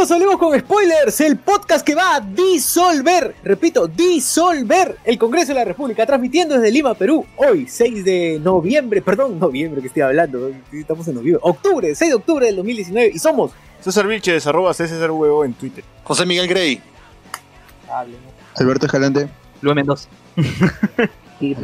[0.00, 5.48] Bienvenidos a Hablemos con Spoilers, el podcast que va a disolver, repito, disolver el Congreso
[5.48, 10.00] de la República, transmitiendo desde Lima, Perú, hoy, 6 de noviembre, perdón, noviembre que estoy
[10.00, 14.72] hablando, estamos en noviembre, octubre, 6 de octubre del 2019, y somos César Vilches, arroba
[14.72, 15.84] César Huevo en Twitter.
[16.02, 16.80] José Miguel Grey.
[18.56, 19.28] Alberto Escalante.
[19.60, 20.08] Luis Mendoza.
[21.40, 21.54] y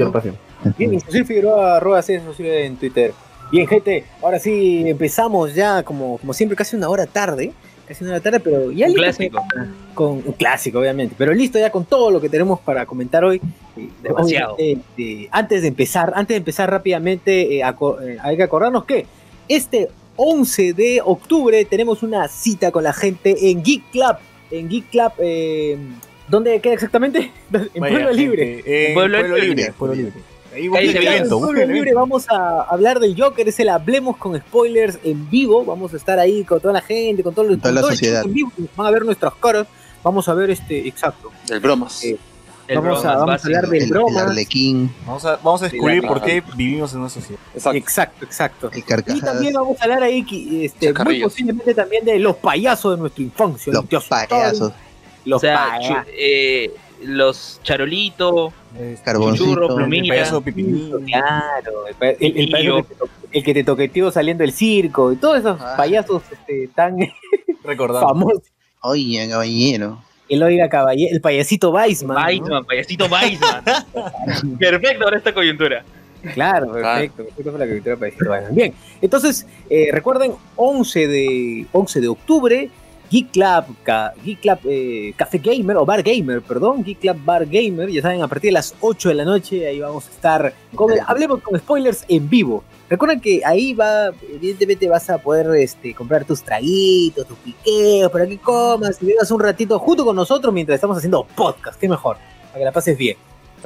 [0.76, 3.14] Bien, José Figueroa, arroba César en Twitter.
[3.50, 7.54] Bien, gente, ahora sí empezamos ya, como, como siempre, casi una hora tarde
[7.86, 9.42] casi una tarde, pero ya un listo clásico.
[9.94, 13.40] Con, un clásico, obviamente, pero listo ya con todo lo que tenemos para comentar hoy.
[14.02, 14.56] Demasiado.
[14.58, 19.06] Eh, antes de empezar, antes de empezar rápidamente, eh, eh, hay que acordarnos que
[19.48, 24.16] este 11 de octubre tenemos una cita con la gente en Geek Club.
[24.50, 25.12] En Geek Club,
[26.28, 27.30] ¿dónde queda exactamente?
[27.52, 28.62] En Pueblo Libre.
[28.66, 29.72] En Pueblo, Libre.
[29.78, 30.35] Pueblo Libre.
[30.56, 35.66] Ahí libre vamos a hablar del Joker, es el Hablemos con Spoilers en vivo.
[35.66, 38.24] Vamos a estar ahí con toda la gente, con, todo, toda la sociedad.
[38.24, 38.50] En vivo.
[38.74, 39.66] Van a ver nuestras caras.
[40.02, 41.30] Vamos a ver este, exacto.
[41.50, 42.02] El bromas.
[42.04, 42.18] Eh,
[42.74, 44.34] vamos, a, vamos a, hablar del bromas.
[45.04, 47.40] Vamos a, vamos a descubrir por qué vivimos en una sociedad.
[47.74, 48.70] Exacto, exacto.
[48.74, 50.24] Y también vamos a hablar ahí,
[50.62, 53.74] este, muy posiblemente también de los payasos de nuestra infancia.
[53.74, 54.72] Los payasos.
[55.26, 56.06] Los payasos.
[56.18, 58.52] Eh, los charolitos,
[59.04, 61.86] carboncito, plumilla, el payaso claro,
[63.32, 65.74] el, que te toqueteó saliendo del circo, y todos esos ah.
[65.76, 66.96] payasos este, tan
[67.76, 68.42] famosos.
[68.80, 69.98] Oiga, caballero.
[70.28, 72.16] El oiga caballero, el payasito Weisman.
[72.16, 73.64] Weisman, payasito Weisman.
[74.58, 75.84] Perfecto ahora esta coyuntura.
[76.34, 77.24] Claro, perfecto.
[77.24, 78.54] perfecto la coyuntura payasito Weisman.
[78.54, 82.70] Bien, entonces eh, recuerden 11 de 11 de octubre
[83.10, 83.64] Geek Club,
[84.24, 88.22] Geek Club eh, Café Gamer, o Bar Gamer, perdón, Geek Club Bar Gamer, ya saben,
[88.22, 90.54] a partir de las 8 de la noche, ahí vamos a estar,
[91.06, 92.64] hablemos con spoilers en vivo.
[92.88, 98.26] Recuerden que ahí va, evidentemente vas a poder este, comprar tus traguitos, tus piqueos, para
[98.26, 102.16] que comas y vivas un ratito junto con nosotros mientras estamos haciendo podcast, qué mejor,
[102.48, 103.16] para que la pases bien.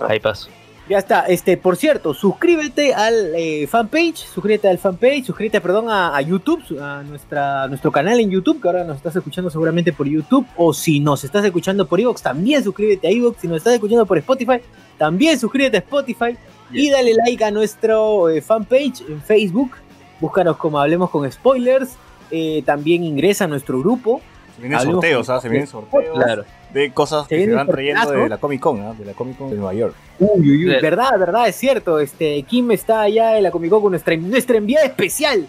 [0.00, 0.48] Ahí paso.
[0.90, 1.20] Ya está.
[1.26, 7.04] Este, por cierto, suscríbete al eh, fanpage, suscríbete al fanpage, suscríbete, perdón, a, YouTube, a
[7.04, 10.98] nuestra, nuestro canal en YouTube, que ahora nos estás escuchando seguramente por YouTube, o si
[10.98, 14.62] nos estás escuchando por Evox, también suscríbete a Evox, si nos estás escuchando por Spotify,
[14.98, 16.36] también suscríbete a Spotify
[16.72, 19.70] y dale like a nuestro eh, fanpage en Facebook,
[20.18, 21.90] búscanos como Hablemos con Spoilers,
[22.32, 24.20] eh, también ingresa a nuestro grupo.
[24.56, 25.40] Se vienen sorteos, ¿ah?
[25.40, 26.18] Se vienen sorteos.
[26.18, 28.94] Claro de cosas que se van trayendo de la Comic Con, ¿no?
[28.94, 29.94] de la Comic Con de Nueva York.
[30.20, 31.98] Uy, uy, uy, verdad, verdad, es cierto.
[31.98, 35.48] Este, Kim está allá en la Comic Con con nuestra, nuestra enviada especial,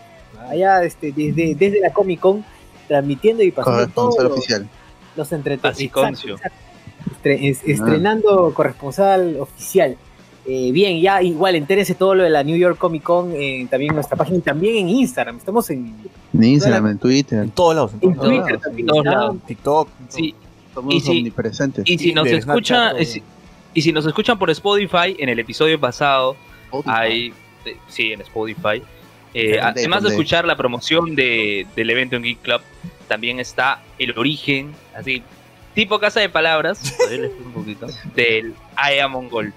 [0.50, 2.44] allá este, desde, desde la Comic Con,
[2.88, 4.68] transmitiendo y pasando todo oficial.
[5.16, 6.42] los entretenimientos.
[7.24, 9.98] estrenando corresponsal oficial.
[10.48, 13.92] Eh, bien, ya igual entérense todo lo de la New York Comic Con eh, también
[13.92, 15.38] en nuestra página y también en Instagram.
[15.38, 15.94] Estamos en,
[16.34, 17.40] en Instagram, en Twitter.
[17.40, 17.92] En todos lados.
[18.02, 18.88] En, Twitter también.
[18.88, 19.36] En todos lados.
[19.46, 19.90] TikTok.
[20.08, 20.34] Sí
[20.90, 21.34] y si,
[21.86, 22.94] Y si nos escucha,
[23.74, 26.36] y si nos escuchan por Spotify, en el episodio pasado,
[26.86, 27.34] hay,
[27.66, 28.84] eh, sí, en Spotify,
[29.34, 32.62] eh, además de escuchar la promoción de, del evento en Geek Club,
[33.08, 35.24] también está el origen, así,
[35.74, 36.98] tipo casa de palabras,
[37.46, 39.54] un poquito, del I Am Mongol.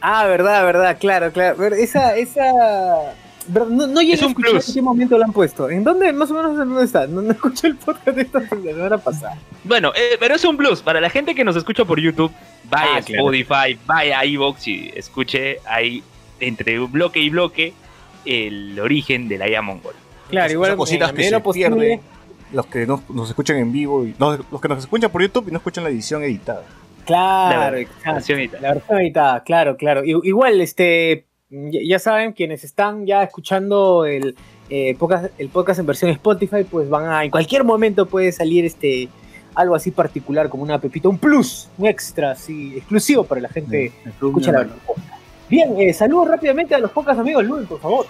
[0.00, 1.64] Ah, verdad, verdad, claro, claro.
[1.74, 3.14] Esa, esa
[3.48, 5.70] no, no llegué a escuchar en qué momento lo han puesto.
[5.70, 7.06] ¿En dónde, más o menos, en dónde está?
[7.06, 9.38] No, no escuché el podcast de esta semana pasada.
[9.64, 10.82] Bueno, eh, pero es un plus.
[10.82, 12.32] Para la gente que nos escucha por YouTube,
[12.70, 16.02] vaya ah, a Spotify, vaya a iVoox y escuche ahí,
[16.40, 17.72] entre un bloque y bloque,
[18.24, 19.94] el origen de la IA Mongol.
[20.30, 22.00] Claro, igual cositas que se pierde,
[22.52, 25.50] los que nos, nos, escuchan en vivo, y los, que nos escuchan por YouTube y
[25.50, 26.64] no escuchan la edición editada.
[27.04, 28.62] Claro, la versión editada.
[28.62, 30.02] La versión editada, claro, claro.
[30.04, 34.34] Igual, este, ya saben, quienes están ya escuchando el,
[34.68, 38.64] eh, podcast, el podcast en versión Spotify, pues van a, en cualquier momento puede salir
[38.64, 39.08] este
[39.54, 43.90] algo así particular como una pepita, un plus, un extra, así, exclusivo para la gente
[44.02, 44.66] que escucha la
[45.48, 48.06] Bien, eh, saludos rápidamente a los pocos amigos, Luis, por favor.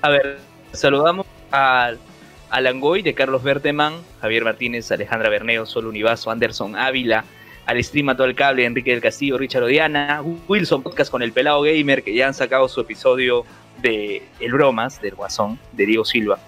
[0.00, 0.38] A ver,
[0.72, 1.92] saludamos a,
[2.50, 7.24] a Langoy de Carlos Berteman, Javier Martínez, Alejandra Berneo, Sol Univaso, Anderson Ávila,
[7.68, 11.32] al stream a todo el cable, Enrique del Castillo, Richard Odiana, Wilson Podcast con el
[11.32, 13.44] Pelado Gamer, que ya han sacado su episodio
[13.82, 16.38] de El Bromas, del Guasón, de Diego Silva.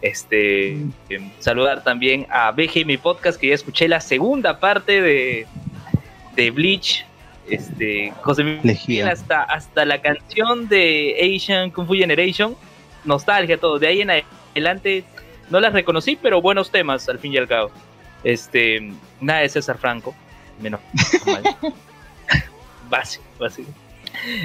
[0.00, 0.92] Este, mm.
[1.10, 5.46] em, saludar también a BGM Podcast, que ya escuché la segunda parte de,
[6.34, 7.04] de Bleach.
[7.46, 12.56] Este, José Miguel, hasta, hasta la canción de Asian Kung Fu Generation,
[13.04, 13.78] nostalgia, todo.
[13.78, 14.12] De ahí en
[14.54, 15.04] adelante
[15.50, 17.70] no las reconocí, pero buenos temas al fin y al cabo.
[18.24, 20.14] Este, nada de César Franco
[20.60, 20.80] menos
[21.26, 21.42] mal.
[22.90, 23.70] básico, básico.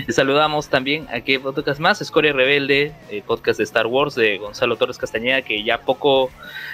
[0.10, 2.94] Saludamos también a que podcast más, Escoria Rebelde,
[3.26, 6.30] podcast de Star Wars de Gonzalo Torres Castañeda, que ya poco,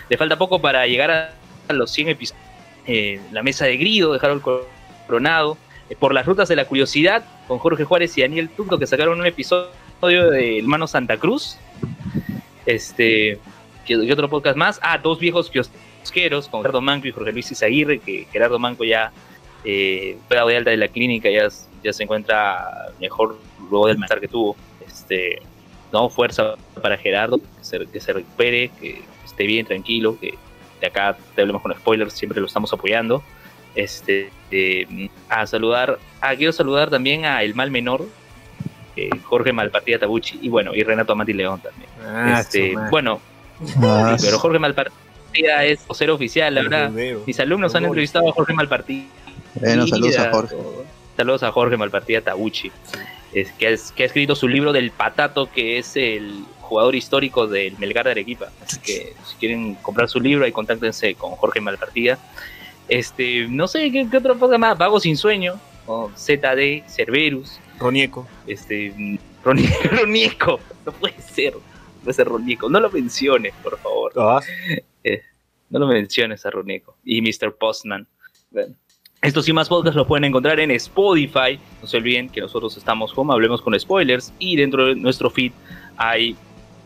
[0.09, 2.43] le falta poco para llegar a los 100 episodios.
[2.87, 4.43] eh, la mesa de Grido de Harold
[5.07, 5.57] Coronado.
[5.89, 9.19] eh, por las rutas de la curiosidad con Jorge Juárez y Daniel Tucto que sacaron
[9.19, 11.57] un episodio de Hermano Santa Cruz.
[12.65, 13.39] Este,
[13.85, 14.79] ¿qué, qué otro podcast más?
[14.83, 19.11] Ah, dos viejos kiosqueros con Gerardo Manco y Jorge Luis Izaguirre, que Gerardo Manco ya
[19.63, 21.47] eh, fue dado de alta de la clínica, ya,
[21.83, 23.37] ya se encuentra mejor
[23.69, 24.55] luego del malestar que tuvo.
[24.85, 25.41] Este,
[25.91, 30.35] no, fuerza para Gerardo, que se, que se recupere, que esté bien, tranquilo, que
[30.79, 33.23] de acá te hablemos con spoilers, siempre lo estamos apoyando.
[33.75, 38.05] Este, eh, a saludar, ah, quiero saludar también a El Mal Menor,
[38.95, 41.89] eh, Jorge Malpartida Tabuchi, y bueno, y Renato Amati León también.
[42.03, 43.21] Ah, este, bueno,
[43.81, 46.91] Ah, sí, pero Jorge Malpartida es vocero oficial, la verdad.
[47.25, 49.05] Mis alumnos han entrevistado a Jorge Malpartida.
[49.55, 50.55] Bueno, saludos a Jorge.
[51.17, 52.71] Saludos a Jorge Malpartida Tabuchi,
[53.33, 57.47] es, que, es- que ha escrito su libro del Patato, que es el jugador histórico
[57.47, 58.49] del Melgar de Arequipa.
[58.63, 62.17] Así que si quieren comprar su libro, ahí contáctense con Jorge Malpartida.
[62.87, 68.27] Este, no sé qué, qué otro podcast más, Vago sin sueño, o ZD, Cerberus, Ronieco.
[68.47, 68.93] este,
[69.43, 71.59] Roni- Ronieco, no puede ser, no
[72.03, 74.13] puede ser Ronieco, no lo menciones, por favor.
[74.17, 74.39] Ah,
[75.69, 76.95] No lo menciones a Ronieco.
[77.05, 77.53] Y Mr.
[77.55, 78.05] Postman.
[78.49, 78.75] Bueno.
[79.21, 81.59] Estos y más podcasts los pueden encontrar en Spotify.
[81.79, 84.33] No se olviden que nosotros estamos como Hablemos con Spoilers.
[84.39, 85.51] Y dentro de nuestro feed
[85.95, 86.35] hay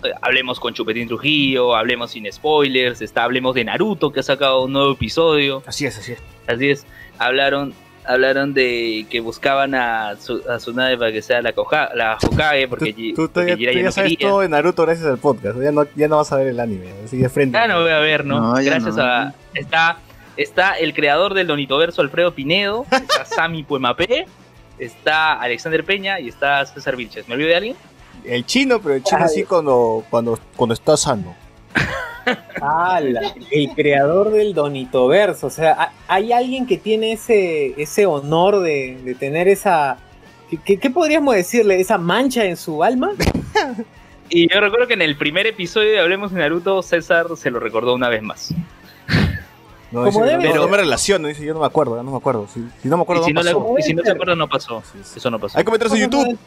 [0.03, 3.01] eh, Hablemos con Chupetín Trujillo, Hablemos sin Spoilers.
[3.01, 5.63] Está Hablemos de Naruto que ha sacado un nuevo episodio.
[5.65, 6.19] así es, así es.
[6.45, 6.85] Así es.
[7.19, 7.73] Hablaron,
[8.05, 12.67] hablaron de que buscaban a, su, a Tsunade para que sea la, Koja- la Hokage
[12.67, 14.27] porque, Tú, tú- tú porque ya, Jiraiya tú ya no sabes quería.
[14.27, 15.57] todo de Naruto gracias al podcast.
[15.61, 16.87] Ya no, ya no vas a ver el anime.
[17.05, 17.57] Así de frente.
[17.57, 18.51] Ya no voy a ver, ¿no?
[18.55, 19.03] Gracias no.
[19.03, 19.33] a.
[19.53, 19.99] Está,
[20.37, 22.85] está el creador del Donitoverso, Alfredo Pinedo.
[22.91, 24.25] Está Sami Puemapé.
[24.79, 27.27] Está Alexander Peña y está César Vilches.
[27.27, 27.75] ¿Me olvido de alguien?
[28.25, 29.29] El chino, pero el chino Ay.
[29.33, 31.35] sí cuando, cuando, cuando está sano.
[32.61, 33.33] ¡Hala!
[33.51, 35.47] el creador del Donito Verso.
[35.47, 39.97] O sea, ¿ha- ¿hay alguien que tiene ese, ese honor de, de tener esa.
[40.49, 41.79] ¿qué- ¿Qué, qué podríamos decirle?
[41.79, 43.11] ¿Esa mancha en su alma?
[44.27, 47.59] Y yo recuerdo que en el primer episodio de Hablemos de Naruto, César se lo
[47.59, 48.55] recordó una vez más.
[49.95, 52.17] No, Como dice, debe no, no me relaciono, dice, yo no me acuerdo, no me
[52.17, 52.47] acuerdo.
[52.53, 53.75] Si, si no me acuerdo, y si no pasó.
[53.77, 54.83] y si no se acuerda, no pasó.
[54.91, 55.13] Sí, sí.
[55.17, 55.57] Eso no pasó.
[55.57, 56.37] Hay comentarios en YouTube.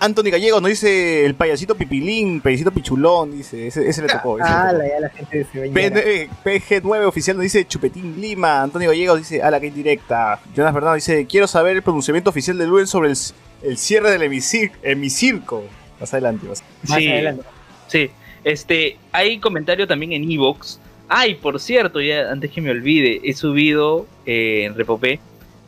[0.00, 4.38] Anthony Gallego nos dice el payasito pipilín, payasito pichulón, dice, ese, ese le tocó.
[4.38, 4.54] ese le
[4.88, 5.00] tocó.
[5.00, 5.92] La gente se va a llenar.
[6.04, 10.94] PN PG9 oficial nos dice Chupetín Lima, Antonio Gallegos dice ala que indirecta, Jonas Bernardo
[10.94, 13.16] dice quiero saber el pronunciamiento oficial de Luen sobre el,
[13.62, 15.64] el cierre del hemicirco.
[15.98, 16.46] Más adelante.
[16.46, 16.62] vas.
[16.86, 17.42] Más Sí, adelante.
[17.88, 18.10] sí.
[18.44, 20.78] Este, hay comentario también en Evox.
[21.08, 25.20] Ay, por cierto, ya antes que me olvide, he subido eh, en Repopé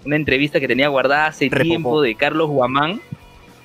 [0.05, 1.63] una entrevista que tenía guardada hace Repopó.
[1.63, 3.01] tiempo de Carlos Guamán.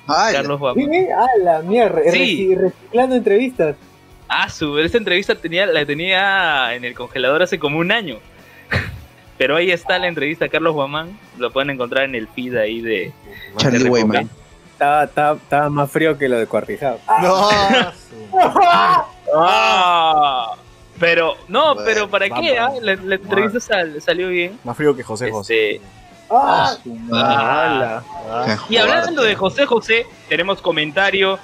[0.06, 0.90] Ay, Carlos Guamán.
[0.90, 1.08] ¿Qué?
[1.12, 1.62] ¡Hala!
[1.62, 2.48] Mierda, Sí.
[2.48, 3.76] reci- reciclando entrevistas.
[4.28, 8.18] Ah, su, esa entrevista tenía, la tenía en el congelador hace como un año.
[9.38, 11.18] Pero ahí está la entrevista a Carlos Guamán.
[11.38, 13.12] Lo pueden encontrar en el feed ahí de.
[13.58, 14.30] Charlie de Wayman.
[14.72, 16.98] Estaba, estaba, estaba más frío que lo de cuartizado.
[17.22, 17.50] No,
[17.92, 18.36] su-
[19.36, 20.54] ¡Ah!
[20.98, 22.46] Pero, no, Bueno, pero ¿para vamos.
[22.46, 22.58] qué?
[22.58, 22.70] ah?
[22.80, 24.58] La, la entrevista sal- salió bien.
[24.64, 25.74] más frío que José José.
[25.76, 25.86] Este,
[26.30, 26.76] ¡Ah!
[27.12, 28.02] Ah.
[28.28, 31.38] Ah, Y hablando de José José, tenemos comentario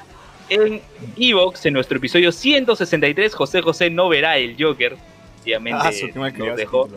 [0.49, 0.81] en
[1.17, 3.35] Evox, en nuestro episodio 163.
[3.35, 4.97] José José no verá el Joker.
[5.43, 6.89] Obviamente ah, nos ese dejó.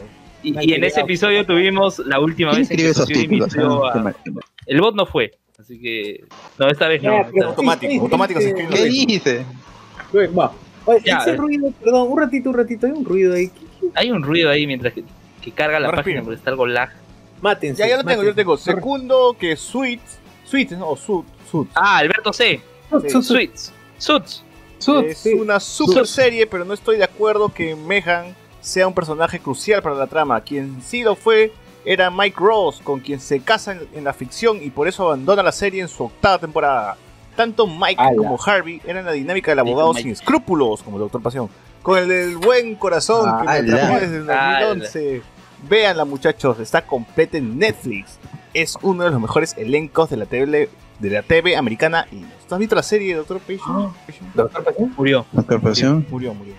[0.43, 3.55] Y, en ese episodio tuvimos la última ¿Quién vez en que títulos?
[3.55, 4.13] a-.
[4.67, 5.31] El bot no fue.
[5.59, 6.23] Así que.
[6.57, 7.17] No, esta vez no.
[7.45, 8.69] Automático, automático se escribe.
[8.75, 9.45] ¿Qué dice?
[10.37, 10.51] Va.
[10.85, 11.35] Oye, Ya, ese eh.
[11.35, 13.51] ruido, perdón, un ratito, un ratito, hay un ruido ahí.
[13.95, 15.03] Hay un ruido ahí mientras que,
[15.41, 16.89] que carga la No página porque está algo lag.
[17.41, 17.81] Mátense.
[17.81, 18.57] Ya, ya lo tengo, yo lo tengo.
[18.57, 21.25] Segundo que Sweets, Sweets, no, o Sud.
[21.73, 22.61] Ah, Alberto C.
[22.89, 23.73] Sud, Suits.
[23.97, 24.43] Suits.
[25.07, 25.33] es sí.
[25.33, 29.95] una super serie, pero no estoy de acuerdo que Mehan sea un personaje crucial para
[29.95, 30.41] la trama.
[30.41, 31.51] Quien sí lo fue
[31.83, 35.43] era Mike Ross, con quien se casa en, en la ficción y por eso abandona
[35.43, 36.97] la serie en su octava temporada.
[37.35, 38.15] Tanto Mike Ala.
[38.15, 41.49] como Harvey eran la dinámica del abogado sin escrúpulos, como el Doctor Pasión,
[41.81, 44.65] con el del buen corazón que me atrapó desde el Ala.
[44.67, 45.21] 2011.
[45.69, 48.19] Véanla muchachos, está completa en Netflix.
[48.53, 52.07] Es uno de los mejores elencos de la TV, de la TV americana.
[52.11, 53.93] Y ¿Tú has visto la serie, Doctor Patient?
[54.35, 54.93] Doctor Pasión.
[54.95, 55.25] Murió.
[55.31, 56.05] Doctor Pasión.
[56.09, 56.53] Murió, murió.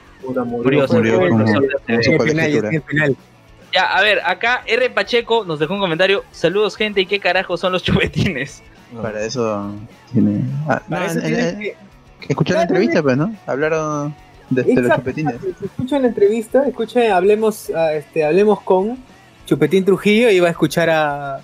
[0.47, 0.89] Murió.
[0.89, 3.17] Fue- murió fue- como- fue- como fue su el
[3.77, 4.89] Ya, a ver, acá R.
[4.89, 6.25] Pacheco nos dejó un comentario.
[6.33, 7.03] Saludos, gente.
[7.03, 8.63] ¿Y qué carajo son los chupetines?
[9.03, 9.71] Para eso
[10.15, 10.41] tiene.
[10.67, 11.77] Ah, no, Para eso en- tienes en- que-
[12.27, 13.35] escuché la entrevista, pues, ¿no?
[13.47, 14.15] Hablaron
[14.49, 15.35] de, de los chupetines.
[15.63, 18.97] escuchan la entrevista, escuchen, hablemos, ah, este, hablemos con
[19.45, 21.41] Chupetín Trujillo y va a escuchar a, a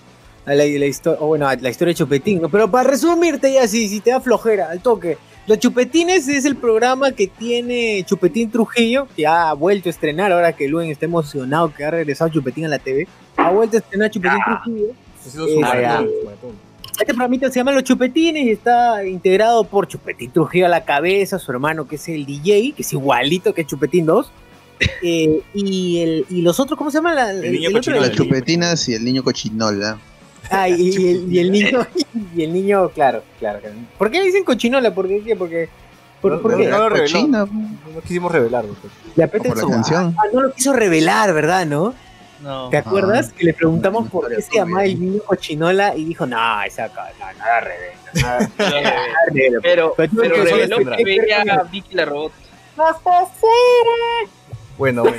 [0.46, 2.48] la, la historia, o bueno, a la historia de Chupetín, ¿no?
[2.48, 6.54] Pero para resumirte ya, si, si te da flojera, al toque, Los Chupetines es el
[6.56, 11.72] programa que tiene Chupetín Trujillo, que ha vuelto a estrenar ahora que Luen está emocionado
[11.74, 13.08] que ha regresado Chupetín a la TV.
[13.36, 14.62] Ha vuelto a estrenar Chupetín Ah.
[14.64, 14.92] Trujillo.
[15.26, 16.72] Ha sido Eh, ah, maratón.
[16.92, 21.38] Este programita se llama Los Chupetines y está integrado por Chupetín Trujillo a la cabeza,
[21.40, 24.30] su hermano que es el DJ, que es igualito que Chupetín 2.
[25.02, 27.14] eh, y, el, y los otros, ¿cómo se llama?
[27.14, 28.06] La- El niño otro- cochinola.
[28.06, 29.98] Las chupetinas y el niño cochinola.
[30.52, 31.86] Ah, y, y el, y el niño,
[32.36, 33.60] y el niño, claro, claro.
[33.98, 34.94] ¿Por qué le dicen cochinola?
[34.94, 35.34] ¿Por qué?
[35.36, 35.68] ¿Por qué?
[36.20, 36.68] ¿Por, No, por no, qué?
[36.68, 37.12] no lo reveló.
[37.12, 37.38] Cochina,
[37.94, 38.74] No quisimos revelarlo.
[38.80, 38.92] pues.
[39.16, 40.14] Le apetece por la su- canción.
[40.18, 41.66] Ah, no lo quiso revelar, ¿verdad?
[41.66, 41.94] ¿No?
[42.42, 42.68] No.
[42.70, 43.32] ¿Te acuerdas?
[43.32, 46.94] que le preguntamos por qué se llamaba el niño cochinola y dijo, no, esa no,
[47.38, 47.96] nada revela.
[48.14, 49.58] Nada, nada revela".
[49.62, 52.32] Pero, Pero pero que reveló que veía Vicky la robot.
[54.78, 55.16] Bueno, bueno.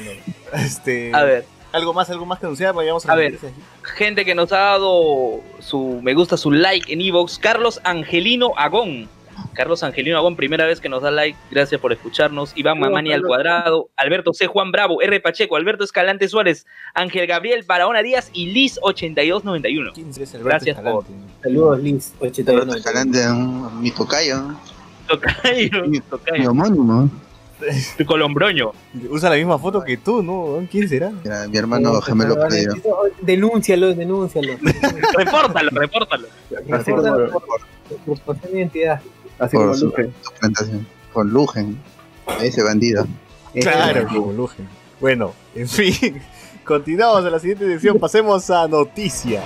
[0.53, 2.73] Este, A ver, ¿Algo más, algo más que anunciar?
[2.73, 3.39] Vayamos A las ver.
[3.81, 9.09] gente que nos ha dado su me gusta, su like en Evox, Carlos Angelino Agón.
[9.53, 12.53] Carlos Angelino Agón, primera vez que nos da like, gracias por escucharnos.
[12.55, 14.45] Iván Saludos, Mamani al cuadrado, Alberto C.
[14.47, 15.19] Juan Bravo, R.
[15.19, 19.91] Pacheco, Alberto Escalante Suárez, Ángel Gabriel Barahona Díaz y Liz 8291.
[19.93, 21.11] ¿Quién es Alberto Gracias Escalante?
[21.41, 22.13] Saludos, Liz.
[22.19, 22.75] 81.
[22.75, 23.19] Escalante,
[23.79, 24.55] mi tocayo,
[25.07, 27.09] Tocayo, mi tocayo, homónimo.
[27.97, 28.71] tu colombroño.
[29.09, 30.65] Usa la misma foto que tú, ¿no?
[30.69, 31.11] ¿Quién será?
[31.49, 32.75] Mi hermano gemelo perdido.
[33.21, 34.53] Denúncialo, denúncialo.
[35.17, 36.27] repórtalo, repórtalo.
[36.67, 37.29] Repórtalo
[38.15, 39.01] por- identidad.
[39.39, 40.09] Así Por como su Luke.
[40.21, 40.87] suplantación.
[41.11, 41.77] Con Lugen.
[42.41, 43.05] Ese bandido.
[43.53, 44.67] Claro, como Lugen.
[44.99, 46.21] Bueno, en fin.
[46.63, 47.99] Continuamos a la siguiente sección.
[47.99, 49.41] Pasemos a noticia.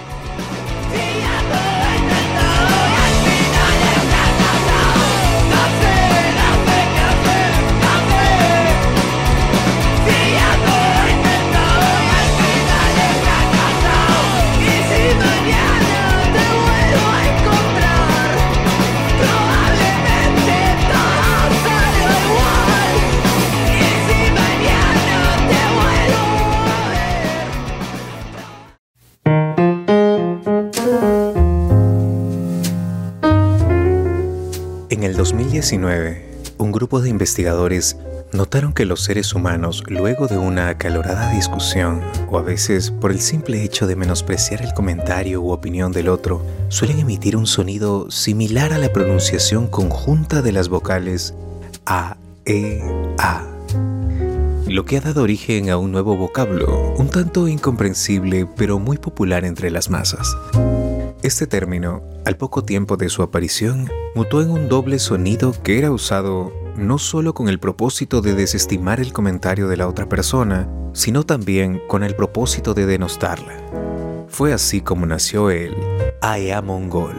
[34.97, 36.25] En el 2019,
[36.57, 37.97] un grupo de investigadores
[38.33, 42.01] notaron que los seres humanos, luego de una acalorada discusión,
[42.31, 46.43] o a veces por el simple hecho de menospreciar el comentario u opinión del otro,
[46.69, 51.35] suelen emitir un sonido similar a la pronunciación conjunta de las vocales
[51.85, 52.81] A, E,
[53.19, 53.45] A.
[54.65, 59.45] Lo que ha dado origen a un nuevo vocablo, un tanto incomprensible pero muy popular
[59.45, 60.35] entre las masas.
[61.23, 65.91] Este término, al poco tiempo de su aparición, mutó en un doble sonido que era
[65.91, 71.25] usado no solo con el propósito de desestimar el comentario de la otra persona, sino
[71.25, 73.57] también con el propósito de denostarla.
[74.27, 75.75] Fue así como nació el
[76.21, 77.15] AEA Mongol.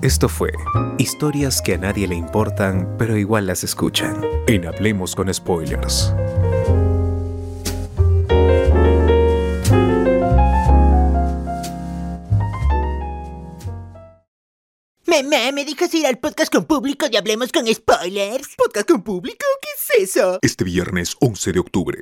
[0.00, 0.52] Esto fue
[0.96, 4.22] historias que a nadie le importan, pero igual las escuchan.
[4.46, 6.14] En Hablemos con Spoilers.
[15.08, 18.46] Mamá, ¿me dejas ir al podcast con público y hablemos con spoilers?
[18.58, 19.46] ¿Podcast con público?
[19.62, 20.38] ¿Qué es eso?
[20.42, 21.98] Este viernes 11 de octubre.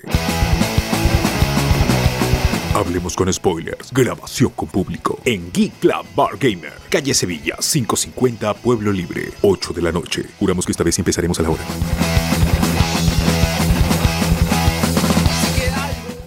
[2.75, 3.93] Hablemos con spoilers.
[3.93, 5.21] Grabación con público.
[5.25, 6.73] En Geek Club Bar Gamer.
[6.91, 9.31] Calle Sevilla, 550, Pueblo Libre.
[9.43, 10.25] 8 de la noche.
[10.41, 11.65] Juramos que esta vez empezaremos a la hora.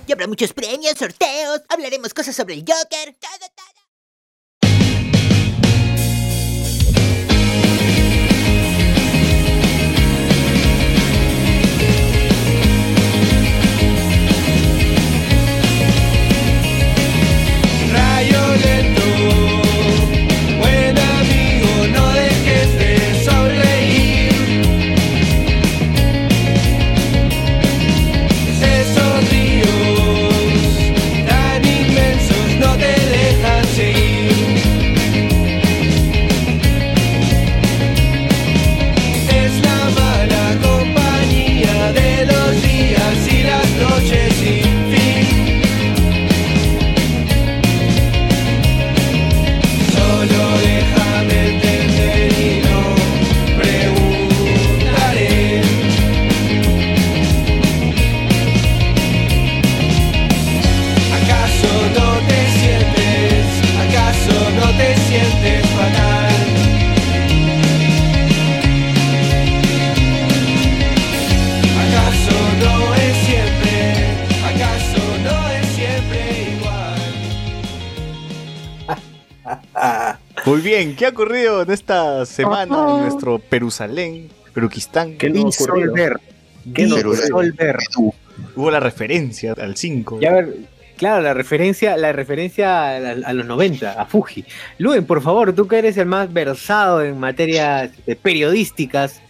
[0.07, 3.78] Y habrá muchos premios, sorteos, hablaremos cosas sobre el Joker, todo, todo.
[80.79, 85.17] Bien, ¿qué ha ocurrido en esta semana en nuestro Perusalén, Peruquistán?
[85.17, 85.43] ¿Qué no?
[85.43, 86.21] Disolver.
[86.73, 87.79] ¿Qué no disolver?
[88.55, 90.21] Hubo la referencia al 5.
[90.21, 90.55] Ya ver,
[90.95, 94.45] claro, la referencia, la referencia a, a los 90, a Fuji.
[94.77, 99.21] Luen, por favor, tú que eres el más versado en materias eh, periodísticas,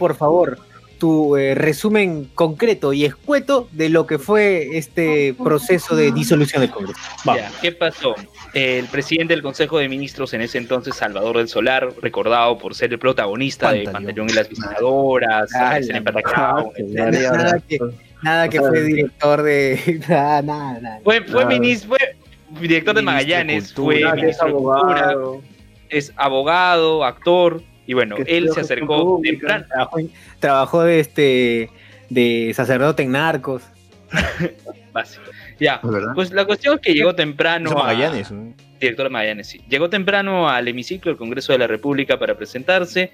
[0.00, 0.58] por favor,
[0.98, 6.70] tu eh, resumen concreto y escueto de lo que fue este proceso de disolución del
[6.70, 7.00] Congreso.
[7.24, 7.42] Vamos.
[7.42, 8.14] Ya, ¿Qué pasó?
[8.54, 12.92] El presidente del Consejo de Ministros en ese entonces, Salvador del Solar, recordado por ser
[12.92, 14.30] el protagonista de Pantaleón.
[14.30, 15.50] Y las visitadoras.
[15.52, 15.80] Nada
[17.60, 17.78] que,
[18.22, 20.00] nada que fue director de.
[20.08, 21.00] Nada, nada, nada.
[21.04, 22.16] Fue, fue, ministro, fue
[22.60, 24.10] director de de Magallanes, Cultura.
[24.10, 25.42] fue es ministro de Cultura, abogado.
[25.88, 29.64] es abogado, actor, y bueno, Que él se acercó temprano.
[30.40, 31.70] Trabajó, de este
[32.10, 33.62] de sacerdote en narcos.
[34.92, 35.24] básico.
[35.58, 35.80] Ya,
[36.14, 37.70] pues la cuestión es que llegó temprano.
[37.70, 38.30] No, a- Magallanes.
[38.30, 38.52] ¿no?
[38.78, 39.62] Director de Magallanes, sí.
[39.68, 43.10] Llegó temprano al hemiciclo del Congreso de la República para presentarse.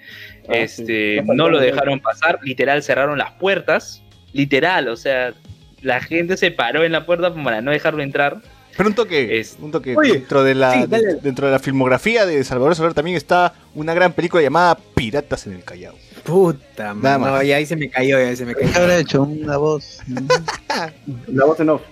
[0.49, 1.29] Ah, este, sí.
[1.35, 4.03] no lo dejaron pasar, literal cerraron las puertas.
[4.33, 5.35] Literal, o sea,
[5.83, 8.39] la gente se paró en la puerta para no dejarlo entrar.
[8.77, 11.07] Pero un toque, Es- un toque Oye, dentro de la sí, dale.
[11.07, 15.47] de- dentro de la filmografía de Salvador Solar también está una gran película llamada Piratas
[15.47, 15.95] en el Callao.
[16.25, 18.73] Puta, Nada man, no, ya ahí se me cayó, ya se me cayó.
[18.73, 19.23] ¿Qué habrá hecho?
[19.23, 19.99] Una voz.
[21.27, 21.83] La voz en off.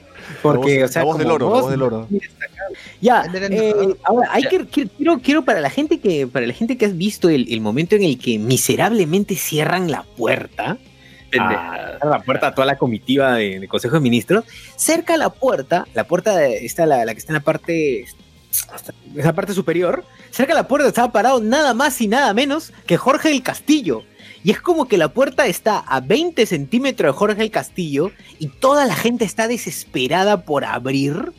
[0.42, 2.08] Porque, la voz, o sea, la voz del oro, la voz, del oro.
[3.00, 4.48] Ya, eh, ahora hay Ya.
[4.50, 7.52] que quiero, quiero quiero para la gente que para la gente que has visto el,
[7.52, 10.78] el momento en el que miserablemente cierran la puerta,
[11.30, 11.74] Pendeja.
[11.74, 14.44] a, cierran la puerta a toda la comitiva de- Consejo de Ministros,
[14.76, 18.04] cerca a la puerta, la puerta de- está la, la que está en la parte
[19.16, 22.96] esa parte superior, cerca a la puerta estaba parado nada más y nada menos que
[22.96, 24.02] Jorge del Castillo.
[24.42, 28.48] Y es como que la puerta está a 20 centímetros de Jorge del Castillo y
[28.48, 31.32] toda la gente está desesperada por abrir.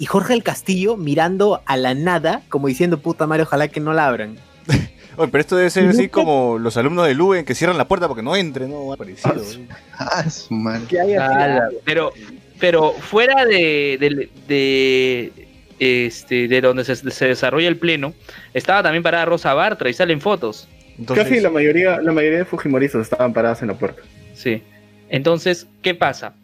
[0.00, 3.92] Y Jorge del Castillo mirando a la nada, como diciendo, puta madre, ojalá que no
[3.92, 4.36] la abran.
[5.18, 8.06] Oye, pero esto debe ser así como los alumnos de Luen que cierran la puerta
[8.06, 8.94] porque no entren, ¿no?
[8.96, 9.34] Parecido.
[9.34, 9.66] ¿eh?
[9.98, 10.86] Ah, su madre.
[11.84, 12.12] Pero,
[12.60, 15.32] pero fuera de, de, de,
[15.80, 18.14] este, de donde se, se desarrolla el pleno,
[18.54, 20.68] estaba también parada Rosa Bartra y salen fotos.
[20.98, 24.02] Entonces, Casi la mayoría, la mayoría de Fujimoristas estaban paradas en la puerta.
[24.34, 24.62] Sí.
[25.08, 26.34] Entonces, ¿qué pasa?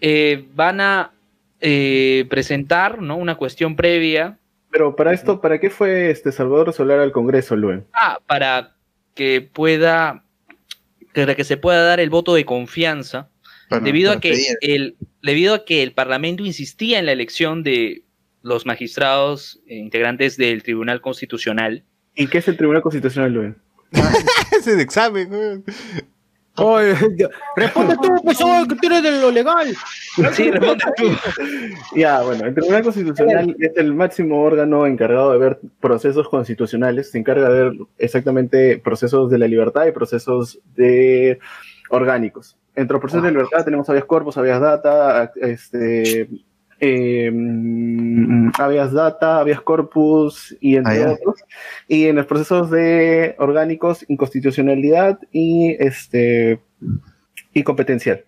[0.00, 1.12] Eh, van a
[1.60, 3.16] eh, presentar ¿no?
[3.16, 4.38] una cuestión previa
[4.74, 7.86] Pero para esto, ¿para qué fue este Salvador Solar al Congreso, Luen?
[7.92, 8.74] ah, para
[9.14, 10.24] que pueda
[11.14, 13.28] para que se pueda dar el voto de confianza
[13.68, 14.56] Para- debido a que pedir.
[14.62, 18.02] el debido a que el Parlamento insistía en la elección de
[18.42, 21.84] los magistrados eh, integrantes del Tribunal Constitucional
[22.16, 23.56] ¿Y qué es el Tribunal Constitucional, Luen?
[24.58, 25.64] es de examen.
[26.58, 26.76] ¿No?
[27.56, 29.74] responde tú, pues, oh, que tú eres de lo legal.
[30.32, 31.04] sí responde tú
[31.96, 37.18] Ya, bueno, el Tribunal Constitucional es el máximo órgano encargado de ver procesos constitucionales, se
[37.18, 41.38] encarga de ver exactamente procesos de la libertad y procesos de
[41.90, 42.56] orgánicos.
[42.76, 46.28] Entre los procesos de libertad tenemos habeas corpus, habeas data, este,
[46.84, 47.32] eh,
[48.58, 51.36] habeas data, habeas corpus y entre Ah, otros.
[51.88, 56.60] Y en los procesos de orgánicos, inconstitucionalidad y este
[57.52, 58.24] y competencial.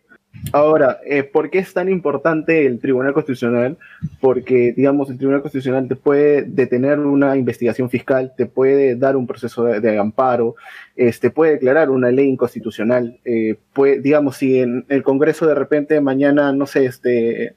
[0.53, 3.79] Ahora, eh, ¿por qué es tan importante el Tribunal Constitucional?
[4.21, 9.27] Porque, digamos, el Tribunal Constitucional te puede detener una investigación fiscal, te puede dar un
[9.27, 10.55] proceso de, de amparo,
[10.95, 13.19] este, puede declarar una ley inconstitucional.
[13.25, 17.55] eh, puede, digamos, si en el Congreso de repente mañana, no sé, este,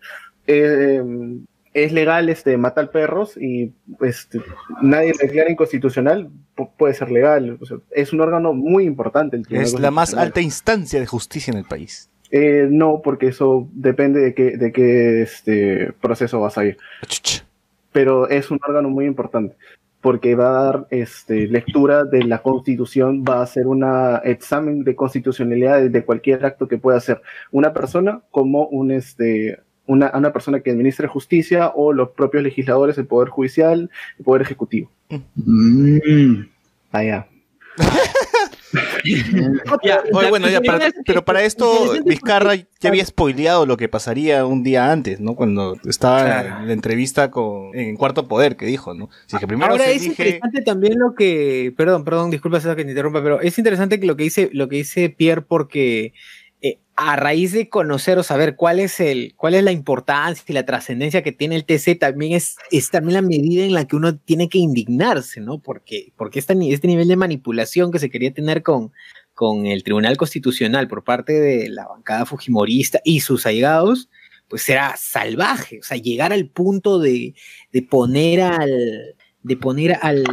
[0.49, 1.03] eh,
[1.73, 4.41] es legal este, matar perros y este,
[4.81, 7.57] nadie lo declara inconstitucional, pu- puede ser legal.
[7.61, 9.37] O sea, es un órgano muy importante.
[9.37, 12.09] El Es la más alta instancia de justicia en el país.
[12.31, 16.77] Eh, no, porque eso depende de qué, de qué este, proceso vas a ir.
[17.91, 19.55] Pero es un órgano muy importante,
[20.01, 23.83] porque va a dar este, lectura de la constitución, va a hacer un
[24.23, 29.59] examen de constitucionalidad de, de cualquier acto que pueda hacer una persona como un, este,
[29.89, 34.43] una, una persona que administre justicia o los propios legisladores, el Poder Judicial, el Poder
[34.43, 34.89] Ejecutivo.
[35.35, 36.41] Mm.
[36.91, 37.27] Allá.
[39.83, 44.45] Ya, Oye, bueno, ya, para- pero para esto Vizcarra ya había spoileado lo que pasaría
[44.45, 45.35] un día antes, ¿no?
[45.35, 46.59] Cuando estaba Claro.
[46.61, 49.09] en la entrevista con en Cuarto Poder que dijo, ¿no?
[49.25, 52.75] Así que primero Ahora se es elige interesante también lo que, perdón, perdón, disculpa César,
[52.75, 56.13] que te interrumpa, pero es interesante que lo que dice, lo que dice Pierre porque
[57.01, 60.65] a raíz de conocer o saber cuál es el, cuál es la importancia y la
[60.65, 64.17] trascendencia que tiene el TC, también es, es también la medida en la que uno
[64.17, 65.59] tiene que indignarse, ¿no?
[65.59, 68.91] Porque, porque este, ni- este nivel de manipulación que se quería tener con,
[69.33, 74.09] con el Tribunal Constitucional por parte de la bancada fujimorista y sus allegados,
[74.49, 77.33] pues era salvaje, o sea, llegar al punto de,
[77.71, 80.23] de poner al, de poner al,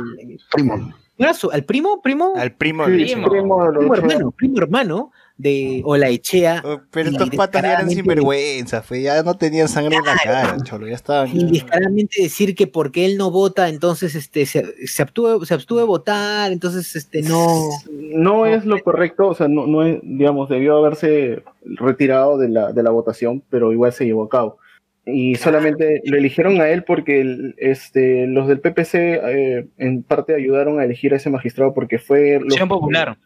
[0.53, 0.95] Primo.
[1.19, 3.29] era su- al primo, primo, Al primo Primo.
[3.31, 6.63] primo hermano, primo hermano de Olaechea.
[6.65, 10.57] Oh, Pero estos patas ya eran sinvergüenza, fe, ya no tenían sangre en la cara,
[10.65, 11.29] cholo, ya estaban.
[11.37, 15.79] Y descaradamente decir que porque él no vota, entonces este se, se abstuvo, se abstuvo
[15.81, 17.69] de votar, entonces este no.
[17.91, 22.73] No es lo correcto, o sea, no, no es, digamos, debió haberse retirado de la,
[22.73, 24.59] de la votación, pero igual se llevó a cabo.
[25.05, 30.35] Y solamente lo eligieron a él porque el- este, los del PPC eh, en parte
[30.35, 32.39] ayudaron a elegir a ese magistrado porque fue...
[32.41, 33.17] lo- Acción Popular.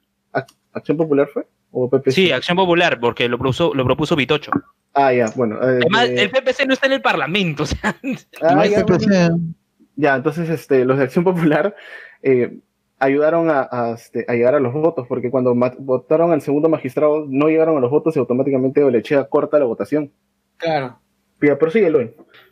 [0.72, 1.46] ¿Acción Popular fue?
[1.72, 2.10] ¿O PPC?
[2.12, 4.50] Sí, Acción Popular, porque lo propuso, lo propuso Vitocho.
[4.94, 5.56] Ah, ya, bueno.
[5.56, 7.78] eh, Además, de- el PPC no está en el Parlamento, o sea,
[8.42, 9.06] ah, No hay ya, PPC.
[9.08, 9.38] bueno.
[9.96, 11.76] Ya, entonces este, los de Acción Popular
[12.22, 12.58] eh,
[12.98, 17.26] ayudaron a, a, este, a llegar a los votos, porque cuando votaron al segundo magistrado
[17.28, 20.10] no llegaron a los votos y automáticamente Olechea corta la votación.
[20.56, 20.98] Claro.
[21.40, 22.00] Ya, prosíguelo.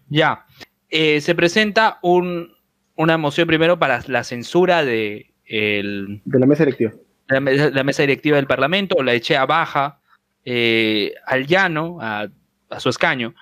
[0.08, 0.46] Ya.
[0.90, 2.52] Eh, se presenta un,
[2.96, 6.92] una moción primero para la censura de el- De la mesa directiva.
[7.28, 10.00] La, me- la mesa directiva del Parlamento, la echea baja
[10.44, 12.28] eh, al llano, a,
[12.70, 13.34] a su escaño,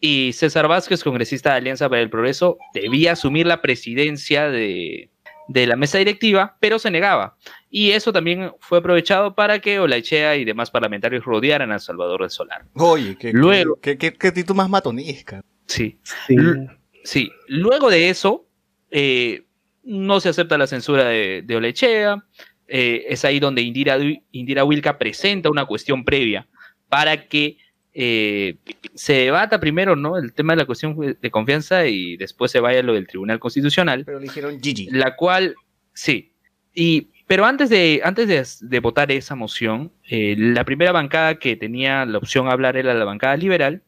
[0.00, 5.10] y César Vázquez, congresista de Alianza para el Progreso, debía asumir la presidencia de,
[5.48, 7.36] de la mesa directiva, pero se negaba.
[7.70, 12.30] Y eso también fue aprovechado para que Olaechea y demás parlamentarios rodearan a Salvador del
[12.30, 12.64] Solar.
[12.74, 15.42] Oye, qué, Luego- qué, qué, qué actitud más matonesca.
[15.66, 15.98] Sí.
[16.26, 16.34] Sí.
[16.34, 16.68] L-
[17.06, 18.46] Sí, luego de eso,
[18.90, 19.42] eh,
[19.82, 22.24] no se acepta la censura de, de Olechea.
[22.68, 23.98] Eh, es ahí donde Indira,
[24.32, 26.46] Indira Wilka presenta una cuestión previa
[26.88, 27.58] para que
[27.92, 28.56] eh,
[28.94, 30.18] se debata primero ¿no?
[30.18, 34.04] el tema de la cuestión de confianza y después se vaya lo del Tribunal Constitucional,
[34.04, 34.88] Pero le dijeron Gigi.
[34.90, 35.54] la cual,
[35.92, 36.32] sí,
[36.74, 41.56] y, pero antes de, antes de, de votar esa moción, eh, la primera bancada que
[41.56, 43.82] tenía la opción a hablar era la bancada liberal,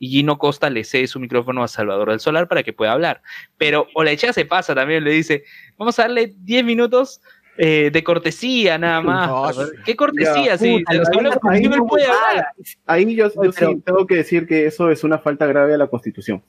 [0.00, 3.20] y Gino Costa le cede su micrófono a Salvador del Solar para que pueda hablar.
[3.58, 5.44] Pero Olechea se pasa también, le dice,
[5.76, 7.20] vamos a darle 10 minutos
[7.62, 9.56] eh, de cortesía nada más.
[9.56, 10.56] No, ¿Qué cortesía?
[10.56, 12.28] Ya, puta, habla ahí- con ahí Gino, él no puede votaba.
[12.30, 12.46] hablar.
[12.86, 13.38] Ahí yo, sí
[13.84, 16.42] tengo que decir que eso es una falta grave a la Constitución.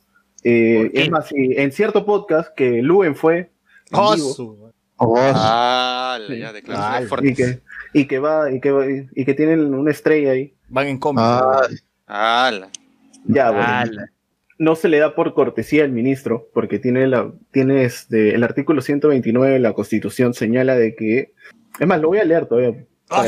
[0.44, 3.52] Eh, es más, sí, en cierto podcast que Luen fue
[3.92, 6.38] Oh, vivo, Oh, Ah, Sí.
[6.40, 7.38] ya, declaraciones y fuertes.
[7.38, 10.54] que, y que va, y que, va- y que tienen una estrella ahí.
[10.70, 11.22] Van en cómics.
[12.08, 12.62] ah.
[13.26, 14.06] Ya, bueno.
[14.62, 18.82] No se le da por cortesía al ministro, porque tiene, la, tiene este, el artículo
[18.82, 21.34] 129 de la Constitución señala de que,
[21.80, 22.74] es más, lo voy a leer todavía.
[22.74, 22.86] que-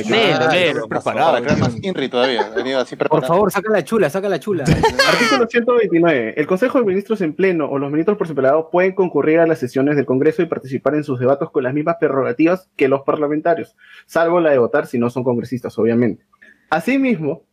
[0.09, 0.79] léelo, Ah, léelo.
[0.81, 1.87] más- Preparado, Para crear más claro.
[1.87, 2.51] Inri todavía.
[2.79, 4.63] Así Por favor, saca la chula, saca la chula.
[5.09, 6.35] Artículo 129.
[6.37, 9.57] El Consejo de Ministros en pleno o los ministros por separado pueden concurrir a las
[9.57, 13.75] sesiones del Congreso y participar en sus debates con las mismas prerrogativas que los parlamentarios,
[14.05, 16.23] salvo la de votar si no son congresistas, obviamente.
[16.69, 17.43] Asimismo,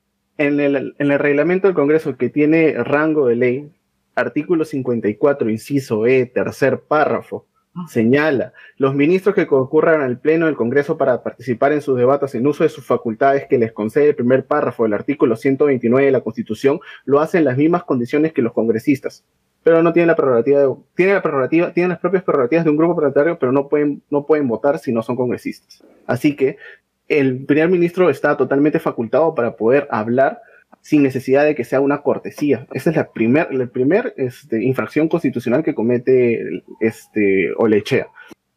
[0.46, 3.70] en el, en el reglamento del Congreso que tiene rango de ley,
[4.14, 7.46] artículo 54, inciso E, tercer párrafo,
[7.88, 12.46] señala, los ministros que concurran al Pleno del Congreso para participar en sus debates en
[12.46, 16.20] uso de sus facultades que les concede el primer párrafo del artículo 129 de la
[16.20, 19.24] Constitución, lo hacen en las mismas condiciones que los congresistas.
[19.62, 22.76] Pero no tienen la prerrogativa, de- tienen la prerrogativa, tienen las propias prerrogativas de un
[22.79, 25.85] grupo parlamentario, pero no pueden, no pueden votar si no son congresistas.
[26.07, 26.57] Así que
[27.11, 30.40] el primer ministro está totalmente facultado para poder hablar
[30.81, 32.66] sin necesidad de que sea una cortesía.
[32.73, 38.09] Esa es la primer, la primer este, infracción constitucional que comete este, Olechea.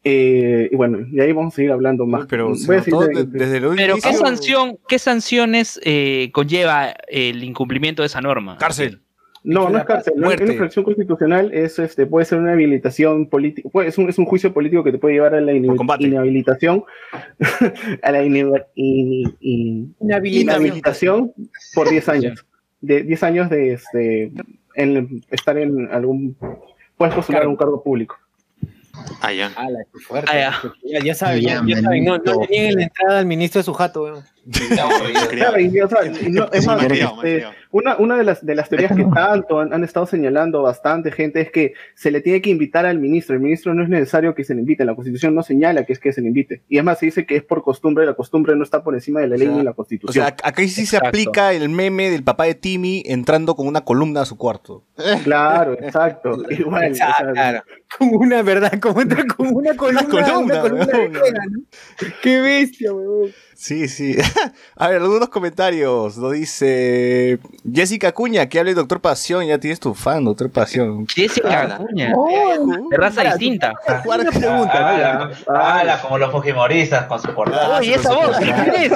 [0.05, 2.25] Eh, y bueno, y ahí vamos a seguir hablando más.
[2.29, 6.29] Pero se Voy a notó seguir- de- desde el Pero ¿qué sanción, qué sanciones eh,
[6.33, 8.57] conlleva el incumplimiento de esa norma?
[8.57, 9.01] Cárcel.
[9.45, 10.13] No, no es cárcel.
[10.15, 10.27] no.
[10.27, 14.25] Una infracción constitucional es, este, puede ser una habilitación política, puede- es un, es un
[14.25, 15.51] juicio político que te puede llevar a la
[16.07, 16.83] inhabilitación,
[18.01, 19.95] a la ine- in- in-
[20.53, 21.33] inhabilitación
[21.73, 22.45] por 10 años.
[22.81, 24.31] De 10 años de este,
[24.75, 26.35] en, estar en algún,
[26.97, 28.17] puedes postular a un cargo público.
[29.21, 29.49] Ah, ya.
[30.07, 30.29] Fuerte.
[30.31, 30.99] Ah, ya.
[31.03, 34.03] ya, saben, ya, saben, no, no le nieguen la entrada al ministro de su jato,
[34.03, 34.23] weón.
[36.29, 36.77] No- es más,
[37.23, 37.45] este.
[37.73, 41.41] Una, una de, las, de las teorías que tanto han, han estado señalando bastante gente
[41.41, 43.33] es que se le tiene que invitar al ministro.
[43.35, 44.85] El ministro no es necesario que se le invite.
[44.85, 46.61] La constitución no señala que es que se le invite.
[46.69, 48.05] Y además se dice que es por costumbre.
[48.05, 50.13] La costumbre no está por encima de la ley O sea, ni la O constitución.
[50.13, 51.07] sea, acá sí se Exacto.
[51.07, 54.83] aplica el meme del papá de Timmy entrando con una columna a su cuarto.
[55.23, 56.37] claro, exacto.
[56.51, 56.91] Igual.
[56.91, 57.63] o sea, Claro.
[57.97, 61.11] Como una verdad, como entra como una columna, columna, una columna de weón.
[61.13, 61.59] tela, ¿no?
[62.21, 63.31] Qué bestia, weón.
[63.55, 64.15] Sí, sí.
[64.75, 66.17] A ver, algunos comentarios.
[66.17, 67.39] Lo dice
[67.71, 69.45] Jessica Cuña, que hable doctor Pasión.
[69.45, 71.07] Ya tienes tu fan, doctor Pasión.
[71.07, 71.75] Jessica Ala.
[71.75, 72.13] Acuña,
[72.89, 73.73] de raza distinta.
[74.05, 74.89] una pregunta.
[74.89, 77.77] Ala, Ah, ala, como los fujimoristas con su portada.
[77.79, 78.91] Oye, esa voz, ¿quién es?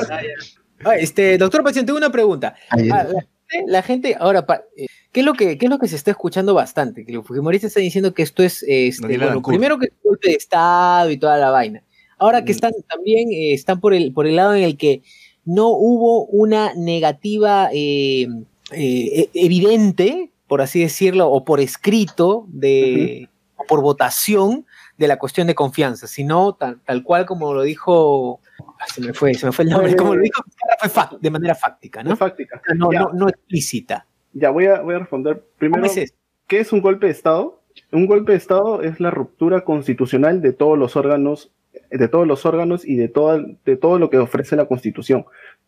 [0.86, 2.56] Ah, este, doctor Pasión, tengo una pregunta.
[2.70, 3.28] Ah, la, gente-
[3.67, 6.54] la gente, ahora, eh, ¿qué, es lo que, ¿qué es lo que se está escuchando
[6.54, 7.06] bastante?
[7.06, 9.08] Que los fujimoristas están diciendo que esto es, este,
[9.43, 11.82] primero que es golpe de Estado y toda la vaina.
[12.17, 15.01] Ahora que están también, eh, están por el, por el lado en el que
[15.45, 18.27] no hubo una negativa eh,
[18.71, 24.65] eh, e- evidente, por así decirlo, o por escrito, de, o por votación
[24.97, 29.13] de la cuestión de confianza, sino tal, tal cual como lo dijo, ah, se me
[29.13, 30.43] fue, se me fue el nombre, como lo dijo,
[30.80, 32.15] fue de manera fáctica, ¿no?
[32.15, 32.62] Fáctica.
[32.75, 34.06] No, no, no explícita.
[34.34, 35.43] Ya, voy a, voy a responder.
[35.58, 36.13] Primero, ¿Cómo es?
[36.47, 37.62] ¿qué es un golpe de Estado?
[37.91, 41.51] Un golpe de Estado es la ruptura constitucional de todos los órganos,
[41.90, 45.26] de todos los órganos y de, toda, de todo lo que ofrece la Constitución,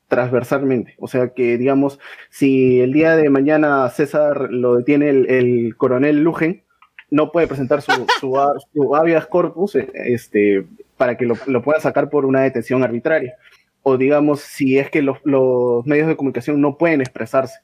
[0.07, 0.95] transversalmente.
[0.97, 6.23] O sea que, digamos, si el día de mañana César lo detiene el, el coronel
[6.23, 6.63] Lugen,
[7.11, 10.65] no puede presentar su, su, ha- su habeas corpus eh, este,
[10.97, 13.35] para que lo, lo pueda sacar por una detención arbitraria.
[13.81, 17.59] O digamos, si es que los, los medios de comunicación no pueden expresarse.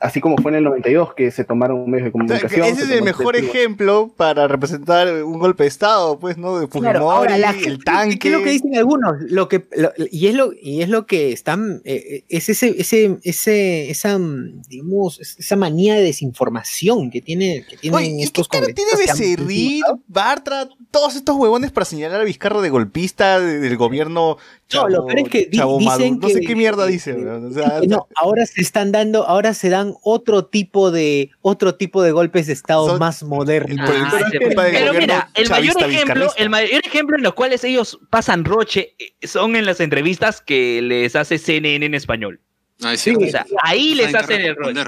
[0.00, 2.66] Así como fue en el 92 que se tomaron medios de O sea, comunicación.
[2.66, 3.54] ese se es el mejor testigos.
[3.54, 6.58] ejemplo para representar un golpe de Estado, pues, ¿no?
[6.58, 8.18] De Fujimori, Claro, ahora la el tanque.
[8.18, 9.16] ¿Qué es lo que dicen algunos?
[9.28, 13.18] Lo que, lo- y, es lo, y es lo que están, eh, es ese, ese,
[13.24, 18.16] ese, esa, mm, digamos, es- esa manía de desinformación que, tiene, que tienen Oye, ¿y
[18.18, 23.38] qué estos cara tiene Becerril, Bartra, todos estos huevones para señalar a Vizcarra de golpista
[23.38, 24.38] de- del gobierno
[24.72, 26.28] No, lo peor es que di- Chavo dicen Maduro?
[26.28, 29.94] No sé qué mierda dice, o sea, no, ahora se están dando, ahora se dan
[30.02, 33.88] otro tipo de, otro tipo de golpes de estado Son- más modernos.
[33.88, 37.98] el- Ah, el pero mira, el mayor ejemplo, el mayor ejemplo en los cuales ellos
[38.10, 42.40] pasan roche eh, son en las entrevistas que les hace CNN en español.
[42.82, 44.84] Ay, Sí, sí, O sea, ahí les saben qué hacen el roche.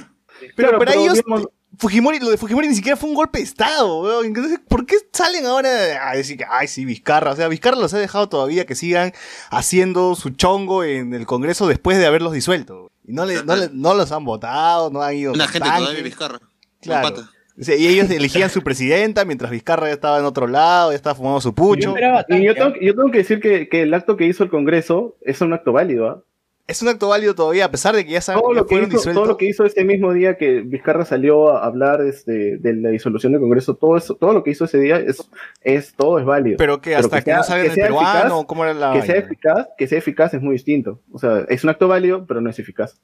[0.57, 1.47] Pero Claro, para pero ellos, digamos-
[1.79, 4.27] Fujimori, lo de Fujimori ni siquiera fue un golpe de Estado, weón.
[4.27, 7.33] Entonces, ¿por qué salen ahora a decir que, ay, sí, Vizcarra?
[7.33, 9.13] O sea, Vizcarra los ha dejado todavía que sigan
[9.51, 12.91] haciendo su chongo en el Congreso después de haberlos disuelto.
[13.07, 15.33] Y no, le, no, le- no los han votado, no han ido.
[15.33, 15.85] Una gente tanques.
[15.85, 16.41] todavía Vizcarra.
[16.81, 17.17] Claro.
[17.61, 20.97] O sea, y ellos elegían su presidenta mientras Vizcarra ya estaba en otro lado, ya
[20.97, 21.95] estaba fumando su pucho.
[22.29, 25.17] Y yo tengo, yo tengo que decir que, que el acto que hizo el Congreso
[25.21, 26.09] es un acto válido.
[26.09, 26.23] ¿ah?
[26.69, 28.75] Es un acto válido todavía, a pesar de que ya, saben, Todo, ya lo que
[28.75, 29.21] fueron hizo, disueltos.
[29.23, 32.91] todo lo que hizo ese mismo día que Vizcarra salió a hablar este, de la
[32.91, 35.29] disolución del Congreso, todo eso, todo lo que hizo ese día es,
[35.63, 36.59] es todo es válido.
[36.59, 39.03] Pero que hasta que, sea- no salga que el peruano, eficaz, ¿cómo era la que
[39.03, 41.01] sea eficaz, que sea eficaz es muy distinto.
[41.13, 43.01] O sea, es un acto válido, pero no es eficaz.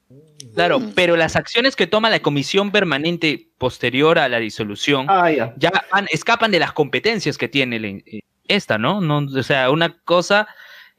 [0.55, 0.91] Claro, Mm.
[0.95, 5.53] pero las acciones que toma la comisión permanente posterior a la disolución Ah, ya.
[5.57, 9.01] ya van- escapan de las competencias que tiene la- eh, esta, ¿no?
[9.01, 9.17] ¿no?
[9.17, 10.47] O sea, una cosa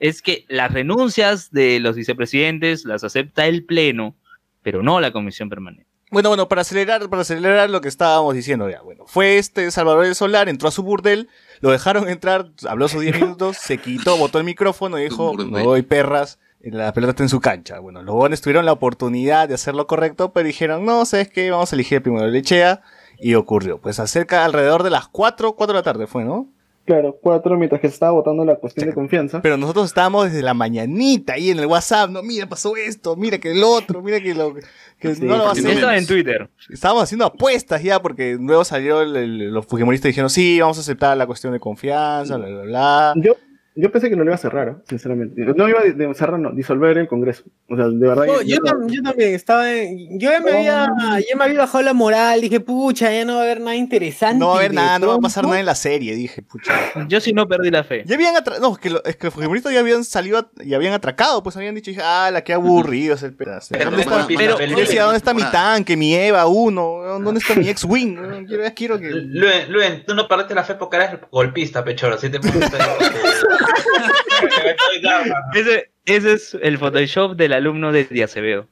[0.01, 4.17] es que las renuncias de los vicepresidentes las acepta el Pleno,
[4.63, 5.87] pero no la comisión permanente.
[6.11, 10.05] Bueno, bueno, para acelerar, para acelerar lo que estábamos diciendo ya, bueno, fue este Salvador
[10.05, 11.29] del Solar, entró a su burdel,
[11.61, 15.63] lo dejaron entrar, habló sus 10 minutos, se quitó, botó el micrófono y dijo, no
[15.63, 17.79] doy perras, la pelota está en su cancha.
[17.79, 21.51] Bueno, los jóvenes tuvieron la oportunidad de hacer lo correcto, pero dijeron, no, ¿sabes qué?
[21.53, 22.83] Vamos a elegir primero el Lechea,
[23.21, 23.79] y ocurrió.
[23.79, 26.49] Pues acerca alrededor de las 4, 4 de la tarde fue, ¿no?
[26.87, 29.41] Claro, cuatro, mientras que se estaba votando la cuestión de confianza.
[29.43, 33.39] Pero nosotros estábamos desde la mañanita ahí en el WhatsApp, no, mira, pasó esto, mira
[33.39, 34.55] que el otro, mira que lo
[34.99, 35.71] que Sí, no lo va a porque hacer.
[35.73, 36.51] Estaba en Twitter.
[36.69, 40.79] Estábamos haciendo apuestas ya, porque luego salió el- el- los fujimoristas y dijeron, sí, vamos
[40.79, 43.13] a aceptar la cuestión de confianza, bla, bla, bla.
[43.17, 43.37] Yo,
[43.77, 44.75] yo pensé que no lo iba a cerrar, ¿eh?
[44.89, 45.41] sinceramente.
[45.57, 47.45] No iba a cerrar, no, disolver el Congreso.
[47.69, 48.27] O sea, de verdad.
[48.27, 50.89] No, yo- yo, tam- yo también estaba en- yo ya me había
[51.29, 54.39] ya me había bajado la moral, dije, pucha, ya no va a haber nada interesante.
[54.41, 56.75] No va a haber nada, no va a pasar nada en la serie, dije, pucha.
[57.09, 58.03] Yo sí no perdí la fe.
[58.07, 60.51] Ya habían atra- no, es que, lo- es que los fujimoristas ya habían salido a-
[60.65, 63.69] y habían atracado, pues habían dicho, ah, la que aburrido es el pedazo.
[63.73, 67.21] Pero ¿Dónde no está, pero- una yo decía, ¿dónde está mi tanque, mi Eva 1?
[67.23, 68.47] ¿Dónde está mi ex-wing?
[68.47, 69.11] Quiero, quiero que...
[69.11, 72.19] Luen, Luen, tú no perdiste la fe porque eres golpista, pechoro.
[72.19, 72.41] Si te
[75.55, 78.69] Ese, ese es el Photoshop del alumno de Acevedo.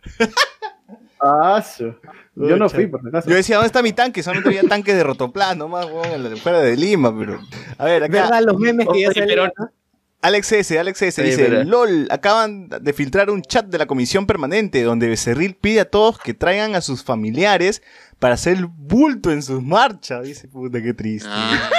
[1.21, 1.95] Ah, su.
[2.37, 3.29] Yo no fui, por acaso.
[3.29, 4.23] Yo decía, ¿dónde está mi tanque?
[4.23, 7.41] Solamente había tanques de rotoplas nomás, weón, en la- fuera de Lima, pero...
[7.77, 8.23] A ver, acá...
[8.23, 8.43] ¿Verdad?
[8.45, 9.51] Los memes que ya salieron.
[10.23, 11.65] Alex S, Alex S dice.
[11.65, 16.19] LOL, acaban de filtrar un chat de la comisión permanente donde Becerril pide a todos
[16.19, 17.83] que traigan a sus familiares
[18.19, 20.25] para hacer bulto en sus marchas.
[20.25, 21.29] Dice, puta, qué triste.
[21.31, 21.71] Ah,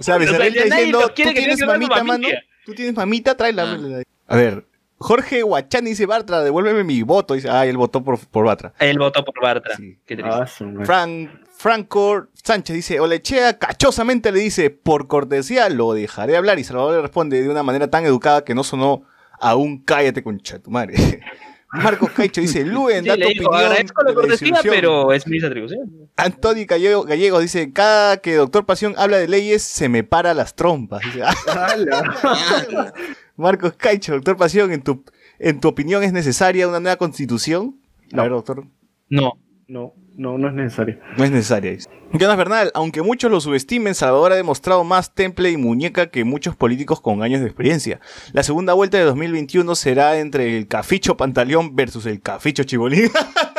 [0.00, 2.42] O sea, O sea, Becerril ya está nadie diciendo, tú tienes con mamita, mano, familia".
[2.64, 3.78] tú tienes mamita, tráela.
[3.78, 4.02] Ah.
[4.28, 4.64] A ver,
[4.96, 7.34] Jorge Huachán dice, Bartra, devuélveme mi voto.
[7.34, 8.72] Dice, ay, él votó por, por Bartra.
[8.78, 9.76] Él votó por Bartra.
[9.76, 9.98] Sí.
[10.06, 10.32] Qué triste.
[10.32, 10.46] Ah.
[10.84, 16.58] Frank, Franco Sánchez dice, Olechea cachosamente le dice, por cortesía lo dejaré hablar.
[16.58, 19.02] Y Salvador le responde de una manera tan educada que no sonó
[19.38, 20.94] aún cállate tu madre.
[21.72, 23.68] Marcos Caicho dice, Luen, Sí, da le tu digo, opinión.
[23.70, 24.74] agradezco la cortesía, disolución".
[24.74, 25.88] pero es mis atribuciones.
[26.16, 30.54] Antonio Gallego, Gallego dice, cada que Doctor Pasión habla de leyes, se me para las
[30.56, 31.00] trompas.
[31.04, 31.32] Dice, "Ah.
[33.36, 35.04] Marcos Caicho, Doctor Pasión, ¿en tu,
[35.38, 37.80] ¿en tu opinión es necesaria una nueva constitución?
[38.12, 38.64] A ver, doctor.
[39.08, 39.32] No,
[39.68, 40.98] No, no, no es necesario.
[41.16, 41.76] No es necesaria.
[42.12, 46.56] Jonas Bernal, aunque muchos lo subestimen, Salvador ha demostrado más temple y muñeca que muchos
[46.56, 48.00] políticos con años de experiencia.
[48.32, 53.10] La segunda vuelta de 2021 será entre el Caficho Pantaleón versus el Caficho Chibolín.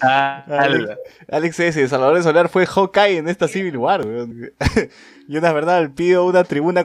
[0.00, 0.88] Alex,
[1.30, 1.88] Alex S.
[1.88, 4.06] Salvador de Solar fue Hawkeye en esta Civil War.
[4.06, 4.50] weón.
[5.26, 6.84] Jonas Bernal pido una tribuna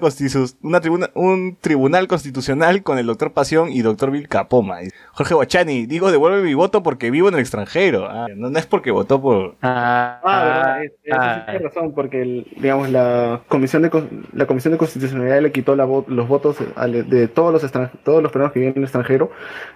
[0.62, 4.78] una tribuna, un tribunal constitucional con el doctor Pasión y doctor Bill Capoma.
[5.12, 8.08] Jorge Guachani, digo devuelve mi voto porque vivo en el extranjero.
[8.10, 9.56] Ah, no, no es porque votó por.
[9.62, 13.90] Ah, verdad, es- eso sí tiene razón, porque el- digamos la comisión de
[14.32, 18.32] la comisión de constitucionalidad le quitó la los votos de todos los extran- todos los
[18.32, 19.32] peruanos que viven en el extranjero,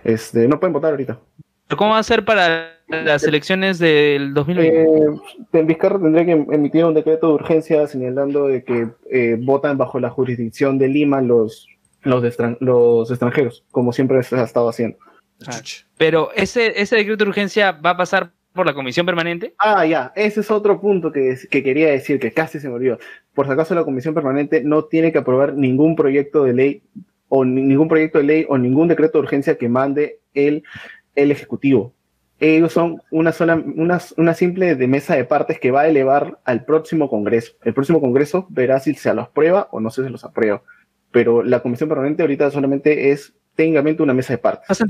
[0.05, 1.19] este, no pueden votar ahorita.
[1.67, 4.81] ¿Pero ¿Cómo va a ser para las elecciones del 2020?
[5.53, 9.99] Eh, Vizcarra tendría que emitir un decreto de urgencia señalando de que eh, votan bajo
[9.99, 11.67] la jurisdicción de Lima los
[12.03, 14.97] los, de extran- los extranjeros, como siempre se ha estado haciendo.
[15.97, 19.55] Pero ese, ese decreto de urgencia va a pasar por la comisión permanente.
[19.57, 22.99] Ah, ya, ese es otro punto que, que quería decir, que casi se me olvidó.
[23.33, 26.83] Por si acaso la comisión permanente no tiene que aprobar ningún proyecto de ley
[27.29, 30.63] o ni- ningún proyecto de ley o ningún decreto de urgencia que mande el,
[31.15, 31.93] el Ejecutivo.
[32.39, 36.39] Ellos son una sola, una, una simple de mesa de partes que va a elevar
[36.43, 37.53] al próximo Congreso.
[37.63, 40.61] El próximo Congreso verá si se los aprueba o no se los aprueba.
[41.11, 44.83] Pero la comisión permanente ahorita solamente es técnicamente una mesa de partes.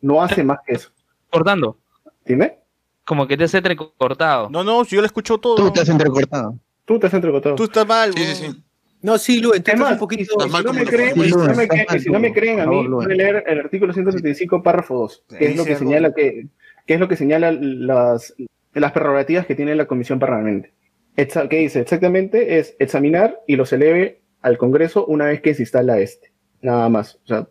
[0.00, 0.90] No hace más que eso.
[1.30, 1.78] Cortando.
[2.24, 2.58] ¿Dime?
[3.04, 4.48] Como que te has entrecortado.
[4.50, 5.56] No, no, yo lo escucho todo.
[5.56, 6.58] Tú te has entrecortado.
[6.84, 7.56] Tú te has entrecortado.
[7.56, 8.62] Tú estás mal, Sí, sí, sí.
[9.04, 10.24] No, sí, Lu, Es entiendo más, un poquito.
[10.40, 12.86] Si no, me lo creen, si no me creen- si no me creen a mí,
[12.88, 16.46] voy a leer el artículo 135, párrafo 2, que es lo que señala que,
[16.86, 18.34] que es lo que señala las,
[18.72, 20.72] las prerrogativas que tiene la comisión permanente.
[21.16, 21.80] ¿Qué dice?
[21.80, 26.32] Exactamente es examinar y los eleve al Congreso una vez que se instala este.
[26.62, 27.16] Nada más.
[27.24, 27.46] O sea,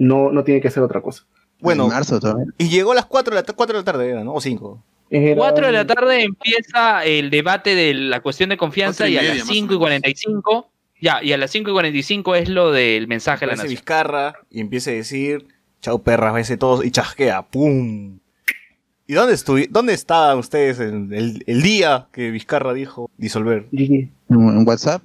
[0.00, 1.24] no, no tiene que hacer otra cosa.
[1.60, 2.18] Bueno, En marzo
[2.58, 4.34] y llegó a las 4 de la, ta- 4 de la tarde, era, ¿no?
[4.34, 4.82] O 5.
[5.08, 9.18] Era- 4 de la tarde empieza el debate de la cuestión de confianza y y,
[9.18, 9.78] a las más o 5 y menos.
[9.78, 13.70] 45, ya, y a las 5 y 45 es lo del mensaje a la nación.
[13.70, 15.46] Vizcarra y empieza a decir,
[15.80, 18.18] chao perras, veces todos, y chasquea, ¡pum!
[19.08, 23.66] ¿Y dónde, estuvi dónde estaban ustedes en el, el día que Vizcarra dijo disolver?
[23.72, 24.10] En
[24.66, 25.00] WhatsApp.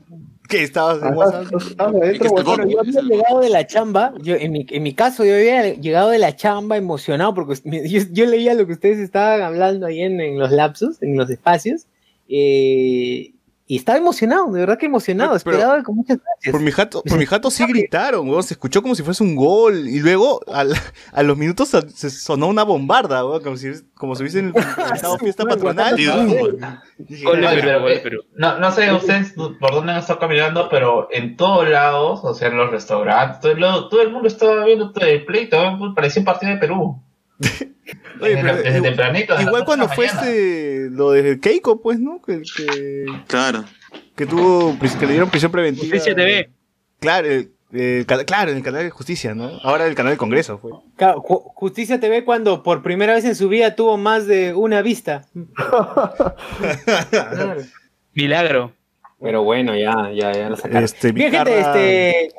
[0.49, 1.45] ¿Qué estabas Ah, en WhatsApp?
[1.49, 4.93] que este bueno, Bueno, yo había llegado de la chamba, yo, en, mi, en mi
[4.93, 8.73] caso yo había llegado de la chamba emocionado porque me- yo, yo leía lo que
[8.73, 11.85] ustedes estaban hablando ahí en, en los lapsos, en los espacios,
[12.27, 13.31] eh,
[13.71, 16.51] y estaba emocionado, de verdad que emocionado, Pero- esperaba con muchas gracias.
[16.51, 19.33] Por mi jato, por mi jato sí gritaron, weón, se escuchó como si fuese un
[19.33, 20.73] gol, y luego al-
[21.13, 25.45] a los minutos se- sonó una bombarda, weón, como si, como si hubiesen inventado fiesta
[25.45, 25.95] patronal.
[25.95, 28.21] Sí, Dije, Gol de "Ah, Oye, Perú, pero, gol de eh, Perú.
[28.35, 32.49] No, no sé ustedes por dónde han estado caminando, pero en todos lados, o sea,
[32.49, 35.57] en los restaurantes, todo, el- todo el mundo estaba viendo todo el pleito,
[35.95, 37.01] parecía un partido de Perú.
[38.21, 41.99] Oye, Desde- pero desde igual- tempranito, desde Igual cuando fue este, lo de Keiko, pues,
[41.99, 42.21] ¿no?
[42.21, 43.63] Que, que, Claro.
[44.15, 45.85] que tuvo, que le dieron prisión preventiva.
[45.85, 46.49] Justicia TV.
[46.99, 47.51] Claro, el-
[48.25, 49.49] claro, en el canal de Justicia, ¿no?
[49.63, 50.71] Ahora el canal del Congreso fue.
[50.97, 55.25] Claro, Justicia TV cuando por primera vez en su vida tuvo más de una vista.
[57.09, 57.61] Claro.
[58.13, 58.73] Milagro.
[59.21, 60.83] Pero bueno, ya, ya, ya lo sacaron.
[60.83, 62.29] Este, Bien, gente, este,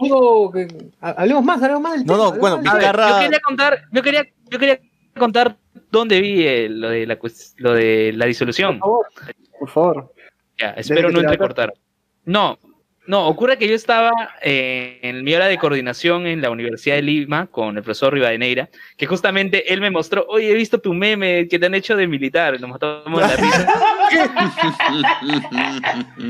[0.00, 0.52] algo
[1.00, 4.02] hablemos más, hablemos más del No, tema, no, hablemos bueno, Vizcarra- yo quería contar, yo
[4.02, 4.80] quería, yo quería
[5.16, 5.56] contar
[5.90, 7.18] dónde vi eh, lo de la
[7.58, 8.80] lo de la disolución.
[8.80, 9.06] Por favor,
[9.60, 10.12] por favor.
[10.58, 11.72] Ya, espero no te entrecortar.
[12.24, 12.58] No,
[13.06, 17.02] no, ocurre que yo estaba eh, en mi hora de coordinación en la Universidad de
[17.02, 21.48] Lima con el profesor Rivadeneira, que justamente él me mostró, oye, he visto tu meme
[21.48, 23.74] que te han hecho de militar, nos matamos de la risa.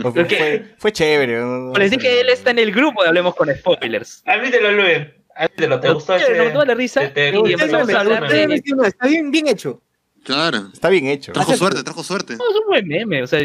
[0.02, 1.40] Fue, fue, fue chévere.
[1.84, 4.22] dije que él está en el grupo de Hablemos con Spoilers.
[4.26, 4.98] Admítelo, Luis.
[5.36, 6.32] Admítelo, ¿te gustó Nos ese?
[6.38, 8.62] matamos de la risa te- te- y te- empezamos a hablar de...
[8.86, 9.82] Está bien, bien hecho.
[10.24, 10.68] Claro.
[10.72, 11.32] Está bien hecho.
[11.32, 12.36] Trajo suerte, trajo suerte.
[12.36, 13.40] No, es un buen meme, o sea,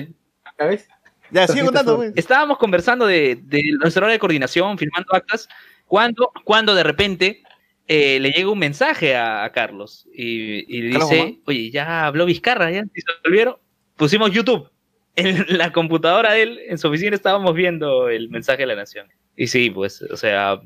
[0.57, 0.87] ¿Sabes?
[1.31, 2.11] Ya, sigue contando, güey.
[2.15, 5.47] estábamos conversando de, de nuestra hora de coordinación, firmando actas,
[5.85, 7.43] cuando, cuando de repente
[7.87, 12.05] eh, le llega un mensaje a, a Carlos y, y le ¿Carlos dice, oye, ya
[12.05, 13.57] habló Vizcarra, ya disolvieron.
[13.95, 14.69] Pusimos YouTube.
[15.15, 19.07] En la computadora de él, en su oficina, estábamos viendo el mensaje de la nación.
[19.35, 20.61] Y sí, pues, o sea,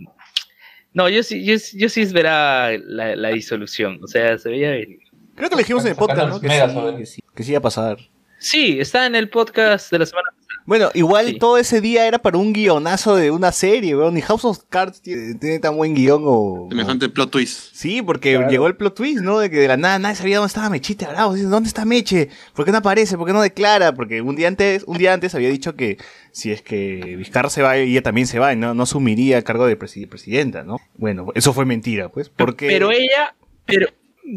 [0.93, 4.99] no, yo sí, yo, yo sí esperaba la, la disolución, o sea, se veía venir.
[5.35, 6.39] Creo que le dijimos en el podcast, ¿no?
[6.39, 7.97] Que sí, que sí iba a pasar.
[8.37, 10.29] Sí, está en el podcast de la semana
[10.65, 11.37] Bueno, igual Sí.
[11.39, 14.13] todo ese día era para un guionazo de una serie, weón.
[14.13, 16.67] Ni House of Cards tiene, tiene tan buen guion o...
[16.69, 17.73] Semejante plot twist.
[17.73, 18.49] Sí, porque Claro.
[18.49, 19.39] llegó el plot twist, ¿no?
[19.39, 21.33] De que de la nada nadie sabía dónde estaba Mechita Bravo.
[21.33, 22.29] Dicen, ¿dónde está Meche?
[22.55, 23.17] ¿Por qué no aparece?
[23.17, 23.93] ¿Por qué no declara?
[23.93, 25.97] Porque un día antes, un día antes había dicho que
[26.31, 29.43] si es que Vizcarra se va, ella también se va y no, no asumiría el
[29.43, 30.79] cargo de presi- presidenta, ¿no?
[30.95, 32.29] Bueno, eso fue mentira, pues.
[32.29, 32.67] Porque...
[32.67, 33.35] Pero ella,
[33.65, 33.87] pero,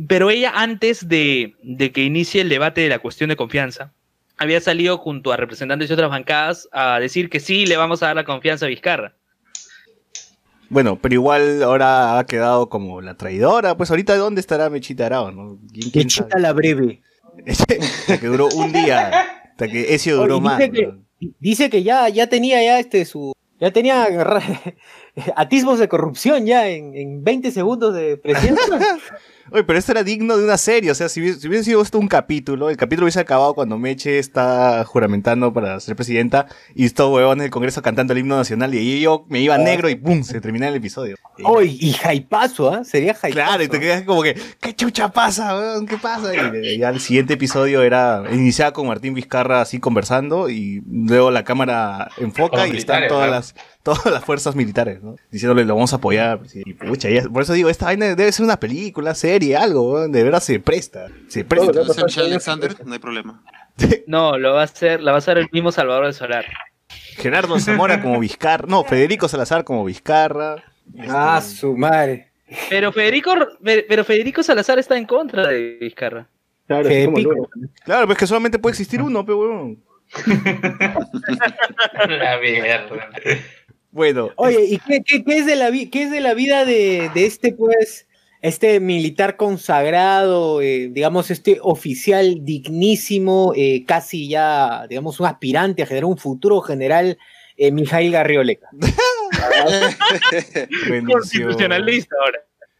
[0.09, 3.93] pero ella antes de, de que inicie el debate de la cuestión de confianza,
[4.37, 8.07] había salido junto a representantes de otras bancadas a decir que sí le vamos a
[8.07, 9.15] dar la confianza a Vizcarra.
[10.69, 13.77] Bueno, pero igual ahora ha quedado como la traidora.
[13.77, 15.31] Pues ahorita, ¿dónde estará Mechita Arao?
[15.31, 15.59] ¿no?
[15.73, 16.27] ¿Quién, quién sabe?
[16.27, 17.03] Mechita la breve.
[17.47, 19.09] Hasta que duró un día.
[19.51, 20.59] Hasta que Ezio duró Oye, más.
[20.59, 21.05] dice, que, ¿no?
[21.39, 23.33] dice que ya, ya tenía ya este su.
[23.59, 24.07] Ya tenía
[25.37, 28.67] atismos de corrupción ya en, en 20 segundos de presidencia.
[29.51, 30.91] Oye, pero esto era digno de una serie.
[30.91, 33.79] O sea, si hubiese, si hubiese sido esto un capítulo, el capítulo hubiese acabado cuando
[33.79, 38.75] Meche está juramentando para ser presidenta y estos huevones del Congreso cantando el himno nacional
[38.75, 40.23] y ahí yo me iba negro y ¡pum!
[40.23, 41.17] Se terminaba el episodio.
[41.45, 42.85] Oye, y jaipazo, ¿ah?
[42.85, 43.47] Sería jaipazo.
[43.47, 45.87] Claro, y te quedas como que, ¿qué chucha pasa, weón?
[45.87, 46.33] ¿Qué pasa?
[46.35, 51.45] Y ya el siguiente episodio era, iniciaba con Martín Vizcarra así conversando y luego la
[51.45, 53.33] cámara enfoca los y están todas ¿no?
[53.35, 55.17] las, todas las fuerzas militares, ¿no?
[55.31, 56.41] Diciéndole, lo vamos a apoyar.
[56.55, 60.13] Y pucha, ya- por eso digo, esta vaina debe ser una película, serie, algo, weón,
[60.13, 61.09] de verdad se presta.
[61.29, 61.81] Se presta.
[62.21, 63.43] Alexander, no hay problema.
[64.07, 66.47] No, lo va a hacer, la va a hacer el mismo Salvador del Solar.
[67.17, 70.63] Gerardo Zamora como Vizcarra, no, Federico Salazar como Vizcarra.
[71.09, 72.31] Ah, su madre.
[72.69, 76.29] Pero Federico, pero Federico Salazar está en contra de Vizcarra.
[76.67, 77.49] Claro, luego.
[77.85, 79.83] Claro, pues que solamente puede existir uno, pero weón.
[82.09, 83.11] La mierda.
[83.91, 87.11] Bueno, Oye, ¿y qué, qué- qué es de la qué es de la vida de,
[87.15, 88.06] de este, pues,
[88.47, 95.87] este militar consagrado, eh, digamos, este oficial dignísimo, eh, casi ya, digamos, un aspirante a
[95.87, 97.19] generar un futuro general,
[97.57, 98.69] eh, Mijail Garrioleca?
[100.87, 101.15] renunció.
[101.47, 102.39] Constitucionalista ahora.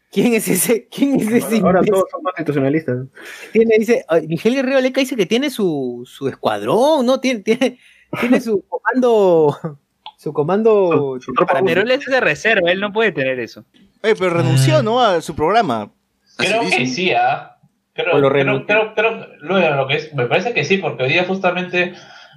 [0.09, 0.87] ¿Quién es ese?
[0.87, 1.57] ¿Quién es ese?
[1.57, 3.07] Ahora todos son constitucionalistas.
[3.51, 7.19] Tiene, dice, Miguel Guerrero Leca dice que tiene su, su escuadrón, ¿no?
[7.19, 7.77] Tiene, tiene,
[8.21, 9.79] tiene su comando,
[10.17, 11.33] su comando Su
[11.65, 13.65] Pero él es de reserva, él no puede tener eso.
[14.03, 15.01] Oye, pero renunció, ¿no?
[15.01, 15.89] A su programa.
[16.37, 17.57] Creo que sí, ¿ah?
[17.93, 18.65] Creo, lo creo, renunció.
[18.67, 21.93] creo, creo- luego lo que es, me parece que sí, porque hoy día justamente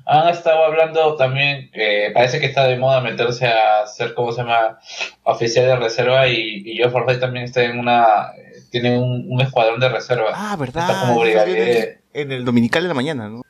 [0.06, 4.40] han estado hablando también, que parece que está de moda meterse a ser, ¿cómo se
[4.42, 4.78] llama?,
[5.24, 9.40] oficial de reserva y, y Joe Forsyth también está en una, eh, tiene un, un
[9.42, 10.30] escuadrón de reserva.
[10.34, 10.88] Ah, ¿verdad?
[10.90, 12.00] Está como brigadier.
[12.14, 13.42] En el Dominical de la mañana, ¿no?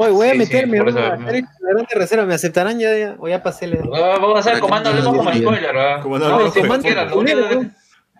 [0.00, 0.88] Oye, voy a Sí, sí, meterme ¿no?
[0.90, 1.42] eso- a hacer el
[1.88, 2.96] de reserva, ¿me aceptarán ya?
[2.96, 3.16] ya?
[3.18, 6.02] O ya pasé el, Ah, Vamos a hacer el comando, hablemos como spoiler, ¿verdad?
[6.02, 7.70] Comando No, cualquiera, lo spoiler,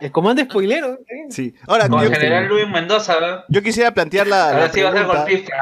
[0.00, 0.94] el comando spoilero.
[0.94, 1.26] ¿eh?
[1.30, 1.54] Sí.
[1.68, 3.44] Ahora, Con yo, el general Luis Mendoza, ¿verdad?
[3.48, 5.52] yo quisiera plantear la, la Ahora sí va a ser golpista.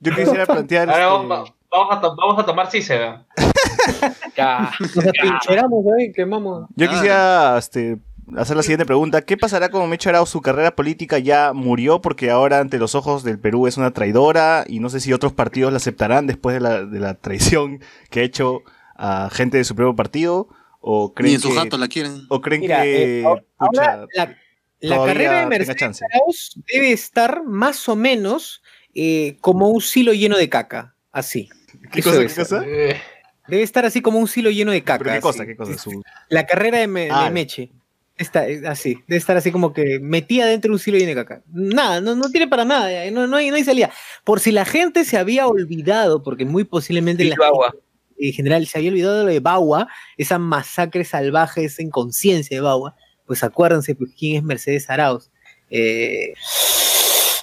[0.00, 0.90] Yo quisiera plantear.
[0.90, 3.26] Ahora este, vamos, vamos a, vamos a tomar CICE, ¿verdad?
[4.36, 4.70] Ya.
[4.78, 6.12] Nos atrincheramos, ¿eh?
[6.14, 6.68] Quemamos.
[6.76, 7.96] Yo quisiera este,
[8.36, 9.22] hacer la siguiente pregunta.
[9.22, 10.26] ¿Qué pasará con Mecho Arao?
[10.26, 14.64] Su carrera política ya murió porque ahora ante los ojos del Perú es una traidora
[14.66, 17.80] y no sé si otros partidos la aceptarán después de la, de la traición
[18.10, 18.62] que ha hecho
[18.96, 20.48] a gente de su propio partido
[20.80, 22.22] o Ni creen en su que, jato la quieren.
[22.28, 24.36] o creen Mira, que eh, ahora- pucha, ahora
[24.80, 26.00] la, carrera de Mercedes?
[26.12, 28.62] Arauz debe estar más o menos
[28.94, 30.94] eh, como un silo lleno de caca.
[31.12, 31.48] Así.
[31.92, 32.18] ¿Qué Eso cosa?
[32.20, 32.44] debe ¿Qué ser.
[32.44, 32.62] cosa?
[32.66, 33.00] Eh,
[33.48, 34.98] Debe estar así como un silo lleno de caca.
[34.98, 35.22] ¿Pero qué así.
[35.22, 35.46] cosa?
[35.46, 35.76] ¿Qué cosa?
[35.76, 37.28] Su- La carrera de, Me- de Ah.
[37.30, 37.70] Meche.
[38.16, 38.98] Está así.
[39.08, 41.42] Debe estar así como que metida dentro de un silo lleno de caca.
[41.52, 43.10] Nada, no, no tiene para nada.
[43.10, 43.90] No, no, hay, no hay salida.
[44.24, 47.78] Por si la gente se había olvidado, porque muy posiblemente la gente
[48.18, 52.60] en general se había olvidado de lo de Bagua, esa masacre salvaje, esa inconsciencia de
[52.60, 52.94] Bagua,
[53.26, 55.30] pues acuérdense pues, quién es Mercedes Arauz.
[55.70, 56.34] Eh,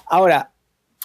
[0.05, 0.53] ahora,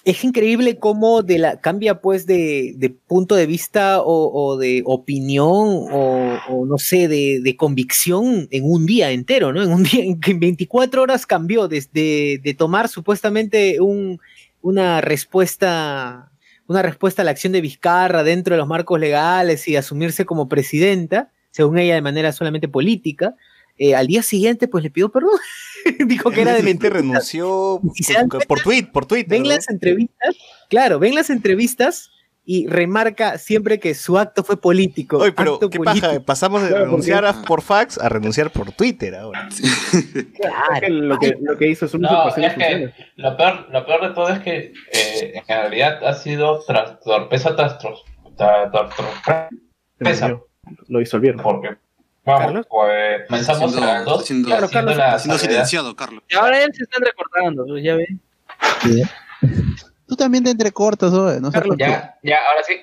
[0.05, 6.67] es increíble cómo de la, cambia pues de, punto de vista o, de opinión o,
[6.67, 9.63] no sé, de, convicción en un día entero, ¿no?
[9.63, 14.21] En un día, en, en 24 horas cambió desde de tomar supuestamente un,
[14.61, 16.31] una respuesta
[16.67, 20.49] una respuesta a la acción de Vizcarra dentro de los marcos legales y asumirse como
[20.49, 23.35] presidenta, según ella de manera solamente política.
[23.77, 25.39] Eh, al día siguiente, pues le pidió perdón.
[26.07, 26.95] Dijo que era de mentira.
[26.95, 27.81] renunció
[28.29, 29.29] por, por tweet, por Twitter.
[29.29, 30.37] Ven las entrevistas,
[30.69, 32.11] claro, ven las entrevistas
[32.47, 35.17] y remarca siempre que su acto fue político.
[35.17, 36.07] Oye, pero acto qué político.
[36.09, 39.49] paja, pasamos de Claro, renunciar porque- a- por fax a renunciar por Twitter ahora.
[40.75, 42.95] Es que lo, que, lo que hizo es una No, usurpación es de que funciones.
[43.17, 47.57] lo peor, lo peor de todo es que eh, en realidad ha sido tras, torpeza
[47.57, 48.03] tras tros-
[48.37, 49.49] tra- tra- tra-
[49.99, 50.29] torpeza.
[50.29, 50.49] Lo-
[50.89, 51.41] Lo disolvieron.
[51.43, 51.77] Porque,
[52.25, 52.67] vamos, Carlos.
[52.71, 56.23] pues comenzamos a las dos haciendo- Claro, Carlos, la Siendo silenciado, Carlos.
[56.29, 58.21] Y ahora él se está recortando, pues, ya ven.
[60.07, 61.61] Tú también te entrecortas, oye, no qué.
[61.79, 62.79] Ya, ya, ahora sí.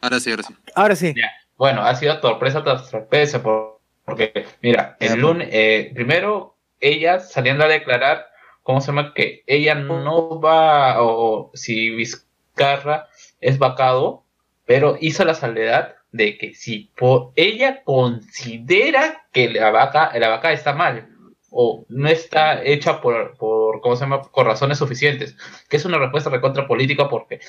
[0.00, 0.54] Ahora sí, ahora sí.
[0.74, 1.14] Ahora sí.
[1.16, 1.30] Ya.
[1.56, 7.64] Bueno, ha sido sorpresa tras sorpresa por- porque, mira, el lunes, eh, primero, ella saliendo
[7.64, 8.26] a declarar,
[8.62, 9.12] ¿cómo se llama?
[9.12, 13.08] Que ella no va, o si Vizcarra
[13.40, 14.24] es vacado,
[14.64, 20.52] pero hizo la salvedad de que si por, ella considera que la vaca, la vaca
[20.52, 21.08] está mal,
[21.50, 24.22] o no está hecha por, por ¿cómo se llama?
[24.22, 25.36] Por razones suficientes.
[25.68, 27.40] Que es una respuesta recontra política porque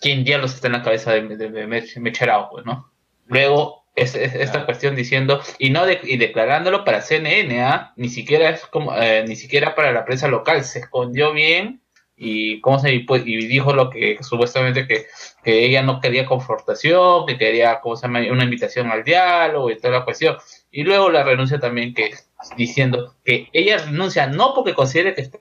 [0.00, 2.90] ¿quién diablos está en la cabeza de, de, de Mech- Mecherao, pues, ¿no?
[3.26, 7.92] Luego, es, es- esta cuestión diciendo, y no de- y declarándolo para CNN, ¿ah?
[7.96, 11.80] ni siquiera es como, eh, ni siquiera para la prensa local, se escondió bien
[12.16, 15.06] y cómo se pues, y dijo lo que supuestamente que,
[15.42, 19.76] que ella no quería confrontación, que quería cómo se llama una invitación al diálogo y
[19.78, 20.36] toda la cuestión.
[20.70, 22.14] Y luego la renuncia también que
[22.56, 25.38] diciendo que ella renuncia no porque considere que está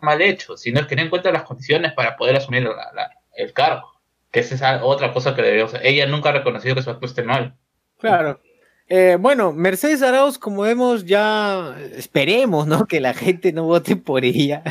[0.00, 3.92] mal hecho, sino que no encuentra las condiciones para poder asumir la- la- el cargo.
[4.32, 5.86] Que esa es otra cosa que deberíamos hacer.
[5.86, 7.54] Ella nunca ha reconocido que su acto esté mal.
[7.98, 8.40] Claro.
[8.88, 12.86] Eh, bueno, Mercedes Arauz, como vemos, ya esperemos, ¿no?
[12.88, 14.62] Que la gente no vote por ella.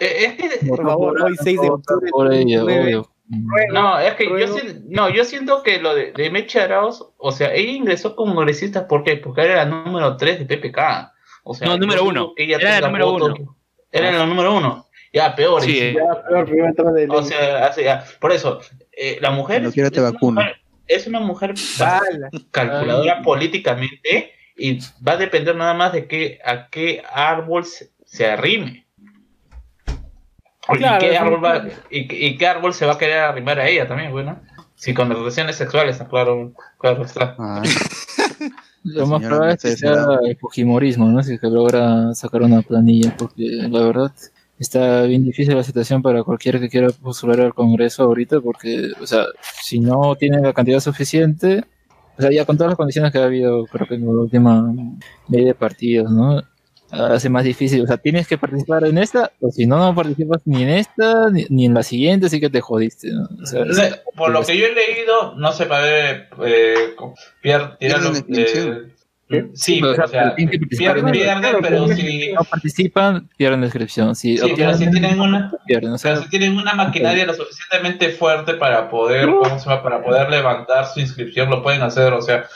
[0.00, 2.10] Eh, es que Por favor, hoy 6 de octubre.
[2.10, 3.10] Por ella, obvio.
[3.72, 4.56] No, es que yo, Ruego.
[4.86, 8.88] no, yo siento que lo de, de Meche Arauz, o sea, ella ingresó como congresista
[8.88, 9.16] ¿por qué?
[9.16, 11.12] porque era la número 3 de PPK.
[11.44, 12.32] O sea, No, número dudo uno.
[12.34, 13.38] que ella Era la número votos.
[13.38, 13.56] uno.
[13.92, 14.86] Era la número uno.
[15.12, 15.60] Ya, peor.
[15.62, 15.94] Sí, eh.
[15.96, 18.60] Ya, peor, O sea, hace- ya, por eso,
[18.92, 21.54] eh, la mujer Cuando es, es una mujer- es una mujer
[22.50, 28.26] calculadora políticamente y va a depender nada más de qué, a qué árbol se, se
[28.26, 28.86] arrime.
[30.76, 33.68] Claro, y, qué árbol va- y, y qué árbol se va a querer arrimar a
[33.68, 34.38] ella también, bueno.
[34.74, 37.34] Si con relaciones sexuales, claro, claro está.
[37.38, 37.62] Ah,
[38.84, 41.22] Lo más probable es que sea el Fujimorismo, ¿no?
[41.22, 44.12] Si es que logra sacar una planilla, porque la verdad
[44.58, 49.06] está bien difícil la situación para cualquiera que quiera postular al Congreso ahorita, porque, o
[49.06, 49.24] sea,
[49.62, 51.64] si no tiene la cantidad suficiente,
[52.16, 54.72] o sea, ya con todas las condiciones que ha habido, creo que en la última
[55.28, 56.40] ley de partidos, ¿no?
[56.90, 60.40] Hace más difícil, o sea, tienes que participar en esta, o si no, no participas
[60.46, 63.28] ni en esta, ni, ni en la siguiente, así que te jodiste, ¿no?
[63.42, 66.94] O sea, Le- Por lo que yo he leído, no se puede eh,
[67.42, 67.76] pier-
[69.30, 74.16] eh, sí, o sea, o sea, pierden, pierden, pero si, no participan, pierden la inscripción.
[74.16, 77.34] Si, sí, pero si tienen una, pierden, o sea, sea, si tienen una maquinaria lo
[77.34, 79.82] suficientemente fuerte para poder, ¿cómo se llama?
[79.82, 82.46] Para poder levantar su inscripción, lo pueden hacer, o sea,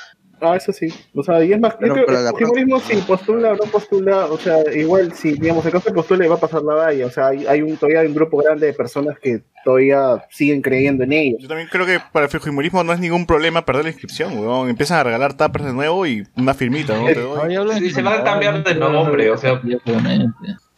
[0.43, 0.93] Ah, eso sí.
[1.14, 4.26] O sea, y es más, Pero yo creo que Fujimorismo si postula o no postula,
[4.26, 7.11] o sea, igual si, digamos, el caso de postula va a pasar la valla, o
[7.11, 11.05] sea, hay, hay un, todavía hay un grupo grande de personas que todavía siguen creyendo
[11.05, 11.40] en ellos.
[11.40, 14.68] Yo también creo que para el fujimorismo no es ningún problema perder la inscripción, weón.
[14.68, 17.07] Empiezan a regalar tappers de nuevo y una firmita, ¿no?
[17.07, 17.90] Te doy.
[17.90, 20.34] Se van a cambiar de nombre, o sea, obviamente.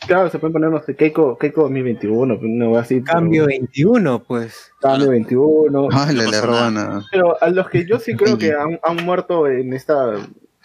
[0.06, 3.00] Claro, se pueden poner, no sé, Keiko, Keiko 2021, una wea así.
[3.00, 4.70] pero- Cambio 21, pues.
[4.80, 5.88] Cambio 21.
[5.92, 6.98] Ah, le, No le pasa roban nada.
[6.98, 7.02] a...
[7.10, 10.14] Pero a los que yo sí creo que han, han muerto en esta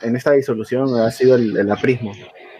[0.01, 2.11] en esta disolución ha sido el, el aprismo.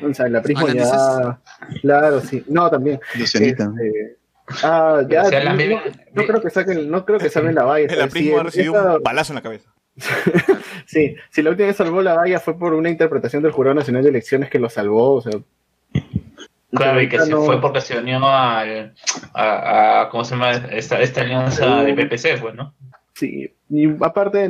[0.01, 1.39] O sea, el aprismo Ah, ya...
[1.81, 2.43] Claro, sí.
[2.47, 2.99] No, también.
[3.17, 3.71] Lucianita.
[3.81, 4.17] Este,
[4.63, 5.81] ah, ya, O sea, la no, misma-
[6.13, 7.83] no creo que saquen, no creo que salven la valla.
[7.83, 9.73] El pero aprismo sí, ha recibido esta- un balazo en la cabeza.
[10.85, 14.01] Sí, si la última vez salvó la valla fue por una interpretación del Jurado Nacional
[14.01, 15.33] de Elecciones que lo salvó, o sea.
[16.71, 18.93] Claro, y que se no- fue porque se unió al,
[19.33, 20.51] a, a- ¿cómo se llama?
[20.51, 22.73] Esta, esta alianza de PPC, pues, ¿no?
[23.13, 24.49] Sí, y aparte,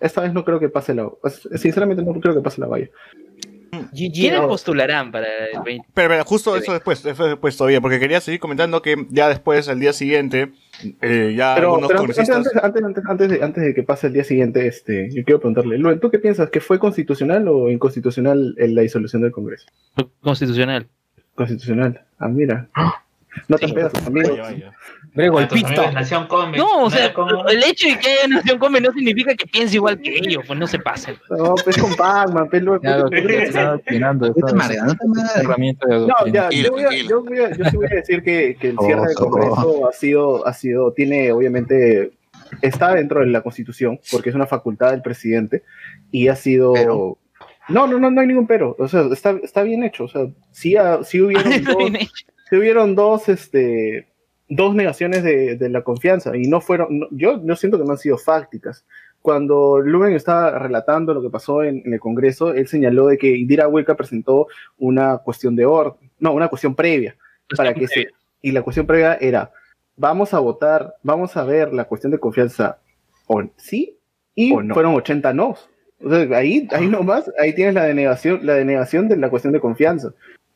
[0.00, 1.08] esta vez no creo que pase la.
[1.54, 2.88] Sinceramente, no creo que pase la valla.
[3.94, 5.86] ¿Quiénes postularán para el 20?
[5.94, 9.68] Pero, pero justo eso después, eso después todavía, porque quería seguir comentando que ya después,
[9.68, 10.50] al día siguiente,
[11.00, 12.64] eh, ya Pero, algunos pero antes, congresistas...
[12.64, 15.78] antes, antes, antes, de, antes de que pase el día siguiente, este, yo quiero preguntarle,
[15.78, 16.50] Luen, ¿tú qué piensas?
[16.50, 19.66] ¿Que fue constitucional o inconstitucional en la disolución del Congreso?
[20.20, 20.88] Constitucional.
[21.40, 22.00] Constitucional.
[22.18, 22.68] Ah, mira.
[23.48, 23.72] No te Sí.
[23.72, 24.38] pegas, Tus amigos
[25.30, 25.90] golpista.
[25.92, 26.58] Nación Come.
[26.58, 29.76] No, o sea, como- el hecho de que haya nación come no significa que piense
[29.76, 31.14] igual que ellos, pues no se pasen.
[31.30, 33.04] No, pues con Pac-Man, pues, lo estaba
[33.76, 34.52] opinando, No te ¿sabes?
[34.54, 37.86] amargas, no te de No, ya, yo, voy a, yo, voy a, yo sí voy
[37.86, 39.30] a decir que, que el cierre del Ojo.
[39.30, 42.10] Congreso ha sido, ha sido, tiene obviamente,
[42.62, 45.62] está dentro de la Constitución, porque es una facultad del presidente,
[46.10, 46.72] y ha sido...
[46.74, 47.16] Pero.
[47.70, 50.26] No, no, no, no hay ningún pero, o sea, está, está bien hecho, o sea,
[50.50, 51.90] sí, ha- sí hubieron dos,
[52.48, 54.06] sí hubieron dos, este,
[54.48, 57.92] dos negaciones de, de la confianza, y no fueron, no- yo, yo siento que no
[57.92, 58.84] han sido fácticas.
[59.22, 63.36] Cuando Lumen estaba relatando lo que pasó en, en el Congreso, él señaló de que
[63.36, 64.46] Indira Huelca presentó
[64.78, 67.16] una cuestión de orden, no, una cuestión previa,
[67.56, 68.08] para que se,
[68.40, 69.52] y la cuestión previa era,
[69.96, 72.78] vamos a votar, vamos a ver la cuestión de confianza,
[73.26, 73.96] o sí,
[74.34, 74.72] y O no.
[74.74, 75.54] fueron 80 no.
[76.02, 79.60] O sea, ahí, ahí nomás, ahí tienes la denegación, la denegación de la cuestión de
[79.60, 80.12] confianza.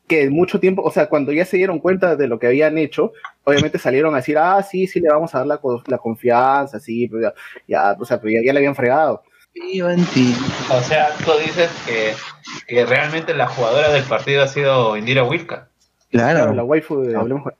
[0.06, 3.12] Que mucho tiempo, o sea, cuando ya se dieron cuenta de lo que habían hecho,
[3.44, 7.08] obviamente salieron a decir, ah, sí, sí, le vamos a dar la, la confianza, sí,
[7.08, 7.34] pero ya,
[7.66, 9.22] ya, o sea, pero ya, ya le habían fregado.
[9.54, 10.34] En ti.
[10.70, 12.12] O sea, tú dices que,
[12.66, 15.68] que realmente la jugadora del partido ha sido Indira Wilka.
[16.10, 16.54] Claro, Claro.
[16.54, 17.20] la waifu de No.
[17.20, 17.52] Hablemos con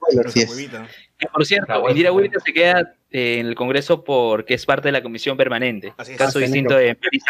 [1.32, 1.88] Por cierto.
[1.88, 5.94] Indira Wilka se queda eh, en el Congreso porque es parte de la comisión permanente.
[5.96, 6.18] Así es.
[6.18, 7.26] Caso distinto de Marisa.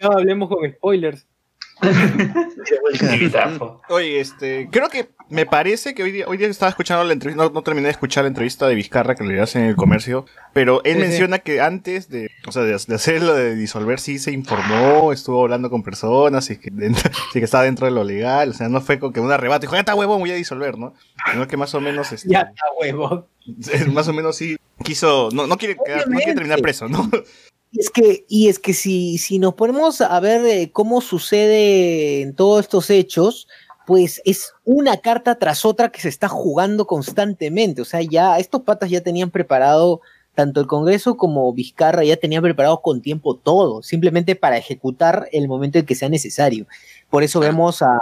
[0.00, 1.26] No, hablemos con spoilers.
[3.88, 7.42] Oye, este, creo que me parece que hoy día, hoy día estaba escuchando la entrevista,
[7.44, 10.24] no, no terminé de escuchar la entrevista de Vizcarra que le hacen en el comercio,
[10.52, 11.08] pero él Sí, sí.
[11.08, 15.12] menciona que antes de, o sea, de, de hacer lo de disolver, sí se informó,
[15.12, 18.52] estuvo hablando con personas, y que, dentro- sí que estaba dentro de lo legal, o
[18.52, 20.94] sea, no fue con que un arrebato, dijo, ya está huevón, voy a disolver, ¿no?
[21.32, 23.28] Sino que más o menos, este, Ya está, huevo.
[23.92, 27.10] más o menos sí quiso, no, no quiere, quedar- no quiere terminar preso, ¿no?
[27.72, 32.22] Y es que, y es que si, si nos ponemos a ver eh, cómo sucede
[32.22, 33.48] en todos estos hechos,
[33.86, 37.82] pues es una carta tras otra que se está jugando constantemente.
[37.82, 40.00] O sea, ya estos patas ya tenían preparado,
[40.34, 45.48] tanto el Congreso como Vizcarra ya tenían preparado con tiempo todo, simplemente para ejecutar el
[45.48, 46.66] momento en que sea necesario.
[47.10, 47.98] Por eso vemos a,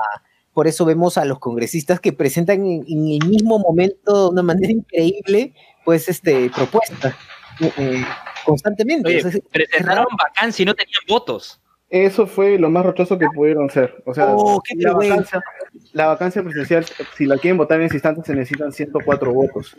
[0.53, 4.43] por eso vemos a los congresistas que presentan en, en el mismo momento de una
[4.43, 5.53] manera increíble,
[5.85, 7.15] pues, este, propuestas.
[7.61, 8.05] eh, eh,
[8.45, 9.09] constantemente.
[9.09, 11.61] Oye, O sea, es- presentaron vacancia y no tenían votos.
[11.91, 14.03] Eso fue lo más rochoso que pudieron ser.
[14.05, 15.43] O sea, Oh, qué la, vacancia,
[15.93, 16.85] la vacancia presidencial,
[17.17, 19.77] si la quieren votar en ese instante, se necesitan 104 votos.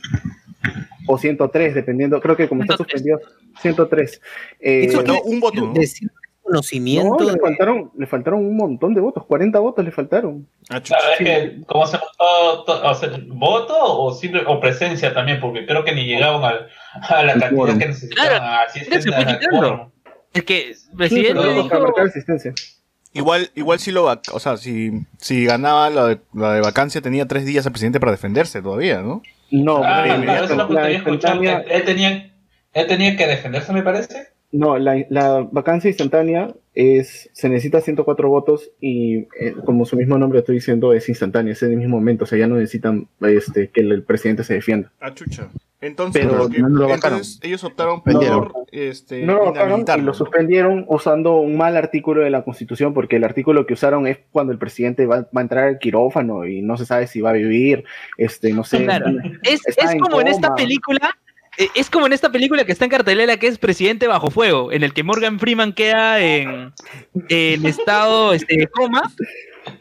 [1.07, 2.19] O 103, dependiendo.
[2.21, 3.19] Creo que como está suspendido,
[3.61, 4.21] 103.
[4.59, 5.73] Eh, Eso quiere un voto, ¿no?
[5.73, 6.09] decir
[6.45, 7.15] conocimiento.
[7.19, 10.47] no, le de- faltaron, le faltaron un montón de votos, 40 votos le faltaron.
[10.69, 10.79] Ah.
[10.81, 12.81] Claro, es que, ¿cómo se votó?
[12.89, 15.39] O sea, ¿Voto o, simple, o presencia también?
[15.41, 16.67] Porque creo que ni llegaban al-
[17.09, 18.29] a, la cantidad que necesitaban.
[18.37, 22.53] Claro, así es, que Sí, presidente pero dijo, para marcar asistencia.
[23.13, 27.25] Igual, igual si lo, o sea, si, si ganaba la de, la de vacancia tenía
[27.25, 29.21] tres días el presidente para defenderse todavía, ¿no?
[29.51, 32.33] No, Ah, eso es lo que Él tenía,
[32.73, 34.34] él tenía que defenderse, me parece.
[34.55, 40.17] No, la, la vacancia instantánea es, se necesita 104 votos y eh, como su mismo
[40.17, 43.09] nombre estoy diciendo es instantánea, es en el mismo momento, o sea, ya no necesitan
[43.19, 44.93] este, que el, el presidente se defienda.
[45.01, 45.49] Ah, chucha.
[45.81, 50.85] Entonces, Pero lo que- no lo entonces ellos optaron por este, No lo y suspendieron
[50.87, 54.57] usando un mal artículo de la Constitución porque el artículo que usaron es cuando el
[54.57, 57.83] presidente va, va a entrar al quirófano y no se sabe si va a vivir,
[58.17, 58.85] este, no sé.
[58.85, 59.07] Claro.
[59.43, 61.11] Es, está es en como en esta película.
[61.57, 64.71] Eh, Es como en esta película que está en cartelera que es Presidente bajo fuego,
[64.71, 66.71] en el que Morgan Freeman queda en,
[67.29, 69.03] en estado este, de coma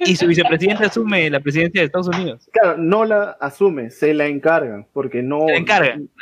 [0.01, 2.49] y su vicepresidente asume la presidencia de Estados Unidos.
[2.53, 5.47] Claro, no la asume, se la encargan, porque no,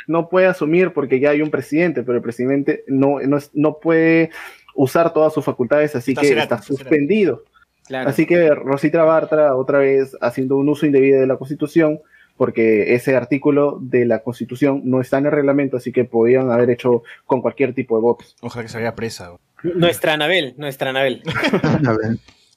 [0.07, 3.79] no puede asumir porque ya hay un presidente, pero el presidente no, no, es- no
[3.79, 4.31] puede
[4.75, 7.43] usar todas sus facultades, así Está que está suspendido.
[7.85, 8.09] Claro.
[8.09, 11.99] Así que Rosita Bartra, otra vez haciendo un uso indebido de la Constitución,
[12.43, 16.69] porque ese artículo de la Constitución no está en el reglamento, así que podían haber
[16.71, 18.35] hecho con cualquier tipo de votos.
[18.41, 19.31] Ojalá que se vaya presa.
[19.63, 21.23] Nuestra Anabel, nuestra Anabel.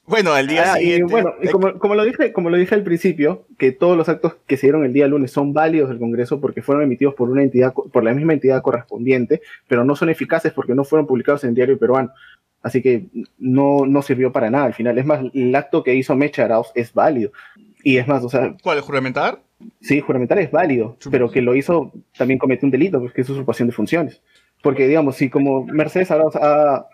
[0.08, 1.12] Bueno, al día Ah, y siguiente.
[1.12, 4.34] bueno, y como, como lo dije, como lo dije al principio, que todos los actos
[4.48, 7.44] que se dieron el día lunes son válidos del Congreso porque fueron emitidos por una
[7.44, 11.50] entidad, por la misma entidad correspondiente, pero no son eficaces porque no fueron publicados en
[11.50, 12.10] el diario peruano.
[12.60, 13.06] Así que
[13.38, 14.98] no, no sirvió para nada al final.
[14.98, 17.30] Es más, el acto que hizo Mecha Arauz es válido.
[17.84, 18.80] Y es más, o sea, ¿Cuál?
[18.80, 19.38] ¿Juramentar?
[19.80, 23.28] Sí, juramentar es válido, pero que lo hizo también cometió un delito, pues que es
[23.30, 24.20] usurpación de funciones.
[24.62, 26.86] Porque, digamos, si como Mercedes Arauz ha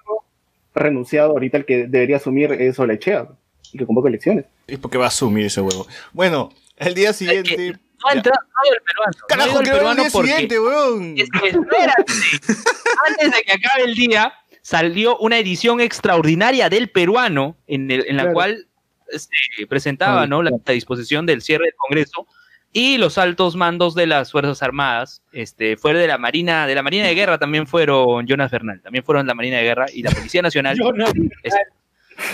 [0.74, 3.28] renunciado, ahorita el que debería asumir es Olechea,
[3.72, 4.44] y que convoca elecciones.
[4.66, 5.86] Es porque va a asumir ese huevo.
[6.12, 7.72] Bueno, el día siguiente.
[8.02, 9.12] No ha entrado no ha el peruano.
[9.20, 11.14] no Carajo, ido el peruano día porque- siguiente, weón.
[11.16, 12.04] Es que, espérate.
[13.08, 18.16] Antes de que acabe el día, salió una edición extraordinaria del peruano, en, el- en
[18.16, 18.34] la Claro.
[18.34, 18.66] cual
[19.10, 20.42] se presentaba ¿no?
[20.42, 22.26] la, la disposición del cierre del Congreso
[22.72, 26.82] y los altos mandos de las Fuerzas Armadas, este, fuera de la Marina, de la
[26.82, 30.10] Marina de Guerra también fueron Jonas Bernal, también fueron la Marina de Guerra y la
[30.10, 30.76] Policía Nacional.
[31.42, 31.54] Es-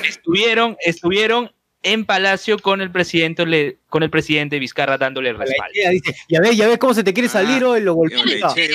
[0.08, 1.50] estuvieron, estuvieron
[1.82, 5.72] en Palacio con el presidente, le- con el presidente Vizcarra dándole el respaldo.
[5.90, 8.18] Dice, ya ves, ya ves cómo se te quiere salir hoy, lo golpea.
[8.54, 8.66] ya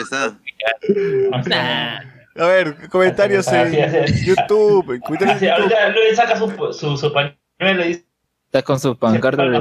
[0.00, 0.36] está.
[2.36, 4.06] A ver, comentarios Así en.
[4.24, 4.98] YouTube.
[5.00, 5.62] Comentarios Así, en YouTube.
[5.74, 8.04] ahorita Luis saca su, su, su pañuelo y dice.
[8.50, 9.60] Está con su pancarta de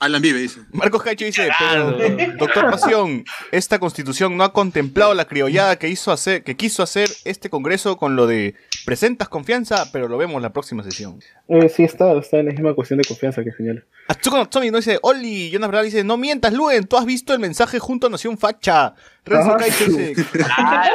[0.00, 0.60] Alan vive, dice.
[0.72, 1.92] Marcos Caicho dice, pero,
[2.38, 7.08] doctor Pasión, esta constitución no ha contemplado la criollada que hizo hacer, que quiso hacer
[7.24, 11.20] este congreso con lo de presentas confianza, pero lo vemos la próxima sesión.
[11.48, 13.84] Eh, sí, está, está en la misma cuestión de confianza que genial.
[14.08, 17.32] Atsuko no Tsomi no dice, Oli, Jonas Bernal dice, no mientas, Luen, tú has visto
[17.32, 18.94] el mensaje junto a Nación Facha.
[19.24, 20.14] Renzo Ah, Caicho dice,
[20.50, 20.90] Ah.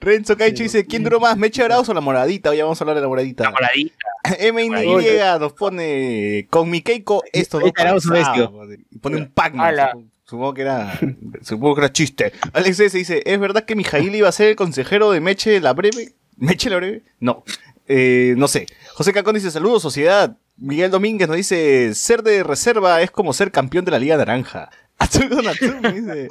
[0.00, 2.50] Renzo Caicho dice, ¿quién duró más, Meche Arauz o la moradita?
[2.50, 3.50] Hoy vamos a hablar de la moradita.
[3.50, 3.94] Moradita.
[4.52, 4.84] MNY
[5.40, 8.50] nos pone, con mi Keiko, esto no pasaba",
[9.00, 9.22] pone un
[9.52, 9.62] supongo-
[10.24, 10.98] Supongo que era,
[11.42, 12.32] supongo que era chiste.
[12.52, 12.98] Alex S.
[12.98, 16.14] dice, ¿es verdad que Mijail iba a ser el consejero de Meche la breve?
[16.36, 17.02] ¿Meche la breve?
[17.20, 17.44] No.
[17.86, 18.66] Eh, no sé.
[18.94, 20.36] José Cacón dice, saludos sociedad.
[20.56, 24.70] Miguel Domínguez nos dice, ser de reserva es como ser campeón de la Liga Naranja.
[24.98, 26.28] Atsuko Natsumi dice.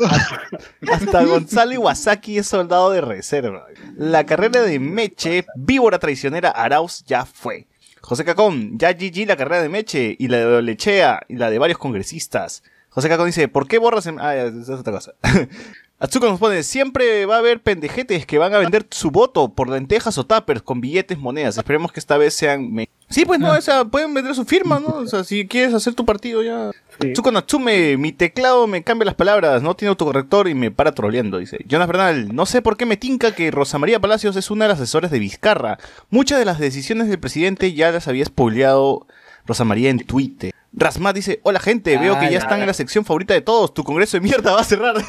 [0.92, 3.68] Hasta Gonzalo Iwasaki es soldado de reserva.
[3.98, 7.68] La carrera de Meche, víbora traicionera Arauz, ya fue.
[8.02, 11.60] José Cacón, ya GG la carrera de Meche y la de Lechea y la de
[11.60, 12.64] varios congresistas.
[12.90, 14.20] José Cacón dice, ¿por qué borras en...
[14.20, 15.14] Ah, es otra cosa.
[15.98, 19.70] Atsuko nos pone, siempre va a haber pendejetes que van a vender su voto por
[19.70, 21.58] lentejas o tuppers con billetes, monedas.
[21.58, 22.72] Esperemos que esta vez sean...
[22.74, 24.88] me- Sí, pues no, o sea, pueden vender su firma, ¿no?
[24.96, 26.72] O sea, si quieres hacer tu partido ya...
[27.00, 31.38] Atsuko Natsume, mi teclado me cambia las palabras, no tiene autocorrector y me para troleando,
[31.38, 31.60] dice.
[31.68, 34.70] Jonas Bernal, no sé por qué me tinca que Rosa María Palacios es una de
[34.70, 35.78] las asesoras de Vizcarra.
[36.10, 39.08] Muchas de las decisiones del presidente ya las había spoileado
[39.46, 40.54] Rosa María en Twitter.
[40.74, 43.84] Rasmat dice, hola gente, veo que ya están en la sección favorita de todos, tu
[43.84, 44.96] congreso de mierda va a cerrar.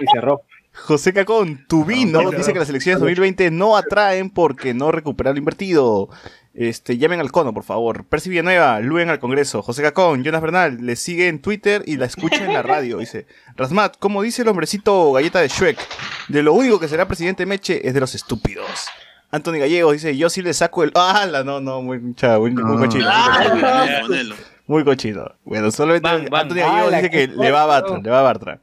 [0.00, 0.42] Y cerró.
[0.72, 5.38] José Cacón, tu vino, dice que las elecciones 2020 no atraen porque no recuperar lo
[5.38, 6.08] invertido.
[6.60, 8.04] Este, llamen al cono, por favor.
[8.04, 9.62] Percy Villanueva, Luen al Congreso.
[9.62, 12.98] José Cacón, Jonas Bernal, le sigue en Twitter y la escucha en la radio.
[12.98, 15.78] Dice, Rasmat, como dice el hombrecito galleta de Shrek,
[16.26, 18.88] de lo único que será presidente Meche es de los estúpidos.
[19.30, 20.90] Anthony Gallegos dice, yo sí le saco el...
[20.96, 21.80] ¡Ah, la, no, no!
[21.80, 23.06] Muy, cha, muy, muy cochino.
[23.08, 24.02] Ah.
[24.66, 25.30] Muy cochino.
[25.44, 26.08] Bueno, solamente.
[26.08, 28.60] Anthony Gallegos Ah, dice que que le va a Bartra, le va a Bartra.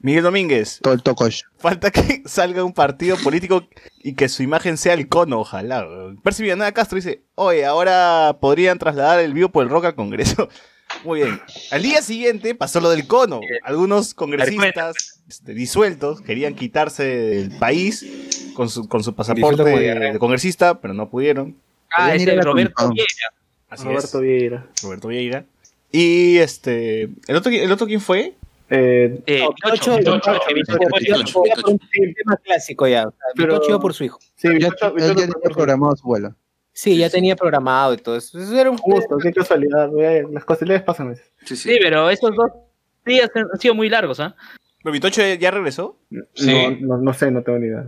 [0.00, 1.42] Miguel Domínguez, Todo el tocosh.
[1.58, 3.68] Falta que salga un partido político
[4.02, 5.86] y que su imagen sea el cono, ojalá.
[6.22, 10.48] Percy Villanueva Castro dice, oye, ahora podrían trasladar el vivo por el rock al Congreso.
[11.04, 11.40] Muy bien.
[11.70, 13.40] Al día siguiente pasó lo del cono.
[13.62, 20.80] Algunos congresistas este, disueltos querían quitarse del país con su, con su pasaporte de, congresista,
[20.80, 21.56] pero no pudieron.
[21.90, 22.90] Ah, es el Roberto.
[22.90, 23.32] Vieira.
[23.68, 24.22] Así Roberto es.
[24.22, 24.66] Vieira.
[24.82, 25.44] Roberto Vieira.
[25.92, 28.34] Y este, ¿el otro, ¿el otro quién fue?
[28.70, 29.46] Eh, Eh.
[29.62, 31.78] Pinocho, Iba por un
[32.14, 33.08] tema clásico ya.
[33.08, 34.18] O sea, Pero- Pinocho iba por su hijo.
[34.36, 36.34] sí, Ya, Vitocho- él Vitocho ya tenía programado su vuelo.
[36.72, 38.38] Sí, ya tenía programado y todo eso.
[38.38, 39.90] Eso era un Justo, qué casualidad.
[40.30, 41.16] Las casualidades pasan.
[41.44, 41.56] Sí, sí.
[41.56, 42.50] Sí, pero estos dos
[43.04, 44.36] días han sido muy largos, ¿ah?
[44.82, 45.98] ¿Pero Vitocho ya- regresó?
[46.34, 46.52] Sí.
[46.80, 47.84] No, no, no sé, no tengo ni idea.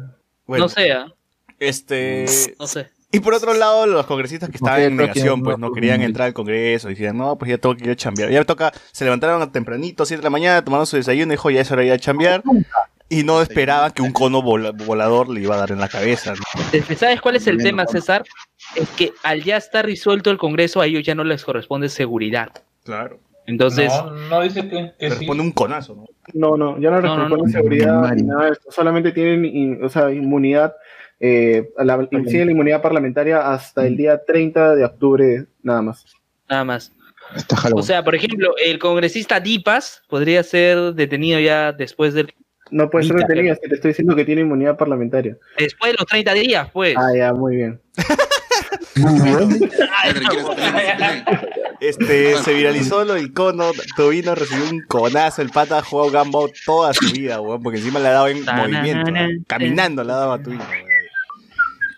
[0.47, 1.12] Bueno, No sé, ¿ah?
[1.61, 2.24] Este,
[2.59, 2.91] No sé.
[3.12, 6.28] Y por otro lado, los congresistas que estaban en negación, no, pues no querían entrar
[6.28, 6.88] al Congreso.
[6.88, 8.30] Decían, no, pues ya tengo que ir a chambear.
[8.30, 11.50] Ya me toca, se levantaron tempranito, 7 de la mañana, tomaron su desayuno y dijo,
[11.50, 12.42] ya es hora de ir a chambear.
[13.08, 16.34] Y no esperaban que un cono vola- volador le iba a dar en la cabeza.
[16.34, 16.96] ¿no?
[16.96, 17.84] ¿Sabes cuál es el tema.
[17.86, 18.22] César?
[18.76, 22.50] Es que al ya estar resuelto el Congreso, a ellos ya no les corresponde seguridad.
[22.84, 23.18] Claro.
[23.46, 25.26] Entonces, no, no dice que, que sí.
[25.26, 26.04] pone un conazo, ¿no?
[26.34, 27.50] No, no, ya no No, no, responden no.
[27.52, 28.70] seguridad ni nada de esto.
[28.70, 30.72] Solamente tienen o sea, inmunidad,
[31.21, 36.05] eh, la, siguen la inmunidad parlamentaria hasta el día 30 de octubre, nada más.
[36.49, 36.93] nada más.
[37.75, 42.33] O sea, por ejemplo, el congresista Dipas podría ser detenido ya después del
[42.71, 45.37] No puede ser detenido, es que te estoy diciendo que tiene inmunidad parlamentaria.
[45.59, 46.97] después de los 30 días, pues.
[46.97, 47.81] Ah, ya, muy bien.
[51.81, 56.53] Este, se viralizó lo del cono, Tobino recibió un conazo, el pata ha jugado Gumball
[56.66, 59.29] toda su vida, weón, porque encima le ha dado en movimiento, ¿no?
[59.47, 60.64] caminando le ha dado a Tobino.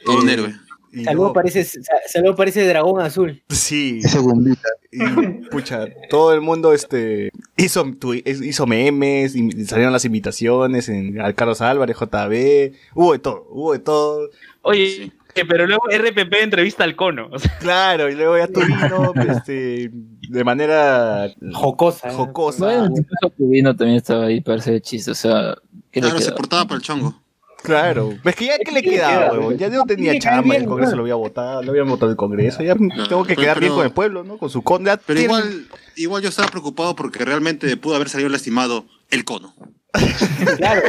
[0.05, 0.55] Todo un Eh, héroe.
[0.93, 1.65] y Saludo no- parece,
[2.07, 3.43] saludo parece dragón azul.
[3.49, 4.69] Sí, Ese bombita.
[4.91, 5.01] y
[5.49, 11.35] pucha, todo el mundo este hizo, tu- hizo memes, y salieron las invitaciones en, al
[11.35, 14.29] Carlos Álvarez, JB, hubo de todo, hubo de todo.
[14.63, 15.13] Oye, Sí.
[15.35, 17.29] eh, pero luego RPP entrevista al cono.
[17.33, 19.13] O sea, Claro, y luego ya Tobino,
[19.47, 19.91] este,
[20.29, 22.13] de manera Jocosa.
[22.13, 22.65] jocosa.
[22.67, 25.55] Bueno, incluso Tubino también estaba ahí para hacer el chiste, o sea,
[25.91, 27.22] ¿qué le Claro, se portaba para el chongo.
[27.63, 29.57] Claro, es que ya que le quedaba, huevón?
[29.59, 32.75] Ya no tenía chamba, el Congreso lo había votado, lo habían votado el Congreso, ya
[32.75, 34.37] tengo que pero- quedar bien con el pueblo, ¿no?
[34.39, 38.09] Con su con ya Pero tiene- igual, igual yo estaba preocupado porque realmente pudo haber
[38.09, 39.55] salido lastimado el cono.
[40.57, 40.83] Claro,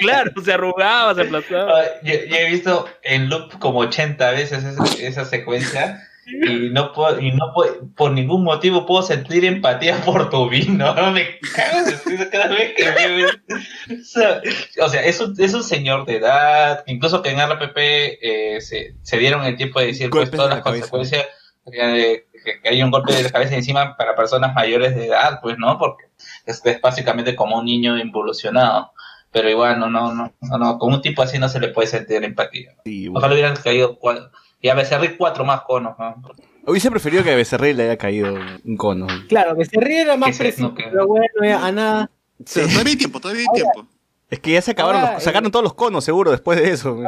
[0.00, 1.80] claro, se arrugaba, se aplastaba.
[1.80, 6.92] Ah, Yo, yo he visto en loop como 80 veces esa, esa secuencia y no
[6.92, 10.94] puedo, y no puedo, por ningún motivo puedo sentir empatía por tu vino.
[11.12, 13.28] Me cago risa cada vez que veo.
[13.28, 14.40] O sea,
[14.82, 18.96] o sea, es, un, es un señor de edad, incluso que en RPP eh, se,
[19.02, 21.26] se dieron el tiempo de decir pues, todas en las la consecuencias
[21.72, 25.40] eh, que, que hay un golpe de la cabeza encima para personas mayores de edad,
[25.40, 25.78] pues, ¿no?
[25.78, 26.06] Porque
[26.44, 28.92] es, es básicamente como un niño involucionado.
[29.32, 31.88] Pero igual, no, no, no, no, no, con un tipo así no se le puede
[31.88, 32.74] sentir empatía.
[33.12, 34.30] Ojalá hubieran caído cuatro,
[34.60, 36.22] y a Becerril cuatro más conos, ¿no?
[36.66, 38.34] Hubiese preferido que a Becerril le haya caído
[38.64, 39.06] un cono.
[39.28, 40.68] claro, que se ríe era más preciso.
[40.68, 42.10] no, Pero bueno, ya, a nada.
[42.52, 43.86] Pero todavía hay tiempo, todavía hay tiempo.
[44.28, 46.70] Es que ya se acabaron, Ahora, los- sacaron eh, todos los conos seguro después de
[46.70, 46.98] eso.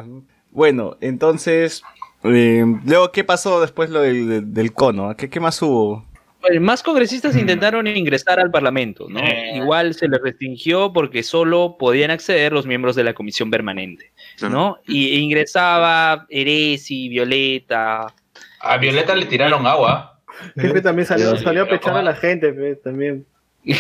[0.53, 1.83] Bueno, entonces,
[2.23, 5.17] eh, luego, ¿qué pasó después lo del, del- del cono?
[5.17, 6.05] ¿Qué, ¿Qué más hubo?
[6.41, 9.21] Bueno, más congresistas intentaron ingresar al Parlamento, ¿no?
[9.55, 14.13] Igual se les restringió porque solo podían acceder los miembros de la comisión permanente.
[14.49, 14.79] ¿no?
[14.87, 18.15] Y ingresaba Eresi, Violeta.
[18.61, 20.21] A Violeta le tiraron agua.
[20.57, 23.27] Jefe también salió, Sí, salió a pechar a la gente, pe, también.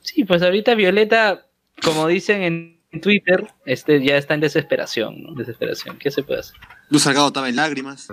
[0.00, 1.46] Sí, pues ahorita Violeta,
[1.82, 5.34] como dicen en Twitter, este ya está en desesperación, ¿no?
[5.34, 5.98] Desesperación.
[5.98, 6.56] ¿Qué se puede hacer?
[6.90, 8.08] Luz Salgado estaba en lágrimas.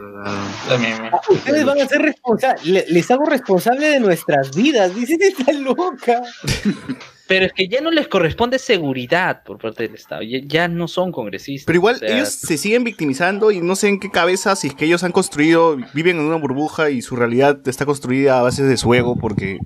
[0.68, 1.12] También.
[1.30, 2.90] Ustedes van a ser responsables.
[2.90, 4.96] Les hago responsable de nuestras vidas.
[4.96, 6.22] Dicen, está loca.
[7.28, 10.22] Pero es que ya no les corresponde seguridad por parte del Estado.
[10.22, 11.66] Ya, ya no son congresistas.
[11.66, 14.68] Pero igual o sea, ellos se siguen victimizando y no sé en qué cabeza, si
[14.68, 18.42] es que ellos han construido, viven en una burbuja y su realidad está construida a
[18.42, 19.60] base de su ego, porque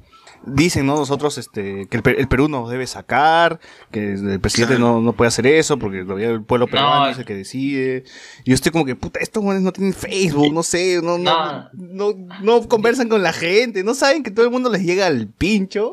[0.45, 0.95] dicen, ¿no?
[0.95, 3.59] Nosotros, este, que el, el Perú nos debe sacar,
[3.91, 7.09] que el presidente no, no puede hacer eso, porque todavía el pueblo peruano No.
[7.09, 8.03] es el que decide.
[8.43, 11.69] Y yo estoy como que, puta, estos jóvenes no tienen Facebook, no sé, no, no,
[11.73, 15.27] no, no conversan con la gente, no saben que todo el mundo les llega al
[15.27, 15.91] pincho.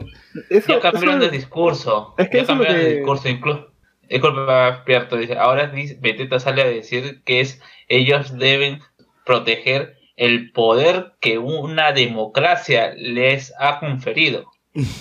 [0.69, 2.15] ya cambiaron de discurso.
[2.19, 3.29] es que ya eso cambiaron de que- discurso.
[3.29, 3.69] Incluso,
[4.09, 8.81] disculpa, Pierto, dice, ahora Beteta sale a decir que es ellos deben
[9.25, 14.52] proteger el poder que una democracia les ha conferido.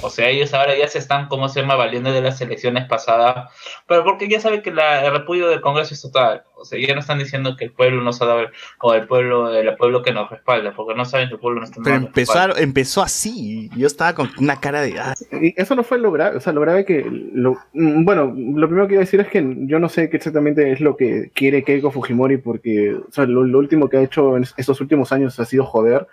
[0.01, 3.49] O sea, ellos ahora ya se están, ¿cómo se llama?, valiendo de las elecciones pasadas,
[3.87, 6.43] pero porque ya saben que la, el repudio del Congreso es total.
[6.55, 8.47] O sea, ya no están diciendo que el pueblo nos ha dado,
[8.81, 11.65] o el pueblo, el pueblo que nos respalda, porque no saben que el pueblo no
[11.65, 14.99] está Pero empezaron, empezó así, yo estaba con una cara de...
[14.99, 18.25] ah, Y eso no fue lo grave, o sea, lo grave que, lo, mm, bueno,
[18.35, 20.97] lo primero que iba a decir es que yo no sé qué exactamente es lo
[20.97, 24.81] que quiere Keiko Fujimori, porque, o sea, lo, lo último que ha hecho en estos
[24.81, 26.07] últimos años ha sido joder,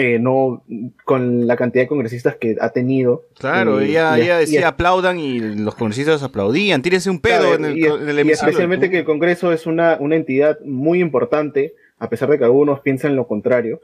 [0.00, 0.62] eh, no,
[1.04, 3.24] con la cantidad de congresistas que ha tenido.
[3.36, 6.82] Claro, Y- ella, y- ella y- decía aplaudan y los congresistas aplaudian.
[6.82, 8.48] Tírese un pedo Claro, en el, y, en el y hemiciclo.
[8.48, 12.78] especialmente que el Congreso es una, una entidad muy importante, a pesar de que algunos
[12.80, 13.80] piensan lo contrario.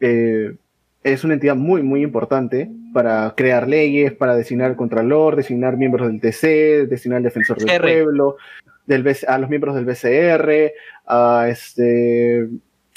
[0.00, 0.54] eh,
[1.02, 6.06] es una entidad muy, muy importante para crear leyes, para designar al Contralor, designar miembros
[6.08, 7.80] del TC, designar al Defensor del.
[7.80, 8.36] Pueblo,
[8.86, 10.72] del BC a los miembros del BCR,
[11.06, 12.48] a este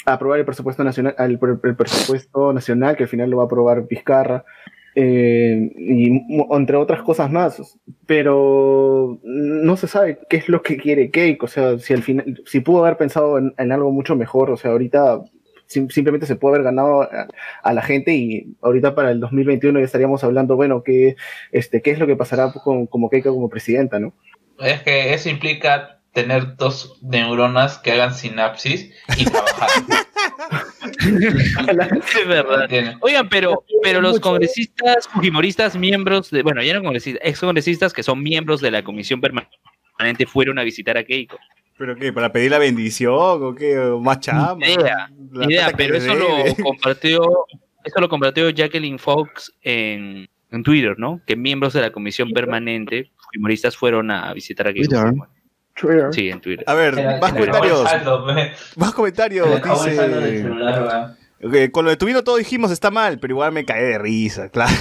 [0.06, 4.44] aprobar el presupuesto nacional, el, presupuesto nacional, que al final lo va a aprobar Vizcarra,
[4.94, 7.78] eh, y entre otras cosas más.
[8.06, 12.42] Pero no se sabe qué es lo que quiere Keiko, o sea, si al final,
[12.46, 15.20] si pudo haber pensado en, algo mucho mejor, o sea, ahorita
[15.66, 17.28] sim- simplemente se puede haber ganado a,
[17.62, 21.16] a la gente y ahorita para el 2021 ya estaríamos hablando, bueno, qué,
[21.52, 24.12] este, qué es lo que pasará con, como Keiko como presidenta, ¿no?
[24.58, 29.68] Es que eso implica tener dos neuronas que hagan sinapsis y trabajar.
[30.98, 32.68] Es verdad.
[33.00, 38.02] Oigan, pero, pero los congresistas fujimoristas, miembros de, bueno, ya no congresistas, ex congresistas que
[38.02, 41.38] son miembros de la comisión permanente fueron a visitar a Keiko.
[41.78, 42.12] ¿Pero qué?
[42.12, 43.78] ¿Para pedir la bendición o qué?
[43.78, 44.56] ¿O ¿Más chamba?
[44.66, 45.10] Idea,
[45.48, 46.28] idea, pero eso lo
[46.62, 47.46] compartió,
[47.84, 51.22] eso lo compartió Jacqueline Fox en, en Twitter, ¿no?
[51.26, 54.90] Que miembros de la comisión permanente fujimoristas fueron a visitar a Keiko.
[54.90, 55.39] Twitter.
[55.80, 56.12] Fujimori.
[56.12, 56.64] Sí, en Twitter.
[56.68, 57.88] A ver, más comentarios.
[57.88, 58.26] saldo.
[58.76, 59.48] Más comentarios.
[61.40, 61.70] Dice.
[61.72, 64.48] con lo de tu vino todo dijimos está mal, pero igual me caí de risa,
[64.52, 64.74] claro.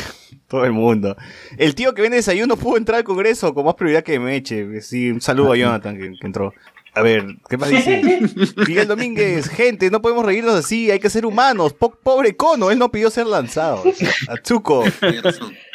[0.47, 1.15] Todo el mundo.
[1.57, 4.81] El tío que vende desayuno pudo entrar al Congreso con más prioridad que Meche.
[4.81, 6.53] Sí, un saludo a Jonathan que, que entró.
[6.99, 8.01] A ver, ¿qué más dice?
[8.67, 11.71] Miguel Domínguez, gente, no podemos reírnos así, hay que ser humanos.
[11.73, 13.83] Po- pobre Cono, él no pidió ser lanzado.
[14.27, 14.83] Atsuko,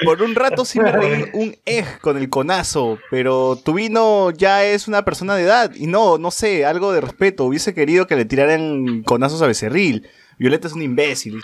[0.05, 4.65] por un rato sí me reí un ej con el conazo, pero tu vino ya
[4.65, 7.45] es una persona de edad y no, no sé, algo de respeto.
[7.47, 10.07] Hubiese querido que le tiraran conazos a Becerril.
[10.39, 11.41] Violeta es un imbécil.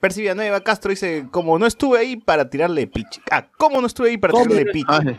[0.00, 3.20] Percy Villanueva Castro dice, como no estuve ahí para tirarle piche.
[3.30, 5.18] Ah, ¿cómo no estuve ahí para tirarle piche?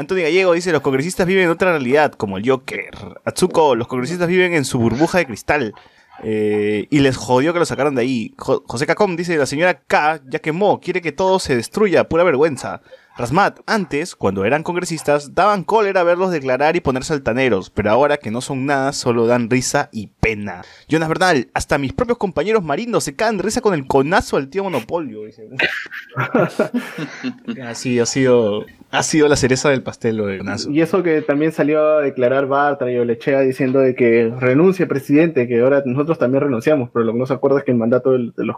[0.00, 2.90] Antonio Gallego dice, los congresistas viven en otra realidad, como el Joker.
[3.24, 5.74] Atsuko, los congresistas viven en su burbuja de cristal.
[6.22, 8.34] Eh, y les jodió que lo sacaron de ahí.
[8.36, 12.24] Jo- José Cacom dice, la señora K ya quemó, quiere que todo se destruya, pura
[12.24, 12.82] vergüenza.
[13.16, 18.30] Rasmat, antes, cuando eran congresistas, daban cólera verlos declarar y ponerse altaneros, pero ahora que
[18.30, 20.62] no son nada, solo dan risa y pena.
[20.88, 24.48] Jonas Bernal, hasta mis propios compañeros marinos se caen de risa con el conazo al
[24.48, 25.24] tío Monopolio.
[25.24, 25.48] Dice.
[27.62, 30.70] Así ha sido, ha sido la cereza del pastel lo de conazo.
[30.70, 35.46] Y eso que también salió a declarar Bartra y Olechea diciendo de que renuncie presidente,
[35.46, 38.12] que ahora nosotros también renunciamos, pero lo que no se acuerda es que el mandato
[38.12, 38.56] de, los,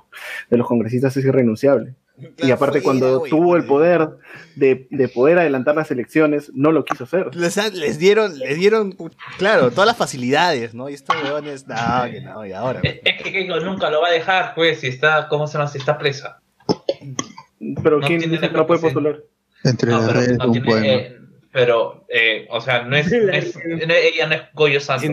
[0.51, 1.95] de los congresistas es irrenunciable.
[2.39, 4.09] y aparte cuando tuvo el poder
[4.57, 7.35] de, de poder adelantar las elecciones, no lo quiso hacer.
[7.35, 8.97] Les, les dieron, les dieron,
[9.39, 10.89] claro, todas las facilidades, ¿no?
[10.89, 11.75] Y estos weones, no,
[12.11, 12.81] que no, y ahora.
[12.83, 15.69] Es que Keiko nunca lo va a dejar, pues, si está, ¿cómo se llama?
[15.69, 16.41] Si está presa.
[17.83, 19.23] Pero No ¿quién dice que no puede postular?
[19.65, 20.87] Entre No, las pero, redes no tiene, poema.
[20.87, 21.17] eh,
[21.53, 23.57] pero eh, o sea, no es, no es-
[23.87, 25.11] no- ella no es Goyo Santos.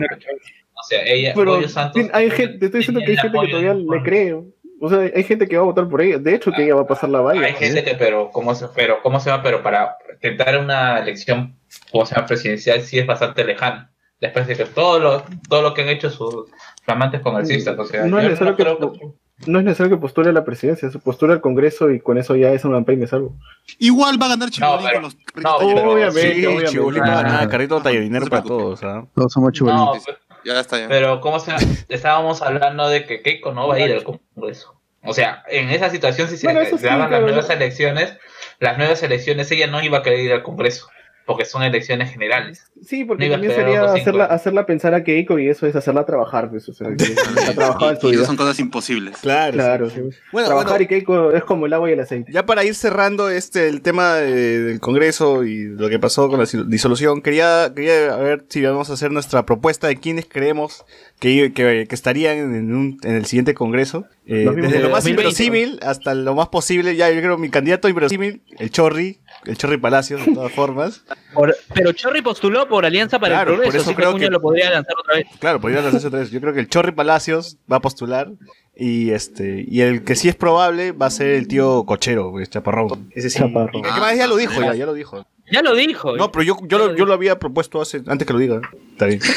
[0.74, 2.06] O sea, ella, Pero Goyo Santos.
[2.12, 4.34] hay gente, te estoy diciendo que hay gente que todavía le cree.
[4.82, 6.16] O sea, hay gente que va a votar por ella.
[6.18, 7.42] De hecho, que ella va a pasar la valla.
[7.46, 9.42] Hay gente que, pero, ¿cómo se, pero, ¿cómo se llama?
[9.42, 11.58] Pero para intentar una elección,
[11.92, 12.26] ¿cómo se llama?
[12.26, 13.92] Presidencial, sí es bastante lejana.
[14.20, 16.46] Después de que todo lo, todo lo que han hecho sus
[16.82, 19.06] flamantes congresistas, o sea, No es yo necesario no creo que- que-
[19.46, 22.36] no es necesario que postule a la presidencia, se postula al Congreso y con eso
[22.36, 23.36] ya es un ampay me salvo.
[23.78, 26.70] Igual va a ganar Chibolín pero- con los no, obviamente, Sí, obviamente.
[26.70, 28.64] Chibolín va a ganar, Carrito Ah, trae dinero no se para preocupe.
[28.64, 29.06] todos, ¿ah?
[29.14, 30.02] Todos somos No, chubolitos.
[30.06, 30.88] pero- Ya está, ya.
[30.88, 31.52] pero ¿cómo se
[31.88, 34.80] Estábamos hablando de que Keiko no va a ir al Congreso.
[35.02, 38.18] O sea, en esa situación, si se Bueno, sí, daban las nuevas elecciones,
[38.58, 40.88] las nuevas elecciones, ella no iba a querer ir al Congreso,
[41.26, 42.66] porque son elecciones generales.
[42.84, 46.50] Sí, porque No también sería hacerla, hacerla pensar a Keiko y eso es hacerla trabajar,
[46.50, 47.04] pues, o sea, que
[47.48, 48.20] ha trabajado en su Y vida.
[48.22, 49.16] no son cosas imposibles.
[49.18, 49.52] Claro.
[49.52, 50.00] Claro, sí.
[50.10, 50.16] sí.
[50.32, 50.84] Bueno, trabajar bueno.
[50.84, 52.32] y Keiko es como el agua y el aceite.
[52.32, 56.40] Ya para ir cerrando este el tema de- del Congreso y lo que pasó con
[56.40, 60.84] la disolución, quería, quería ver si vamos a hacer nuestra propuesta de quiénes creemos
[61.20, 64.06] que, que, que estarían en, un- en el siguiente Congreso.
[64.26, 66.96] Eh, desde lo más 2020, inverosímil hasta lo más posible.
[66.96, 71.04] Ya, yo creo mi candidato inverosímil, el Chorri, el Chorri Palacios, de todas formas.
[71.34, 74.08] Por- pero Chorri postuló por Alianza para Claro, el Progreso, por eso así que creo
[74.10, 75.26] Acuña que- lo podría lanzar otra vez.
[75.38, 76.30] Claro, podría lanzarse otra vez.
[76.30, 78.30] Yo creo que el Chorri Palacios va a postular.
[78.76, 82.48] Y este y el que sí es probable va a ser el tío Cochero, pues,
[82.48, 83.10] Chaparrón.
[83.14, 83.38] Ese sí.
[83.38, 83.84] Chaparrón.
[83.84, 85.26] El que más ya lo dijo, ya, ya lo dijo.
[85.52, 86.16] Ya lo dijo.
[86.16, 88.60] No, pero yo, yo, lo, yo lo había propuesto hace, antes que lo diga.
[88.92, 89.20] Está bien.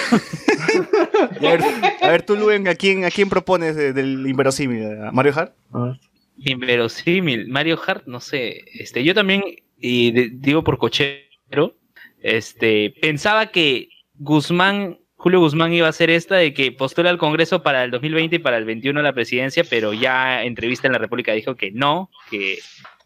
[1.13, 1.61] A, ver,
[2.01, 5.01] a ver, tú, Luen, ¿a quién, ¿a quién propones de- del inverosímil?
[5.07, 5.53] ¿A Mario Hart?
[5.73, 5.97] Ah,
[6.37, 7.47] Inverosímil.
[7.49, 8.63] Mario Hart, no sé.
[8.73, 9.43] Este, yo también,
[9.83, 11.75] y de- digo por cochero,
[12.21, 17.61] este, pensaba que Guzmán, Julio Guzmán iba a hacer esta de que postula al Congreso
[17.63, 20.99] para el 2020 y para el 21 a la presidencia, pero ya entrevista en la
[20.99, 22.59] República dijo que no, que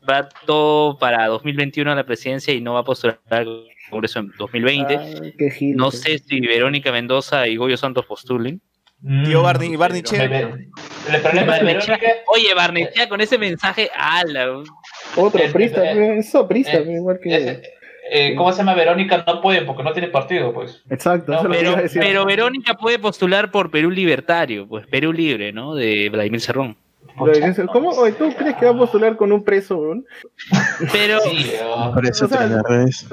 [0.07, 4.31] va todo para 2021 a la presidencia y no va a postular al Congreso en
[4.37, 4.95] 2020.
[4.95, 5.05] ah,
[5.37, 5.75] qué gil.
[5.75, 8.61] No sé si Verónica Mendoza y Goyo Santos postulen.
[9.01, 11.13] Tío Barney, Barney Pero Che.
[11.13, 11.99] El problema de Verónica
[12.33, 14.63] Oye, Barnechea, con ese mensaje, ala.
[15.15, 17.35] Otro Eh, prista, eh, eso prista, eh, igual que...
[17.35, 17.61] es-
[18.09, 19.23] eh, ¿Cómo se llama Verónica?
[19.27, 20.81] No puede porque no tiene partido, pues.
[20.89, 22.01] Exacto, No, eso es lo que Pero, iba a decir.
[22.01, 25.75] pero Verónica puede postular por Perú Libertario, pues Perú Libre, ¿no?
[25.75, 26.77] De Vladimir Cerrón.
[27.71, 27.91] ¿Cómo?
[28.17, 30.05] ¿Tú crees que va a postular con un preso, weón?
[30.91, 31.91] Pero, Sí, oh.
[31.93, 33.07] Por eso O sea, te la redes.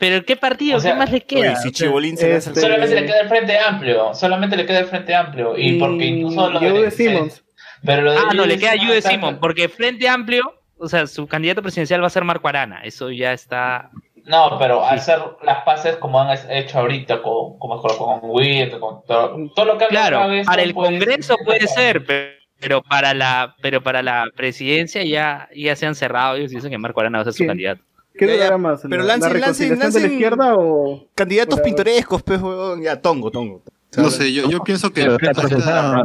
[0.00, 0.78] pero ¿qué partido?
[0.78, 1.52] O sea, ¿Qué más le queda?
[1.52, 4.14] Oye, si Chibolín se este- Solamente le queda el Frente Amplio.
[4.14, 5.56] Solamente le queda el Frente Amplio.
[5.56, 7.44] Y porque incluso lo Yo de de Simmons.
[7.84, 10.42] Pero lo de ah, no, le queda Simons Jude Simon, porque Frente Amplio,
[10.78, 12.80] o sea, su candidato presidencial va a ser Marco Arana.
[12.82, 13.90] Eso ya está.
[14.24, 18.76] No, pero al hacer las paces como han hecho ahorita con, como con, con Witt,
[18.80, 22.82] con todo, todo lo que han Claro, para el pues, Congreso puede ser, pero, pero
[22.82, 26.36] para la, pero para la presidencia ya, ya se han cerrado.
[26.36, 27.82] Ellos dicen que Marco Arana va a ser su candidato.
[28.18, 28.80] ¿Qué Ya, ya, durará más?
[28.88, 31.06] pero ¿La, lancen- la lancen- de la izquierda o...?
[31.14, 32.82] Candidatos pintorescos, pues, huevón.
[32.82, 33.62] Ya, tongo, tongo.
[33.96, 36.02] No sé, yo, yo pienso que está.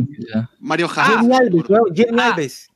[0.60, 1.18] Mario Ah.
[1.22, 1.64] Jenny Alves,
[1.96, 2.28] Jenny Ah.
[2.34, 2.70] Alves.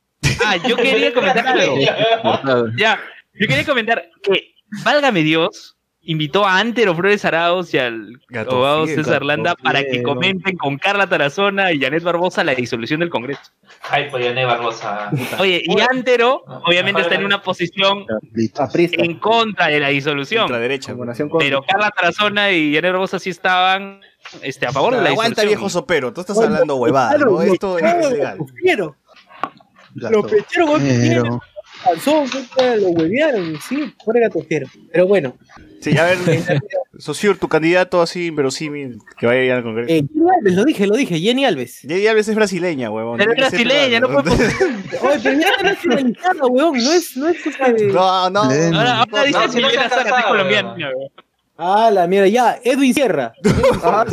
[0.44, 1.76] Ah, yo quería comentar algo.
[2.78, 2.98] Ya,
[3.34, 4.54] yo quería comentar que,
[4.84, 5.75] válgame Dios,
[6.06, 10.56] invitó a Antero Flores Arauz y al Gato abogado César gato Landa para que comenten
[10.56, 13.42] con Carla Tarazona y Janet Barbosa la disolución del Congreso.
[13.90, 15.10] Ay, pues Yané Barbosa.
[15.38, 18.06] Oye, y Antero, obviamente, está en una posición
[18.74, 20.48] en contra de la disolución.
[21.38, 24.00] Pero Carla Tarazona y Janet Barbosa sí estaban
[24.42, 25.48] este, a favor de la Aguanta, disolución.
[25.58, 26.12] viejo sopero.
[26.12, 27.24] Tú estás hablando huevada, ¿no?
[27.26, 28.38] lo- Esto es ilegal.
[29.94, 30.22] Lo
[31.84, 34.66] calzón, puta, lo huevearon, sí, fuera gatojero.
[34.92, 35.36] Pero bueno,
[35.90, 36.18] Sí, a ver,
[36.98, 39.92] Sosur, tu candidato así inverosímil que vaya a ir al Congreso.
[39.92, 41.80] eh, Jenny Alves, lo dije, lo dije, Jenny Alves.
[41.82, 43.18] Jenny Alves es brasileña, huevón.
[43.18, 44.30] Pero es brasileña, no puede
[45.02, 47.36] Oye, pero ya está nacionalizada, weón, no es, no es.
[47.92, 48.40] No, no.
[48.42, 50.74] Ahora, ahora dice no, si no Zárate, casado, colombiana.
[51.58, 53.32] Ah, la mierda, ya, Edwin Sierra.
[53.82, 54.04] Ah,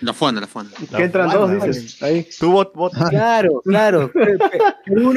[0.00, 0.72] La fonda, la fonda.
[0.96, 2.02] que entran dos, dices.
[2.02, 2.26] Ahí.
[2.38, 2.92] Tu vot, vot.
[3.10, 4.10] Claro, claro.
[4.12, 5.12] Pe- pe- Perú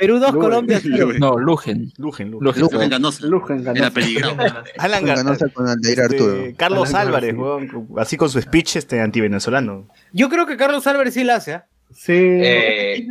[0.00, 0.18] 1, Lugan, Colombia.
[0.18, 0.18] Lugan.
[0.18, 0.40] Perú 2, Lugan.
[0.50, 1.12] Colombia 0.
[1.18, 1.92] No, Lugen.
[1.98, 2.44] Lujen, Lujen.
[2.44, 2.62] Lugen.
[2.62, 3.26] Lugen Ganosa.
[3.26, 3.78] Lujan ganó.
[3.78, 4.36] Era peligroso.
[4.78, 6.36] Alan Gar- con Aldair este, Arturo.
[6.56, 9.88] Carlos Alan Álvarez, huevón, así con su speech este antivenezolano.
[10.12, 11.66] Yo creo que Carlos Álvarez sí la hace, ¿ah?
[11.92, 12.12] Sí.
[12.14, 13.04] Eh.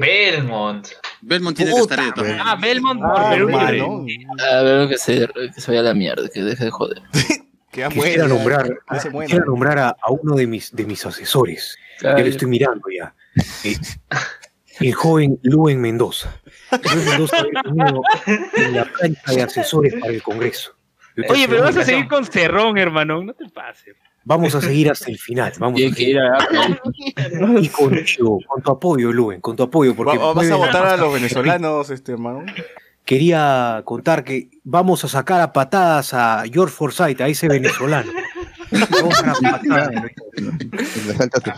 [0.00, 0.86] Belmont.
[1.20, 2.38] Belmont tiene que estar ahí también.
[2.40, 4.06] Ah, Belmont por Ah, Perú hermano.
[4.52, 7.02] A ver, que se, que se vaya a la mierda, que deje de joder.
[7.74, 11.76] Que Quisiera nombrar, que se quisiera nombrar a, a uno de mis, de mis asesores.
[12.00, 13.12] que lo estoy mirando ya.
[14.80, 16.40] El joven Luen Mendoza.
[16.82, 17.36] Luen Mendoza
[18.56, 20.72] en la plancha de asesores para el Congreso.
[21.16, 23.22] Yo Oye, pero vas a seguir con Cerrón, hermano.
[23.22, 23.94] No te pases.
[24.24, 25.52] Vamos a seguir hasta el final.
[25.58, 26.08] Vamos a que seguir.
[26.08, 27.94] ir a Y con,
[28.46, 29.94] con tu apoyo, Luen, con tu apoyo.
[29.94, 32.44] Porque Va- ¿Vas a votar a los venezolanos, este hermano?
[33.04, 38.10] Quería contar que vamos a sacar a patadas a George Forsyth, a ese venezolano.
[41.06, 41.50] Le falta tu.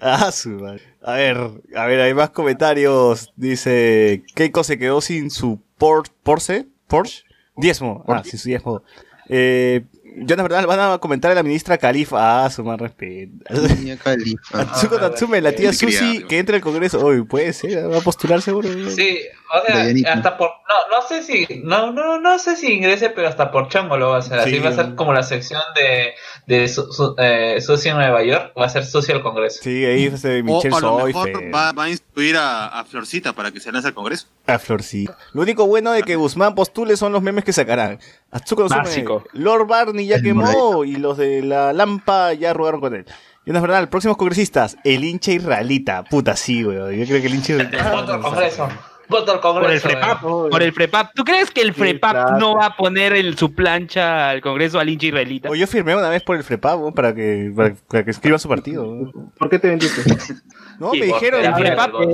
[0.00, 0.82] Ah, su madre.
[1.02, 1.36] A ver,
[1.74, 3.32] a ver, hay más comentarios.
[3.36, 7.24] Dice, Keiko se quedó sin su por, Porsche, Porsche,
[7.56, 8.04] diezmo.
[8.08, 8.82] Ah, sin su diezmo.
[9.28, 9.84] Eh,
[10.18, 12.44] Jonas Bernal van a comentar a la ministra Califa.
[12.44, 13.32] Ah, su más respeto.
[13.78, 14.60] Niña Califa.
[14.62, 17.04] Atsuko Natsume, la tía Susi que entra al Congreso.
[17.04, 18.68] Uy, puede ser, va a postular seguro.
[18.90, 19.20] Sí,
[19.52, 20.12] o sea, Dayanita.
[20.14, 20.48] hasta por.
[20.68, 21.46] No, no sé si.
[21.62, 24.38] No, no, no sé si ingrese, pero hasta por chongo lo va a hacer.
[24.38, 26.14] Así Sí, va a ser como la sección de,
[26.46, 28.52] de su, su- eh, Susi en Nueva York.
[28.58, 29.60] Va a ser Susi al Congreso.
[29.62, 32.84] Sí, ahí este O Michelle a lo Soy, mejor va, va a instruir a, a
[32.84, 34.26] Florcita para que se lance al Congreso.
[34.46, 35.16] A Florcita.
[35.32, 37.98] Lo único bueno de que Guzmán postule son los memes que sacarán.
[38.36, 39.24] Atsuko Básico.
[39.32, 43.06] Lord Barney ya El quemó y los de la Lampa ya rugaron con él.
[43.46, 46.04] Jonas Bernal, próximos congresistas, el hincha israelita.
[46.04, 46.92] Puta, sí, weón.
[46.92, 47.56] Yo creo que el hincha
[47.92, 48.68] Voto al Congreso.
[49.08, 49.62] Voto al Congreso.
[49.64, 50.20] Por el FREPAP.
[50.22, 51.10] Por el FREPAP.
[51.14, 54.88] ¿Tú crees que el FREPAP no va a poner el, su plancha al Congreso al
[54.88, 55.48] hincha israelita?
[55.50, 58.38] O yo firmé una vez por el FREPAP weón, para que, para, para que escriba
[58.38, 59.12] su partido.
[59.38, 60.02] ¿Por qué te vendiste?
[60.78, 61.42] No, Sí, me dijeron.
[61.42, 62.08] el FREPAP, el-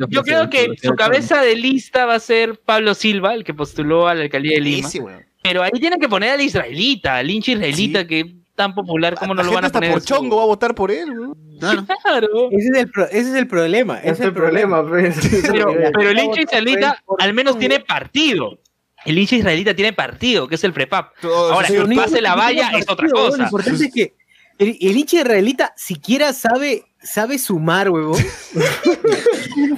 [0.00, 3.52] el yo creo que su cabeza de lista va a ser Pablo Silva, el que
[3.52, 4.88] postuló a la alcaldía de Lima.
[5.02, 5.24] Weón.
[5.42, 9.34] Pero ahí tienen que poner al israelita, al hincha israelita que es tan popular, ¿cómo
[9.34, 9.90] no lo van a hasta poner?
[9.90, 11.36] por en su- chongo va a votar por él, weón.
[11.58, 11.84] Claro.
[12.02, 12.48] Claro.
[12.50, 13.98] Ese es el, pro- ese es el problema.
[14.00, 15.16] Ese es el problema, pues.
[15.50, 18.58] Pero, pero el hincha israelita al menos tiene partido.
[19.04, 20.72] El hincha israelita tiene partido, que es el.
[21.20, 23.42] Todos Ahora, que pase la valla es otra Lo cosa.
[23.44, 24.14] importante es que
[24.58, 28.20] el, el hincha israelita siquiera sabe, sabe sumar, huevón.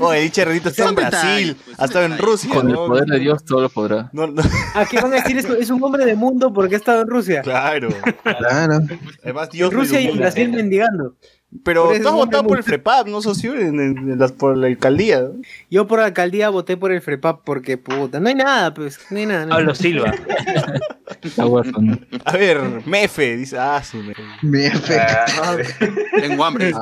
[0.02, 2.16] Oh, el hincha Renito está en Brasil, pues, ha estado en.
[2.18, 2.50] Rusia.
[2.54, 4.08] Con el poder de Dios todo lo podrá.
[4.12, 4.42] No, no,
[4.74, 5.54] ¿A qué van a decir eso?
[5.56, 7.42] Es un hombre de mundo porque ha estado en Rusia.
[7.42, 7.88] claro.
[8.22, 8.80] Claro.
[9.22, 10.16] Además, Dios En lo Rusia y.
[10.16, 11.16] Brasil mendigando.
[11.64, 13.54] Pero tú has votado por el FREPAP, ¿no, socio?
[13.54, 15.20] En, en- en las- por la alcaldía.
[15.20, 15.32] ¿no?
[15.68, 19.26] Yo por alcaldía voté por el FREPAP porque, puta, no hay nada, pues, no hay
[19.26, 19.46] nada.
[19.46, 19.74] no hay Pablo nada.
[19.74, 20.14] Silva.
[22.24, 25.24] A ver, Mefe, dice, ah, su me- Me afecta.
[25.42, 25.56] Ah,
[26.20, 26.72] Tengo hambre.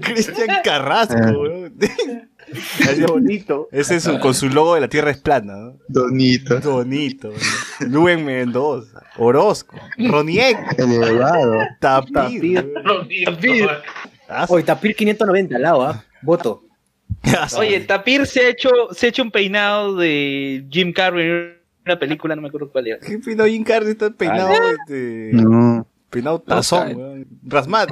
[0.00, 1.32] Cristian Carrasco, Ah.
[1.32, 1.74] weón.
[2.80, 3.68] Es bonito.
[3.72, 5.78] Ese es su- con su logo de la Tierra es plana, ¿no?
[5.88, 6.60] Donito.
[6.60, 7.28] Bonito.
[7.30, 7.92] weón.
[7.92, 11.54] Luen Mendoza, Orozco, Roniek, Elevado.
[11.80, 12.72] Tapir.
[13.24, 13.68] Tapir.
[14.28, 16.04] Ah, Hoy Tapir 590 al lado, ¿ah?
[16.22, 16.64] Voto.
[17.36, 21.54] ah, Oye, Tapir se ha hecho, se ha hecho un peinado de Jim Carrey en
[21.84, 22.98] una película, no me acuerdo cuál era.
[22.98, 24.50] ¿Qué peinado Jim Carrey está peinado?
[24.80, 25.86] este, No.
[26.10, 27.26] Peinado tazón.
[27.44, 27.90] Rasmat,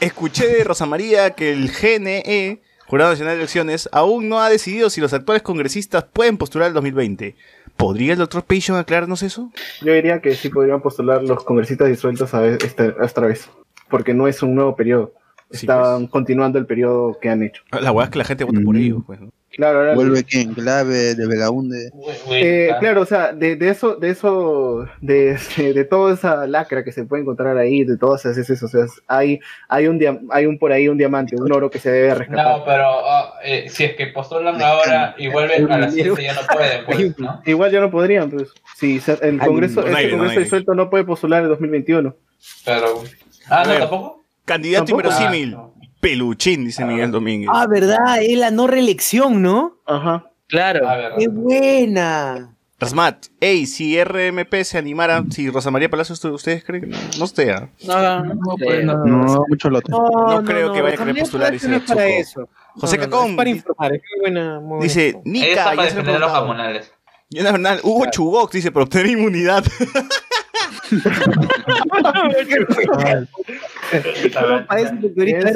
[0.00, 4.90] escuché de Rosa María que el GNE, Jurado Nacional de Elecciones, aún no ha decidido
[4.90, 7.36] si los actuales congresistas pueden postular el 2020.
[7.76, 9.50] ¿Podría el doctor Peixón aclararnos eso?
[9.80, 13.48] Yo diría que sí podrían postular los congresistas disueltos a esta, esta vez.
[13.88, 15.12] Porque no es un nuevo periodo.
[15.52, 17.62] Sí, Están continuando el periodo que han hecho.
[17.72, 18.78] La verdad es que la gente vota por Mm.
[18.78, 19.20] ellos, pues.
[19.54, 21.90] Claro, ahora- Vuelve quién, clave de Belaunde.
[22.30, 26.82] Eh, claro, o sea, de, de eso, de eso, de, de, de toda esa lacra
[26.82, 30.18] que se puede encontrar ahí, de todas esas, esas, o sea, hay, hay un dia-
[30.30, 32.46] hay un por ahí un diamante, un oro que se debe rescatar.
[32.60, 36.32] No, pero ah, eh, si es que postulan ahora y vuelven a las 7 ya
[36.32, 37.42] no pueden, pues, ¿no?
[37.44, 38.48] Igual ya no podrían, pues.
[38.78, 42.16] Si se- el Congreso, este Congreso disuelto no puede postular en 2021.
[42.64, 43.02] Pero.
[43.50, 44.21] Ah, no, tampoco.
[44.44, 45.08] Candidato ¿Tampoco?
[45.08, 45.54] inverosímil.
[45.54, 45.68] Ah,
[46.00, 47.48] Peluchín, dice Miguel Domínguez.
[47.52, 48.20] Ah, ¿verdad?
[48.20, 49.78] Es la no reelección, ¿no?
[49.86, 50.30] Ajá.
[50.48, 50.88] Claro.
[50.88, 51.12] A ver.
[51.16, 52.56] ¡Qué buena!
[52.82, 57.68] Rasmat, ey, si RMP se animara, si Rosa María Palacios, ¿ustedes creen no, no ah?
[57.86, 59.06] No, no, pues, no.
[59.06, 59.92] No, mucho lote.
[59.92, 62.48] No creo que vaya a querer postular, no es para eso.
[62.74, 64.58] José No, no, no, Cacón es para informar, es muy buena.
[64.58, 66.28] muy buena dice, Nica, ya se lo
[67.38, 67.52] he defender a los preguntado.
[67.52, 67.52] comunales.
[67.52, 69.64] Jonas Bernal, Hugo Chugox dice, para obtener inmunidad.
[74.32, 75.54] Solo parece que ahorita el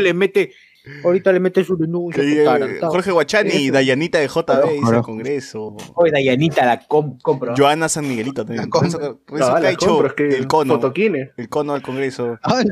[0.00, 0.52] le mete,
[1.04, 1.40] ahorita le
[1.76, 2.22] denuncia.
[2.22, 2.78] Eh.
[2.80, 3.70] Jorge Guachani.
[3.70, 5.02] Dayanita de JB dice al Carajo.
[5.02, 5.76] Congreso.
[5.94, 7.54] Oye, Dayanita la com- compro.
[7.56, 8.64] Joana San Miguelito también.
[8.64, 9.18] La Por eso, compro.
[9.26, 10.74] por eso No, que ha la hecho compro, es que el cono.
[10.74, 11.30] Fotoquines.
[11.36, 12.38] El cono del Congreso.
[12.42, 12.62] Ah.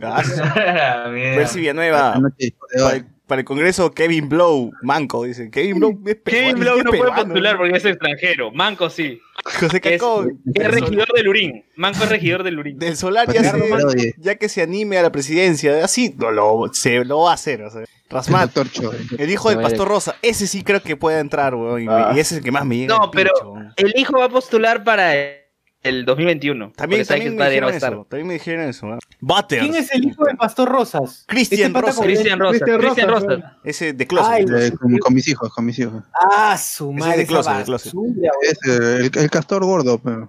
[1.12, 2.12] Percy Villanueva.
[2.14, 2.96] Para hoy.
[2.98, 5.50] el, para el Congreso, Kevin Blow, Manco, dice.
[5.52, 8.50] Kevin Blow es Kevin Blow no puede postular porque es extranjero.
[8.50, 9.20] Manco sí.
[9.44, 10.40] José Es, Cacón.
[10.52, 11.64] es regidor del Urín.
[11.76, 12.76] Manco es regidor del Urín.
[12.78, 13.92] Del Solar ya, Ricardo se- Manco.
[14.18, 17.62] ya que se anime a la presidencia, así no lo, se lo va a hacer.
[17.62, 17.84] O sea.
[18.10, 18.50] Rasmat,
[19.18, 21.82] el hijo del Pastor Rosa, ese sí creo que puede entrar, weón.
[21.82, 22.10] Y, Ah.
[22.14, 22.98] y ese es el que más me llega.
[22.98, 23.30] No, pero-.
[23.76, 25.16] El hijo va a postular para
[25.82, 26.72] el 2021.
[26.76, 28.06] También, también me dijeron eso.
[28.08, 28.98] También me dijeron eso.
[29.20, 29.62] Butters.
[29.62, 31.24] ¿Quién es el hijo del Pastor Rosas?
[31.26, 32.04] Cristian Este Rosas.
[32.04, 32.50] Cristian Rosa.
[32.58, 33.58] Cristian Cristian Rosas, Rosa.
[33.64, 34.30] Ese de Closet.
[34.50, 36.02] Ay, con, con mis hijos, con mis hijos.
[36.32, 37.12] Ah, su Ese madre.
[37.12, 37.92] es de closet, de closet.
[37.94, 40.28] basura, Es el, el castor gordo, pero.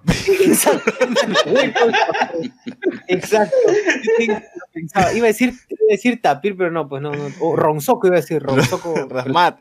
[3.08, 3.56] Exacto.
[4.72, 7.28] Pensaba- Iba a decir, iba a decir tapir, pero no, pues no, no.
[7.40, 8.94] O Ronzoco iba a decir, Ronzoco.
[9.10, 9.58] Rasmat,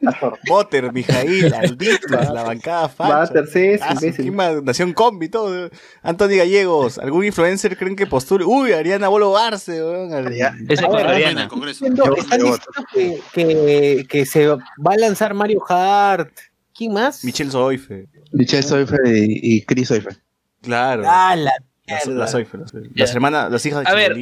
[0.47, 3.34] Botter, Mijail, Aldistas, la bancada falsa.
[3.81, 4.15] Ah, imbécil.
[4.15, 4.63] ¿quién más?
[4.63, 5.69] Nación Combi, todo.
[6.03, 8.43] Antonio Gallegos, ¿algún influencer creen que postule?
[8.45, 10.11] Uy, Ariana Bolo Barce, weón.
[10.11, 10.39] Ari-
[10.69, 11.47] Ese A ver, es.
[11.67, 12.57] Diciendo- están diciendo
[12.93, 16.31] que, que, que se va a lanzar Mario Hart.
[16.73, 17.23] ¿Quién más?
[17.23, 18.07] Michelle Zoife.
[18.31, 20.09] Michelle Soife y, y Chris Soife.
[20.61, 21.03] Claro.
[21.05, 21.51] Ah, la
[21.87, 24.13] Las, las, hermanas, las hijas de A ver.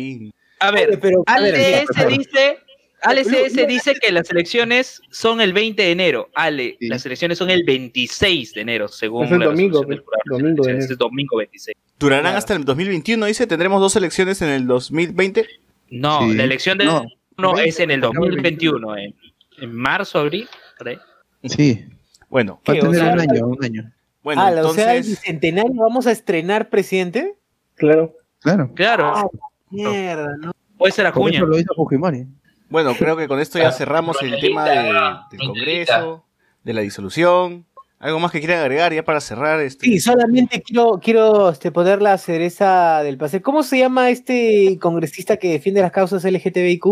[0.61, 2.57] A ver, pero, a ver, Ale mira, S dice,
[3.01, 6.29] Ale CS dice que las elecciones son el 20 de enero.
[6.35, 6.87] Ale, Sí.
[6.87, 10.71] las elecciones son el 26 de enero, según Es el la domingo, del domingo de
[10.71, 10.91] Es enero.
[10.91, 11.77] el domingo 26.
[11.97, 12.37] Durarán Claro.
[12.37, 13.47] hasta el 2021, dice.
[13.47, 15.45] Tendremos dos elecciones en el 2020.
[15.89, 16.33] No, Sí.
[16.33, 17.03] la elección de No,
[17.37, 19.15] no, 20, es en el 2021, en,
[19.61, 20.47] en marzo, abril.
[20.77, 20.97] por ahí.
[21.43, 21.85] Sí,
[22.29, 23.91] Bueno, va a tener O sea, un año, un año.
[24.23, 25.07] bueno, ah, o sea, el entonces.
[25.21, 27.33] bicentenario vamos a estrenar presidente.
[27.75, 28.13] Claro.
[28.41, 28.71] Claro.
[28.75, 29.25] Claro, Ah,
[29.71, 30.51] mierda, ¿no?
[30.77, 31.37] puede ser Por Acuña.
[31.37, 32.27] eso lo hizo Fujimori.
[32.69, 34.93] Bueno, creo que con esto ya cerramos el tema de-
[35.31, 36.23] del Congreso,
[36.63, 37.65] de la disolución.
[37.99, 39.59] ¿Algo más que quieran agregar ya para cerrar?
[39.59, 39.85] Este?
[39.85, 43.41] Sí, solamente quiero, quiero este, poner la cereza del pastel.
[43.41, 46.85] ¿Cómo se llama este congresista que defiende las causas LGTBIQ?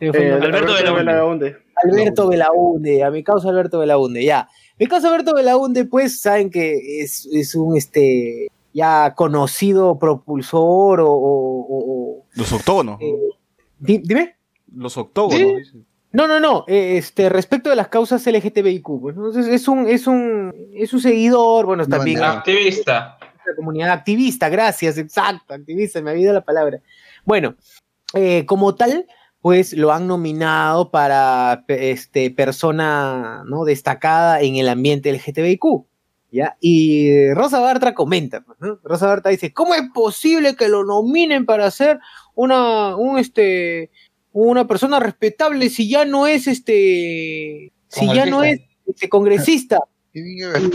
[0.00, 0.32] Eh, nombre.
[0.34, 1.04] Alberto Belaúnde.
[1.04, 1.56] Belaúnde.
[1.84, 4.48] Alberto Belaunde, a mi causa Alberto Belaunde, ya.
[4.78, 11.10] Mi causa Alberto Belaunde, pues saben que es, es un este ya conocido propulsor o,
[11.10, 13.00] o- o- Los octógonos.
[13.00, 13.14] eh,
[13.78, 14.36] di- dime.
[14.74, 15.68] Los octógonos.
[15.72, 15.84] ¿Sí?
[16.12, 16.64] No, no, no.
[16.66, 19.16] eh, Este, respecto de las causas LGTBIQ, pues,
[19.46, 22.38] es un, es un, es un seguidor, bueno, también bandera.
[22.40, 23.18] Activista.
[23.46, 26.80] la comunidad activista, gracias, exacto, activista, me ha habido la palabra.
[27.24, 27.54] Bueno,
[28.14, 29.06] eh, como tal,
[29.40, 33.64] pues lo han nominado para este, persona ¿no?
[33.64, 35.86] destacada en el ambiente LGTBIQ.
[36.32, 36.56] ¿ya?
[36.60, 38.78] Y Rosa Bartra comenta, pues, ¿no?
[38.84, 41.98] Rosa Bartra dice, ¿cómo es posible que lo nominen para ser
[42.34, 43.90] una, un, este,
[44.32, 49.80] una persona respetable si ya no es este, si ya no es este, congresista?
[50.12, 50.72] Y, el,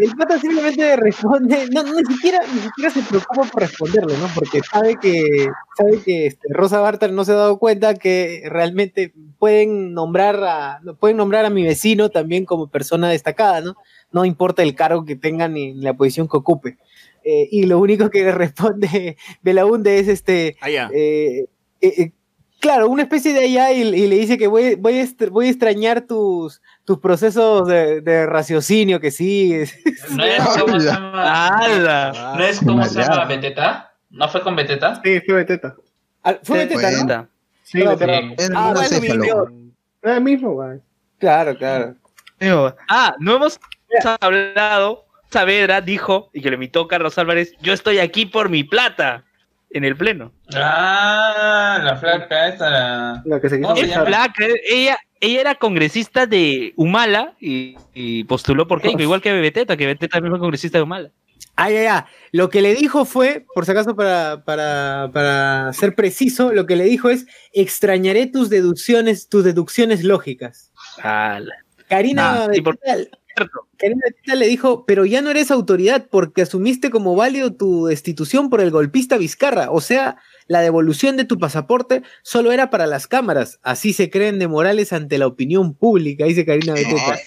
[0.00, 4.28] el pata simplemente responde, no, ni siquiera, ni siquiera se preocupa por responderle, ¿no?
[4.34, 5.46] Porque sabe que,
[5.76, 10.80] sabe que este, Rosa Bartra no se ha dado cuenta que realmente pueden nombrar a,
[10.98, 13.76] pueden nombrar a mi vecino también como persona destacada, ¿no?
[14.10, 16.78] No importa el cargo que tenga ni la posición que ocupe.
[17.24, 20.88] Eh, y lo único que le responde Belaunde es este, Allá.
[20.94, 21.44] eh,
[21.82, 22.12] eh, eh,
[22.60, 25.50] claro, una especie de allá y, y le dice que voy, voy, a, voy a
[25.50, 29.78] extrañar tus, tus procesos de, de raciocinio que sigues.
[30.10, 31.50] ¿No es como se llama?
[32.36, 33.24] ¿No es como se llama.
[33.26, 33.92] Beteta?
[34.10, 35.00] ¿No fue con Beteta?
[35.04, 35.74] Sí, fue Beteta.
[36.22, 37.28] Ah, Fue Sí, Beteta, ¿no?
[37.62, 38.06] Sí, No, Beteta.
[38.06, 38.74] pero- Era Ah.
[40.02, 40.80] Era el mismo, güey.
[41.18, 41.94] Claro, claro.
[42.88, 43.58] Ah, no hemos
[44.20, 45.04] hablado.
[45.30, 49.24] Saavedra dijo, y que lo imitó Carlos Álvarez, yo estoy aquí por mi plata,
[49.76, 50.32] en el pleno.
[50.54, 52.70] Ah, la flaca esta.
[52.70, 53.22] La...
[53.24, 57.76] La que se quiso ¿Cómo se Es flaca, ella, ella era congresista de Humala y,
[57.94, 61.10] y postuló por Keiko, igual que Beteta, que Beteta también fue congresista de Humala.
[61.56, 62.06] Ah, ya, ya.
[62.32, 66.76] Lo que le dijo fue, por si acaso para, para, para ser preciso, lo que
[66.76, 70.70] le dijo es, extrañaré tus deducciones, tus deducciones lógicas.
[71.88, 73.18] Karina, Ah, y por Beteta, cierto,
[73.78, 78.48] Karina Beteta le dijo, pero ya no eres autoridad porque asumiste como válido tu destitución
[78.50, 79.70] por el golpista Vizcarra.
[79.70, 80.16] O sea,
[80.48, 83.58] la devolución de tu pasaporte solo era para las cámaras.
[83.62, 87.18] Así se creen de Morales ante la opinión pública, dice Karina Beteta.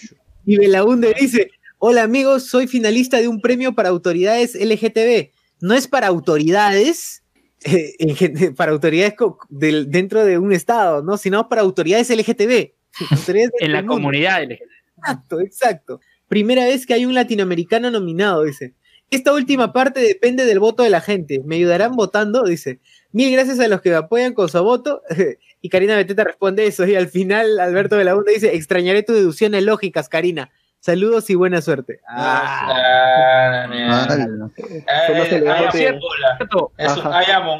[0.45, 5.29] Y Belaunde dice, hola amigos, soy finalista de un premio para autoridades LGTB.
[5.61, 7.23] No es para autoridades,
[7.65, 9.13] eh, en para autoridades
[9.49, 11.17] del- dentro de un estado, ¿no?
[11.17, 12.71] Sino para autoridades LGTB.
[13.11, 13.93] Autoridades en la mundo.
[13.93, 14.61] comunidad LGBT.
[14.99, 15.99] Exacto, exacto.
[16.27, 18.75] Primera vez que hay un latinoamericano nominado, dice.
[19.11, 21.41] Esta última parte depende del voto de la gente.
[21.43, 22.43] ¿Me ayudarán votando?
[22.43, 22.79] Dice.
[23.11, 25.01] Mil gracias a los que me apoyan con su voto.
[25.61, 26.85] y Karina Beteta responde eso.
[26.85, 30.51] Y al final Alberto Belaunde dice, extrañaré tus deducciones lógicas, Karina.
[30.81, 31.99] Saludos y buena suerte.
[32.07, 34.47] Ah, Ah.
[34.47, 35.99] Eh, elegante.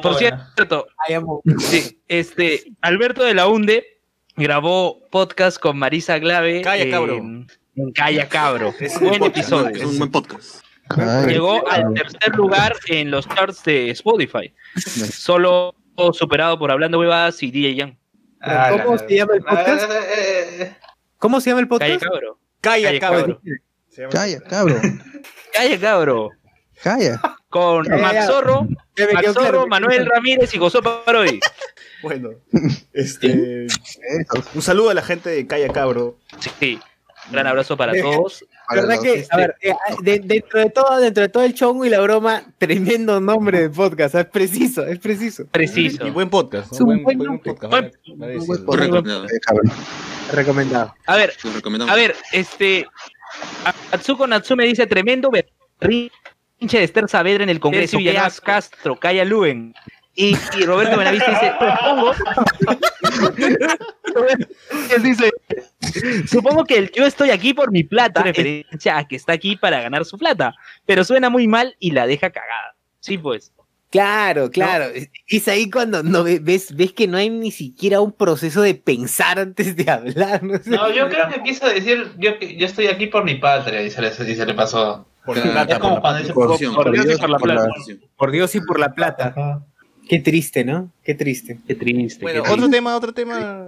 [0.01, 0.87] Por cierto,
[2.07, 3.98] este, Alberto de la Hunde
[4.39, 6.61] grabó podcast con Marisa Glave.
[6.61, 7.15] Calla, en- cabro.
[7.17, 8.73] en Calla Cabro.
[8.79, 9.75] Es un Buen podcast, episodio.
[9.75, 10.63] Es un buen podcast.
[10.89, 11.87] Ay, Llegó claro.
[11.89, 14.53] al tercer lugar en los charts de Spotify.
[14.75, 15.75] Solo
[16.13, 17.93] superado por Hablando Huevadas y DJ Young.
[18.41, 19.83] Ah, ¿Cómo la- se llama el podcast?
[19.91, 20.75] Eh, eh, eh.
[21.17, 22.03] ¿Cómo se llama el Calla podcast?
[22.03, 22.39] Cabro.
[22.61, 23.39] Calla, Calla, cabrón.
[23.41, 24.09] cabro.
[24.11, 25.03] Calla, cabrón.
[25.53, 26.29] Calla Cabro.
[26.81, 27.21] Calla.
[27.49, 28.25] Con Max.
[28.27, 28.67] Zorro,
[29.13, 30.05] Max Zorro, Manuel.
[30.05, 31.39] Ramírez y José Parodi.
[32.01, 32.29] Bueno,
[32.93, 33.67] este,
[34.55, 36.17] un saludo a la gente de Calla Cabro.
[36.59, 36.79] Sí.
[37.31, 38.43] Gran abrazo para todos.
[38.67, 41.85] Para ¿Verdad que, a ver, eh, de- dentro de todo, dentro de todo el chongo
[41.85, 45.45] y la broma, tremendo nombre de podcast, es preciso, es preciso.
[45.47, 46.07] Preciso.
[46.07, 46.71] Y buen podcast.
[46.71, 46.75] ¿no?
[46.75, 47.51] Es un Buen, buen buen nombre.
[47.53, 47.71] podcast.
[47.71, 48.55] Buen- vale- vale decirlo.
[48.65, 49.25] buen Muy recomendado.
[49.25, 50.31] Eh.
[50.33, 50.95] Recomendado.
[51.05, 51.93] A ver, Lo recomendamos.
[51.93, 52.87] a ver, este.
[53.91, 56.11] Atsuko Natsume dice: tremendo berrinche
[56.77, 57.97] de Esther Saavedra en el Congreso.
[57.97, 59.73] Villegas Castro, Calla Luen.
[60.21, 61.53] Y, y Roberto Benaviste dice:
[64.95, 65.31] Él dice,
[66.27, 69.79] supongo que el yo estoy aquí por mi plata, referencia a que está aquí para
[69.81, 70.55] ganar su plata,
[70.85, 72.75] pero suena muy mal y la deja cagada.
[72.99, 73.53] Sí, pues.
[73.91, 74.85] Claro, claro.
[75.27, 78.75] Es ahí cuando no ve- ves, ves que no hay ni siquiera un proceso de
[78.75, 80.43] pensar antes de hablar.
[80.43, 80.69] No, sé.
[80.69, 84.01] No, yo creo que quiso decir, yo, yo estoy aquí por mi patria, y se
[84.01, 85.05] le, y se le pasó.
[85.25, 87.67] Por la plata, es como por Dios y Dios por la y por la plata.
[88.17, 89.61] Por Dios y por la plata.
[90.09, 90.91] Qué triste, ¿no?
[91.03, 91.59] Qué triste.
[91.67, 92.21] Qué triste.
[92.23, 92.77] Bueno, qué otro triste.
[92.77, 93.67] tema, otro tema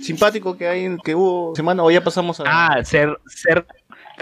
[0.00, 2.44] simpático que hay, que hubo semana, o ya pasamos a...
[2.46, 3.66] Ah, cer- cer-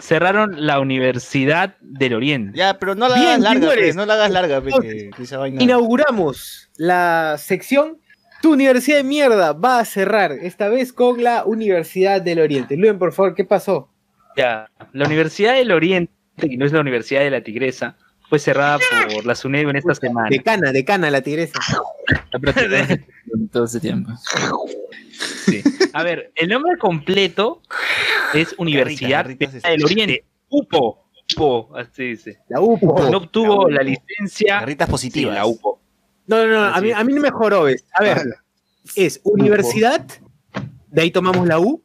[0.00, 2.56] cerraron la Universidad del Oriente.
[2.58, 5.10] Ya, pero no la Bien, hagas larga, pues, no la hagas larga, pues, Entonces, que-
[5.10, 7.98] que esa vaina- Inauguramos la sección
[8.42, 12.76] Tu Universidad de Mierda va a cerrar, esta vez con la Universidad del Oriente.
[12.76, 13.88] Luen, por favor, ¿qué pasó?
[14.36, 17.96] Ya, la Universidad del Oriente, que no es la Universidad de la Tigresa,
[18.28, 18.78] fue cerrada
[19.12, 20.28] por la SUNEDU en esta semana.
[20.30, 21.58] Decana, decana, la tigresa.
[23.52, 24.12] Todo ese tiempo.
[25.44, 25.62] Sí.
[25.92, 27.62] A ver, el nombre completo
[28.32, 30.24] es Universidad del Oriente.
[30.48, 31.04] UPO.
[31.36, 32.38] UPO, así dice.
[32.48, 33.10] La UPO.
[33.10, 34.60] No obtuvo la licencia.
[34.60, 35.34] Garritas positivas.
[35.34, 35.80] Sí, la UPO.
[36.26, 36.96] No, no, no, a mí, es.
[36.96, 37.64] a mí no me mejoró.
[37.64, 37.84] ¿ves?
[37.94, 38.22] A ver,
[38.96, 40.06] es Universidad,
[40.88, 41.82] de ahí tomamos la U,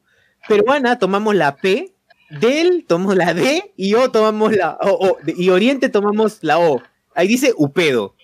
[0.47, 1.93] peruana tomamos la P,
[2.29, 6.81] del tomamos la D y O tomamos la O, y Oriente tomamos la O.
[7.15, 8.15] Ahí dice Upedo.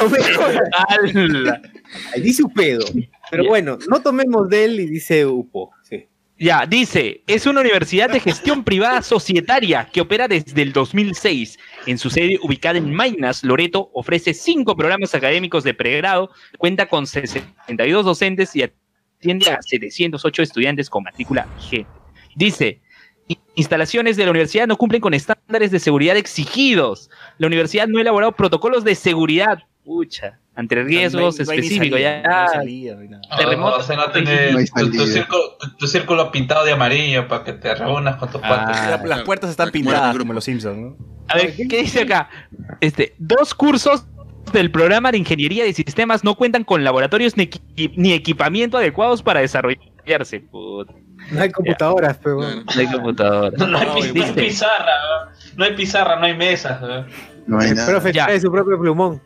[0.00, 0.68] No me jodas.
[0.88, 1.62] ¡Hala!
[2.14, 2.84] Ahí dice Upedo.
[3.30, 5.70] Pero bueno, no tomemos del y dice Upo.
[5.82, 6.06] Sí.
[6.40, 11.58] Ya, dice, es una universidad de gestión privada societaria que opera desde el 2006.
[11.86, 17.08] En su sede ubicada en Mainas, Loreto, ofrece cinco programas académicos de pregrado, cuenta con
[17.08, 18.62] 62 docentes y
[19.18, 21.90] atiende a 708 estudiantes con matrícula vigente.
[22.36, 22.80] Dice,
[23.26, 27.10] "In- instalaciones de la universidad no cumplen con estándares de seguridad exigidos.
[27.38, 29.58] La universidad no ha elaborado protocolos de seguridad.
[29.84, 31.98] Pucha, ante riesgos No hay- específicos.
[32.00, 32.28] ya, no
[34.52, 34.66] No hay
[35.78, 38.90] tu, círculo, pintado de amarillo para que te reúnas con tus Ah, cuates.
[38.90, 40.96] La- las puertas están pintadas como los Simpsons, ¿no?
[41.28, 42.28] A ver, ¿qué dice acá?
[42.80, 44.04] Este, dos cursos
[44.52, 49.22] del programa de ingeniería de sistemas no cuentan con laboratorios ni, equi- ni equipamiento adecuados
[49.22, 50.40] para desarrollarse.
[50.40, 50.92] Puta,
[51.30, 52.40] No hay computadoras, pero.
[52.40, 53.56] No hay computadora.
[53.58, 54.92] No, no hay, no pizarra,
[55.56, 55.64] ¿no?
[55.64, 56.80] hay pizarra, no hay mesas.
[57.46, 57.58] ¿no?
[57.60, 57.88] Hay El nada.
[57.90, 58.26] profe Ya.
[58.26, 59.20] trae su propio plumón.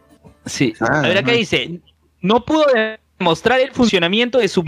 [0.46, 0.74] sí.
[0.80, 1.36] Ah, A ver, acá no.
[1.38, 1.80] dice,
[2.20, 2.64] no pudo
[3.18, 4.62] demostrar el funcionamiento de su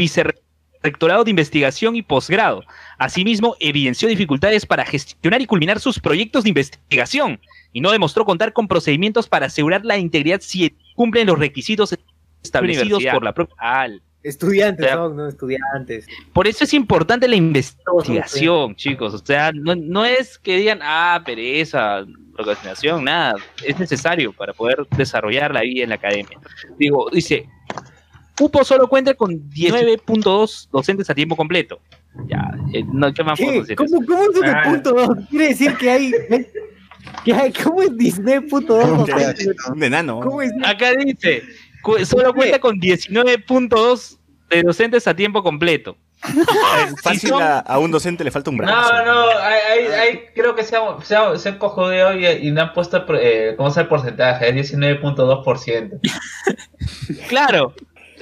[0.84, 2.62] vicerrectorado de investigación y posgrado.
[2.98, 7.40] Asimismo, evidenció dificultades para gestionar y culminar sus proyectos de investigación
[7.72, 11.96] y no demostró contar con procedimientos para asegurar la integridad si cumplen los requisitos
[12.42, 14.02] establecidos por la propia AL.
[14.22, 15.28] Estudiantes son, ¿no?
[15.28, 16.06] Estudiantes.
[16.32, 19.12] Por eso es importante la investigación, chicos.
[19.12, 22.04] O sea, no, no es que digan, ah, pereza,
[22.34, 23.34] procrastinación, nada.
[23.62, 26.38] Es necesario para poder desarrollar la vida en la academia.
[26.78, 27.46] Digo, dice,
[28.40, 31.80] UPO solo cuenta con 19.2 docentes a tiempo completo.
[32.28, 33.44] Ya, eh, no, ¿qué más ¿Qué?
[33.44, 33.76] podemos decir?
[33.76, 34.62] ¿Cómo, cómo es un Ah.
[34.64, 35.18] punto dos?
[35.30, 36.12] Quiere decir que hay.
[37.24, 38.84] Que hay ¿Cómo es Disney punto dos?
[38.88, 40.20] ¿Cómo ¿Cómo que Un enano.
[40.64, 41.42] Acá dice,
[41.82, 44.18] cu- solo cuenta con 19.2
[44.50, 45.96] de docentes a tiempo completo.
[46.24, 48.74] Si Fácil son- a, a un docente le falta un brazo.
[48.74, 52.26] No, no, hay, hay, hay- creo que se han, se han, se han cojudeado y,
[52.26, 54.48] y no han puesto, eh, ¿cómo es el porcentaje?
[54.48, 56.00] Es 19.2%.
[57.28, 57.74] Claro,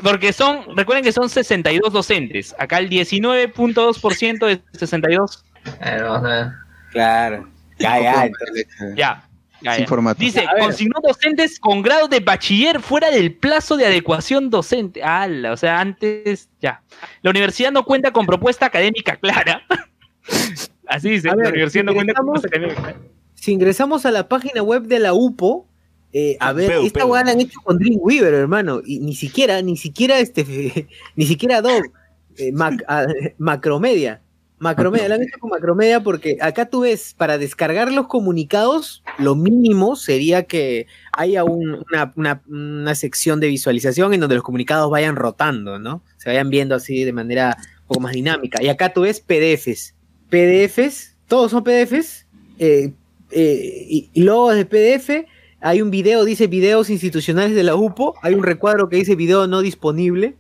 [0.03, 2.55] porque son, recuerden que son 62 docentes.
[2.59, 5.45] Acá el 19.2% es 62.
[5.81, 6.51] Eh.
[6.91, 7.49] Claro.
[7.79, 8.27] Ya, ya.
[8.27, 8.67] entonces.
[8.97, 9.29] Ya.
[9.61, 9.77] ya.
[10.19, 15.03] Dice, consignó docentes con grado de bachiller fuera del plazo de adecuación docente.
[15.03, 15.53] ¡Hala!
[15.53, 16.83] o sea, antes, ya.
[17.23, 19.63] La universidad no cuenta con propuesta académica clara.
[20.87, 22.99] Así dice, ver, la universidad no cuenta con propuesta académica clara.
[23.35, 25.67] Si ingresamos a la página web de la UPO,
[26.13, 28.81] eh, a ver, esta weá la han hecho con Dreamweaver, hermano.
[28.85, 30.45] Y ni siquiera, ni siquiera este,
[31.17, 31.91] ni siquiera Adobe,
[32.37, 33.07] eh, Mac- ah,
[33.39, 34.21] Macromedia.
[34.59, 39.35] Macromedia, la han hecho con Macromedia porque acá tú ves, para descargar los comunicados, lo
[39.35, 44.89] mínimo sería que haya un- una, una- una sección de visualización en donde los comunicados
[44.89, 46.05] vayan rotando, ¿no?
[46.19, 48.63] Se vayan viendo así de manera un poco más dinámica.
[48.63, 49.95] Y acá tú ves PDFs.
[50.31, 52.27] PDFs, todos son PDFs,
[52.61, 52.93] eh,
[53.33, 55.27] y, y luego de PDF
[55.63, 59.47] hay un video, dice videos institucionales de la UPO, hay un recuadro que dice video
[59.47, 60.35] no disponible.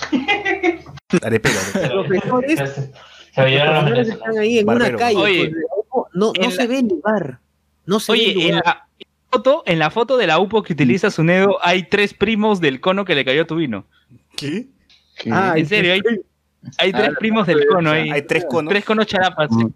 [1.22, 1.54] Arepero.
[1.72, 2.90] Profesores,
[3.34, 4.88] Se me llenaron las profesores están ahí en Barbero.
[4.90, 5.16] una calle.
[5.16, 5.52] Oye,
[6.14, 7.38] no no en se la- ve el lugar.
[7.86, 8.64] No se ve el Oye, en lugar.
[8.64, 8.86] la
[9.30, 13.04] foto, en la foto de la UPO que utiliza Sunedo hay tres primos del cono
[13.04, 13.86] que le cayó a tu vino.
[14.36, 14.66] ¿Qué?
[15.18, 15.30] ¿Qué?
[15.32, 16.00] Ah, En serio, hay,
[16.78, 18.10] hay tres Ah, primos del cono ahí.
[18.10, 18.70] Hay tres conos.
[18.70, 19.50] Tres conos charapas.
[19.50, 19.66] Mm.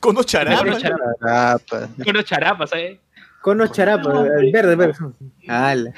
[0.00, 0.60] ¿Conos charapas?
[0.62, 1.14] Conos charapas.
[1.20, 1.88] Rapa.
[2.04, 3.00] Conos charapas, ¿eh?
[3.40, 4.94] Conos charapa, el verde, verde.
[5.46, 5.92] Ala.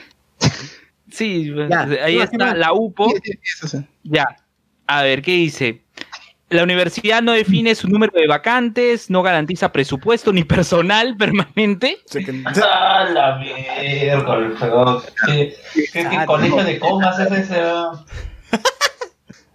[1.11, 3.13] Sí, Ya, ahí ¿qué está la UPO.
[4.05, 4.27] Ya.
[4.87, 5.83] A ver, ¿qué dice?
[6.51, 11.99] La universidad no define su número de vacantes, no garantiza presupuesto ni personal permanente.
[12.65, 14.39] ¡Ah, la mierda!
[14.61, 15.03] weón!
[15.27, 15.55] ¿Qué,
[15.93, 17.55] qué, qué colegio de comas es ese?
[17.55, 18.05] weón?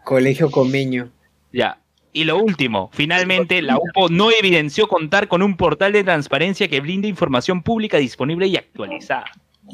[0.05, 1.09] Colegio Comeño.
[1.51, 1.79] Ya.
[2.15, 6.79] Y lo último, finalmente, la UPO no evidenció contar con un portal de transparencia que
[6.79, 9.25] blinde información pública disponible y actualizada.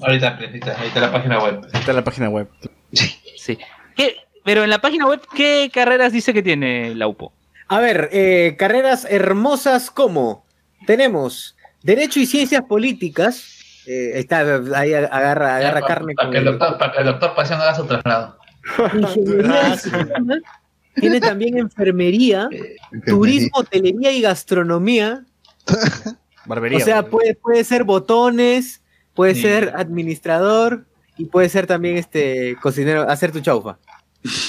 [0.02, 1.62] Ahorita, ahí está, ahí está la página web.
[1.72, 2.50] Ahí está la página web.
[2.92, 3.60] Sí.
[3.96, 4.16] ¿Qué?
[4.44, 7.32] Pero en la página web, ¿qué carreras dice que tiene la UPO?
[7.68, 10.44] A ver, eh, carreras hermosas como
[10.88, 13.84] tenemos Derecho y Ciencias Políticas.
[13.86, 14.40] Eh, está,
[14.76, 17.76] ahí agarra, agarra carne Para con que, el doctor, para que el doctor Pasión haga
[17.76, 18.40] su traslado.
[18.96, 19.78] Ingeniería.
[20.96, 22.50] Tiene también enfermería,
[23.06, 25.26] turismo, hotelería y gastronomía.
[26.46, 26.80] Barbería.
[26.80, 28.82] o sea, puede, puede ser botones,
[29.14, 29.42] puede Sí.
[29.44, 30.86] ser administrador
[31.18, 33.78] y puede ser también este cocinero, hacer tu chaufa.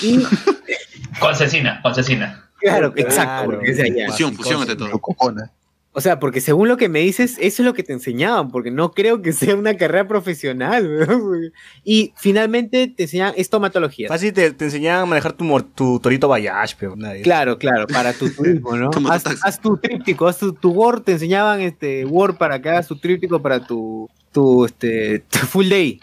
[0.03, 0.21] Y
[1.21, 2.49] Concesina, concesina.
[2.59, 4.07] claro, exacto, porque es de allá.
[4.09, 4.99] Fusión, fusión ante todo.
[4.99, 5.51] Cocona.
[5.95, 8.71] O sea, porque según lo que me dices, eso es lo que te enseñaban, porque
[8.71, 10.87] no creo que sea una carrera profesional.
[11.09, 11.53] weón.
[11.85, 14.09] Y finalmente te enseñan estomatología.
[14.09, 17.21] Fácil te, te enseñaban a manejar tu, tu torito Bayash, pero nadie.
[17.21, 18.89] Claro, claro, para tu turismo, ¿no?
[18.91, 22.71] Tu haz, haz tu tríptico, haz tu, tu Word, te enseñaban este Word para que
[22.71, 26.01] hagas tu tríptico para tu, tu, este, tu full day.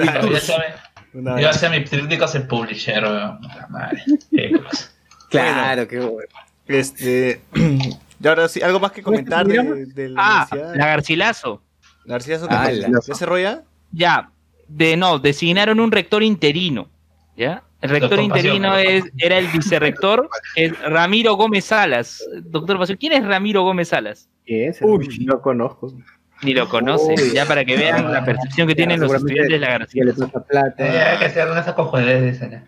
[0.00, 0.56] Claro, yo hacía
[1.12, 3.38] mi- yo hacía mis críticos en publisher, weón.
[3.40, 4.02] Puta madre.
[4.30, 4.90] Qué cosa.
[5.28, 6.28] Claro, qué bueno.
[6.66, 7.42] Este.
[8.22, 10.76] Y ahora sí, algo más que comentar de, de la Ah, universidad.
[10.76, 11.62] la Garcilaso.
[12.04, 13.62] Garcilaso, Ah, ¿qué- la- ¿ya se rolla?
[13.92, 14.30] Ya,
[14.68, 16.88] de no, designaron un rector interino.
[17.36, 17.62] ¿Ya?
[17.82, 22.24] El rector interino es, era el vicerrector, es Ramiro Gómez Salas.
[22.44, 24.28] Doctor Pasión, ¿quién es Ramiro Gómez Salas?
[24.46, 24.78] ¿Qué es?
[24.80, 25.24] Uy.
[25.26, 25.92] No conozco.
[26.42, 27.32] Ni lo conoce, Uy.
[27.34, 30.28] ya para que vean la percepción que tienen los estudiantes de la Ya le Garcilaso.
[30.28, 30.86] pasa plata.
[30.92, 32.52] Ya que se hagan esas.
[32.52, 32.62] ¿eh?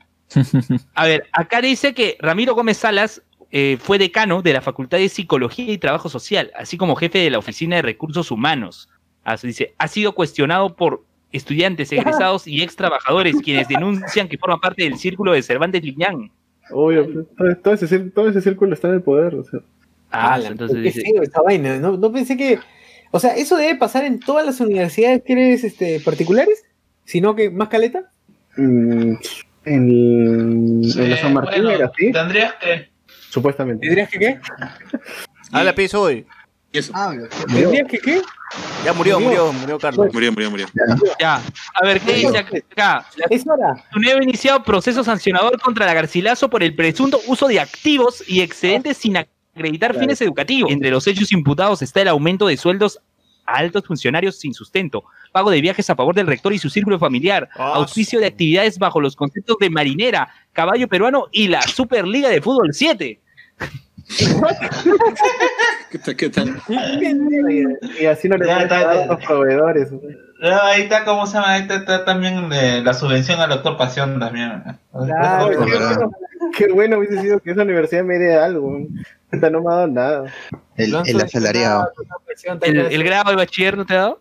[0.95, 5.09] A ver, acá dice que Ramiro Gómez Salas eh, fue decano de la Facultad de
[5.09, 8.89] Psicología y Trabajo Social, así como jefe de la Oficina de Recursos Humanos.
[9.25, 14.59] Así dice, ha sido cuestionado por estudiantes, egresados y ex trabajadores quienes denuncian que forma
[14.59, 16.31] parte del círculo de Cervantes Liñán.
[16.71, 19.35] Obvio, pues, todo, ese, todo ese círculo está en el poder.
[19.35, 19.61] O sea.
[20.11, 21.79] Ah, Ala, entonces dice, esta vaina.
[21.79, 22.59] No, no pensé que.
[23.11, 26.65] O sea, eso debe pasar en todas las universidades que eres este, particulares,
[27.05, 28.11] sino que más caleta.
[28.57, 29.15] Mm,
[29.65, 32.98] en, en la San Martín bueno, era así, Tendrías que.
[33.31, 33.87] Supuestamente.
[33.87, 34.41] ¿Tendrías que qué?
[35.53, 36.27] Habla, piso hoy.
[36.73, 36.93] Y eso.
[37.47, 38.23] ¿Tendrías que qué?
[38.85, 40.13] Ya murió, murió, murió Carlos.
[40.13, 40.67] Murió, murió, murió.
[41.21, 41.41] ya.
[41.75, 43.07] A ver, ¿qué dice acá?
[43.17, 43.85] La Es hora.
[43.93, 48.99] Ha iniciado proceso sancionador contra la Garcilaso por el presunto uso de activos y excedentes
[48.99, 50.71] sin acreditar fines educativos.
[50.71, 53.01] Entre los hechos imputados está el aumento de sueldos
[53.49, 56.99] a altos funcionarios sin sustento, pago de viajes a favor del rector y su círculo
[56.99, 62.29] familiar, Ah, auspicio de actividades bajo los conceptos de marinera, caballo peruano y la Superliga
[62.29, 63.21] de Fútbol 7.
[65.91, 66.17] ¿Qué tal?
[66.17, 66.63] ¿Qué tal?
[68.01, 69.89] Y así no le van a dar los proveedores.
[70.41, 71.53] No, ahí está, ¿cómo se llama?
[71.53, 74.63] Ahí está, está también eh, la subvención al doctor Pasión también.
[74.93, 76.11] Claro, Qué bueno,
[76.57, 78.87] qué bueno hubiese sido que esa universidad me dé algo.
[79.33, 80.33] Esta no me ha dado nada.
[80.77, 81.91] El, el asalariado.
[82.61, 84.21] tal ¿El, grado de bachiller no te ha dado?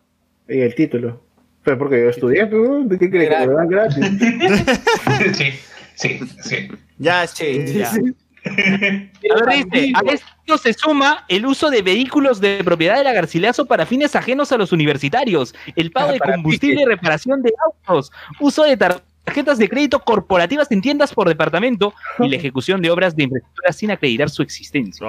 [0.50, 1.22] Y el título.
[1.64, 4.06] Pero porque yo estudié, pues, ¿de qué crees que me dan gratis?
[5.38, 5.52] sí,
[5.96, 6.70] sí, sí.
[6.98, 7.92] Ya, Sí, ya.
[7.92, 8.16] sí.
[8.48, 13.14] A ver, dice, a esto se suma el uso de vehículos de propiedad de la
[13.14, 17.52] Garcilaso para fines ajenos a los universitarios, el pago de Para combustible y reparación de
[17.66, 22.90] autos, uso de tarjetas de crédito corporativas en tiendas por departamento y la ejecución de
[22.90, 25.08] obras de infraestructura sin acreditar su existencia.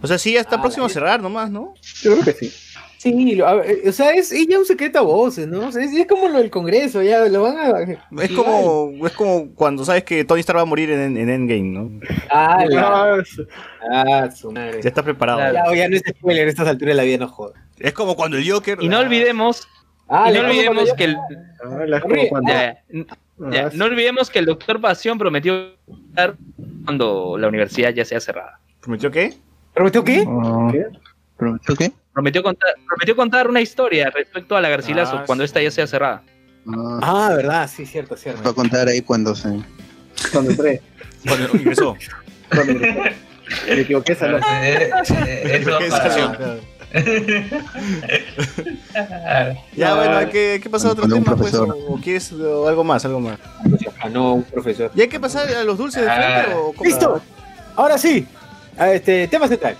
[0.00, 1.74] O sea, sí, ya está Ah, próximo a cerrar nomás, ¿no?
[2.02, 2.52] Yo creo que sí.
[2.98, 3.46] Sí, lo-
[3.86, 5.68] o sea, es ella un secreto a voces, ¿no?
[5.68, 8.22] O sea, es, es como lo del Congreso, ya lo van a.
[8.22, 11.62] Es como, es como cuando sabes que Tony Stark va a morir en, en Endgame,
[11.62, 11.90] ¿no?
[12.28, 13.46] Ah, la- Ah, su-
[13.92, 14.82] ah, su madre.
[14.82, 15.38] Ya está preparado.
[15.38, 15.70] Claro.
[15.72, 17.54] Ya, ya no es spoiler, a estas alturas de la vida no joda.
[17.78, 18.78] Es como cuando el Joker.
[18.80, 19.68] Y no olvidemos,
[20.08, 22.00] Ah, y no olvidemos que el, ah,
[22.30, 22.82] cuando- ya,
[23.52, 25.76] ya, Ah, no olvidemos que el doctor Pasión prometió
[26.84, 28.58] cuando la universidad ya sea cerrada.
[28.80, 29.34] ¿Prometió qué?
[29.74, 30.24] ¿Prometió qué?
[30.72, 30.86] ¿Qué?
[31.36, 31.92] ¿Prometió qué?
[32.18, 35.46] Prometió contar, prometió contar una historia respecto a la Garcilaso Ah, cuando sí.
[35.46, 36.24] esta ya sea cerrada.
[36.66, 38.54] Ah, Ah, verdad, sí, cierto, va a cierto.
[38.56, 39.50] contar ahí cuando se.
[40.32, 40.82] Cuando entré.
[41.24, 41.96] Cuando ingresó.
[42.52, 43.14] Cuando entré.
[43.68, 44.44] Me equivoqué esa noche.
[44.50, 46.60] Eh, eh, eso ¿Qué para- sensación?
[49.76, 51.54] Ya, bueno, ¿qué, qué pasa a otro tema, pues?
[51.54, 53.38] O, o quieres o algo más, algo más?
[54.02, 54.90] Ah, no, un profesor.
[54.96, 56.82] ¿Y hay que pasar a los dulces de frente o cómo?
[56.84, 57.22] ¡Listo!
[57.76, 58.26] Ahora sí.
[58.76, 59.76] A Este, tema central.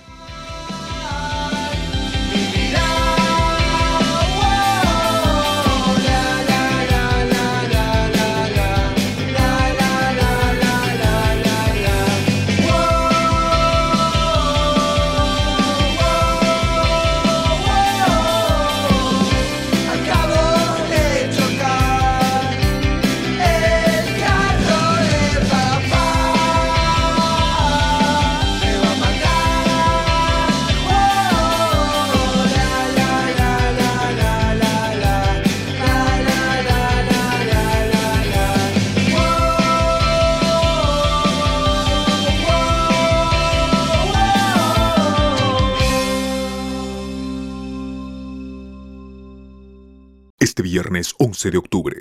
[50.59, 51.95] Este viernes 11 de octubre.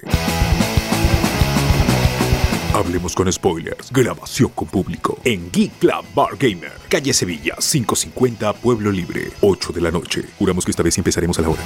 [2.75, 3.93] Hablemos con spoilers.
[3.93, 5.17] Grabación con público.
[5.23, 6.73] En Geek Club Bar Gamer.
[6.89, 9.31] Calle Sevilla, 550 Pueblo Libre.
[9.43, 10.25] 8 de la noche.
[10.41, 11.63] Juramos que esta vez empezaremos a la hora.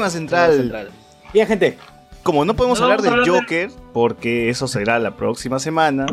[0.00, 0.90] Tema central.
[1.30, 1.76] Bien, gente.
[2.22, 6.06] Como no podemos No hablar del hablar Joker, porque eso será la próxima semana.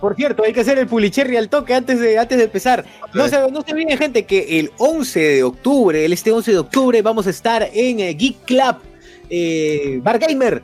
[0.00, 2.84] Por cierto, hay que hacer el pulicherry al toque antes de, antes de empezar.
[3.14, 6.58] No se, no se olviden, gente, que el 11 de octubre, el este 11 de
[6.58, 8.76] octubre, vamos a estar en eh, Geek Club
[9.28, 10.60] eh, Bar Gamer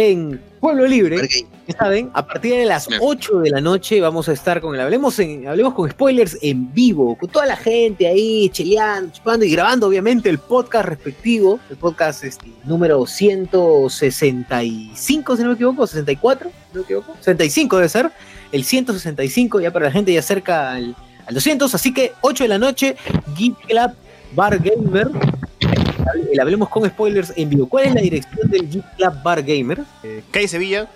[0.00, 1.28] en Pueblo Libre.
[1.66, 4.80] Ya saben, a partir de las 8 de la noche vamos a estar con el
[4.80, 9.52] Hablemos, en, Hablemos con Spoilers en vivo, con toda la gente ahí cheleando, chupando y
[9.52, 16.50] grabando, obviamente, el podcast respectivo, el podcast este, número 165, si no me equivoco, 64,
[16.50, 18.10] si no me equivoco, 65 debe ser,
[18.52, 20.96] el 165, ya para la gente ya cerca al,
[21.26, 22.96] al 200, así que 8 de la noche,
[23.36, 23.92] Geek Club
[24.34, 25.10] Bar Gamer,
[26.32, 27.68] el Hablemos con Spoilers en vivo.
[27.68, 29.80] ¿Cuál es la dirección del Geek Club Bar Gamer?
[30.02, 30.88] Eh, calle Sevilla.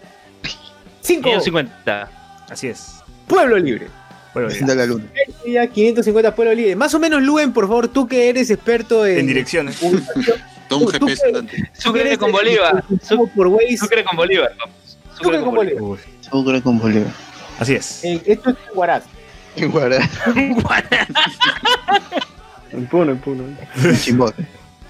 [1.00, 2.10] 5 50.
[2.48, 2.96] Así es.
[3.26, 3.88] Pueblo Libre.
[4.32, 4.74] Pueblo Libre.
[4.74, 5.04] la luna.
[5.46, 6.76] Ya, 550 Pueblo Libre.
[6.76, 9.78] Más o menos, Luen, por favor, tú que eres experto en, En direcciones.
[10.68, 11.70] Toma un GPS andante.
[11.74, 12.84] Sucre con Bolívar.
[13.02, 14.52] Sucre con Bolívar.
[15.16, 15.98] Sucre con Bolívar.
[16.20, 17.12] Sucre con Bolívar.
[17.58, 18.02] Así es.
[18.04, 19.04] Eh, esto es Huaraz.
[19.56, 20.08] En Guará.
[22.72, 23.44] En Puno, en Puno.
[24.00, 24.44] Chimbote.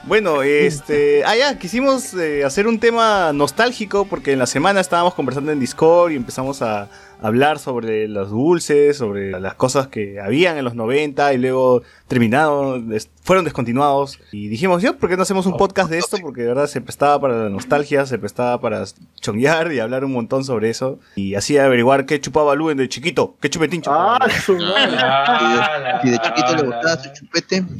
[0.06, 1.24] Bueno, este.
[1.24, 5.58] Ah, ya, quisimos eh, hacer un tema nostálgico porque en la semana estábamos conversando en
[5.58, 6.88] Discord y empezamos a
[7.24, 12.88] hablar sobre los dulces, sobre las cosas que habían en los 90 y luego terminaron,
[12.90, 14.20] des- fueron descontinuados.
[14.30, 16.18] Y dijimos, yo, ¿por qué no hacemos un podcast de esto?
[16.20, 18.84] Porque de verdad se prestaba para la nostalgia, se prestaba para
[19.20, 20.98] chonguear y hablar un montón sobre eso.
[21.16, 24.18] Y así averiguar qué chupaba Luen de chiquito, qué chupetín chupaba.
[24.20, 26.00] Ah, su madre.
[26.02, 27.64] Si de chiquito le gustaba su chupete.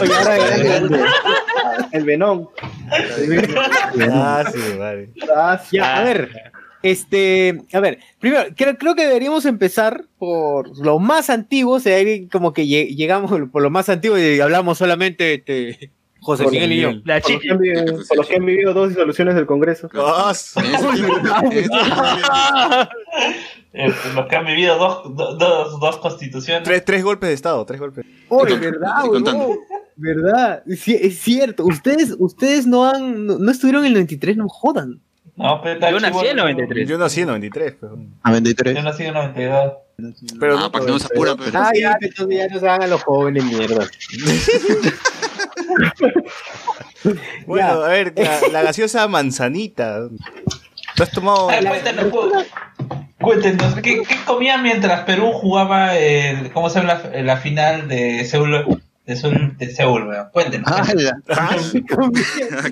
[0.00, 1.04] El,
[1.92, 2.48] el Venom.
[4.10, 5.10] Ah, sí, vale.
[5.36, 5.76] Ah, sí.
[5.76, 6.30] Ya, a ver.
[6.84, 11.98] Este, a ver, primero, creo, creo que deberíamos empezar por lo más antiguo, o sea,
[12.30, 15.90] como que lle- llegamos por lo más antiguo y hablamos solamente este,
[16.20, 16.90] José Miguel y yo.
[17.02, 19.88] Por los, que han vivido, por los que han vivido dos disoluciones del Congreso.
[19.94, 20.32] Ah,
[23.76, 26.62] Eh, los que han vivido dos, do- dos, dos constituciones.
[26.62, 28.04] Tres, tres golpes de Estado, tres golpes.
[28.28, 29.58] Oye, ¿verdad, huevón?
[29.96, 30.62] ¿Verdad?
[30.76, 31.64] Sí, es cierto.
[31.64, 35.00] Ustedes, ustedes no han, no, no estuvieron en el 93, no jodan.
[35.36, 36.88] No, pero Yo nací en 93.
[36.88, 37.98] Yo nací en 93, pero.
[38.22, 38.76] A 23.
[38.76, 39.72] Yo nací en 92.
[40.40, 41.58] Pero Ah, para que no se apuran, pero.
[41.58, 43.86] Ah, ya, entonces ya no se hagan los jóvenes, mierda.
[47.46, 50.08] Bueno, a ver, la, la gaseosa manzanita.
[50.96, 51.50] ¿Tú has tomado?
[51.50, 52.46] Ah, cuéntanos, pues.
[53.20, 58.24] Cuéntenos, ¿qué, qué comían mientras Perú jugaba el, ¿cómo se llama la, la final de
[58.24, 58.82] Seúl?
[59.06, 60.28] De Seúl, de Seúl, weón?
[60.32, 60.70] Cuéntenos.
[60.70, 61.18] ¡Hala!
[61.72, 61.82] Qué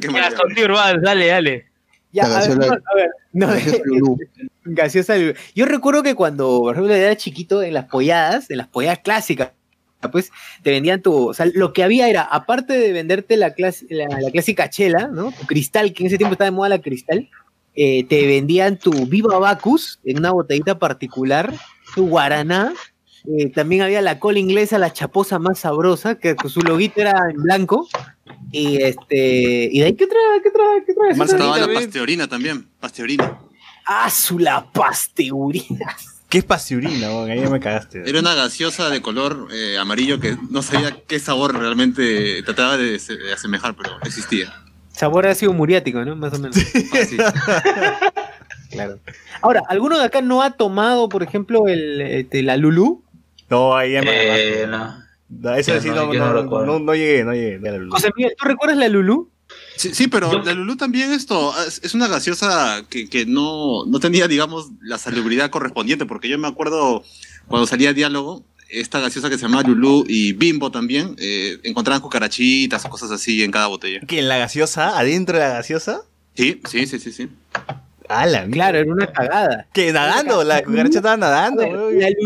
[0.06, 0.36] Ya, maravilla.
[0.40, 1.66] Conti Urbán, dale, dale.
[2.12, 4.18] Ya, a ver, no, a ver, no, Gaseosa Lulú.
[4.64, 5.32] gaseosa Lulú.
[5.54, 9.52] Yo recuerdo que cuando, por ejemplo, era chiquito, en las polladas, en las polladas clásicas,
[10.10, 10.30] pues
[10.62, 14.06] te vendían tu, o sea, lo que había era, aparte de venderte la, clas- la,
[14.20, 15.32] la clásica chela, ¿no?
[15.32, 17.30] Tu cristal, que en ese tiempo estaba de moda la cristal,
[17.74, 21.54] eh, te vendían tu Viva Bacus en una botellita particular,
[21.94, 22.74] tu Guaraná,
[23.26, 27.42] eh, también había la cola inglesa, la chaposa más sabrosa, que su loguito era en
[27.42, 27.88] blanco,
[28.50, 32.28] y este, y de ahí, ¿qué otra, qué otra, qué otra gaseosa Estaba la pasteorina
[32.28, 32.66] también.
[32.80, 33.38] Pasteorina.
[33.86, 35.96] ¡Ah, su la pasteurina!
[36.28, 37.08] ¿Qué es pasteurina?
[37.24, 38.08] Ahí ya me cagaste.
[38.08, 42.98] Era una gaseosa de color eh, amarillo que no sabía qué sabor realmente trataba de,
[42.98, 44.50] se- de asemejar, pero existía.
[44.92, 46.16] Sabor ácido muriático, ¿no?
[46.16, 46.56] Más o menos.
[48.70, 48.98] claro.
[49.40, 53.02] Ahora, ¿alguno de acá no ha tomado, por ejemplo, el, este, la Lulu?
[53.52, 55.04] No, ahí ya me Eh, no.
[55.28, 57.58] No, eso Yo sí no, no, no llegué, no llegué.
[57.58, 57.90] la luz.
[57.90, 59.30] José Miguel, ¿tú recuerdas la Lulu?
[59.76, 64.26] Sí, sí, pero la Lulú también esto es, una gaseosa que, que no, no tenía,
[64.26, 67.02] digamos, la salubridad correspondiente, porque yo me acuerdo
[67.46, 72.84] cuando salía diálogo, esta gaseosa que se llamaba Lulú y Bimbo también, eh, encontraban cucarachitas
[72.86, 74.00] o cosas así en cada botella.
[74.00, 74.98] ¿Que en la gaseosa?
[74.98, 76.02] ¿Adentro de la gaseosa?
[76.34, 77.28] Sí, sí, sí, sí, sí.
[78.20, 78.46] ¡Hala!
[78.50, 79.66] Claro, era una cagada.
[79.72, 81.62] Que nadando, la cucaracha estaba nadando.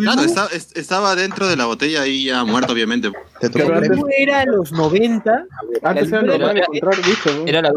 [0.03, 3.11] Claro, está- es- estaba dentro de la botella ahí ya muerto, obviamente.
[3.41, 3.81] La premio.
[3.81, 5.45] Lulú era los 90.
[5.83, 6.95] Antes era normal encontrar.
[7.47, 7.73] Era la.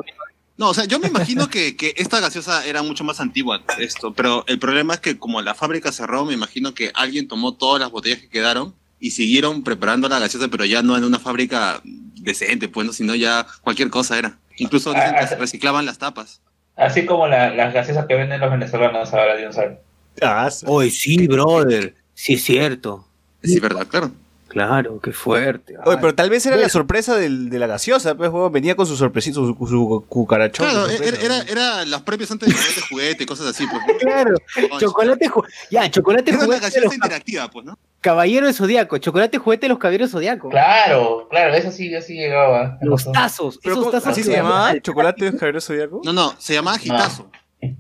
[0.58, 4.14] No, o sea, yo me imagino que, que esta gaseosa era mucho más antigua, esto,
[4.14, 7.80] pero el problema es que como la fábrica cerró, me imagino que alguien tomó todas
[7.80, 11.80] las botellas que quedaron y siguieron preparando la gaseosa, pero ya no en una fábrica
[11.86, 12.92] decente, pues, ¿no?
[12.92, 14.38] sino ya cualquier cosa era.
[14.58, 16.42] Incluso dicen que se reciclaban las tapas.
[16.80, 19.80] Así como la- las gaseosas que venden los venezolanos ahora de un sal.
[20.22, 21.94] Ah, Oye, sí, brother.
[22.14, 23.06] Sí, es cierto.
[23.44, 24.12] Sí, verdad, claro.
[24.50, 25.76] Claro, qué fuerte.
[25.86, 28.98] Oye, pero tal vez era la sorpresa del- de la gaseosa, pues, venía con su
[28.98, 30.66] sorpresita, su, su cucarachón.
[30.70, 33.82] Claro, su sorpresa, era, era, era los premios antes de chocolate juguete, cosas así, pues.
[34.00, 34.36] Claro,
[34.80, 37.78] chocolate ju- Ya, chocolate Era una juguete de gaseosa los interactiva, pues, ¿no?
[38.02, 38.98] Caballero del Zodíaco.
[38.98, 40.50] Chocolate juguete de los Caballeros Zodíaco.
[40.50, 42.78] Claro, claro, eso sí, eso sí llegaba.
[42.82, 43.60] Los tazos.
[43.62, 44.56] ¿Pero Esos tazos ¿Así se llamaba?
[44.56, 46.02] llamaban ¿Chocolate de Javier Zodíaco?
[46.06, 47.30] No, no, se llamaba Gitazo.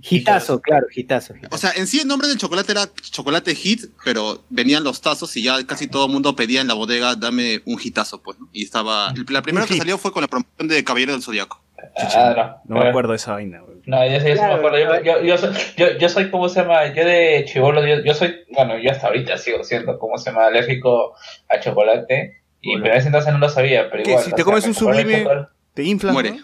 [0.01, 1.33] Gitazo, claro, gitazo.
[1.51, 5.35] O sea, en sí el nombre del chocolate era chocolate hit, pero venían los tazos
[5.37, 8.49] y ya casi todo el mundo pedía en la bodega, dame un hitazo, pues, ¿no?
[8.51, 9.13] Y estaba...
[9.29, 11.61] La primera que salió fue con la promoción de Caballero del Zodiaco.
[11.97, 13.81] Ah, No me acuerdo de esa vaina, weón.
[13.85, 14.77] No, yo, sí- yo sí me acuerdo.
[14.79, 16.87] Yo, yo, yo soy, yo, yo soy, ¿cómo se llama?
[16.93, 20.47] Yo de chivolo, yo, yo soy, bueno, yo hasta ahorita sigo siendo, ¿cómo se llama?
[20.47, 21.13] Alérgico
[21.47, 22.41] a chocolate.
[22.61, 24.23] Y pero en ese entonces no lo sabía, pero igual.
[24.25, 25.49] Si te comes me un sublime, chocolate.
[25.73, 26.31] te inflas, Muere.
[26.31, 26.37] ¿no?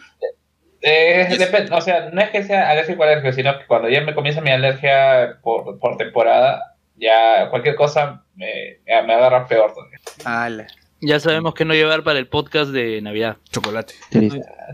[0.88, 4.02] Eh, depende, o sea, no es que sea alérgico a alérgico, sino que cuando ya
[4.02, 9.74] me comienza mi alergia por, por temporada, ya cualquier cosa me, me agarra peor.
[9.74, 10.68] todavía.
[11.02, 13.38] Ya sabemos que no llevar para el podcast de Navidad.
[13.52, 13.96] Chocolate.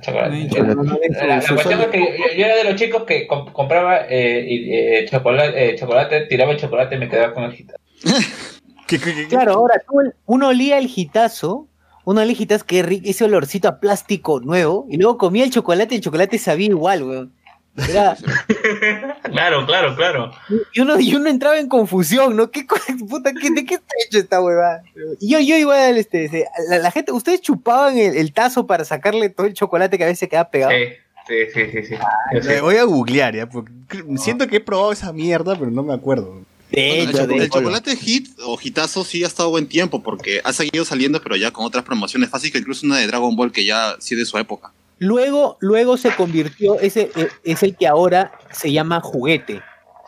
[0.01, 0.49] Chocolate.
[0.49, 1.09] Chocolate.
[1.27, 4.45] La, la cuestión es que yo, yo era de los chicos que comp- compraba eh,
[4.47, 7.79] y, eh, chocolate, eh, chocolate, tiraba el chocolate y me quedaba con el gitano.
[8.87, 9.27] ¿Qué, qué, qué?
[9.29, 11.67] Claro, ahora tú, el- uno olía el gitazo,
[12.05, 15.97] el gitazo, que rico, ese olorcito a plástico nuevo, y luego comía el chocolate y
[15.97, 17.31] el chocolate sabía igual, weón.
[17.77, 18.17] Era-
[19.31, 20.31] Claro, claro, claro.
[20.73, 22.51] y, uno, y uno entraba en confusión, ¿no?
[22.51, 22.65] ¿Qué,
[23.09, 24.83] puta, ¿qué, ¿De qué está hecho esta huevada?
[25.19, 28.83] Y yo, yo igual, este, este, la, la gente, ¿ustedes chupaban el, el tazo para
[28.83, 30.73] sacarle todo el chocolate que a veces quedaba pegado?
[31.27, 31.95] Sí, sí, sí, sí.
[32.61, 35.93] voy a googlear ya, porque cre- siento que he probado esa mierda, pero no me
[35.93, 36.41] acuerdo.
[36.71, 37.59] De Bueno, el, hecho, cho- de el hecho.
[37.59, 41.51] chocolate hit o hitazo sí ha estado buen tiempo porque ha seguido saliendo, pero ya
[41.51, 42.29] con otras promociones.
[42.29, 44.71] Fácil que incluso una de Dragon Ball que ya sí de su época.
[44.99, 49.61] Luego, luego se convirtió, ese eh, es el que ahora se llama juguete.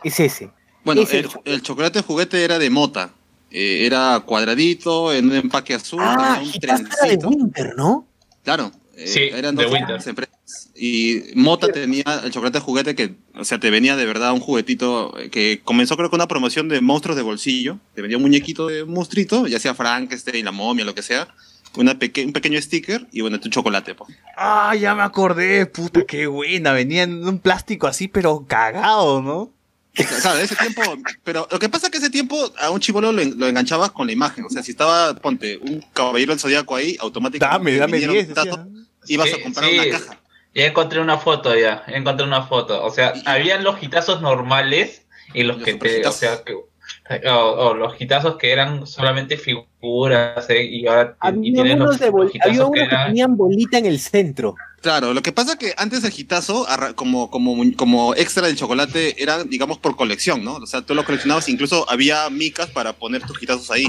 [0.03, 0.51] Es ese.
[0.85, 3.09] Bueno, el, el chocolate juguete era de mota.
[3.49, 7.27] Eh, era cuadradito, en un empaque azul, Ah, tenía un Gitazo era de trencito.
[7.29, 8.07] Winter, ¿no?
[8.43, 8.71] Claro.
[8.95, 9.63] Eh, Sí, eran de
[9.93, 10.69] dos empresas.
[10.75, 15.17] Y Mota tenía el chocolate juguete que, o sea, te venía de verdad un juguetito
[15.19, 17.79] eh, que comenzó creo con una promoción de monstruos de bolsillo.
[17.95, 21.27] Te venía un muñequito de un monstruito, ya sea Frankenstein, la momia, lo que sea.
[21.75, 23.95] Una peque- un pequeño sticker y bueno, tu chocolate.
[23.95, 24.05] po.
[24.37, 26.71] Ah, ya me acordé, puta, qué buena.
[26.71, 29.51] Venía en un plástico así, pero cagado, ¿no?
[29.95, 30.81] Claro, ese tiempo,
[31.23, 33.91] pero lo que pasa es que ese tiempo a un chivolo lo, en- lo enganchabas
[33.91, 34.43] con la imagen.
[34.45, 37.71] O sea, si estaba, ponte, un caballero del zodiaco ahí, automáticamente.
[37.71, 38.82] Dame, dame vinieron 10, un dato, decía.
[39.07, 39.79] Ibas Sí, a comprar sí.
[39.79, 40.19] una caja.
[40.55, 42.83] Ya encontré una foto ya, ya encontré una foto.
[42.83, 47.35] O sea, habían los gitazos normales y los, Los que te, o sea, que, o,
[47.35, 51.99] o los gitazos que eran solamente figuras eh, y ahora y Había tienen unos los,
[51.99, 54.55] de bol- los gitazos había que unos que eran tenían bolita en el centro.
[54.81, 59.21] Claro, lo que pasa es que antes del gitazo, como, como, como extra del chocolate,
[59.23, 60.55] era, digamos, por colección, ¿no?
[60.57, 63.87] O sea, tú lo coleccionabas, incluso había micas para poner tus gitazos ahí.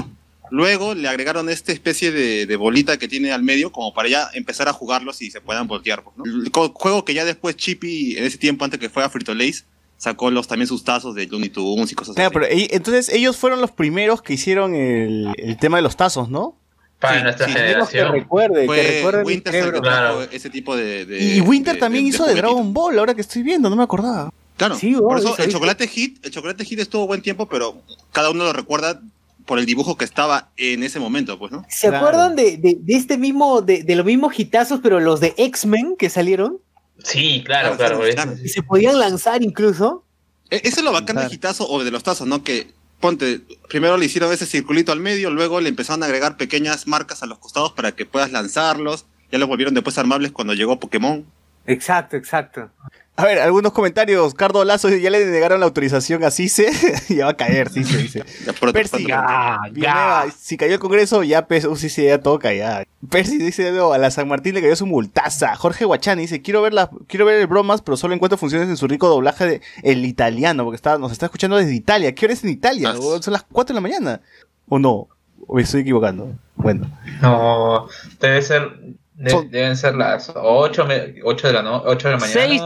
[0.51, 4.29] Luego le agregaron esta especie de, de bolita que tiene al medio, como para ya
[4.33, 6.23] empezar a jugarlos y se puedan voltear, pues, ¿no?
[6.25, 9.65] El juego que ya después Chippy, en ese tiempo, antes que fuera Frito Lays,
[9.97, 12.49] sacó los, también sus tazos de Looney Tunes y cosas Claro, así.
[12.49, 16.57] pero entonces ellos fueron los primeros que hicieron el, el tema de los tazos, ¿no?
[16.99, 18.11] para Sí, nuestra sí, Tenemos que generación.
[18.21, 20.21] recuerde, que recuerde Winter el que Claro.
[20.23, 21.05] ese tipo de...
[21.05, 22.35] de- y Winter de- también de- hizo de.
[22.35, 24.31] Dragon Ball, ahora que estoy viendo, no me acordaba.
[24.57, 27.47] Claro, Sí, por oh, eso eso el chocolate hit, el chocolate hit estuvo buen tiempo,
[27.49, 27.75] pero
[28.13, 29.01] cada uno lo recuerda
[29.45, 31.65] por el dibujo que estaba en ese momento, pues, ¿no?
[31.69, 31.97] ¿Se Claro.
[32.07, 35.95] acuerdan de, de, de este mismo, de, de los mismos hitazos, pero los de X-Men
[35.97, 36.57] que salieron?
[37.03, 38.13] Sí, claro, Claro, claro.
[38.13, 38.33] claro.
[38.43, 40.03] Y se podían lanzar incluso.
[40.49, 42.43] E- Eso es lo bacán del gitazo o de los tazos, ¿no?
[42.43, 46.87] Que ponte, primero le hicieron ese circulito al medio, luego le empezaron a agregar pequeñas
[46.87, 49.05] marcas a los costados para que puedas lanzarlos.
[49.31, 51.25] Ya los volvieron después armables cuando llegó Pokémon.
[51.67, 52.69] Exacto, exacto.
[53.17, 54.33] A ver, algunos comentarios.
[54.33, 56.69] Cardo Lazo ya le negaron la autorización a Cice.
[57.09, 58.25] ya va a caer, Cice, dice.
[58.73, 62.83] Percy, Villanueva, si cayó el Congreso, ya pues, uh, Cice ya toca ya.
[63.09, 65.55] Percy dice, no, a la San Martín le cayó su multaza.
[65.55, 68.75] Jorge Guachani dice, quiero ver la, quiero ver el bromas, pero solo encuentro funciones en
[68.77, 72.13] su rico doblaje de el italiano, porque está, nos está escuchando desde Italia.
[72.13, 72.93] ¿Qué hora es en Italia?
[72.99, 73.23] weón?
[73.23, 74.21] Son las 4 de la mañana.
[74.67, 75.07] ¿O no?
[75.47, 76.33] ¿O me estoy equivocando?
[76.55, 76.89] Bueno.
[77.21, 77.87] No,
[78.19, 78.77] debe ser,
[79.13, 82.41] de- deben ser las 8, de la no, 8 de la mañana.
[82.47, 82.61] 6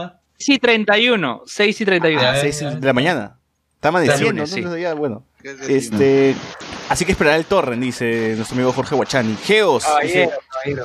[0.48, 1.42] y 31.
[1.46, 2.22] 6 y 31.
[2.26, 3.36] Ah, 6 de la mañana.
[4.20, 4.58] Lunes, sí.
[4.58, 5.24] entonces ya, bueno.
[5.42, 6.34] Este,
[6.90, 9.36] así que esperará el torrent, dice nuestro amigo Jorge Guachani.
[9.42, 10.28] Geos, dice.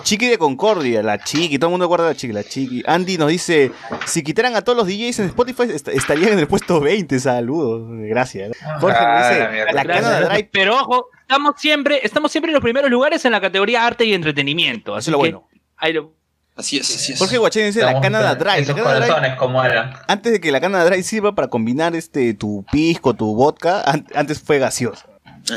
[0.04, 2.84] Chiqui de Concordia, la Chiqui, todo el mundo guarda la Chiqui, la Chiqui.
[2.88, 3.72] Andy nos dice,
[4.06, 7.86] si quitaran a todos los DJs en Spotify, est- estarían en el puesto 20, saludos,
[8.08, 8.52] gracias.
[8.80, 9.74] Jorge Ah, nos la dice, mierda.
[9.74, 10.06] la Gracias.
[10.12, 13.86] Canada Drive, Pero ojo, estamos siempre, estamos siempre en los primeros lugares en la categoría
[13.86, 14.96] arte y entretenimiento.
[14.96, 15.50] Así lo que bueno.
[15.76, 16.14] ahí lo-
[16.56, 17.20] Así es, así es.
[17.20, 18.66] Jorge Guachani dice, la Canada Drive.
[18.68, 19.94] la Canada Drive- corazones, como eran.
[20.08, 24.08] antes de que la Canada Dry sirva para combinar este tu pisco, tu vodka, an-
[24.16, 25.06] antes fue gaseosa.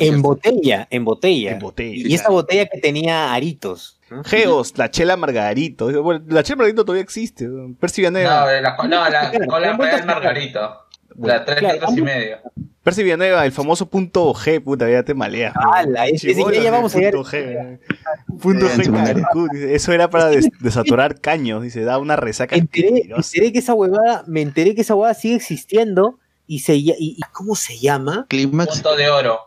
[0.01, 1.53] En botella, en botella.
[1.53, 2.09] En botella.
[2.09, 3.99] Y esa botella que tenía aritos.
[4.25, 6.03] Geos, la chela Margarito.
[6.03, 7.47] Bueno, la chela Margarito todavía existe.
[7.47, 7.75] ¿no?
[7.79, 10.79] Percy la, no, la, con la vueltas Real Margarito.
[11.15, 12.39] Bueno, la 3 claro, litros y medio.
[12.83, 15.53] Percy Villanueva, el famoso punto G, puta, ya te malea.
[15.55, 16.07] ¡Hala!
[16.07, 17.79] ese- ese Chibola, ya vamos a punto G.
[18.41, 22.55] Punto En G Eso era para des- desaturar caños, dice, da una resaca.
[22.55, 23.31] Me enteré, me asquerosa.
[23.35, 27.19] enteré que esa huevada, me enteré que esa huevada sigue existiendo y se y, y
[27.33, 28.27] ¿cómo se llama?
[28.29, 28.75] Clímax.
[28.75, 29.39] Punto de oro.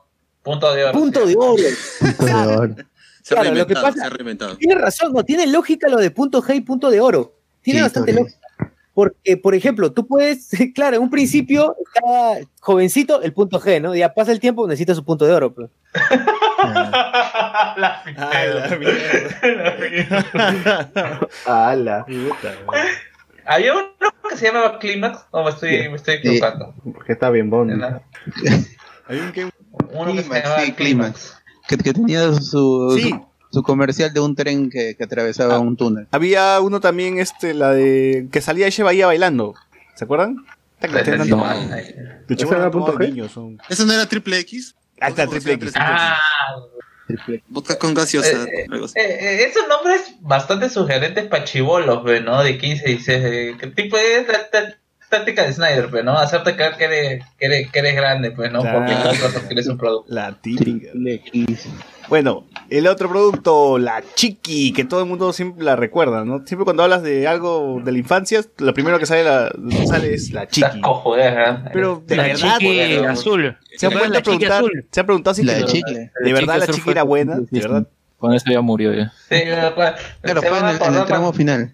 [0.44, 0.92] Punto de oro.
[0.94, 1.56] Punto de oro.
[2.00, 2.76] Punto de oro.
[3.24, 4.58] Se ha Claro, lo que reinventado, pasa- se ha reinventado.
[4.58, 7.34] Tiene razón, no, tiene lógica lo de punto G y punto de oro.
[7.62, 8.38] Tiene Sí, bastante lógica.
[8.94, 13.96] Porque, por ejemplo, tú puedes, claro, en un principio estaba jovencito el punto G, ¿no?
[13.96, 15.54] Ya pasa el tiempo, necesita su punto de oro.
[15.54, 15.70] pues.
[17.78, 18.04] la
[21.46, 22.06] Ah, la.
[23.46, 23.88] Había uno
[24.30, 26.74] que se llamaba Clímax, o me estoy, me estoy equivocando.
[26.94, 28.02] Porque está bien bonito.
[29.08, 29.50] Había un que-
[29.94, 31.38] Uno que se Clímax, llamaba sí, Clímax.
[31.68, 33.16] Que, que tenía su, Sí.
[33.52, 36.08] Su, comercial de un tren que, que atravesaba un túnel.
[36.12, 38.28] Había uno también, este, la de.
[38.32, 39.56] que salía Eche Bahía bailando.
[39.96, 40.38] ¿Se acuerdan?
[43.30, 44.76] Son- ¿Eso no era triple X?
[45.00, 45.74] Ah, está, triple X.
[45.76, 46.18] Ah,
[47.50, 48.44] Vodka con gaseosa.
[48.44, 52.44] Eh, eh, eh, esos nombres bastante sugerentes para chivolos, ¿no?
[52.44, 53.24] De 15, 16.
[53.26, 54.26] eh, ¿Qué tipo es
[55.12, 56.18] táctica de Snyder, pues, ¿no?
[56.18, 58.62] Hacerte creer que eres, que eres, que eres grande, pues, ¿no?
[58.64, 60.12] Porque compras quieres un producto.
[60.12, 60.90] La típica.
[62.10, 66.46] Bueno, el otro producto, la chiqui, que todo el mundo siempre la recuerda, ¿no?
[66.46, 69.52] Siempre cuando hablas de algo de la infancia, lo primero que sale, la,
[69.88, 70.82] sale es la Estás chiqui.
[70.82, 71.70] cojo, ¿verdad?
[71.72, 73.58] Pero de La verdad, chiqui azul.
[73.78, 74.86] se han La vuelto a chiqui preguntar, azul.
[74.92, 76.12] se han preguntado si La de chicle.
[76.24, 77.88] de verdad la chiqui era buena, de verdad.
[78.18, 79.12] Con eso ya murió ya.
[79.30, 79.42] Sí,
[79.76, 81.74] pues, Claro, van en el, en el tramo final.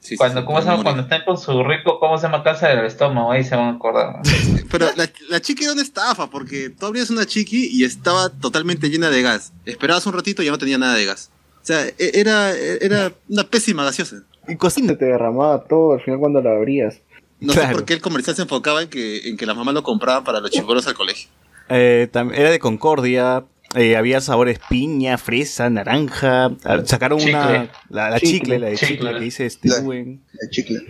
[0.00, 0.82] Sí, cuando, sí, ¿cómo se llama?
[0.82, 2.42] cuando estén con su rico, ¿cómo se llama?
[2.42, 4.20] Cáncer del estómago, ahí se van a acordar.
[4.70, 8.88] Pero la, la chiqui era una estafa, porque tú abrías una chiqui y estaba totalmente
[8.88, 9.52] llena de gas.
[9.66, 11.30] Esperabas un ratito y ya no tenía nada de gas.
[11.62, 14.22] O sea, e- era, era una pésima gaseosa.
[14.48, 14.88] Y cocina.
[14.88, 16.96] Se te derramaba todo al final cuando la abrías.
[17.38, 19.82] No sé por qué el comercial se enfocaba en que, en que las mamás lo
[19.82, 21.28] compraban para los chibolos al colegio.
[21.68, 23.44] Eh, era de Concordia,
[23.74, 26.50] eh, había sabores piña, fresa, naranja.
[26.64, 27.42] ah, Sacaron una.
[27.42, 27.70] Chicle.
[27.88, 28.30] La, la Chicle.
[28.38, 29.12] chicle, la de chicle, Chicle.
[29.14, 30.20] que dice este La- Steven.
[30.32, 30.80] La chicle.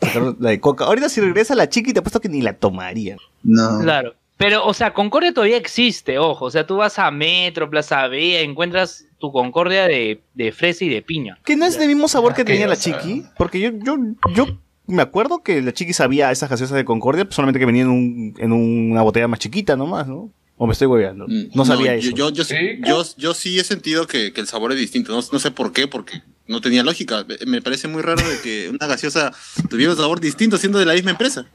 [0.00, 0.84] Sacaron la de coca.
[0.84, 3.16] Ahorita si regresa la chiqui, te apuesto que ni la tomaría.
[3.42, 3.80] No.
[3.80, 4.14] Claro.
[4.38, 6.46] Pero, o sea, Concordia todavía existe, ojo.
[6.46, 10.88] O sea, tú vas a Metro, Plaza B, encuentras tu Concordia de, de fresa y
[10.88, 11.38] de piña.
[11.44, 13.24] Que no es del mismo sabor que tenía la chiqui.
[13.36, 13.98] Porque yo, yo,
[14.34, 14.46] yo
[14.86, 18.34] me acuerdo que la chiqui sabía esas gaseosas de Concordia, solamente que venían en, un-
[18.38, 20.30] en una botella más chiquita nomás, ¿no?
[20.62, 21.26] O me estoy hueveando.
[21.26, 22.16] Mm, No sabía yo, eso.
[22.16, 22.54] Yo, yo, Sí,
[22.86, 25.10] yo, yo sí he sentido que, que el sabor es distinto.
[25.10, 27.24] No, no sé por qué, porque no tenía lógica.
[27.46, 29.32] Me- parece muy raro de que una gaseosa
[29.70, 31.46] tuviera un sabor distinto siendo de la misma empresa.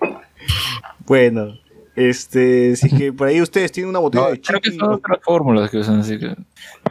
[1.05, 1.59] Bueno,
[1.95, 5.19] este, si es que por ahí ustedes tienen una botella de Creo que son otras
[5.23, 6.35] fórmulas que usan, así que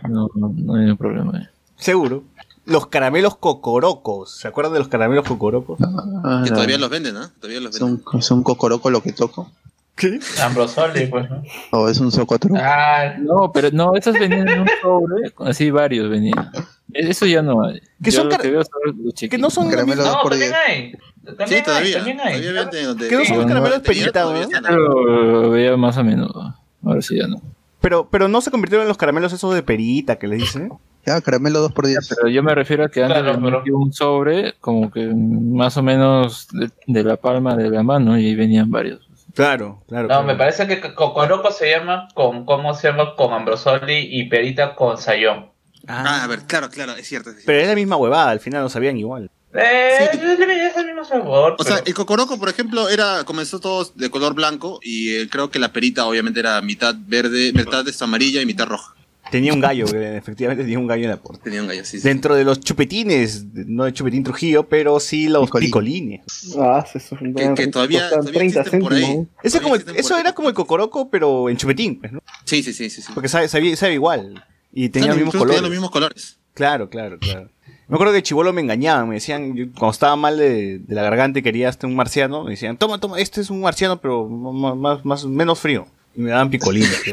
[0.09, 1.33] no, no, no hay ningún problema.
[1.37, 1.45] ahí.
[1.77, 2.23] seguro.
[2.67, 4.31] Los caramelos cocorocos.
[4.39, 5.79] ¿Se acuerdan de los caramelos cocorocos?
[5.83, 6.55] Ah, Que no.
[6.57, 7.31] todavía los venden, ¿ah?
[7.41, 8.03] Todavía los venden.
[8.13, 9.51] un, es un cocoroco lo que toco.
[9.97, 10.19] ¿Qué?
[10.43, 11.43] Ambrosoli, pues, ¿no?
[11.71, 12.55] O es un socotro.
[12.59, 16.51] Ah, No, pero no, estos venían en un sobre, así varios venían.
[16.93, 17.81] Eso ya no hay.
[18.03, 20.05] Que son que veo son los Que no son lo Caramelo mismo.
[20.11, 20.93] dos no, por también hay.
[21.25, 21.97] También Sí, hay, todavía.
[21.97, 22.41] también hay.
[22.41, 23.81] Todavía venden donde- Que no son caramelos.
[23.85, 26.55] Pero lo veía más a menudo.
[26.85, 27.41] Ahora sí ya no.
[27.81, 30.73] Pero, pero no se convirtieron en los caramelos esos de perita que les dicen.
[31.07, 33.93] Ya, caramelo 2 por 10 Pero yo me refiero a que antes Claro, pero- un
[33.93, 38.35] sobre como que más o menos de, de la palma de la mano y ahí
[38.35, 39.04] venían varios.
[39.35, 40.05] Claro, claro.
[40.05, 40.23] No, claro.
[40.25, 43.15] me parece que Cocoroco se llama con, ¿cómo se llama?
[43.17, 45.51] Con Ambrosoli y Perita con Sayón.
[45.87, 47.31] Ah, a ver, claro, claro, es cierto.
[47.31, 47.47] es cierto.
[47.47, 49.31] Pero es la misma huevada, al final lo sabían igual.
[49.55, 51.57] Eh, es el mismo sabor.
[51.59, 55.51] O sea, el cocoroco, por ejemplo, era comenzó todo de color blanco y eh, creo
[55.51, 58.95] que la perita obviamente era mitad verde, mitad esta amarilla y mitad roja.
[59.31, 61.43] Tenía un gallo, efectivamente tenía un gallo en la puerta.
[61.43, 61.99] Tenía un gallo, sí.
[61.99, 62.07] sí.
[62.07, 66.23] Dentro de los chupetines, no de chupetín Trujillo, pero sí los picolines.
[66.59, 69.27] Ah, eso Que, que todavía, todavía 30 existen por ahí.
[69.43, 72.21] Ese como el- eso era como el cocoroco, pero en chupetín, pues, ¿no?
[72.45, 73.03] Sí, sí, sí, sí.
[73.03, 73.13] sí.
[73.15, 74.45] Porque sabe, sabía- sabe igual.
[74.73, 75.51] Y tenía Claro, los mismos colores.
[75.57, 76.37] tenía los mismos colores.
[76.53, 77.51] Claro, claro, claro.
[77.89, 81.03] Me acuerdo que chivolo me engañaban, me decían, yo, cuando estaba mal de, de la
[81.03, 84.29] garganta y quería hasta un marciano, me decían, toma, toma, este es un marciano, pero
[84.29, 85.87] más, más, más- menos frío.
[86.17, 87.03] Y me daban picolines.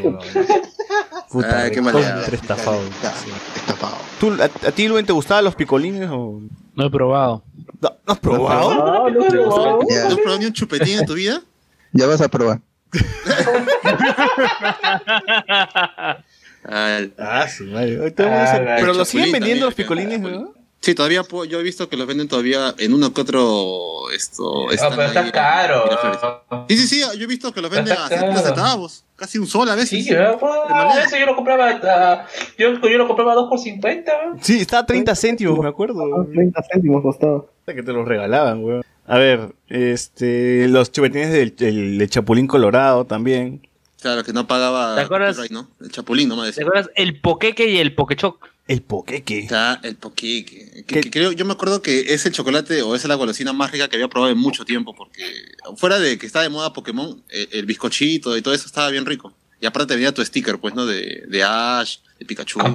[1.32, 1.46] qué.
[1.46, 2.20] Puta, Ay, qué maleado.
[2.20, 2.80] contra estafado.
[3.56, 3.96] Estafado.
[4.20, 6.40] ¿Tú, a, a ti, Luen, te gustaban los picolines o...?
[6.74, 7.42] No he probado.
[7.80, 8.70] No, ¿no has probado?
[8.70, 11.42] Ah, no, pero- Ya, ¿No has probado ni un chupetín en tu vida?
[11.92, 12.60] ya vas a probar.
[16.64, 17.96] Ah, su madre.
[18.16, 20.54] La Pero los siguen vendiendo los picolines, ¿no?
[20.80, 24.66] Sí, todavía puedo- yo he visto que los venden todavía en uno que otro esto
[24.80, 25.84] Ah, pero está caro.
[26.68, 28.46] Sí, sí, sí, yo he visto que los venden a 70 caro.
[28.46, 30.04] centavos, casi un sol a veces.
[30.04, 30.12] Sí.
[30.12, 32.26] Ah, ese yo lo compraba a-
[32.58, 34.12] yo, yo lo compraba a 2 por 50.
[34.40, 36.26] Sí, estaba a 30 céntimos, me acuerdo.
[36.32, 37.44] 30 céntimos costaba.
[37.64, 38.82] Que te los regalaban, weón.
[39.06, 43.64] A ver, este, los chupetines del, Chapulín Colorado también.
[44.00, 45.38] Claro, que no pagaba ¿Te acuerdas?
[45.52, 45.68] ¿no?
[45.80, 46.64] El chapulín nomás ¿Te decía.
[46.64, 46.90] acuerdas?
[46.96, 48.48] El poqueque y el pokechoc.
[48.68, 49.40] El poqueque.
[49.40, 50.84] Está el poqueque.
[50.86, 53.72] Que, que creo, yo me acuerdo que es el chocolate o es la golosina más
[53.72, 55.24] rica que había probado en mucho tiempo, porque
[55.76, 59.04] fuera de que está de moda Pokémon, eh, el bizcochito y todo eso estaba bien
[59.04, 59.32] rico.
[59.60, 60.86] Y aparte venía tu sticker, pues, ¿no?
[60.86, 62.58] De, de Ash, de Pikachu.
[62.58, 62.74] Con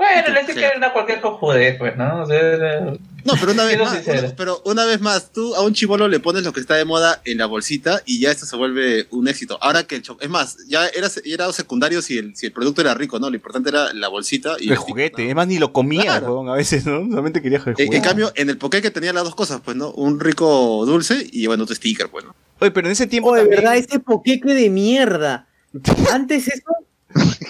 [0.00, 2.22] Bueno, le que era cualquier cojudez, pues, ¿no?
[2.22, 5.60] O sea, era- No, pero una vez más, una- pero una vez más, tú a
[5.62, 8.46] un chivolo le pones lo que está de moda en la bolsita y ya esto
[8.46, 9.58] se vuelve un éxito.
[9.60, 12.80] Ahora que el cho- es más, ya era, era secundario si el, si el producto
[12.80, 13.28] era rico, ¿no?
[13.28, 15.28] Lo importante era la bolsita y El juguete.
[15.28, 17.06] Es más, ni lo comía, weón, a veces, ¿no?
[17.10, 17.96] Solamente quería el En, juguete.
[17.96, 19.90] en cambio, en el Poké tenía las dos cosas, pues, ¿no?
[19.90, 22.34] Un rico dulce y bueno, tu sticker, pues, ¿no?
[22.60, 25.46] Oye, pero en ese tiempo Oh, de también- verdad, ese poqueque de mierda.
[26.10, 26.72] Antes eso,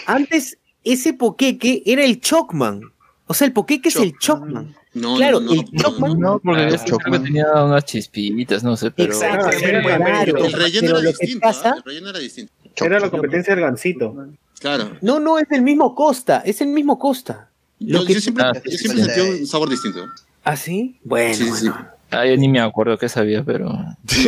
[0.06, 2.80] antes ese poqueque era el Chocman.
[3.26, 4.74] O sea, el poqueque es el Chocman.
[4.92, 6.18] No, claro, no, no, el Chocman.
[6.18, 9.12] No, porque Ah, sí creo que tenía unas chispitas, no sé, pero...
[9.12, 11.74] Exacto, Ah, claro, El relleno pero era lo que distinto, pasa- ¿ah?
[11.76, 12.52] El relleno era distinto.
[12.76, 14.26] Era la competencia del gancito.
[14.58, 14.96] Claro.
[15.00, 17.50] No, no, es el mismo Costa, es el mismo Costa.
[17.78, 19.10] Lo Yo, que- yo siempre, Ah, yo sí, siempre sí.
[19.10, 20.06] sentí un sabor distinto.
[20.42, 20.98] ¿Ah, sí?
[21.04, 21.68] Bueno, Sí, sí, sí.
[22.10, 23.72] Ah, yo ni me acuerdo qué sabía, pero...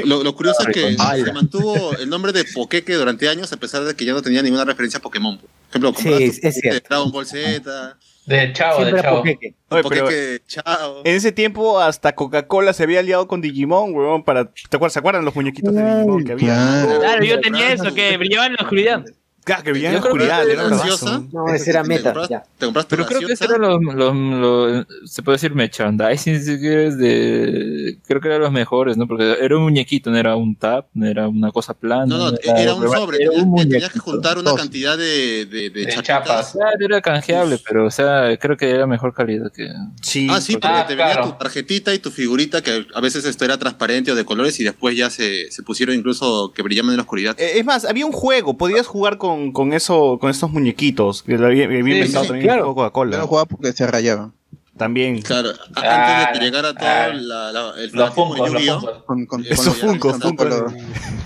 [0.05, 3.83] Lo, lo curioso es que se mantuvo el nombre de Pokéque durante años a pesar
[3.83, 5.41] de que ya no tenía ninguna referencia a Pokémon.
[5.79, 6.89] Ejemplo, Sí, es- cierto.
[6.89, 9.17] Dragon Ball Z, De chavo, Siempre de chavo.
[9.19, 9.55] poqueque.
[9.71, 10.41] Oye,
[11.05, 14.45] en ese tiempo hasta Coca-Cola se había aliado con Digimon, weón, para...
[14.53, 14.93] ¿Te acuerdas?
[14.93, 16.55] ¿Se acuerdan los muñequitos de Digimon que había?
[16.55, 17.01] Claro.
[17.01, 19.05] Claro, yo tenía eso, que brillaba en la oscuridad.
[19.45, 20.69] Claro, que brillaban en oscuridad, era.
[21.33, 22.13] No, ese era Te meta.
[22.59, 23.57] Te compras tu Pero creo que ese gaseosa.
[23.57, 28.53] era los, los, los- se puede decir merchandising, si quieres, de, creo que eran los
[28.53, 29.07] mejores, ¿no?
[29.09, 32.07] Porque era un muñequito, no era un tap, no era una cosa plana.
[32.07, 33.17] No, no, era un sobre.
[33.23, 36.05] era Tenías, un tenías que juntar una cantidad de, de, de De chapitas.
[36.07, 36.53] chapas.
[36.53, 39.69] Claro, era canjeable, pero, o sea, creo que era mejor calidad que...
[40.03, 40.29] Sí.
[40.31, 41.31] Ah, sí, porque Ah, te venía claro.
[41.33, 44.65] tu tarjetita y tu figurita, que a veces esto era transparente o de colores, y
[44.65, 47.35] después ya se, se pusieron incluso que brillaban en la oscuridad.
[47.41, 51.37] Eh, Es más, había un juego, podías jugar con, con eso, con estos muñequitos, que
[51.39, 52.67] lo había, había Sí, inventado sí, también claro.
[52.67, 53.19] Yo Coca-Cola.
[53.19, 54.33] no jugaba porque se rayaban.
[54.77, 55.21] También.
[55.21, 57.09] Claro, Ah, antes de que llegara todo ah.
[57.13, 58.81] la, la- el Los fanatismo Funkos, de los Yu-Gi-Oh!
[58.81, 59.03] Funkos.
[59.05, 60.49] Con, con, Esos con- Funkos, Funkos.
[60.49, 60.65] lo-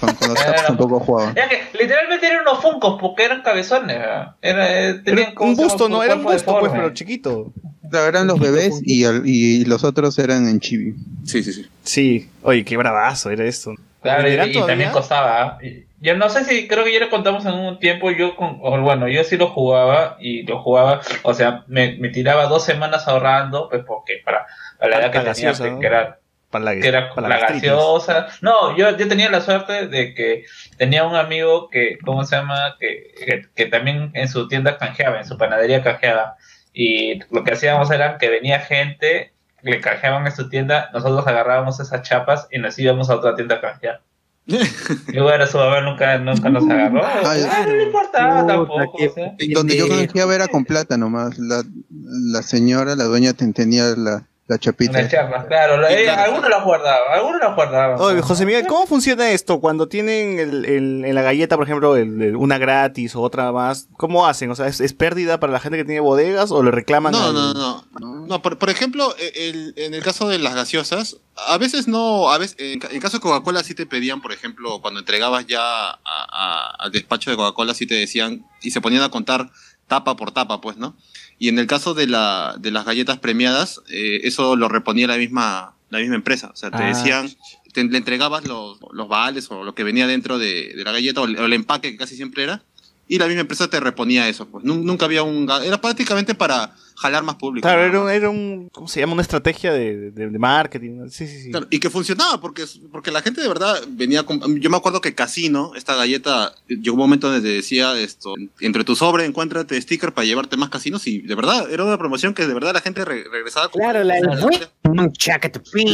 [0.00, 1.30] con, con los taps tampoco jugaba.
[1.30, 3.96] Era que literalmente eran unos funcos porque eran cabezones.
[4.42, 6.02] Era, eh, tenían Era como un busto, ¿no?
[6.02, 7.52] Era un busto, pues, pero chiquito.
[7.88, 10.96] Claro, eran los bebés y, el- y los otros eran en chibi.
[11.24, 11.66] Sí, sí, sí.
[11.84, 12.28] Sí.
[12.42, 13.74] Oye, qué bravazo era esto.
[14.02, 15.42] Claro, y, ¿Venderán y también costaba.
[15.42, 15.58] ¿ah?
[15.64, 18.60] Y- Yo no sé si, creo que ya lo contamos en un tiempo, yo con,
[18.60, 23.08] bueno, yo sí lo jugaba y lo jugaba, o sea, me, me tiraba dos semanas
[23.08, 24.46] ahorrando, pues porque para,
[24.78, 25.80] para la edad que tenía, pues, ¿no?
[25.80, 26.18] que era
[26.50, 28.28] Para la, que era para la, gaseosa.
[28.42, 30.44] No, yo, yo tenía la suerte de que
[30.76, 32.76] tenía un amigo que, ¿cómo se llama?
[32.78, 36.36] Que, que, que también en su tienda canjeaba, en su panadería canjeaba.
[36.74, 39.32] Y lo que hacíamos era que venía gente,
[39.62, 43.56] le canjeaban en su tienda, nosotros agarrábamos esas chapas y nos íbamos a otra tienda
[43.56, 44.02] a canjear.
[45.12, 47.04] Y bueno, su mamá nunca, nunca nos agarró.
[47.04, 48.96] Ay, Ah, no le importaba tampoco.
[48.96, 49.34] o sea.
[49.54, 51.38] Donde yo canjeaba era con plata nomás.
[51.38, 54.92] La, la señora, la dueña, ten- tenía la, La chapita.
[55.00, 55.88] Una chapa, claro.
[55.88, 58.00] eh, algunos las guardaban, algunos las guardaban.
[58.00, 59.58] Oye, José Miguel, ¿cómo funciona esto?
[59.60, 63.50] Cuando tienen el- el- en la galleta, por ejemplo, el- el- una gratis o otra
[63.50, 64.48] más, ¿cómo hacen?
[64.52, 67.10] O sea, ¿es, es pérdida para la gente que tiene bodegas o le reclaman?
[67.12, 67.84] No, al- no, no.
[68.26, 71.16] No, por, por ejemplo, e- el- en el caso de las gaseosas,
[71.48, 74.80] a veces no, a veces, en, en caso de Coca-Cola sí te pedían, por ejemplo,
[74.80, 79.02] cuando entregabas ya a- a- al despacho de Coca-Cola sí te decían y se ponían
[79.02, 79.50] a contar
[79.88, 80.96] tapa por tapa, pues, ¿no?
[81.38, 85.18] Y en el caso de, la, de las galletas premiadas, eh, eso lo reponía la
[85.18, 86.50] misma, la misma empresa.
[86.52, 86.86] O sea, te Ah.
[86.86, 87.28] decían,
[87.72, 91.20] te, le entregabas los, los vales o lo que venía dentro de, de la galleta
[91.20, 92.62] o el, o el empaque que casi siempre era,
[93.08, 94.46] y la misma empresa te reponía eso.
[94.48, 95.48] Pues Nun- nunca había un...
[95.62, 97.66] Era prácticamente para jalar más público.
[97.66, 99.12] Claro, era, un- era un, ¿cómo se llama?
[99.12, 101.08] Una estrategia de, de- de marketing.
[101.10, 101.50] Sí, sí, sí.
[101.50, 104.60] Claro, y que funcionaba, porque, porque la gente de verdad venía con...
[104.60, 108.96] Yo me acuerdo que Casino, esta galleta, llegó un momento donde decía esto, entre tu
[108.96, 112.54] sobre encuéntrate sticker para llevarte más casinos y de verdad, era una promoción que de
[112.54, 113.80] verdad la gente re- regresaba con...
[113.80, 114.14] Claro, la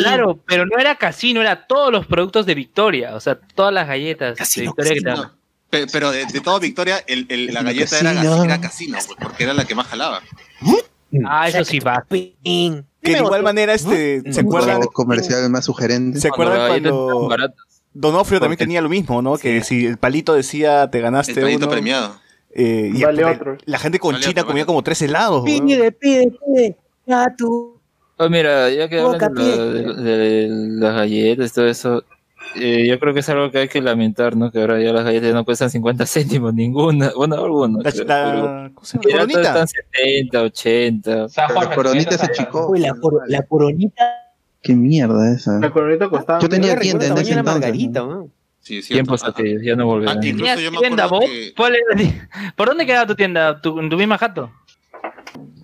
[0.02, 3.88] Claro, pero no era casino, era todos los productos de Victoria, o sea, todas las
[3.88, 8.12] galletas de Victoria que te Pero de, de toda Victoria, el- el- la galleta era,
[8.14, 8.44] Casino.
[8.44, 10.20] era Casino, pues, porque era la que más jalaba.
[11.26, 12.04] Ah, eso sí va.
[12.10, 12.34] Que
[13.02, 14.78] de igual manera, este, ¿se acuerdan?
[14.78, 16.20] Un comercial más sugerente.
[16.20, 17.28] ¿Se acuerdan cuando
[17.94, 19.36] Donofrio también tenía lo mismo, ¿no?
[19.36, 22.16] Que si el palito decía te ganaste El palito uno, premiado.
[22.54, 23.58] eh, y Vale otro.
[23.66, 25.44] La gente con Vale China otro, comía como tres helados.
[25.44, 26.76] Pide, pide, pide.
[27.06, 27.78] Ya tú.
[28.16, 30.48] Oh, mira, ya que hablan de, la- de- de
[30.80, 32.04] las galletas y todo eso,
[32.56, 34.50] eh, yo creo que es algo que hay que lamentar, ¿no?
[34.50, 37.12] Que ahora ya las galletas ya no cuestan 50 céntimos, ninguna.
[37.16, 37.82] Bueno, algunas.
[37.84, 38.70] La- la- pero- ahora
[39.02, 39.40] ¿Coronita?
[39.40, 41.26] todas están 70, 80.
[41.60, 42.68] La coronita se achicó.
[42.70, 44.02] Uy, la, cor- la coronita.
[44.62, 45.58] Qué mierda esa.
[45.58, 46.38] La coronita costaba.
[46.40, 47.60] Yo tenía tienda en ese la entonces.
[47.62, 48.28] margarita, ¿no?
[48.60, 48.92] Sí, sí.
[48.94, 50.18] Tiempos aquellos, ya no volverán.
[50.18, 51.52] Ah, incluso ¿Tenías yo me tienda, que...
[51.56, 52.20] ¿Cuál era?
[52.56, 53.60] ¿Por dónde quedaba tu tienda?
[53.60, 54.52] ¿Tu, ¿En tu misma jato?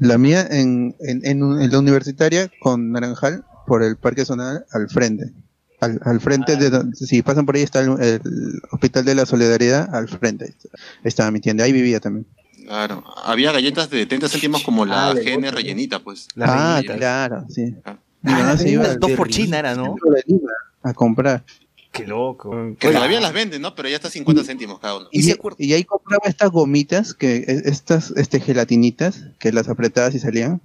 [0.00, 4.88] La mía en, en, en, en la universitaria con Naranjal por el Parque Zonal al
[4.88, 5.26] frente.
[5.80, 8.20] Al, al frente de donde- si pasan por ahí está el, el
[8.72, 10.54] Hospital de la Solidaridad al frente.
[11.04, 12.26] Estaba mi tienda, ahí vivía también.
[12.66, 16.28] Claro, había galletas de 30 céntimos como la Ah, GN rellenita, pues.
[16.34, 17.74] La ah, claro, sí.
[17.84, 17.96] Ah.
[18.22, 19.94] Mi mamá se iba Las dos por China era, ¿no?
[20.82, 21.44] a comprar.
[21.92, 22.50] Qué loco.
[22.78, 23.74] Que todavía las venden, ¿no?
[23.74, 25.08] Pero ya está 50 céntimos cada uno.
[25.12, 30.18] Y, y ahí compraba estas gomitas, que e- estas este, gelatinitas, que las apretabas y
[30.18, 30.60] salían.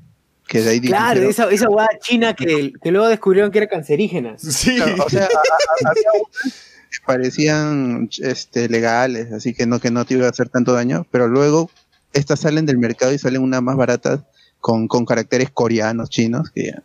[0.48, 3.68] Que de ahí Claro, dijeron- esa, esa hueá china que, que luego descubrieron que era
[3.68, 4.36] cancerígena.
[4.38, 4.76] Sí.
[4.76, 6.53] Claro, o sea, a- a- había unas
[6.90, 11.07] que parecían este, legales, así que no, que no te iba a hacer tanto daño,
[11.11, 11.72] pero luego
[12.14, 14.20] estas salen del mercado y salen unas más baratas
[14.64, 16.81] con, con caracteres coreanos, chinos, que ya-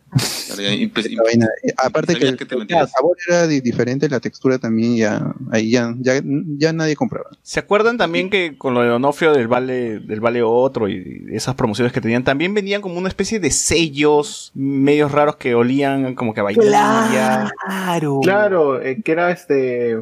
[1.23, 2.91] vaina- eh, aparte que el, que te el metías.
[2.91, 6.21] sabor era di- diferente, la textura también ya, ahí ya, ya,
[6.57, 7.29] ya nadie compraba.
[7.41, 11.55] ¿Se acuerdan también que con lo de Donofrio del Vale, del Vale Otro y esas
[11.55, 16.33] promociones que tenían, también venían como una especie de sellos medios raros que olían como
[16.33, 17.49] que a vainilla?
[17.65, 18.19] Claro.
[18.21, 19.95] Claro, eh, que era este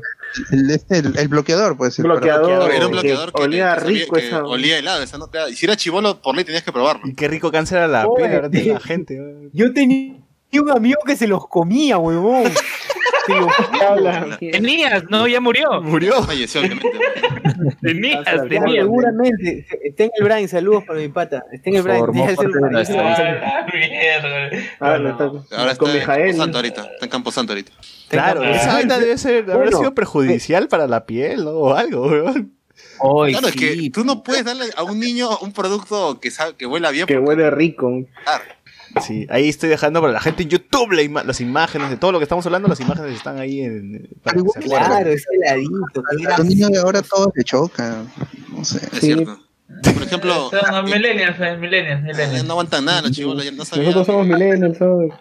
[0.51, 1.97] El, el, el bloqueador, pues.
[1.99, 2.71] el bloqueador.
[2.71, 4.43] Era un que bloqueador que, olía que sabía rico que esa.
[4.43, 7.07] olía helado, esa no te Y si era chivolo, por ley tenías que probarlo.
[7.07, 9.19] Y qué rico cáncer a la piel ahora tiene la gente.
[9.53, 10.15] Yo tenía
[10.53, 12.51] un amigo que se los comía, huevón.
[14.39, 15.81] Tenías, no, ya murió.
[15.81, 16.23] Murió.
[16.23, 16.89] Falleció, obviamente.
[17.81, 18.85] Tenías, tenías.
[18.85, 19.65] seguramente.
[19.83, 21.43] Está en el Brain, saludos para mi pata.
[21.51, 23.65] Está en el de está-
[24.79, 26.27] Ahora con está en.
[26.27, 26.81] Campo Santo ahorita.
[26.83, 27.71] Está en Campo Santo ahorita.
[28.09, 29.77] Claro, esa vaina debe ser, haber Bueno.
[29.79, 31.51] sido perjudicial para la piel ¿no?
[31.51, 32.53] o algo, weón.
[32.99, 36.65] Claro, es que tú no puedes darle a un niño un producto que sabe, que
[36.65, 37.05] huela bien.
[37.07, 37.91] Que porque- huele rico.
[38.23, 38.43] Claro.
[39.05, 42.11] Sí, ahí estoy dejando para la gente en YouTube la ima- las imágenes de todo
[42.13, 44.59] lo que estamos hablando, las imágenes están ahí en, para que se.
[44.61, 46.01] Claro, ese heladito.
[46.37, 48.09] los niños de ahora todos le chocan.
[48.49, 48.77] No sé.
[48.93, 49.37] Es cierto.
[49.67, 52.45] Por ejemplo, Son millennials, eh, millennials, eh, millennials.
[52.45, 53.87] no aguantan nada los chivolos, ya no sabían.
[53.87, 55.11] Nosotros somos millennials, ¿sabes?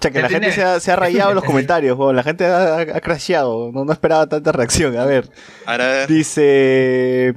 [0.00, 2.78] Cha, que la gente se ha, se ha rayado en los comentarios, la gente ha,
[2.78, 4.96] ha, crasheado, no, no esperaba tanta reacción.
[4.98, 5.28] A ver,
[5.64, 7.34] Ahora, dice...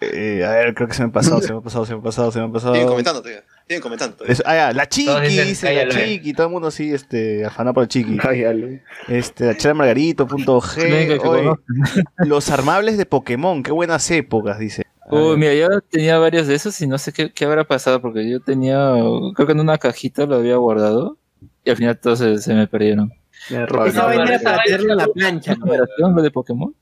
[0.00, 1.98] eh, a ver, creo que se me ha pasado, se me ha pasado, se me
[1.98, 2.74] ha pasado, se me ha pasado.
[2.74, 3.42] siguen comentando todavía.
[3.66, 7.44] Siguen comentando ah, ya, la chiqui, dicen, dice la chiqui, todo el mundo sí, este,
[7.46, 8.16] afanado por el chiqui.
[8.18, 8.68] Cállalo.
[9.08, 11.20] Este, la chela Margarito, punto La única G.
[11.20, 11.62] que oye, conozco.
[12.18, 14.84] los armables de Pokémon, qué buenas épocas, dice.
[15.06, 18.00] A Uy, mira, yo tenía varios de esos y no sé qué, qué habrá pasado
[18.00, 18.92] porque yo tenía,
[19.34, 21.18] creo que en una cajita lo había guardado
[21.64, 23.12] y al final todos se, se me perdieron.
[23.48, 25.52] Esa para vaina tenerlo en la plancha.
[25.52, 26.74] ¿Es numeración lo de Pokémon?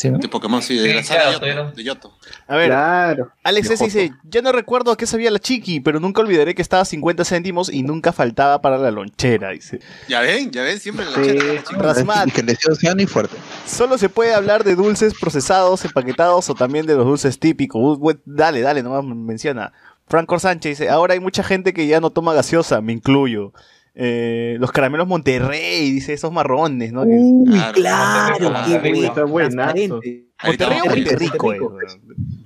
[0.00, 0.18] Sí, ¿no?
[0.18, 2.12] De Pokémon, sí, de Sí, la saga claro, de Yoto, tuvieron- de Yoto.
[2.46, 3.32] A ver, Claro.
[3.42, 6.62] Alex S dice, yo no recuerdo a qué sabía la chiqui, pero nunca olvidaré que
[6.62, 9.80] estaba a 50 céntimos y nunca faltaba para la lonchera, dice.
[10.08, 11.32] Ya ven, ya ven, siempre la Sí.
[11.36, 11.82] la chica.
[11.82, 12.58] Rasmat, Y que les
[12.96, 13.36] y fuerte.
[13.66, 17.98] solo se puede hablar de dulces procesados, empaquetados o también de los dulces típicos.
[18.00, 19.72] Uh, dale, dale, nomás menciona.
[20.06, 23.52] Franco Sánchez dice, ahora hay mucha gente que ya no toma gaseosa, me incluyo.
[24.00, 27.02] Eh, los caramelos Monterrey, dice, esos marrones, ¿no?
[27.02, 29.64] Uy, Claro, claro, Monterrey, qué bueno.
[29.66, 31.80] Monterrey o Monterrico, Rico.
[31.82, 31.86] eh.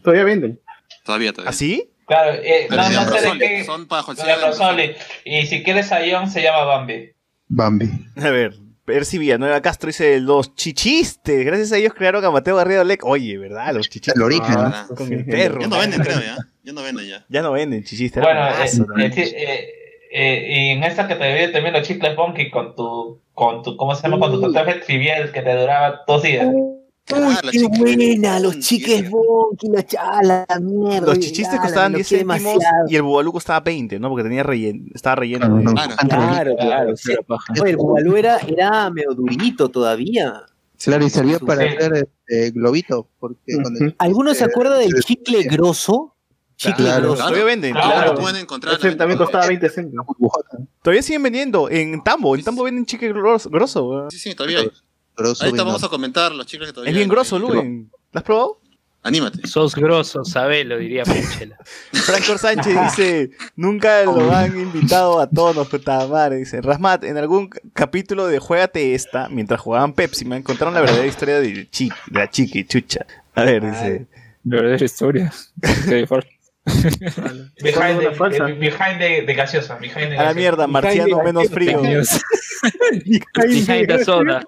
[0.02, 0.60] Todavía venden.
[1.04, 1.50] Todavía, todavía.
[1.50, 1.90] ¿Así?
[2.06, 3.64] Claro, eh, no, sé de qué.
[3.64, 3.86] Son.
[5.26, 7.10] Y si quieres a Ion, se llama Bambi.
[7.48, 7.90] Bambi.
[8.16, 8.54] A ver,
[8.86, 11.44] Percy Villanueva Castro dice los chichistes.
[11.44, 13.04] Gracias a ellos crearon a Mateo Garrido Lec.
[13.04, 13.74] Oye, ¿verdad?
[13.74, 14.16] Los chichistes.
[14.16, 14.56] El origen.
[14.56, 15.14] Ah, Con sí.
[15.14, 15.60] el perro.
[15.60, 16.38] Ya no venden, creo, ya.
[16.64, 17.26] Ya no venden ya.
[17.28, 18.22] Ya no venden chististes.
[18.22, 19.81] Bueno, eh, eh, eh,
[20.12, 23.76] eh, y en esta que te debí también los chicles Bonky con tu, con tu,
[23.76, 24.18] ¿cómo se llama?
[24.18, 26.46] Con tu tatuaje trivial que te duraba dos días.
[27.12, 31.08] Ah, Uy, la qué buena, los chiques bonky, la chala, mierda.
[31.08, 32.84] Los chichistes costaban me 10 enloquecí céntimos demasiado.
[32.88, 34.08] y el bubalú costaba 20, ¿no?
[34.08, 35.46] Porque tenía relleno, estaba relleno.
[35.72, 35.94] Claro, de-.
[36.08, 36.08] Claro.
[36.08, 36.96] Claro, claro.
[36.96, 37.12] sí.
[37.12, 37.52] Era paja.
[37.60, 40.42] Oye, el bubalú era, era medio durito todavía.
[40.82, 41.92] Claro, y servía para hacer
[42.28, 46.14] este, globito, porque el- ¿Alguno se eh, acuerda del chicle grosso?
[46.62, 47.02] Chicle Claro.
[47.08, 47.22] grosso.
[47.22, 47.72] Todavía venden.
[47.72, 47.90] Claro.
[47.90, 48.14] Claro.
[48.14, 48.74] pueden encontrar.
[48.78, 50.06] Ese también costaba 20 céntimos.
[50.06, 52.34] burbujota, Todavía siguen vendiendo en Tambo.
[52.36, 53.50] En Tambo venden chicle grosso.
[54.10, 54.70] Sí, sí, todavía hay.
[55.16, 57.14] grosso, Ahorita vamos a comentar los chicles que todavía Es bien hay.
[57.14, 57.90] grosso, Luen.
[58.12, 58.58] ¿Lo has probado?
[59.04, 59.48] Anímate.
[59.48, 61.56] Sos grosso, sabelo, diría Puchela.
[61.92, 66.36] Franco Sánchez dice, nunca lo han invitado a todos, puta madre.
[66.36, 71.08] Dice, Rasmat, en algún capítulo de Juégate esta, mientras jugaban Pepsi, me contaron la verdadera
[71.08, 73.04] historia de, chi- de la chiqui, chucha.
[73.34, 74.06] A ver, dice,
[74.44, 75.32] La verdadera historia.
[76.64, 78.48] Fal- Behind, falsa.
[78.48, 79.76] eh, de gaseosa.
[79.76, 80.34] Behind the a la gaseosa.
[80.34, 81.80] mierda, marciano menos frío.
[81.82, 84.42] Behind the soda.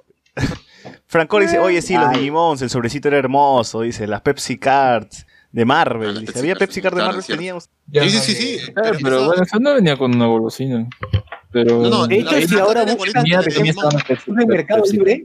[1.07, 2.11] Franco dice, oye, sí, los.
[2.13, 6.15] Digimons, el sobrecito era hermoso, dice, las Pepsi Cards de Ah, Marvel.
[6.15, 7.71] las Dice, Pepsi había Cards, Pepsi Card de Marvel, teníamos.
[7.93, 8.59] Sí, sí, sí, sí.
[8.77, 10.89] Ah, Pero bueno, eso no venía con una golosina.
[11.53, 11.83] Pero.
[11.83, 14.97] No, no, De hecho, si ahora Pepsi- En Mercado Pepsi.
[14.97, 15.25] Libre.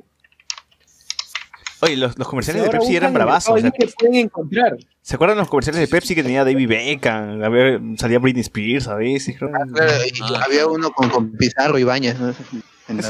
[1.82, 3.52] Oye, los, los comerciales de Pepsi eran bravazos.
[3.52, 4.78] o sea, Mercado Libre, pueden encontrar.
[5.02, 7.98] ¿Se acuerdan los comerciales de Pepsi que tenía David Beckham?
[7.98, 9.36] Salía Britney Spears a veces.
[9.38, 9.50] creo.
[9.52, 12.34] Claro, y Ah, había uno con, con Pizarro y Bañas, Eso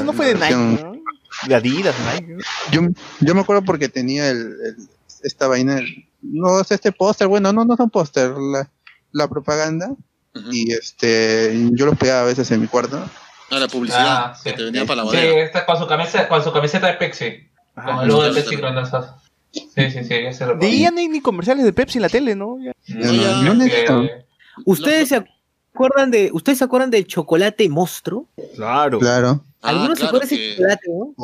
[0.02, 1.00] no fue de Nike.
[1.48, 2.36] De Adidas, Nike.
[2.72, 2.82] Yo,
[3.20, 4.76] yo me acuerdo porque tenía el, el-
[5.22, 8.68] esta vaina, el- no es este póster, bueno, no, no son póster, la,
[9.12, 9.90] la propaganda,
[10.52, 13.02] y este, yo los pegaba a veces en mi cuarto.
[13.50, 14.50] Ah, la publicidad Ah, sí.
[14.50, 15.42] que te venía para la Sí, bodega.
[15.44, 17.48] está con su camiseta, con su camiseta de Pepsi.
[17.84, 18.56] Con el logo de sí, sí.
[19.52, 22.02] Sí, sí, sí, ese lo De ahí ya no hay ni comerciales de Pepsi en
[22.02, 22.58] la tele, ¿no?
[22.62, 22.72] Ya.
[22.88, 24.02] No, ya- no que- necesito.
[24.64, 25.24] ¿Ustedes se
[25.74, 28.26] acuerdan de, ¿ustedes se acuerdan del chocolate monstruo?
[28.54, 28.98] Claro.
[29.00, 29.44] Claro.
[29.62, 31.14] Ah, ¿Algunos se acuerdan de ese chocolate, no?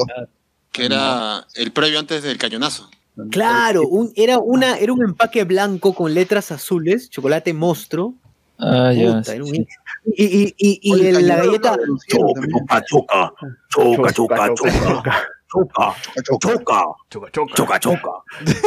[0.72, 2.90] que era el previo antes del cañonazo.
[3.30, 8.14] Claro, un- era, una, era un empaque blanco con letras azules, chocolate monstruo.
[8.58, 9.22] Ah, ya.
[9.42, 9.54] Un-.
[9.54, 11.76] Y, y, y, y Oye, el- la galleta.
[11.76, 12.58] lo anunciaron también.
[12.66, 15.94] choca, choca, choca, choca, choca, choca,
[16.24, 17.54] choca, Choca, choca.
[17.54, 18.10] choca, choca.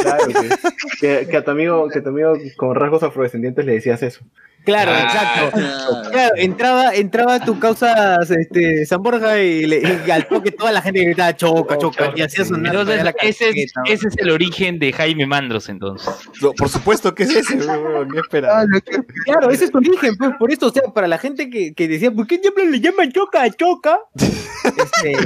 [0.02, 0.48] Claro, que,
[1.00, 4.24] que, que a tu amigo, que a tu amigo con rasgos afrodescendientes le decías eso.
[4.64, 5.58] Claro, Ah, exacto.
[5.58, 6.10] claro.
[6.10, 10.82] Claro, entraba, entraba tu causa este, San Borja y, le, y al toque toda la
[10.82, 14.78] gente gritaba choca, choca, y hacía sonar Entonces, la ese es, ese es el origen
[14.78, 16.08] de Jaime Mandros, entonces.
[16.42, 18.64] No, por supuesto que es ese, ¿qué Ah, esperaba?
[19.24, 21.88] Claro, ese es tu origen, pues por eso, o sea, para la gente que, que
[21.88, 23.98] decía, ¿por qué diablos le llaman choca a choca?
[24.62, 25.16] Este,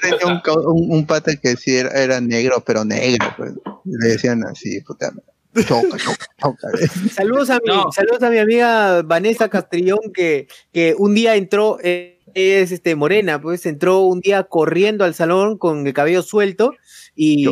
[0.00, 3.52] tenía un, ca- un, un pata que sí era, era negro, pero negro, pues.
[3.84, 5.22] Le decían así, puta madre.
[5.54, 6.68] Choca, choca, choca.
[7.12, 7.92] saludos a mi, No.
[7.92, 13.40] saludos a mi amiga Vanessa Castrillón que, que un día entró, eh, es este morena,
[13.40, 16.72] pues entró un día corriendo al salón con el cabello suelto
[17.14, 17.46] y,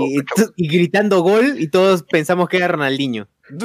[0.56, 3.28] y gritando gol y todos pensamos que era Ronaldinho.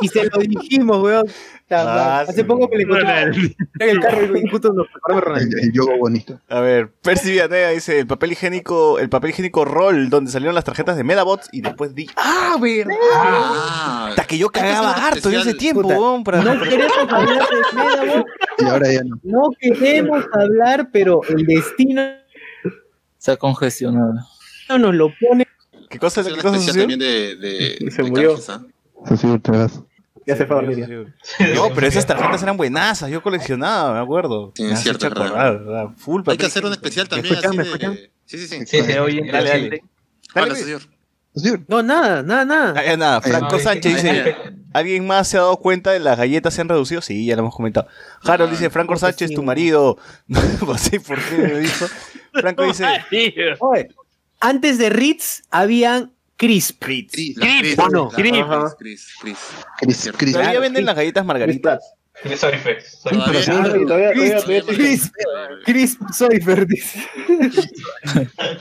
[0.00, 1.26] Y se lo dijimos, weón.
[1.70, 2.42] Ah, Hace sí.
[2.44, 5.62] poco que le el carro y justo nos preparamos El, Ronaldinho.
[5.62, 6.40] el yogo bonito.
[6.48, 10.64] A ver, Percy Villanueva dice el papel higiénico, el papel higiénico roll, donde salieron las
[10.64, 12.08] tarjetas de Medabots y después di.
[12.16, 12.94] ¡Ah, verdad!
[13.14, 17.48] Ah, Hasta que yo cagaba harto en ese tiempo, Puta, weón, para No queremos hablar
[17.48, 18.26] de Medabot,
[18.58, 19.18] Y ahora ya no.
[19.24, 22.02] no queremos hablar, pero el destino
[23.18, 24.12] Está congestionado.
[24.78, 25.46] nos lo pone.
[25.88, 26.82] ¿Qué cosa, especial sucedió?
[26.82, 28.28] también de, de, Se de murió.
[28.34, 28.62] canjes, ¿ah?
[29.04, 29.80] Eso sí, vez.
[30.26, 31.14] Ya se fue a dormir.
[31.54, 34.52] No, pero esas tarjetas eran buenazas, yo coleccionaba, me acuerdo.
[34.56, 35.32] Sí, es cierto, verdad.
[35.32, 35.88] ¿verdad?
[35.96, 37.56] Full Hay que hacer un especial ¿Me también escuchan?
[37.56, 38.10] ¿Me de-?
[38.24, 38.66] Sí, sí, sí.
[38.66, 39.22] Sí, se oye.
[39.30, 39.82] Dale, dale.
[40.34, 40.82] Habla, Dale, señor.
[41.36, 42.74] Sí, No, nada, nada, nada.
[42.76, 44.64] Ah, nada, Franco No, Sánchez sí, sí, dice, sí.
[44.72, 47.02] ¿alguien más se ha dado cuenta de las galletas se han reducido?
[47.02, 47.86] Sí, ya lo hemos comentado.
[48.22, 49.96] Harold dice, Franco Sánchez, sí, tu marido.
[50.26, 51.86] No sé por qué me dijo.
[52.32, 52.84] Franco dice,
[53.60, 53.88] Oye,
[54.40, 56.82] antes de Ritz habían Crisp.
[56.82, 58.10] Las Cris, Cris, ¿o no?
[58.12, 58.32] las Cris.
[58.34, 59.36] Cris, Cris, Cris.
[59.80, 60.18] Chris, Cierto.
[60.18, 60.32] Chris.
[60.32, 61.80] todavía venden las galletas margaritas.
[62.22, 64.12] Todavía-
[64.66, 65.12] Chris,
[65.64, 67.04] Chris Soifer dice.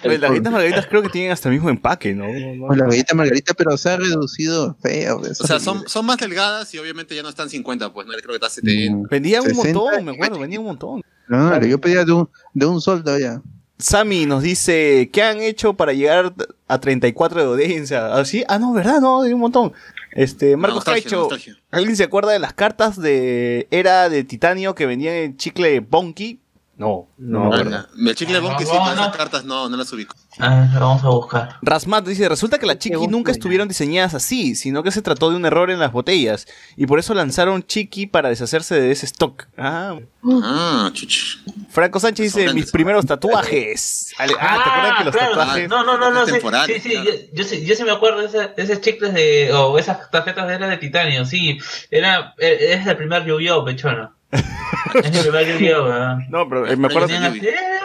[0.03, 2.27] Oye, las galletas margaritas creo que tienen hasta el mismo empaque, ¿no?
[2.27, 2.65] No, no.
[2.68, 5.19] O la galleta margarita, pero se ha reducido feo.
[5.19, 8.27] O sea, son, son más delgadas y obviamente ya no están 50, pues, no creo
[8.27, 9.07] que está 70.
[9.10, 9.80] Vendían un 60.
[9.80, 11.02] montón, me acuerdo, vendían un montón.
[11.27, 13.41] Claro, yo pedía de un, de un sol todavía.
[13.77, 16.34] Sammy nos dice, ¿qué han hecho para llegar
[16.68, 18.15] a 34 de audiencia?
[18.15, 18.43] ¿Ah, sí?
[18.47, 19.02] Ah, no, ¿verdad?
[19.02, 19.73] No, hay un montón.
[20.11, 21.27] Este, Marcos Caicho.
[21.72, 26.39] ¿alguien se acuerda de las cartas de era de titanio que vendían en chicle Bonky?
[26.77, 28.93] No, no, Ah, No, sí, no, pero no.
[28.93, 30.14] esas cartas no, no las ubico.
[30.39, 31.56] Ah, lo vamos a buscar.
[31.61, 35.38] Rasmat dice, resulta que las Chiqui nunca estuvieron diseñadas así, sino que se trató de
[35.38, 36.45] un error en las botellas,
[36.76, 39.45] y por eso lanzaron Chiqui para deshacerse de ese stock.
[39.57, 39.95] Ah.
[40.43, 41.38] Ah, chuch.
[41.69, 44.14] Franco Sánchez dice, mis primeros tatuajes.
[44.18, 45.35] Ale- Ah, ¿te acuerdas que los claro.
[45.35, 45.69] tatuajes...
[45.69, 46.26] No, no, no, no.
[46.26, 48.81] Sí, temporales, sí, sí, yo, yo sí, yo sí me acuerdo de, ese- de esos
[48.81, 49.53] chicles de.
[49.53, 51.57] o esas tarjetas de era de titanio, sí.
[51.89, 54.14] Era, e- es el primer Yu-Gi-Oh, pechono.
[56.30, 57.07] No, pero eh, me acuerdo...
[57.07, 57.40] Venían así,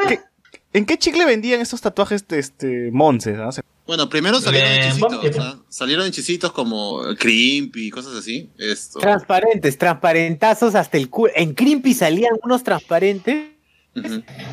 [0.09, 0.21] ¿Qué-
[0.73, 3.37] ¿En qué chicle vendían estos tatuajes de este Monces?
[3.41, 3.51] ah?
[3.89, 5.59] Bueno, primero salieron Eh, hechicitos, ¿ah?
[5.69, 8.49] Salieron hechicitos como Crimp y cosas así.
[8.57, 9.01] Esto.
[9.01, 11.33] Transparentes, transparentazos hasta el culo.
[11.35, 13.49] En Crimpy salían unos transparentes.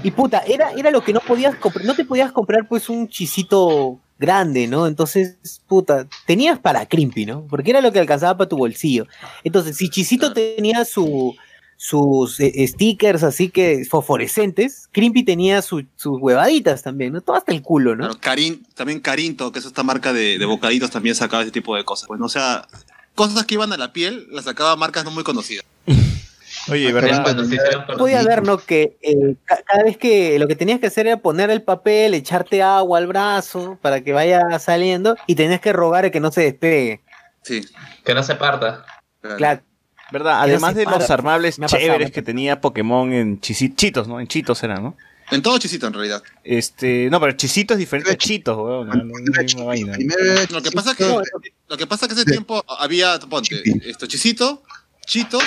[0.03, 1.85] Y puta, era, era lo que no podías comprar.
[1.85, 4.87] No te podías comprar pues un chisito grande, ¿no?
[4.87, 5.37] Entonces,
[5.67, 7.45] puta, tenías para Crimpy, ¿no?
[7.47, 9.05] Porque era lo que alcanzaba para tu bolsillo.
[9.43, 11.35] Entonces, si Chisito tenía su,
[11.79, 17.21] sus eh, stickers así que fosforescentes, Crimpy tenía su- sus huevaditas también, ¿no?
[17.21, 18.03] Todo hasta el culo, ¿no?
[18.05, 21.75] Claro, Carin, también Carinto, que es esta marca de, de bocaditos, también sacaba ese tipo
[21.75, 22.07] de cosas.
[22.07, 22.67] Pues, no, o sea,
[23.15, 25.63] cosas que iban a la piel, las sacaba marcas no muy conocidas.
[26.69, 28.57] Oye, hicieron Podía ver, ¿no?
[28.57, 32.13] Que eh, ca- cada vez que lo que tenías que hacer era poner el papel,
[32.13, 36.41] echarte agua al brazo para que vaya saliendo y tenías que rogar que no se
[36.41, 37.01] despegue.
[37.43, 37.61] Sí.
[38.03, 38.83] Que no se parta.
[39.21, 39.61] Claro.
[40.11, 40.41] ¿Verdad?
[40.41, 44.19] Además de los armables chéveres que tenía Pokémon en chisi- Chitos, ¿no?
[44.19, 44.95] En Chitos era, ¿no?
[45.29, 46.23] En todo chisito, en realidad.
[46.45, 48.87] Este, no, pero Chisito es diferente a Chitos, weón.
[50.49, 51.15] Lo que pasa es que,
[51.67, 54.63] lo que pasa es que ese tiempo había, ponte, esto, chisito,
[55.05, 55.43] chitos,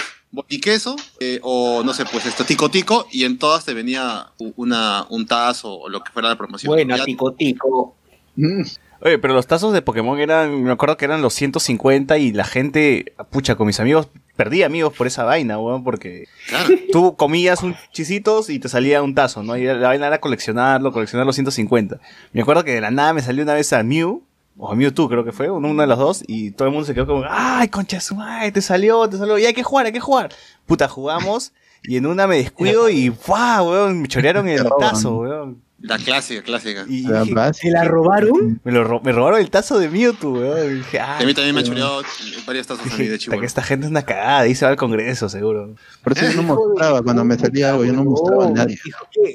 [0.60, 4.26] queso eh, o no sé, pues esto, tico tico, y en todas te venía
[4.56, 6.68] una, un tazo o lo que fuera la promoción.
[6.70, 7.96] Bueno, tico tico.
[9.02, 12.44] Oye, pero los tazos de Pokémon eran, me acuerdo que eran los 150 y la
[12.44, 16.28] gente, pucha, con mis amigos, perdí amigos por esa vaina, weón, porque
[16.92, 19.56] tú comías un chisitos y te salía un tazo, ¿no?
[19.56, 21.98] Y la vaina era coleccionarlo, coleccionar los 150.
[22.32, 24.22] Me acuerdo que de la nada me salió una vez a Mew,
[24.58, 26.92] o a Mewtwo creo que fue, uno de los dos, y todo el mundo se
[26.92, 29.92] quedó como, ay, concha su madre, te salió, te salió, y hay que jugar, hay
[29.92, 30.30] que jugar.
[30.66, 34.02] Puta, jugamos, y en una me descuido y, ¡guau, weón!
[34.02, 35.69] Me chorearon el tazo, weón.
[35.82, 36.84] La clásica, clásica.
[36.88, 37.54] Y La dije.
[37.54, 38.60] ¿Se la robaron?
[38.64, 40.70] me, lo ro- me robaron el tazo de Mewtwo, weón.
[40.72, 41.64] Y dije, a mí también me han weón.
[41.64, 42.02] choreado
[42.46, 43.40] varios tazos a mí de chivo.
[43.40, 45.74] que esta gente es una cagada, y se va al congreso, seguro.
[46.04, 48.78] Por eso yo no mostraba, cuando me salía algo, yo no mostraba a nadie.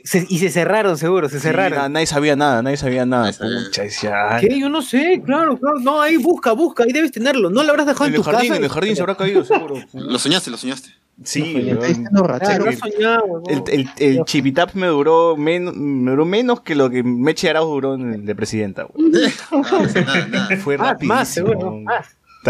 [0.04, 1.80] Se- y se cerraron, seguro, se Sí, cerraron.
[1.80, 3.32] na- nadie sabía nada, nadie sabía nada.
[3.34, 4.60] Pucha, decía, ¿Qué?
[4.60, 5.80] Yo no sé, claro, claro.
[5.80, 7.50] No, ahí busca, busca, ahí debes tenerlo.
[7.50, 8.58] No lo habrás dejado en en, el tu jardín, casa.
[8.60, 9.76] en el jardín se habrá caído, seguro.
[9.94, 10.90] Lo soñaste, lo soñaste.
[11.24, 11.72] Sí,
[12.12, 12.66] rachero.
[12.98, 17.50] Claro, el, el, el chipitap me duró, men- me duró menos que lo que Meche
[17.50, 18.86] Arauz duró en el de presidenta.
[18.94, 19.12] weón.
[19.52, 20.58] Ah, nada, nada.
[20.58, 21.14] Fue Más, rapidísimo.
[21.16, 22.08] más, seguro, más.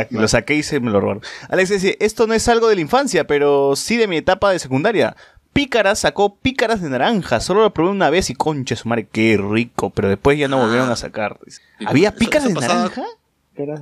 [0.10, 1.22] Lo saqué y se me lo robaron.
[1.50, 4.60] Alex dice, esto no es algo de la infancia, pero sí de mi etapa de
[4.60, 5.16] secundaria.
[5.54, 9.38] Pícaras sacó pícaras de naranja, solo lo probé una vez y concha su madre, qué
[9.38, 11.38] rico, pero después ya no volvieron a sacar.
[11.46, 11.62] dice.
[11.80, 13.04] Sí, ¿Había pícaras eso de pasaba- naranja?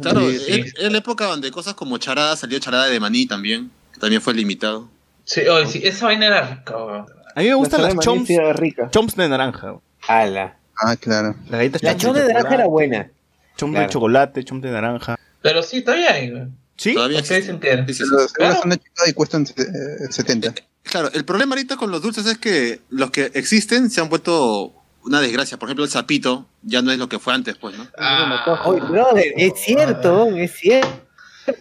[0.02, 0.64] Claro, Sí, sí.
[0.78, 3.72] es la época donde cosas como charada, salió charada de maní también,
[4.04, 4.90] también fue limitado.
[5.24, 7.06] Sí, oye, sí, esa vaina era rica, weón.
[7.36, 8.90] A mí me gustan La las chomps, rica.
[8.92, 9.76] chomps de naranja.
[10.10, 10.58] Ala.
[10.78, 11.36] Ah, claro.
[11.50, 13.10] La chomps chona de naranja era buena.
[13.56, 13.88] Chomps Claro.
[13.88, 15.16] de chocolate, chomps de naranja.
[15.42, 16.58] Pero sí, todavía hay, weón.
[16.76, 16.94] ¿Sí?
[16.96, 17.96] Todavía Ustedes entienden.
[18.42, 20.54] Ahora son de y cuestan eh, 70.
[20.84, 24.74] Claro, el problema ahorita con los dulces es que los que existen se han vuelto
[25.06, 25.58] una desgracia.
[25.58, 27.88] Por ejemplo, el sapito ya no es lo que fue antes, pues, ¿no?
[27.98, 30.90] Ah, Oye, brother, es cierto, es cierto.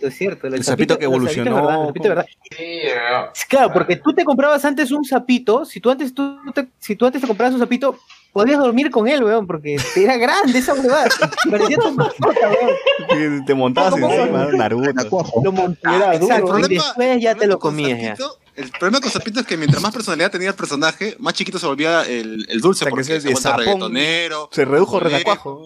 [0.00, 1.54] Es cierto, El sapito que el sapito es evolucionó.
[1.54, 2.26] verdad, sapito es verdad.
[2.50, 3.24] sí, weón.
[3.48, 7.06] Claro, porque tú te comprabas antes un sapito, si tú antes tú te, si tú
[7.06, 7.98] antes te comprabas un sapito,
[8.32, 11.09] podías dormir con él, weón, porque era grande esa huevada.
[11.50, 13.40] Parecía tu mascota, weón.
[13.40, 15.40] Te- Te montabas encima, Naruto.
[15.42, 18.16] Lo montabas, El exacto, y problema- después ya te lo comías ya.
[18.54, 21.66] El problema con Sapito es que mientras más personalidad tenía el personaje, más chiquito se
[21.66, 23.60] volvía el, el dulce, O sea, que porque se- sapón.
[23.60, 24.48] reggaetonero.
[24.52, 25.62] Se redujo renacuajo.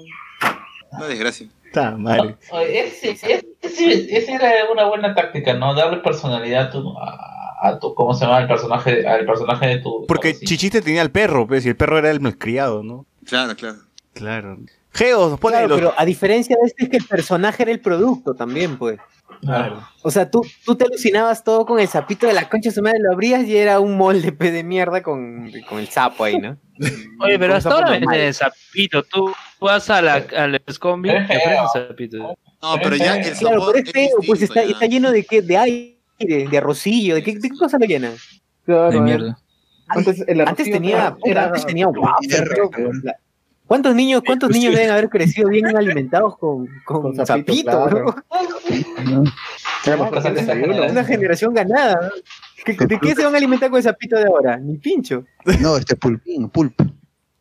[0.93, 1.49] Una desgracia.
[1.77, 2.37] Está madre.
[2.53, 5.75] Oye, ese, ese, ese- esa era una buena táctica, ¿no?
[5.75, 8.39] Darle personalidad a tu, a, a tu ¿cómo se llama?
[8.41, 10.07] El personaje, al personaje de tu...
[10.07, 10.47] Porque sí.
[10.47, 13.05] Chichiste tenía el perro, pues, y el perro era el malcriado, ¿no?
[13.27, 13.77] Claro, claro.
[14.15, 14.57] Claro.
[14.95, 17.73] Geos nos pone Claro, los- pero a diferencia de este es que el personaje era
[17.73, 18.99] el producto también, pues.
[20.03, 23.01] O sea, tú, tú te alucinabas todo con el sapito de la concha, su madre
[23.01, 26.57] lo abrías y era un molde pe, de mierda con, con el sapo ahí, ¿no?
[27.21, 29.03] Oye, pero hasta ahora venden sapito.
[29.03, 29.31] Tú
[29.61, 32.19] vas a la, al Scombi y te ofrecen sapito.
[32.63, 35.43] No, pero ya el Claro, sabor pero es feo, pues está, está lleno de qué,
[35.43, 38.13] de aire, de arrocillo, ¿de qué, de qué cosa lo llena?
[38.65, 39.01] Claro, De eh.
[39.01, 39.39] mierda.
[39.89, 41.87] Antes, el Antes arrocillo tenía, era- antes tenía
[43.67, 47.35] ¿Cuántos niños, cuántos niños deben haber crecido bien alimentados con, con, Con claro.
[50.25, 50.87] el desayuno.
[50.91, 51.95] Una generación ganada.
[52.01, 52.11] ¿no?
[52.65, 54.57] ¿Qué- ¿De qué se van a alimentar con el sapito de ahora?
[54.57, 55.25] Ni pincho.
[55.61, 56.81] No, este pulpín, pulp.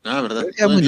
[0.04, 0.46] Ah, ¿verdad?
[0.58, 0.84] Era muy.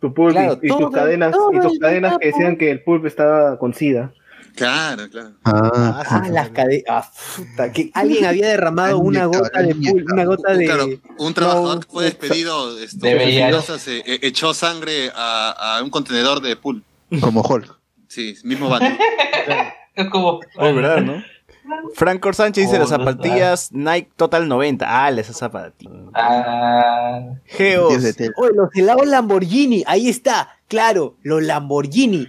[0.00, 2.82] Tu pulp y- Claro, y, todo- tus cadenas, y tus cadenas que decían que el
[2.82, 4.12] pulp estaba con sida.
[4.54, 5.32] Claro, claro.
[5.44, 6.84] Ah, Ah, las cadenas.
[6.88, 10.64] Ah, puta, que alguien había derramado una gota de alguien pul- una gota de.
[10.64, 10.86] Claro,
[11.18, 13.14] un trabajador que fue despedido esto, De
[13.78, 16.82] se- e- echó sangre a, a un contenedor de pool.
[17.20, 17.74] como Hulk.
[18.08, 18.86] Sí, mismo vato.
[19.94, 20.40] Es como.
[20.58, 21.22] Oh, ¿verdad, no?
[21.94, 24.86] Franco Sánchez dice Oh, las no, zapatillas Nike Total 90.
[24.88, 25.92] Ah, esas zapatillas.
[26.14, 27.92] Ah, Geos.
[27.92, 32.28] Oye, los helados Lamborghini, ahí está, claro, los Lamborghini.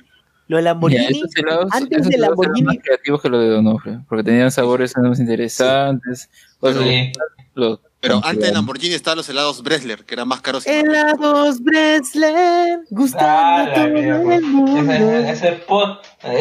[0.50, 4.50] Los Lamborghini, helados, antes de eran Lamborghini, más creativos que los de Donofre, porque tenían
[4.50, 6.30] sabores más interesantes.
[6.62, 7.12] Otros- sí.
[7.58, 10.68] Los- Pero antes de Lamborghini estaban los helados Bresler, que eran más caros.
[10.68, 14.94] y helados Bresler, gustando Ah, todo el mundo.
[14.94, 15.64] Ese,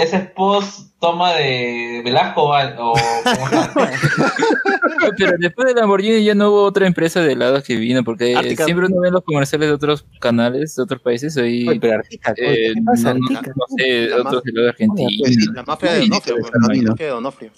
[0.03, 2.95] ese post toma de Velasco o ¿cómo
[5.19, 8.87] Pero después de Lamborghini ya no hubo otra empresa de helados que vino, porque siempre
[8.87, 12.73] uno ve los comerciales de otros canales, de otros países, ahí Oye, pero Artica, eh,
[12.75, 13.53] ¿qué pasa, no, Artica?
[13.57, 17.51] no sé, La otros helados argentinos, Pues, La mafia de Donofrio, la mafia de Donofrio.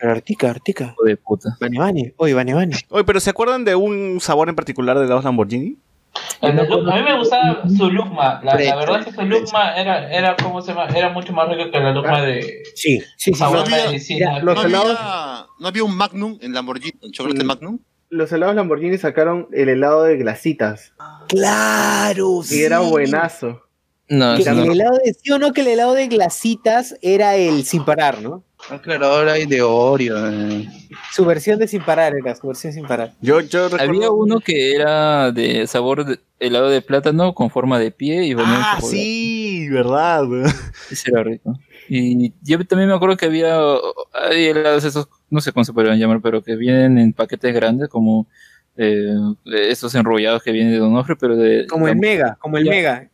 [0.00, 0.94] Artica, Artica.
[1.04, 1.56] de puta.
[1.60, 2.54] Bane, Bane, oye, Bane.
[2.90, 5.76] Oye, pero ¿se acuerdan de un sabor en particular de helados Lamborghini?
[6.40, 8.40] A mí me gustaba su Lugma.
[8.44, 10.86] La, la verdad es que su Lugma era, era, ¿cómo se llama?
[10.94, 13.34] Era mucho más rico que la Lugma de Sí, sí, sí.
[13.34, 16.94] sabor no había- los ¿No helados- había, ¿No había un Magnum en Lamborghini?
[17.02, 17.46] ¿Un chocolate Mm.
[17.46, 17.78] Magnum?
[18.10, 20.92] Los helados Lamborghini sacaron el helado de glasitas.
[21.28, 23.60] Claro, Y era buenazo.
[24.08, 24.72] No, Que eso el no.
[24.72, 28.44] helado de, sí o no, que el helado de glasitas era el sin parar, ¿no?
[28.70, 30.16] Ah, claro, ahora hay de Oreo.
[30.30, 30.66] eh.
[31.12, 33.12] Su versión de sin parar era, su versión sin parar.
[33.20, 33.84] Yo, yo recuerdo...
[33.92, 38.32] Había uno que era de sabor de helado de plátano con forma de pie y
[38.34, 40.24] venía en Ah, sí, verdad.
[40.24, 40.44] güey.
[40.90, 41.58] Ese era rico.
[41.88, 43.54] Y yo también me acuerdo que había
[44.14, 47.88] hay helados esos, no sé cómo se podrían llamar, pero que vienen en paquetes grandes,
[47.90, 48.26] como
[48.78, 49.14] eh,
[49.44, 52.70] esos enrollados que vienen de Donofre, pero de, Como el Mega, como el Ya.
[52.70, 53.10] Mega.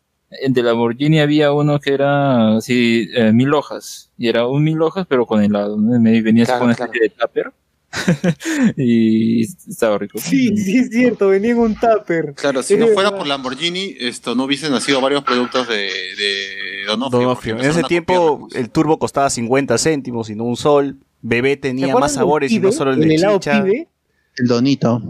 [0.48, 5.06] De Lamborghini había uno que era así, eh, mil hojas, y era un mil hojas,
[5.08, 5.96] pero con helado, ¿no?
[6.10, 6.92] Y venía así Claro, con una claro.
[6.92, 7.52] especie de tupper,
[8.76, 10.18] y estaba rico.
[10.20, 12.34] Sí, sí, es cierto, venía en un tupper.
[12.36, 13.18] Claro, si Es no fuera verdad.
[13.18, 17.58] por Lamborghini, esto no hubiesen nacido varios productos de, de Donofrio.
[17.58, 18.60] En ese tiempo copiarlo.
[18.60, 20.98] el turbo costaba 50 céntimos y no un sol.
[21.22, 23.62] Bebé ¿Se tenía más sabores y no solo el el de helado chicha.
[23.62, 23.88] pibe.
[24.36, 25.02] El donito.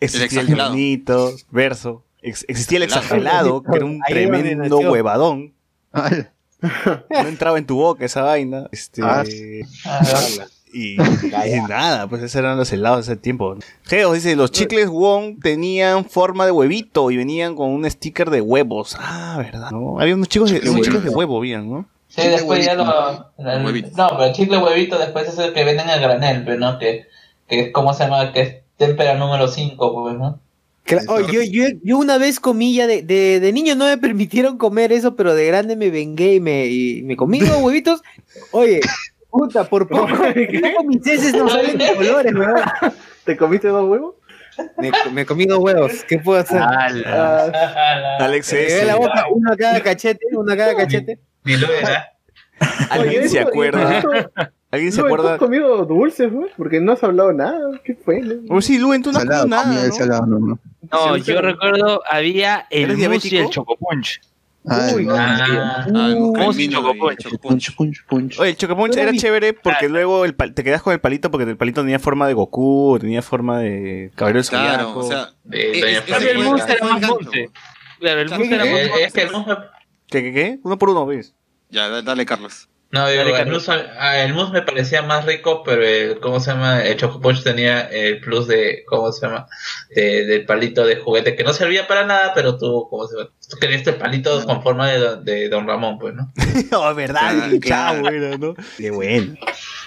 [0.00, 0.70] El exagerado.
[0.70, 2.04] bonito, verso.
[2.28, 3.00] Ex- existía el Helado.
[3.00, 5.52] exagerado, que era un tremendo huevadón.
[6.62, 8.68] No entraba en tu boca esa vaina.
[8.72, 9.24] Este, Ah.
[10.72, 13.56] y, y nada, pues esos eran los helados de ese tiempo.
[13.84, 18.40] Geo dice, los chicles Wong tenían forma de huevito y venían con un sticker de
[18.40, 18.96] huevos.
[18.98, 19.70] Ah, verdad.
[19.70, 20.00] ¿no?
[20.00, 20.84] Había unos chicos de, unos huevito.
[20.86, 21.86] chicles de huevo, bien, ¿no?
[22.08, 22.84] Sí, Chicle después ya lo.
[23.38, 23.90] el- Huevito.
[23.96, 27.06] no, pero el chicle huevito después es el que venden a granel, pero no, que,
[27.46, 30.40] que es como se llama, que es témpera número 5, pues, ¿no?
[31.08, 34.58] Oye, yo, yo, yo una vez comí ya de, de, de niño no me permitieron
[34.58, 38.02] comer eso, pero de grande me vengué y me, y me comí dos huevitos.
[38.52, 38.80] Oye,
[39.30, 40.08] puta, por poco.
[40.86, 42.60] Mis heces no salen de colores, weón.
[43.24, 44.14] ¿Te comiste dos huevos?
[44.76, 46.04] Me, me comí dos huevos.
[46.04, 46.60] ¿Qué puedo hacer?
[46.60, 51.20] Ah, Alex Me la boca, uno a cada cachete, uno a cada cachete.
[51.44, 52.12] Ni lo era.
[52.90, 54.02] ¿Alguien se acuerda?
[54.70, 55.32] ¿Alguien se Lu, ¿tú acuerda?
[55.34, 56.50] has comido dulces, güey?
[56.56, 57.58] Porque no has hablado nada.
[57.84, 58.22] ¿Qué fue?
[58.50, 59.94] Oh, sí, Luen, tú no has comido nada, ¿no?
[59.94, 60.58] salado, no, no.
[60.92, 64.20] No, yo recuerdo había el ¿Eres mousse y el chocopunch.
[64.70, 65.06] Ah, Uy.
[65.10, 67.18] Ah, Ah, el Mousse y chocopunch.
[67.18, 67.40] chocopunch.
[67.40, 68.38] Punch, punch, punch.
[68.38, 71.30] Oye, el chocopunch era vi- chévere porque luego el pal- te quedas con el palito
[71.30, 75.96] porque el palito tenía forma de Goku, tenía forma de Caballero Claro, o sea, de
[75.96, 77.50] eh, fue el mousse era más monte.
[78.00, 78.74] Claro, el Claro, mousse era más
[79.14, 79.56] es mousse
[80.08, 80.58] ¿Qué, qué, qué?
[80.62, 81.34] Uno por uno, ¿ves?
[81.70, 82.68] Ya, da- dale, Carlos.
[82.90, 86.52] No, digo, el mousse, ah, el mousse me parecía más rico, pero el, ¿cómo se
[86.52, 86.82] llama?
[86.82, 89.46] El Choco Punch tenía el plus de, ¿cómo se llama?
[89.94, 93.30] De- del palito de juguete que no servía para nada, pero tú, ¿cómo se llama?
[93.50, 96.32] Tú querías el palito con forma de, don- de Don Ramón, pues, ¿no?
[96.78, 98.08] oh, verdad, Claro, claro.
[98.08, 98.54] era, ¿no?
[98.78, 99.34] Qué bueno.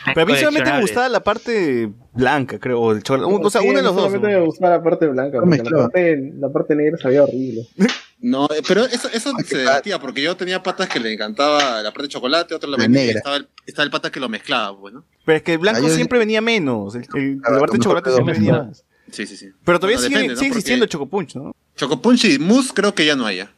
[0.05, 3.33] Pero a mí solamente me gustaba la parte blanca, creo, o el chocolate.
[3.47, 4.05] O sea, Sí, uno de a mí los dos.
[4.11, 5.37] solamente me gustaba la parte blanca.
[5.39, 7.63] No porque la parte, la parte negra sabía horrible.
[8.21, 11.91] No, eh, pero eso, eso se debatía, porque yo tenía patas que le encantaba la
[11.91, 13.17] parte de chocolate, otro la La negra.
[13.17, 15.03] estaba el, estaba el pata que lo mezclaba, pues, ¿no?
[15.25, 16.93] Pero es que el blanco Ah, yo- siempre venía menos.
[16.95, 18.83] El, el- la parte de chocolate siempre venía más.
[19.11, 19.47] Sí, sí, sí.
[19.65, 20.39] Pero todavía Bueno, sigue, depende, ¿no?
[20.39, 21.55] sigue Porque existiendo Chocopunch, ¿no?
[21.75, 23.51] Chocopunch y mousse creo que ya no haya.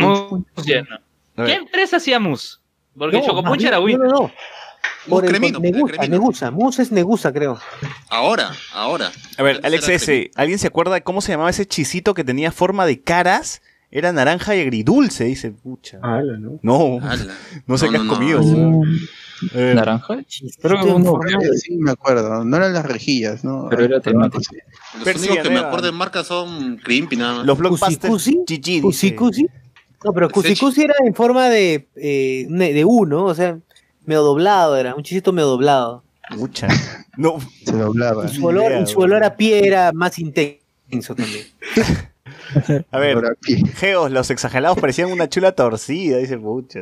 [0.00, 1.46] Mousse ya no.
[1.46, 2.58] ¿Qué empresa hacía Mousse?
[2.96, 3.98] Porque No, Chocopunch era Win.
[3.98, 4.32] No, no, no.
[5.08, 6.50] Por el, cremino, por Negusa, Negusa.
[6.50, 7.58] Mousse es Negusa, creo.
[8.08, 9.10] Ahora, ahora.
[9.38, 12.52] A ver, Alex S., ¿alguien se acuerda de cómo se llamaba ese chisito que tenía
[12.52, 13.62] forma de caras?
[13.96, 15.52] Era naranja y agridulce, dice.
[15.52, 15.98] Pucha.
[16.00, 16.58] ¿no?
[16.62, 16.98] No,
[17.68, 18.12] no sé No, qué has no.
[18.12, 18.40] comido.
[19.54, 20.18] Eh, ¿Naranja?
[20.60, 21.20] Creo que uno-
[21.62, 22.44] sí, me acuerdo.
[22.44, 23.68] No eran las rejillas, ¿no?
[23.70, 24.42] Pero era temático.
[24.98, 27.46] Los únicos que me acuerdo de marca son Crimpy nada más.
[27.46, 28.08] Los blockbusters.
[28.08, 29.46] Cusi.
[30.04, 33.26] No, pero Cusi Cusi era en forma de, eh, de U, ¿no?
[33.26, 33.58] O sea,
[34.04, 36.02] medio doblado era, un chisito medio doblado.
[36.30, 36.66] Mucha.
[37.16, 37.38] No.
[37.64, 38.26] Se doblaba.
[38.26, 41.46] Y su olor, y su olor a pie era más intenso también.
[42.90, 43.36] A ver,
[43.76, 46.80] Geos, los exagerados parecían una chula torcida, dice pucha.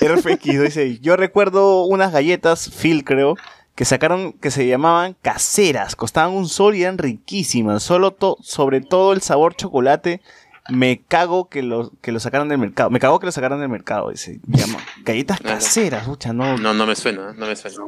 [0.00, 3.36] RFX dice, yo recuerdo unas galletas, Phil creo,
[3.74, 8.80] que sacaron, que se llamaban caseras, costaban un sol y eran riquísimas, solo to- sobre
[8.80, 10.20] todo el sabor chocolate,
[10.68, 13.68] me cago que lo, que lo sacaron del mercado, me cago que lo sacaron del
[13.68, 16.56] mercado, dice, llama, galletas caseras, pucha, no.
[16.56, 17.78] No, no me suena, no me suena.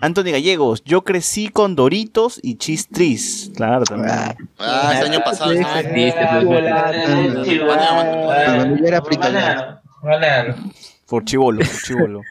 [0.00, 4.14] Anthony Gallegos, yo crecí con Doritos y Cheese Tris, claro, también.
[4.58, 5.52] Ah, ese año pasado.
[5.52, 5.84] ese año.
[8.86, 9.80] Era africano.
[11.06, 12.22] Por chivolo, por chivolo.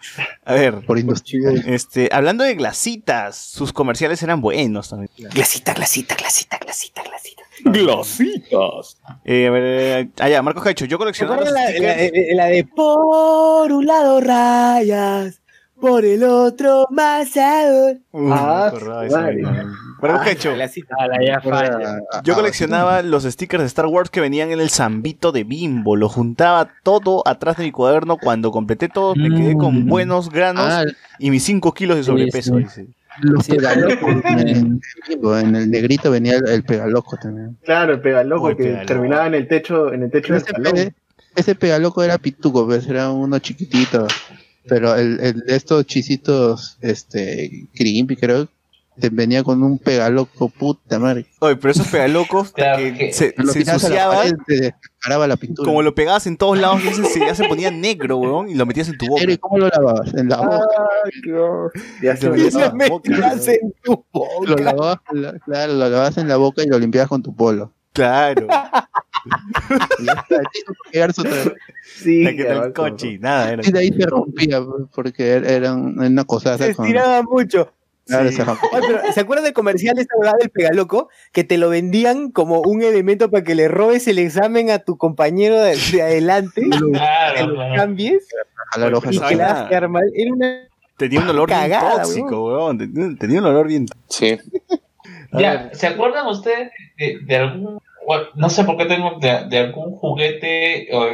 [0.46, 5.12] A ver, por este, hablando de glasitas, sus comerciales eran buenos también.
[5.18, 7.43] Glasita, glasita, glasita, glasita, glasita.
[7.72, 8.98] Glasitas.
[9.26, 11.82] Eh, a ver, eh, allá, Marcos Caicho, yo ¿Te coleccionaba la, stickers.
[11.82, 15.42] la- eh, la de por un lado rayas,
[15.80, 16.88] por el otro
[18.14, 19.74] acordaba de esa vaina.
[20.02, 20.52] Marcos Caicho,
[22.24, 25.96] yo coleccionaba los stickers de Star Wars que venían en el zambito de Bimbo.
[25.96, 28.18] Lo juntaba todo atrás de mi cuaderno.
[28.18, 30.84] Cuando completé todo, me quedé con buenos granos Ah.
[31.20, 32.58] y mis 5 kilos de sobrepeso.
[32.58, 32.64] sí.
[32.64, 32.88] dice.
[33.22, 34.16] Los pegalocos.
[34.26, 37.58] en, en el negrito venía el, el pegaloco también.
[37.64, 38.86] Claro, el pegaloco que pegaloco.
[38.88, 40.74] terminaba en el techo, en el techo del Ese, salón.
[40.74, 40.94] pe-
[41.36, 44.08] ese pegaloco era pituco, pues, era uno chiquitito.
[44.68, 48.48] Pero el, el de estos chisitos, este, crimpy, creo,
[48.96, 51.26] venía con un pegaloco, puta madre.
[51.40, 54.38] Oye, pero esos pegalocos que se, Lo se la ensuciaban.
[55.38, 55.66] pintura.
[55.66, 58.66] Como lo pegabas en todos lados, ese se- ya se ponía negro, weón, y lo
[58.66, 59.24] metías en tu boca.
[59.28, 60.14] ¿Y cómo lo lavabas?
[60.14, 60.68] En la boca.
[62.02, 62.66] Ya se metías dio
[63.62, 64.06] en tu
[64.48, 67.72] Lo lavabas, la- claro, lo lavabas en la boca y lo limpiabas con tu polo.
[67.94, 68.48] Claro.
[71.84, 73.62] Sí, La que tal coche, nada, era.
[73.68, 74.62] Y de ahí se rompía,
[74.94, 76.58] porque era era una cosa.
[76.58, 77.72] Se estiraba mucho.
[78.06, 78.70] Claro, se rompía.
[78.74, 81.10] Oye, pero, ¿Se acuerdan del comercial de esta verdad del pegaloco?
[81.32, 84.98] Que te lo vendían como un elemento para que le robes el examen a tu
[84.98, 86.62] compañero de, de adelante,
[87.36, 88.28] que lo cambies
[88.72, 89.16] Jalar hojas.
[89.16, 90.04] y que la hagas quedar mal.
[90.16, 92.78] Era una Tenía un olor bien Cagada, tóxico, weón.
[92.78, 93.88] Tenía, tenía un olor bien.
[94.10, 94.38] Sí.
[95.32, 99.58] Ya, ¿se acuerdan ustedes de, de algún, bueno, no sé por qué tengo, de, de
[99.58, 101.06] algún juguete o,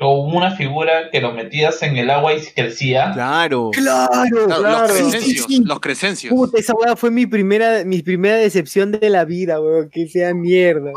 [0.00, 3.12] o una figura que lo metías en el agua y crecía?
[3.12, 3.70] Claro.
[3.72, 4.46] Claro.
[4.46, 5.64] Los Sí, crescencios, sí, sí.
[5.64, 6.32] los crescencios.
[6.34, 9.90] Puta, esa weá fue mi primera, mi primera decepción de la vida, weón.
[9.90, 10.92] Que sea mierda.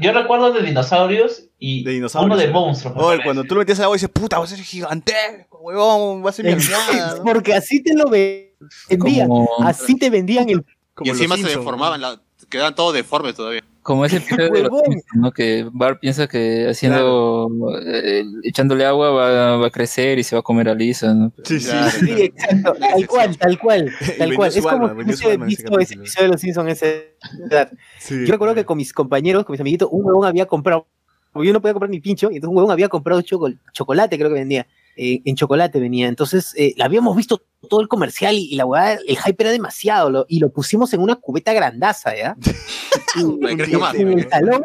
[0.00, 3.20] Yo recuerdo de dinosaurios y uno de monstruos.
[3.22, 6.32] cuando tú lo metías al agua dices, puta, va a ser gigantesco, huevón, va a
[6.32, 6.52] ser mi.
[6.52, 7.22] ¿no?
[7.24, 9.28] Porque así te lo vendían.
[9.28, 10.64] Como- Así te vendían el.
[11.02, 13.62] Y encima se deformaban, la- quedaban todos deformes todavía.
[13.90, 14.82] Como ese episodio de los.
[14.82, 15.32] Simpsons, ¿no?
[15.32, 17.48] Que Bart piensa que haciendo
[17.84, 21.32] eh, echándole agua va, va a crecer y se va a comer a Lisa, ¿no?
[21.42, 21.72] Sí, sí.
[21.98, 22.74] Sí, exacto.
[22.78, 23.90] Tal cual, tal cual.
[24.18, 24.48] Tal cual.
[24.54, 26.86] Es como su he ese visto ese episodio de los Simpsons a esa
[27.50, 27.72] edad.
[27.98, 28.26] Sí.
[28.26, 30.86] Yo recuerdo que con mis compañeros, con mis amiguitos, un huevón había comprado.
[31.32, 34.16] porque Yo no podía comprar ni pincho, y entonces un huevón había comprado choco- chocolate,
[34.16, 34.68] creo que vendía.
[34.96, 36.08] Eh, en chocolate venía.
[36.08, 39.50] Entonces, eh, la habíamos visto todo el comercial y, y la huevada, el hype era
[39.52, 40.10] demasiado.
[40.10, 42.36] lo- y lo pusimos en una cubeta grandaza, ¿ya?
[43.78, 43.94] Más.
[43.94, 44.64] en el salón,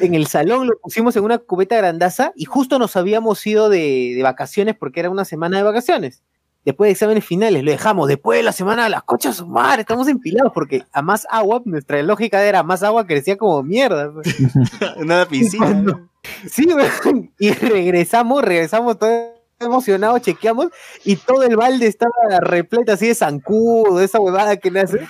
[0.00, 4.12] en el salón lo pusimos en una cubeta grandaza y justo nos habíamos ido de,
[4.16, 6.22] de vacaciones porque era una semana de vacaciones.
[6.64, 8.08] Después de exámenes finales, lo dejamos.
[8.08, 12.02] Después de la semana de las cochas, madre, estamos empilados porque a más agua, nuestra
[12.02, 14.12] lógica era más agua crecía como mierda.
[14.96, 15.70] Una piscina.
[15.74, 16.10] ¿no?
[16.50, 16.66] Sí,
[17.38, 19.26] y regresamos, regresamos todos
[19.60, 20.68] emocionados, chequeamos
[21.04, 25.00] y todo el balde estaba repleto así de zancudo, de esa huevada que nace,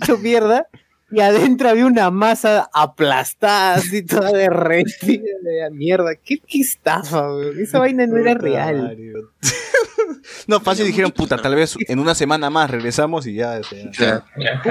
[0.00, 0.66] hecho mierda.
[1.12, 6.14] Y adentro había una masa aplastada, así toda derretida de mierda.
[6.14, 7.26] ¿Qué, qué estafa?
[7.58, 8.96] Esa vaina no era real.
[10.46, 13.60] No, fácil dijeron, puta, tal vez en una semana más regresamos y ya.
[13.92, 14.24] sea,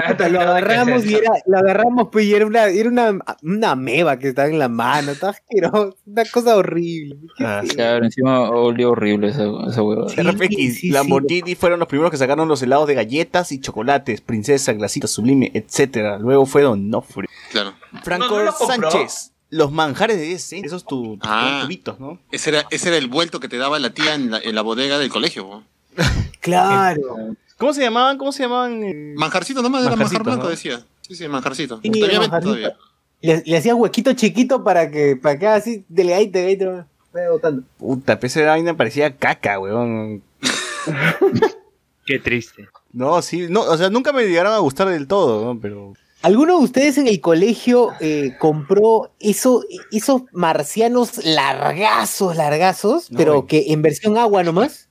[0.08, 4.18] Puta, lo agarramos y era, lo agarramos pues y era una, era una, una meba
[4.18, 7.16] que estaba en la mano, estaba asqueroso, una cosa horrible.
[7.40, 10.12] Ah, Claro, encima olió horrible esa, esa huevada.
[10.14, 15.06] RPX, Lamborghini fueron los primeros que sacaron los helados de galletas y chocolates, princesa, glasita,
[15.08, 16.18] sublime, etcétera.
[16.18, 17.28] Luego fue Donofrio.
[17.50, 17.74] Claro.
[18.04, 18.90] Franco No, no lo compró.
[18.90, 21.60] Sánchez, los manjares de 10 cents, esos tu, tu- Ah.
[21.62, 22.18] tubitos, ¿no?
[22.30, 24.62] Ese era, ese era el vuelto que te daba la tía en la, en la
[24.62, 25.44] bodega del colegio.
[25.48, 25.64] ¿no?
[26.40, 27.34] Claro.
[27.58, 28.16] ¿Cómo se llamaban?
[28.16, 28.82] ¿Cómo se llamaban?
[28.82, 29.12] eh?
[29.16, 30.48] Manjarcito nomás, era manjar Manjarcito, blanco, ¿no?
[30.50, 30.84] decía.
[31.02, 31.80] Sí, sí, manjarcito.
[31.82, 32.54] Sí, Todavía el vende manjarcito.
[32.54, 32.76] todavía.
[33.22, 37.62] Le, le hacías huequito chiquito para que, para que así, delegadito, delegadito, vaya botando.
[37.76, 40.22] Puta, pero esa vaina parecía caca, weón.
[42.06, 42.68] Qué triste.
[42.92, 45.60] No, sí, no, o sea, nunca me llegaron a gustar del todo, ¿no?
[45.60, 45.94] Pero.
[46.22, 53.72] ¿Alguno de ustedes en el colegio eh, compró eso, esos marcianos largazos, largazos, pero que
[53.72, 54.88] en versión agua nomás?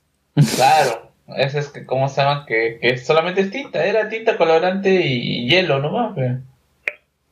[0.56, 2.46] Claro, ese es que, ¿cómo se llama?
[2.46, 6.14] Que, que solamente es tinta, era tinta colorante y hielo nomás.
[6.16, 6.38] pe.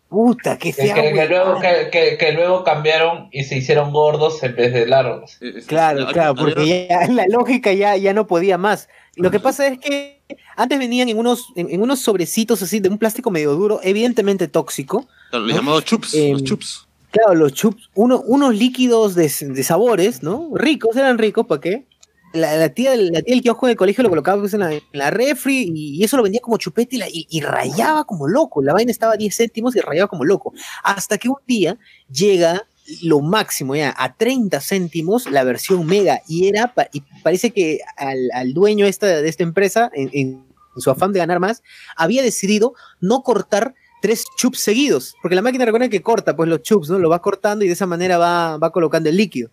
[0.09, 4.43] Puta, que sea que- que luego, que, que- que luego cambiaron y se hicieron gordos
[4.43, 5.39] en vez de largos.
[5.66, 8.89] Claro, claro, porque ya la lógica ya, ya no podía más.
[9.16, 10.18] Lo que pasa es que
[10.57, 14.49] antes venían en unos, en, en unos sobrecitos así de un plástico medio duro, evidentemente
[14.49, 15.07] tóxico.
[15.31, 16.87] Claro, los llamados chups, Em, los chups.
[17.11, 20.51] Claro, los chups, uno- unos líquidos de, de sabores, ¿no?
[20.55, 21.87] Ricos, eran ricos, ¿para qué?
[22.35, 24.83] La, la tía, la tía del kiosco del colegio lo colocaba pues, en, la, en
[24.93, 28.29] la refri y, y eso lo vendía como chupete y, la- y- y rayaba como
[28.29, 28.61] loco.
[28.63, 30.53] La vaina estaba a 10 céntimos y rayaba como loco.
[30.85, 31.79] Hasta que un día
[32.13, 32.68] llega
[33.02, 38.31] lo máximo ya, a 30 céntimos la versión mega y era, y parece que al,
[38.32, 40.44] al dueño esta, de esta empresa, en, en
[40.77, 41.62] su afán de ganar más,
[41.97, 46.62] había decidido no cortar tres chups seguidos, porque la máquina recuerda que corta pues los
[46.62, 46.98] chups, ¿no?
[46.98, 49.51] Lo va cortando y de esa manera va, va colocando el líquido.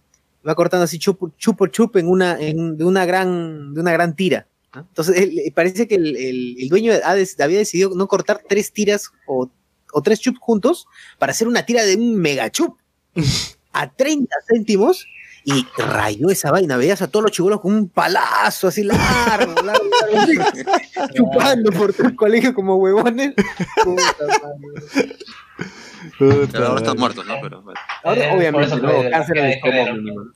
[0.48, 1.18] Va cortando así chup,
[1.58, 4.48] por chup en una, en, de una gran, de una gran tira.
[4.76, 9.50] Entonces, eh, parece que el, el- el dueño había decidido no cortar tres tiras o,
[9.92, 10.86] o tres chups juntos
[11.18, 12.78] para hacer una tira de un mega chup
[13.74, 15.08] a 30 céntimos
[15.44, 16.76] y rayó esa vaina.
[16.78, 20.44] Veías a todos los chibolos con un palazo así largo, largo, largo,
[21.16, 23.34] chupando por todo el colegio como huevones.
[23.84, 25.16] Puta madre.
[26.20, 27.36] Pero ahora están muertos, ¿no?
[27.42, 27.80] Pero, bueno.
[28.04, 30.32] Ahora, Eh, por obviamente, eso no, cáncer la de ideología de estómago.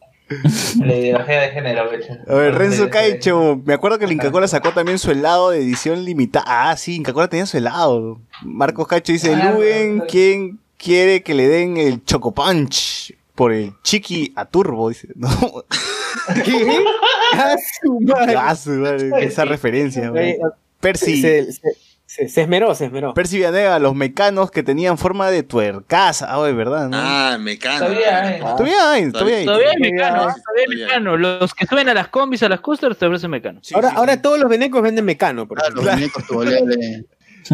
[0.85, 2.13] La ideología de género, pecho.
[2.27, 5.57] A ver, Renzo Caicho, me acuerdo que el Inca Cola sacó también su helado de
[5.59, 6.45] edición limitada.
[6.69, 8.19] Ah, sí, Inca Cola tenía su helado.
[8.43, 13.13] Marcos Caicho dice, Ah, Luen, ¿quién quiere que le den el Choco Punch?
[13.35, 15.09] Por el Chiqui a Turbo, dice.
[15.15, 15.29] No,
[16.43, 16.83] ¿Qué?
[17.33, 18.35] ¡A su madre!
[18.37, 20.09] ah, su madre, esa referencia.
[20.09, 20.37] Güey.
[20.79, 21.61] Percy, Se, se-
[22.05, 23.13] se- se esmeró, se esmeró.
[23.13, 26.27] Percy Villanega, los mecanos que tenían forma de tuercaza.
[26.29, 26.97] Ah, de verdad, ¿no?
[26.99, 27.85] Ah, mecano.
[27.85, 28.39] Todavía hay.
[28.39, 29.45] Todavía hay, todavía hay.
[29.45, 30.27] Todavía hay Todavía mecano, hay.
[30.29, 30.35] ¿ah?
[30.43, 31.17] todavía hay mecano.
[31.17, 33.61] Los que suben a las combis, a las coasters, te ofrecen mecano.
[33.75, 35.47] ahora, ahora todos los venecos venden mecano.
[35.47, 35.83] Por ejemplo.
[35.83, 37.05] los muñecos tu de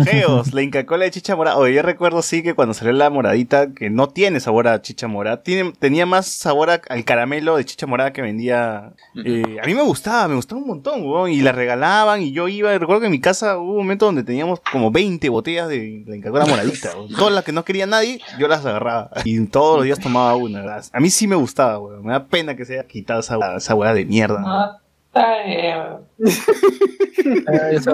[0.04, 1.58] Geos, la Inca Cola de chicha morada.
[1.58, 5.08] Oye, yo recuerdo sí que cuando salió la moradita, que no tiene sabor a chicha
[5.08, 8.94] morada, tiene, tenía más sabor a- al caramelo de chicha morada que vendía.
[9.24, 12.48] eh, a mí me gustaba, me gustaba un montón, weón, y la regalaban y yo
[12.48, 15.68] iba, y recuerdo que en mi casa hubo un momento donde teníamos como 20 botellas
[15.70, 16.90] de la Inca Cola moradita.
[16.96, 17.10] weón.
[17.16, 19.10] Todas las que no quería nadie, yo las agarraba.
[19.24, 20.86] Y todos los días tomaba una, ¿verdad?
[20.92, 22.04] A mí sí me gustaba, weón.
[22.06, 24.42] Me da pena que se haya quitado esa, esa weá de mierda.
[24.46, 24.78] Ah,
[25.16, 26.06] está bien.
[27.72, 27.92] Esa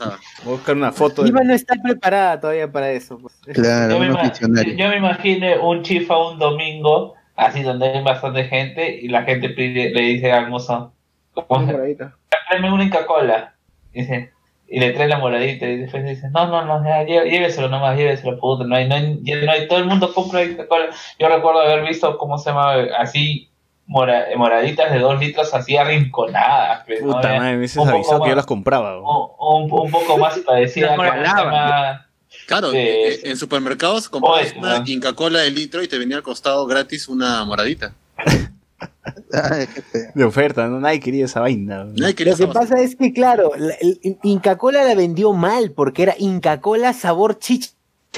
[0.00, 1.28] a buscar una foto de...
[1.28, 3.18] Iva no está preparada todavía para eso.
[3.18, 3.34] pues.
[3.54, 8.98] Claro, Yo me, yo me imagino un chifa un domingo, así donde hay bastante gente,
[9.00, 10.92] y la gente pide- le dice al mozo,
[11.34, 11.96] ¿cómo se-
[12.48, 13.54] tráeme una Inca Cola.
[13.92, 14.32] Dice,
[14.74, 18.38] y le trae la moradita, y después dice, no, no, no, ya, lléveselo nomás, lléveselo,
[18.40, 20.86] puto, no hay, no hay, no hay, todo el mundo compra Cola.
[21.18, 22.76] Yo recuerdo haber visto, ¿cómo se llama?
[22.98, 23.50] Así,
[23.86, 26.84] mora- moraditas de dos litros, así arrinconadas.
[26.86, 27.08] pues, ¿no?
[27.16, 28.98] Puta Ya, madre, me hubieses avisado que yo las compraba.
[28.98, 32.06] un, un poco más parecida Las ¿cómo se llama?
[32.46, 33.28] Claro, Sí, eh, sí.
[33.28, 34.82] en supermercados comprabas una.
[34.86, 37.92] Inca Cola de litro y te venía al costado gratis una moradita.
[39.32, 39.66] Ay.
[40.14, 40.80] De oferta, ¿no?
[40.80, 41.84] nadie quería esa vaina.
[41.84, 41.94] weón.
[41.96, 45.72] Nadie quería Lo que pasa es que, claro, la- el Inca Cola la vendió mal
[45.72, 47.70] porque era Inca Cola sabor chicha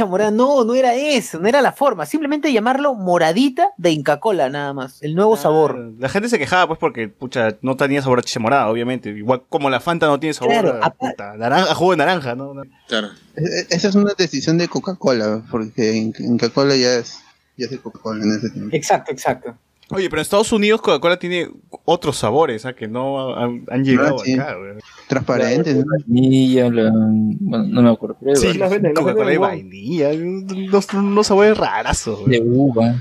[0.09, 0.33] morada.
[0.33, 2.05] No, no era eso, no era la forma.
[2.05, 5.01] Simplemente llamarlo moradita de Inca Cola, nada más.
[5.03, 5.93] El nuevo sabor.
[6.01, 9.11] La gente se quejaba, pues, porque, pucha, no tenía sabor a chicha morada, obviamente.
[9.11, 12.35] Igual como la Fanta no tiene sabor Claro, a, puta, naranja, a jugo de naranja,
[12.35, 12.55] ¿no?
[12.89, 13.09] Claro.
[13.37, 17.21] E- e- Esa es una decisión de Coca-Cola, porque In- Inca-Cola ya es,
[17.57, 18.75] ya es Coca-Cola en ese tiempo.
[18.77, 19.55] Exacto, exacto.
[19.91, 21.51] Oye, pero en Estados Unidos Coca-Cola tiene
[21.85, 22.73] otros sabores, ¿ah?
[22.75, 24.33] Que no han, han llegado Ah, sí.
[24.33, 24.79] acá, weón.
[25.09, 25.85] Transparente, ¿no?
[25.99, 28.17] Vainilla, la- bueno, no me acuerdo.
[28.21, 32.31] pero Sí, hay las venden, Coca-Cola de vainilla, unos, unos sabores rarazos, weón.
[32.31, 32.95] de uva.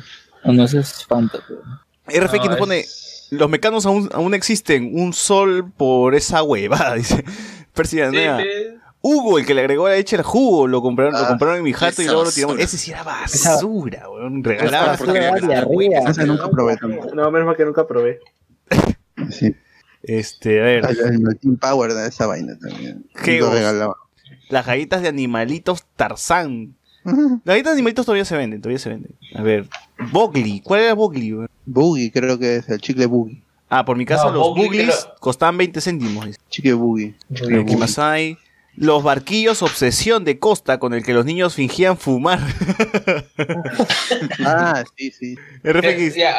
[0.46, 1.40] No, ese es Fanta.
[1.48, 1.62] pero-
[2.26, 2.86] RFX No, nos pone,
[3.32, 7.24] los mecanos aún, aún existen, un sol por esa huevada, dice.
[7.86, 8.00] Sí,
[9.06, 11.64] Hugo, el que le agregó la leche al jugo, lo compraron, lo Ah, compraron en
[11.64, 12.58] mi jato y luego lo tiramos.
[12.58, 14.42] Ese sí era basura, weón.
[14.42, 16.10] Diarrea.
[16.10, 17.14] Ese nunca probé tampoco.
[17.14, 18.20] No, menos mal que nunca probé.
[19.30, 19.54] Sí.
[20.04, 20.86] Este, a ver.
[20.86, 23.06] El, el Team Power de esa vaina también.
[23.24, 23.96] Qué regalaba.
[24.50, 26.76] Las galletas de animalitos Tarzán.
[27.04, 29.16] Las galletas de animalitos todavía se venden, todavía se venden.
[29.36, 29.68] A ver,
[30.14, 31.50] Bogly, ¿cuál era weón?
[31.66, 33.42] Boogie, creo que es el chicle Boogie.
[33.70, 36.28] Ah, por mi casa No, los Buglis costaban 20 céntimos.
[36.50, 37.16] Chicle Boogie.
[37.32, 38.38] Eh, ¿Qué más hay?
[38.76, 42.40] Los barquillos obsesión de costa con el que los niños fingían fumar.
[44.46, 45.36] Ah, sí, sí.
[45.64, 46.16] RFX.
[46.16, 46.36] Ya,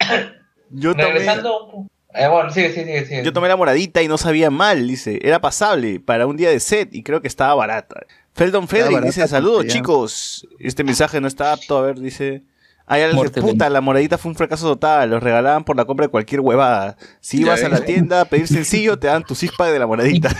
[0.00, 0.32] ah,
[0.70, 1.86] Yo tomé, regresando.
[2.14, 3.06] Eh, bueno, sigue, sigue, sigue.
[3.06, 3.24] sigue.
[3.24, 5.18] yo tomé la moradita y no sabía mal, dice.
[5.22, 8.00] Era pasable para un día de set y creo que estaba barata.
[8.34, 10.46] Feldon Frederick dice, saludos chicos.
[10.58, 12.42] Este mensaje no está apto, a ver, dice...
[12.88, 15.10] Ay, ya Muerte puta, la moradita fue un fracaso total.
[15.10, 16.96] Los regalaban por la compra de cualquier huevada.
[17.20, 20.30] Si ibas a la tienda a pedir sencillo, te dan tu cispa de la moradita.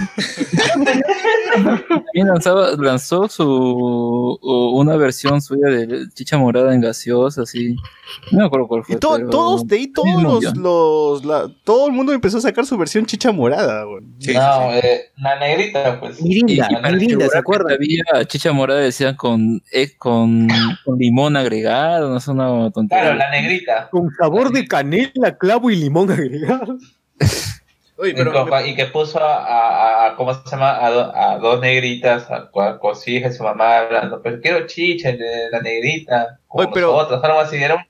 [2.13, 7.77] También lanzaba, lanzó su una versión suya de chicha morada en gaseosa, así.
[8.33, 8.95] No me acuerdo cuál fue.
[8.97, 10.53] Y to- pero- todos, de ahí todos los, ya.
[10.55, 14.03] los- la- todo el mundo empezó a sacar su versión chicha morada, güey.
[14.35, 16.19] no, eh, la negrita, pues.
[16.25, 17.27] Y La para negrita.
[17.27, 20.49] asegurar que Había chicha morada, decían con, eh, con,
[20.85, 23.03] con limón agregado, no es una tontería.
[23.05, 23.89] Claro, la negrita.
[23.91, 26.79] Con sabor de canela, clavo y limón agregado.
[28.01, 30.85] Y compa- y que puso a, a- a- ¿cómo se llama?
[30.87, 32.49] A, do- a dos negritas, a,
[32.95, 35.11] su hija y su mamá hablando, pero quiero chicha
[35.51, 37.83] la negrita, como Oye, pero- nosotros, algo así, era un,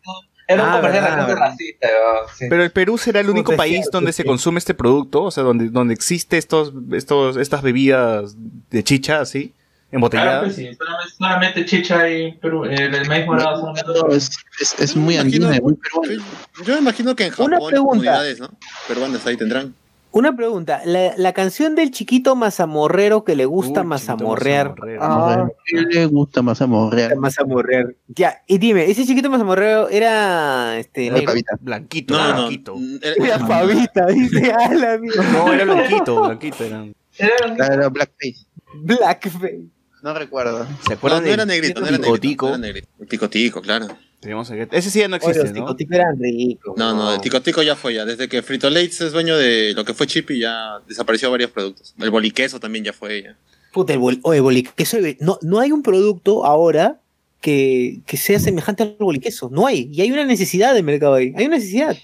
[0.46, 1.48] era un Ah, comercial verdad, bastante verdad.
[1.50, 2.28] racista, ¿no?
[2.34, 2.46] Sí.
[2.48, 4.28] Pero el Perú será el único país sí, donde sí, se sí.
[4.28, 8.34] consume este producto, o sea, donde, donde existe estos, estos, estas bebidas
[8.70, 9.52] de chicha, así,
[9.90, 10.42] Claro, embotelladas.
[10.44, 13.90] pues sí, solamente, solamente chicha y Perú, el, el maíz morado solamente.
[13.94, 14.30] No, es,
[14.60, 16.24] es, es muy imagino- andina, muy peruano.
[16.64, 17.76] Yo me imagino que en Japón, Una pregunta.
[17.90, 18.48] comunidades, ¿no?
[18.86, 19.74] Peruanas ahí tendrán.
[20.10, 24.74] Una pregunta, la, la canción del chiquito mazamorrero que le gusta mazamorrear.
[25.00, 27.14] Ah, ¿Qué le gusta más amorrear?
[27.16, 27.94] Mazamorrear.
[28.08, 31.26] Ya, y dime, ese chiquito mazamorrero era este Era negro?
[31.32, 31.56] pavita.
[31.60, 32.36] Blanquito, No, no, no.
[32.38, 32.74] blanquito.
[33.22, 35.22] Era pavita, dice, a la mierda.
[35.32, 36.64] No, era blanquito, blanquito.
[36.64, 36.84] Era.
[37.18, 38.46] Era, era Blackface.
[38.82, 39.60] Blackface.
[40.02, 40.66] No recuerdo.
[40.86, 42.18] ¿Se acuerdan no, no era negrito, no era negrito.
[42.20, 42.46] Tico?
[42.48, 42.88] no era negrito.
[42.98, 43.88] El tico tico, claro.
[44.20, 45.76] Tenemos Ese sí ya no Oye, existe, los ¿no?
[45.76, 46.76] ticoticos eran ricos.
[46.76, 48.04] No, no, el tico tico ya fue ya.
[48.04, 51.94] Desde que Frito Lays es dueño de lo que fue Chippy, ya desapareció varios productos.
[51.98, 53.36] El boliqueso también ya fue ya.
[53.72, 56.98] Puta, el bol, oye, boliqueso, no, no hay un producto ahora
[57.40, 59.50] que, que sea semejante al boliqueso.
[59.52, 59.88] No hay.
[59.92, 61.32] Y hay una necesidad de mercado ahí.
[61.36, 61.96] Hay una necesidad.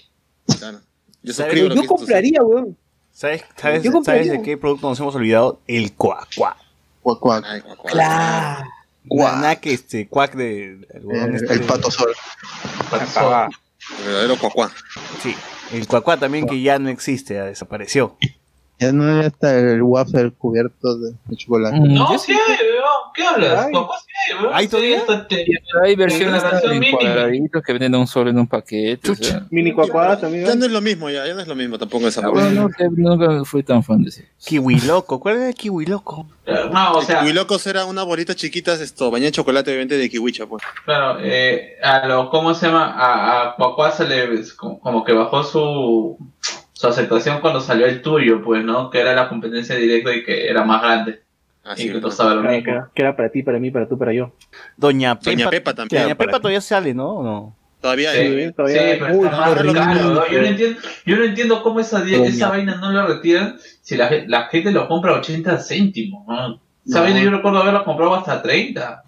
[0.57, 0.79] Claro.
[1.21, 2.77] Yo suscribo lo Yo que compraría, weón.
[3.11, 4.25] ¿Sabes, sabes, Yo compraría.
[4.25, 5.59] ¿Sabes de qué producto nos hemos olvidado?
[5.67, 6.57] El cuac, cuac.
[7.87, 8.69] Claro.
[9.61, 10.63] Que este cuac de...
[10.93, 12.13] El, El, este el de- pato sol.
[13.17, 13.47] Ah,
[13.99, 14.71] El verdadero cuacuá.
[15.21, 15.35] Sí,
[15.71, 18.17] el cuacuá también que ya no existe, ya desapareció.
[18.77, 21.79] Ya no está el waffle cubierto de, de chocolate.
[21.79, 22.57] Mm, No, yo sí hay.
[23.13, 23.65] ¿Qué hablas?
[23.67, 23.71] Ay.
[23.73, 24.53] Papá, sí hay, weón.
[24.55, 24.97] ¿Hay todavía?
[24.99, 25.45] hasta te-
[25.85, 26.91] Hay versiones mini.
[26.91, 29.11] cuadraditos que venden un solo en un paquete.
[29.11, 29.45] o sea.
[29.49, 30.45] Mini cuacuadas también.
[30.45, 32.63] Ya no es lo mismo, ya, ya no es lo mismo tampoco esa Ah, bueno,
[32.63, 34.27] no sé, nunca fui tan fan de ese.
[34.45, 36.27] Kiwi loco, ¿cuál era el kiwi loco?
[36.45, 40.09] No, o sea, Kiwi locos era unas bolitas chiquitas, esto, bañadas en chocolate, obviamente de
[40.09, 40.61] kiwicha, pues.
[40.83, 42.93] claro, eh, a lo, ¿cómo se llama?
[42.93, 46.17] A, a Cuacuá se le, como, como que bajó su,
[46.85, 48.89] su aceptación cuando salió el tuyo, pues, ¿no?
[48.89, 51.21] Que era la competencia directa y que era más grande.
[51.63, 52.71] Así y que costaba lo Que mismo.
[52.71, 54.31] era, que era para ti, para mí, para tú, para yo.
[54.77, 55.31] Doña Pepa.
[55.31, 56.03] Doña Pepa también.
[56.03, 56.41] Doña Pepa ti.
[56.41, 57.09] todavía sale, ¿no?
[57.15, 57.55] ¿O no?
[57.81, 58.45] Todavía Sí, hay.
[58.47, 58.99] sí, todavía hay.
[58.99, 59.63] pero Uy, está más.
[60.31, 64.09] Yo no entiendo, yo no entiendo cómo esa, esa vaina no la retiran si la,
[64.27, 66.61] la gente lo compra a 80 céntimos, ¿no?
[66.85, 69.03] Esa vaina yo recuerdo haberla comprado hasta 30.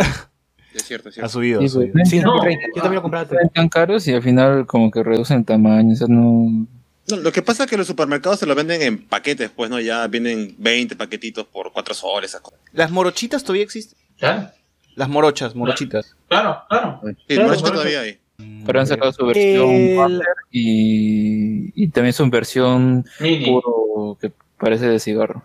[0.73, 1.30] Es cierto, es Ha cierto.
[1.30, 2.06] subido, Sí, ha subido.
[2.06, 2.65] Sí, no, no, 30.
[2.75, 3.23] Yo también lo compraba.
[3.23, 6.67] Están tan caros y al final como que reducen el tamaño, o sea, no...
[7.10, 9.80] No, lo que pasa es que los supermercados se lo venden en paquetes, pues, ¿no?
[9.80, 12.32] Ya vienen 20 paquetitos por 4 soles.
[12.32, 12.60] esas cosas.
[12.74, 13.98] ¿Las morochitas todavía existen?
[14.18, 14.50] Claro,
[14.95, 16.16] Las morochas, morochitas.
[16.27, 17.02] claro, claro.
[17.03, 18.19] Sí, Claro, morochitas todavía hay.
[18.66, 20.22] Pero han sacado su versión El-
[20.52, 23.45] y, y también su versión Mini.
[23.45, 25.44] puro que parece de cigarro.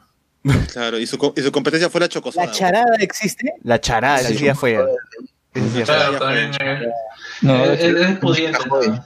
[0.73, 2.47] Claro, y su, y su competencia fue la chocosada.
[2.47, 3.53] ¿La charada existe?
[3.63, 4.79] La charada, sí sí ya fue.
[5.85, 6.89] Claro, también eh,
[7.43, 8.59] No, es, es- es pudiente.
[8.67, 9.05] ¿no?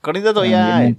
[0.00, 0.32] Coronita.
[0.32, 0.96] Cornita todavía hay.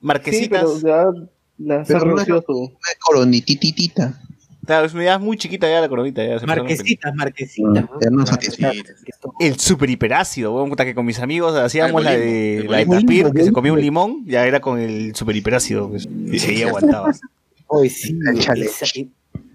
[0.00, 0.60] Marquesitas.
[0.70, 1.20] Sí, pero ya
[1.58, 2.52] no es- reducido su...
[2.52, 4.18] Una coronitititita.
[4.64, 6.24] Claro, es es muy chiquita ya la coronita.
[6.24, 7.72] Ya, se Marquesitas, marquesitas.
[7.72, 8.00] ¿no?
[8.00, 8.24] Ya no.
[9.40, 12.86] El super hiperácido, weón, puta que con mis amigos hacíamos Ah, la de la de
[12.86, 16.68] tapir, que se comía un limón, ya era con el super hiperácido, pues, y seguía
[16.68, 17.20] aguantabas.
[17.66, 18.16] Hoy sí.
[18.34, 18.84] Esa-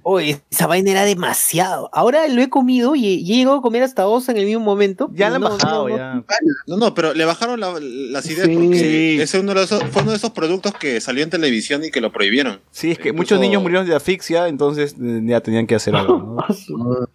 [0.10, 1.90] Oye, esa vaina era demasiado.
[1.92, 4.64] Ahora lo he comido y, y he llegado a comer hasta dos en el mismo
[4.64, 5.10] momento.
[5.14, 5.98] Ya la han No, bajado, no, no.
[5.98, 6.24] ya.
[6.66, 8.54] No, no, pero le bajaron la- las ideas Sí.
[8.56, 9.22] porque Sí.
[9.22, 12.00] ese uno de esos, fue uno de esos productos que salió en televisión y que
[12.00, 12.62] lo prohibieron.
[12.72, 15.94] Sí, es que Incluso- muchos niños murieron de asfixia, entonces eh, ya tenían que hacer
[15.96, 16.18] algo.
[16.20, 16.38] ¿no?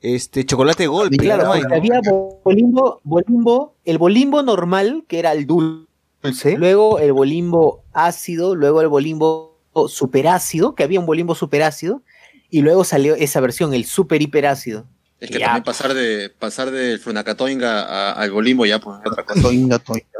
[0.00, 1.16] Este, chocolate golpe.
[1.16, 2.00] Claro, había
[2.44, 8.86] bolimbo, bolimbo, el bolimbo normal, que era el dulce, luego el bolimbo ácido, luego el
[8.88, 12.02] bolimbo superácido, que había un bolimbo superácido,
[12.50, 14.86] y luego salió esa versión, el super hiperácido.
[15.20, 15.46] Es que Ya.
[15.46, 19.48] también pasar de pasar del Frunacatoinga al Bolimbo ya pues otra cosa.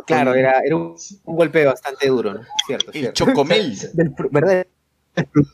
[0.07, 2.41] Claro, era, era un, un golpe bastante duro, ¿no?
[2.67, 3.25] Cierto, El cierto.
[3.25, 3.77] chocomel.
[3.95, 4.67] Del ¿Verdad?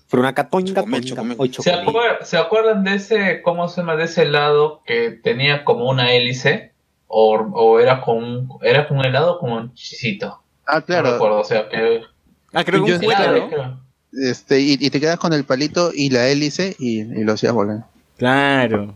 [0.08, 1.36] Frunacatoinga, Chocomel, ¿Se, chocomel.
[1.38, 6.12] acuer- se acuerdan de ese, cómo se llama, de ese helado que tenía como una
[6.12, 6.72] hélice?
[7.06, 10.42] O, o era con un, era con un helado o con un chisito.
[10.66, 11.12] Ah, No claro.
[11.12, 12.00] recuerdo, o sea que.
[12.52, 13.48] Ah, creo que un helado, ¿no?
[13.48, 13.80] creo.
[14.22, 17.52] Este, y, y te quedas con el palito y la hélice y, y lo hacías
[17.52, 17.86] volar.
[18.16, 18.94] Claro.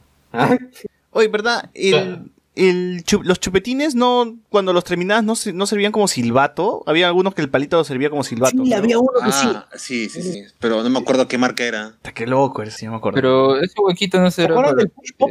[1.10, 1.70] Oye, ¿verdad?
[1.74, 6.82] El, el chu- los chupetines no, cuando los terminabas no, se- no servían como silbato.
[6.86, 8.56] Había algunos que el palito servía como silbato.
[8.62, 8.78] Sí, creo.
[8.78, 9.46] había uno que sí.
[9.50, 10.42] Ah, sí, sí, sí.
[10.60, 11.90] Pero no me acuerdo qué marca era.
[11.96, 13.16] Puta, Qué loco eres, sí, me acuerdo.
[13.16, 14.74] Pero ese huequito no será para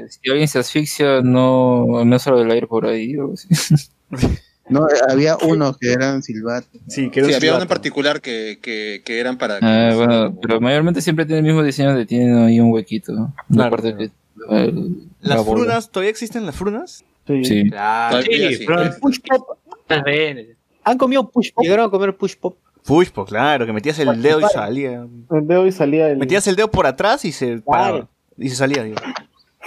[0.09, 3.15] si alguien se asfixia, no, no sale el aire por ahí.
[3.17, 3.47] o así.
[4.69, 6.69] No, eh, había unos que eran silbatos.
[6.87, 7.67] Sí, que era Sí, un había uno en silbato.
[7.69, 9.59] particular que, que, que eran para...
[9.61, 13.13] Ah, bueno, pero mayormente siempre tiene el mismo diseño de tiene ahí un huequito.
[13.13, 13.33] ¿no?
[13.49, 14.11] La Claro, parte claro.
[14.49, 15.61] que- el- la ¿Las bola.
[15.63, 15.89] frunas?
[15.91, 17.03] ¿Todavía existen las frunas?
[17.25, 17.69] Sí.
[17.69, 18.21] Claro.
[18.21, 18.29] Sí.
[18.31, 19.57] El push pop.
[19.89, 20.55] Las ven.
[20.83, 21.63] ¿Han comido push pop?
[21.63, 22.57] ¿Llegaron a comer push pop?
[22.85, 25.05] Push, pues claro, que metías el dedo y salía.
[25.31, 26.17] El dedo y salía el.
[26.17, 28.07] Metías el dedo por atrás y se paraba.
[28.37, 28.95] Y se salía, digo.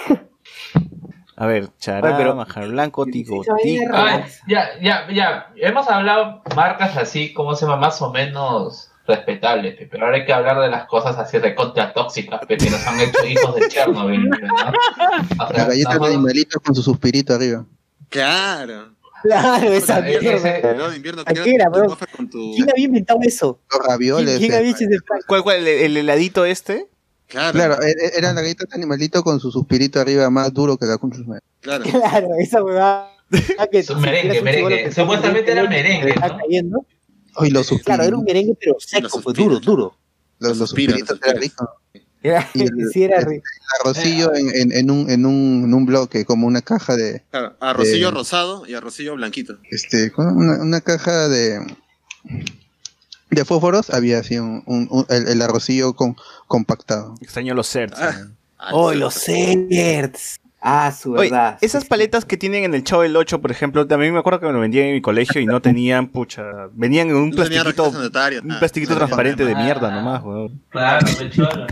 [1.41, 3.94] A ver, chará, pero- majar blanco, tico, tico.
[3.94, 5.51] Ay, ya, ya, ya.
[5.57, 10.27] Hemos hablado marcas así, como se llama, más o menos respetables, pe, pero ahora hay
[10.27, 13.69] que hablar de las cosas así recontra tóxicas, pe, que nos han hecho hijos de
[13.69, 14.36] Chernobyl, ¿no?
[15.43, 17.65] O sea, La galleta de animalitos con su suspirito arriba.
[18.10, 18.91] Claro.
[19.23, 20.59] Claro, esa mierda.
[20.59, 21.25] Helado de invierno.
[21.25, 23.60] ¿Quién había inventado eso?
[23.70, 24.39] Los ¿Quién, ravioles.
[24.39, 24.57] quién eh.
[24.57, 25.20] había hecho ese plan?
[25.27, 25.57] ¿Cuál, cuál?
[25.57, 26.86] ¿El, el heladito este?
[27.31, 30.76] Claro, Claro, e- e- eran la galleta de animalito con su suspirito arriba más duro
[30.76, 31.42] que la concha de su madre.
[31.60, 31.84] claro.
[31.84, 33.10] Claro, esa huevada.
[33.70, 34.92] que Es un si merengue, merengue.
[34.92, 36.39] Supuestamente era merengue, está ¿no?
[36.39, 36.86] cayendo.
[37.36, 37.68] Ay, los.
[37.84, 39.97] Claro, era un merengue, pero seco, pues, duro, duro.
[40.41, 41.68] Los, los suspiros, suspiritos los eran suspiros.
[41.92, 42.05] ricos.
[42.23, 43.42] Era, Y el- sí, era rico.
[43.81, 47.23] Arrocillo en, en, en, un, en, un, en un bloque, como una caja de.
[47.31, 49.57] Claro, arrocillo rosado y arrocillo blanquito.
[49.70, 51.60] este una caja de.
[53.31, 57.15] De fósforos había así un, un- un- el, el arrocillo con, compactado.
[57.20, 57.99] Extraño los certs.
[58.00, 58.12] Ah,
[58.59, 60.41] ah, Oh, los certs.
[60.62, 61.57] Ah, su Oye, verdad.
[61.62, 64.47] esas paletas que tienen en el Chavo del 8, por ejemplo, también me acuerdo que
[64.47, 66.42] me lo vendían en mi colegio y no tenían, pucha,
[66.75, 70.60] venían en un No plastiquito, un plastiquito No transparente de mierda nomás, weón.
[70.68, 71.67] Claro, pe, cholo.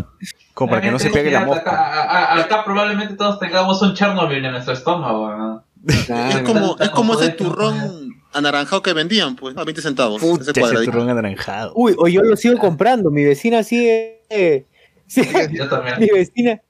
[0.55, 2.41] Como para que no se pegue la mosca.
[2.41, 5.65] Acá, probablemente todos tengamos un Chernobyl en nuestro estómago, ¿no?
[5.87, 8.08] Es como, es como ese turrón
[8.39, 10.21] anaranjado que vendían, pues, a 20 centavos.
[10.21, 11.73] Pucha, ese ese turrón anaranjado.
[11.75, 13.11] Uy, o yo lo sigo comprando.
[13.11, 14.67] Mi vecina sigue.
[15.07, 15.97] sí, Yo también.
[16.01, 16.61] mi vecina.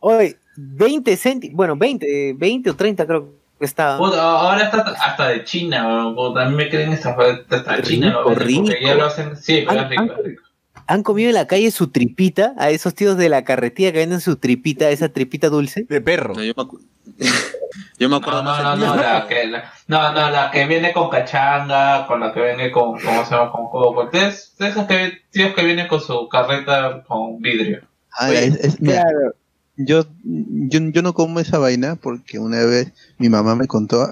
[0.00, 1.56] Oye, 20 céntimos.
[1.56, 3.98] Bueno, 20, 20 o 30 creo que estaba.
[3.98, 6.12] Puta, ahora está hasta de China.
[6.14, 7.16] Puta, mí me creen hasta,
[7.50, 8.80] hasta China, lo Rico, rico.
[8.80, 9.36] ya lo hacen.
[9.36, 10.42] Sí, pero Han- rico, rico.
[10.90, 12.54] ¿Han comido en la calle su tripita?
[12.56, 15.84] A esos tíos de la carretilla que venden su tripita, esa tripita dulce.
[15.86, 16.32] De perro.
[16.34, 16.64] No, yo, me
[17.98, 18.78] yo me acuerdo No, no, más.
[18.78, 22.40] no, no, la que, la, no, no, la que viene con cachanga, con la que
[22.42, 23.50] viene con, ¿cómo se llama?
[23.52, 23.94] Con juego.
[23.94, 27.82] Porque es de esos que, tíos que vienen con su carreta con vidrio.
[28.18, 29.34] Ah, Oye, es- es- Claro.
[29.76, 34.10] yo, yo, yo no como esa vaina porque una vez mi mamá me contó,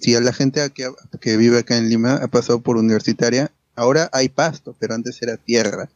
[0.00, 4.10] si a la gente que, que vive acá en Lima ha pasado por universitaria, ahora
[4.12, 5.88] hay pasto, pero antes era tierra.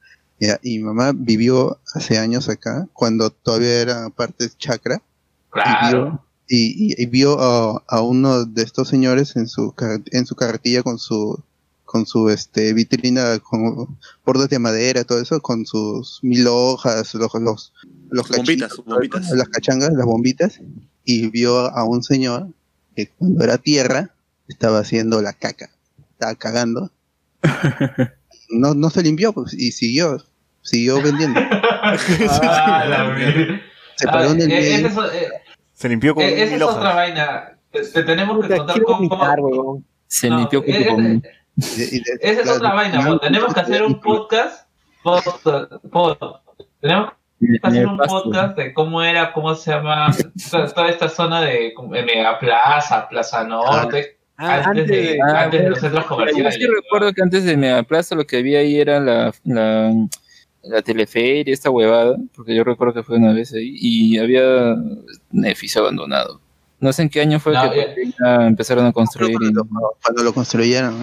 [0.42, 5.02] Ya, y mi mamá vivió hace años acá, cuando todavía era parte chacra,
[5.50, 6.24] Claro.
[6.52, 9.72] Y, y- y vio a, a uno de estos señores en su
[10.10, 11.40] en su carretilla con su
[11.84, 17.32] con su este vitrina con bordes de madera todo eso con sus mil hojas los
[17.34, 17.72] los
[18.10, 19.30] los bombitas, bombitas.
[19.30, 20.60] las cachangas las bombitas
[21.04, 22.48] y vio a un señor
[22.96, 24.10] que cuando era tierra
[24.48, 25.70] estaba haciendo la caca
[26.12, 26.90] estaba cagando
[28.50, 30.24] no no se limpió pues y siguió
[30.62, 31.40] siguió vendiendo
[31.82, 31.96] Ah,
[33.96, 34.90] se Ah, paró en el eh, medio.
[35.80, 37.56] Esa es, Se limpió con eh, esa es otra vaina.
[37.70, 38.80] Te, te tenemos que contar
[39.40, 39.82] cómo.
[40.06, 44.66] Se No, limpió con y de- Esa es otra vaina, tenemos que hacer un podcast.
[45.02, 46.40] pod- pod-
[46.80, 50.14] tenemos que hacer un podcast de cómo era, cómo se llama
[50.50, 51.72] toda, esta zona de
[52.04, 56.54] Mega Plaza, Plaza Norte, Ah, antes, de, Ah, antes de los centros Yo comerciales.
[56.54, 59.92] sí recuerdo que antes de Megaplaza lo que había ahí era la, la,
[60.62, 65.44] la teleferia, esta huevada, porque yo recuerdo que fue una vez ahí, y había un
[65.44, 66.40] edificio abandonado.
[66.80, 69.36] No sé en qué año fue No, que ya- ah, empezaron a construir.
[69.40, 69.52] y-
[70.02, 70.94] Cuando lo construyeron.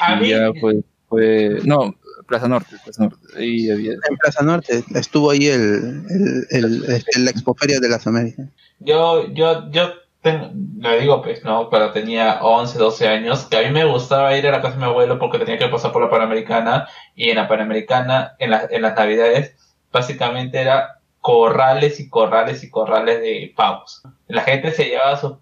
[0.00, 1.94] A y mí- ya fue, fue, no,
[2.26, 3.92] Plaza Norte, Plaza Norte, ahí había.
[3.92, 8.48] En Plaza Norte estuvo ahí el, el, el, este, la Expoferia de las Américas.
[8.80, 9.90] Yo, yo, yo
[10.22, 11.68] ten- le digo, pues, ¿no?
[11.70, 14.80] Pero tenía 11, 12 años, que a mí me gustaba ir a la casa de
[14.80, 18.66] mi abuelo porque tenía que pasar por la Panamericana, y en la Panamericana, en, la-
[18.70, 19.54] en las Navidades,
[19.92, 24.02] básicamente era corrales y corrales y corrales de pavos.
[24.28, 25.32] La gente se llevaba sus,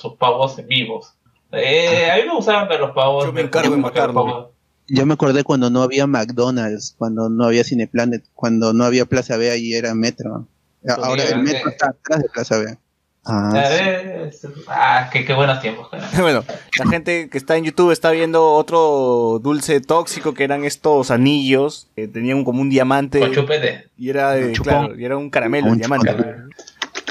[0.00, 1.14] sus pavos vivos.
[1.52, 3.24] Eh, a mí me gustaba ver los pavos.
[3.24, 4.46] Yo me encargo de matarlos.
[4.90, 9.36] Yo me acordé cuando no había McDonald's, cuando no había Cineplanet, cuando no había Plaza
[9.36, 10.46] B, ahí era Metro.
[10.88, 12.78] Ahora el Metro está atrás de Plaza B.
[13.28, 14.30] Ah,
[14.68, 15.88] Ah, qué, qué buenos tiempos.
[16.20, 16.44] bueno,
[16.78, 21.88] la gente que está en YouTube está viendo otro dulce tóxico que eran estos anillos
[21.96, 23.20] que tenían como un diamante.
[23.20, 23.86] Con chupete.
[23.98, 26.14] Y era, de- claro, y era un caramelo, un diamante.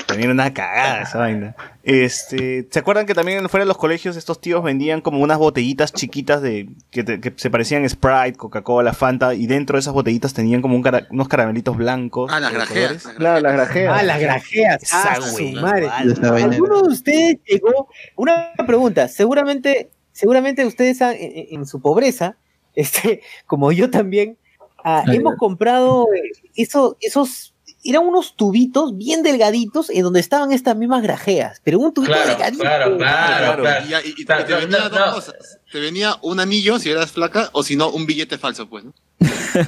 [0.08, 1.56] También era una cagada esa vaina.
[1.84, 5.94] Este, ¿se acuerdan que también fuera de los colegios estos tíos vendían como unas botellitas
[5.94, 10.34] chiquitas de que, te- que se parecían Sprite, Coca-Cola, Fanta y dentro de esas botellitas
[10.34, 12.32] tenían como un cara- unos caramelitos blancos?
[12.34, 13.04] Ah, las grajeas.
[13.18, 13.98] Claro, las grajeas.
[14.00, 14.84] Ah, las grajeas.
[14.84, 15.88] Esa Ah, su madre.
[15.90, 17.90] ¿Alguno de ustedes llegó?
[18.16, 19.08] Una pregunta.
[19.10, 22.38] Seguramente, seguramente ustedes han- en, su pobreza,
[22.76, 24.38] este, como yo también,
[24.84, 26.22] ah, Ah, hemos comprado eh,
[26.56, 27.54] eso- esos.
[27.90, 32.30] Eran unos tubitos bien delgaditos en donde estaban estas mismas grajeas, pero un tubito Claro,
[32.30, 32.62] delgadito.
[32.64, 33.86] claro, claro, claro.
[33.88, 35.14] Y, y- y Claro, te venía no, dos no.
[35.14, 35.60] cosas.
[35.72, 38.86] Te venía un anillo si eras flaca o si no un billete falso, pues.
[38.86, 38.94] ¿no?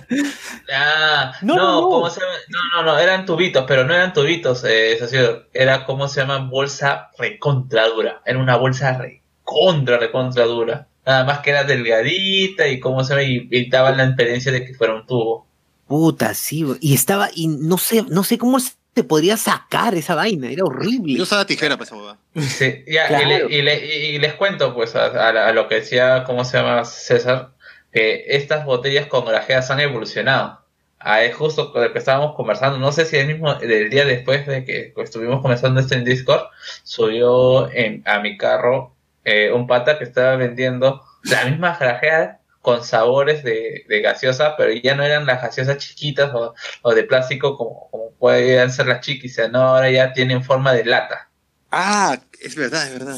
[0.71, 1.89] Ah, No, no, no, no.
[1.89, 2.33] ¿cómo se llama?
[2.49, 5.45] No, no, no, eran tubitos, pero no eran tubitos, eh, socio.
[5.53, 6.37] Era, ¿cómo se llama?
[6.39, 8.21] Bolsa recontra dura.
[8.25, 10.87] Era una bolsa recontra, recontra dura.
[11.05, 13.23] Nada más que era delgadita y, ¿cómo se llama?
[13.23, 15.47] Y, y daba la experiencia de que fuera un tubo.
[15.89, 20.49] Puta, sí, y estaba, y no sé, no sé cómo se podría sacar esa vaina,
[20.51, 21.15] era horrible.
[21.15, 22.17] Yo usaba tijera para esa.
[22.47, 23.25] Sí, ya, Claro.
[23.25, 26.23] y, le- y le- y- les cuento, pues, a, a la- a lo que decía,
[26.25, 27.49] ¿cómo se llama César?
[27.91, 30.59] Que estas botellas con grajeas han evolucionado.
[30.99, 32.77] Ah, es justo con lo que estábamos conversando.
[32.77, 36.43] No sé si el mismo, del día después de que estuvimos conversando esto en Discord,
[36.83, 38.93] subió en, a mi carro
[39.23, 42.37] eh, un pata que estaba vendiendo las mismas grajeas
[42.69, 47.03] con sabores de, de gaseosa, pero ya no eran las gaseosas chiquitas o, o de
[47.03, 51.29] plástico como, como pueden ser las chiquis, sino ahora ya tienen forma de lata.
[51.71, 53.17] Ah, es verdad, es verdad.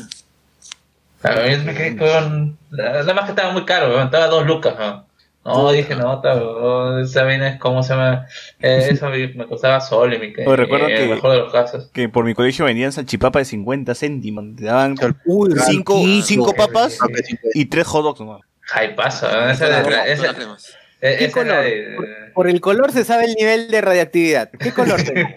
[1.24, 2.58] A mí me quedé con.
[2.72, 4.74] Nada más que estaba muy caro, weón, estaba dos lucas.
[5.44, 8.26] No, dije, no, está, weón, esa vaina es como se llama.
[8.60, 10.48] Eh, eso me me costaba sol y me quedé.
[10.48, 11.90] Oye, recuerdo en que- el mejor de los casos.
[11.94, 14.46] Que por mi colegio vendían salchipapa de 50 céntimos.
[14.56, 16.46] Te daban Uy, cinco, riquísimo.
[16.48, 16.98] cinco papas
[17.54, 18.22] y tres hot dogs.
[18.22, 18.40] ¿no?
[18.96, 21.64] Paso, weón, esa Esa, ¿Qué esa era color?
[21.64, 21.96] de.
[22.34, 24.50] Por el color se sabe el nivel de radiactividad.
[24.52, 25.34] ¿Qué color tenía?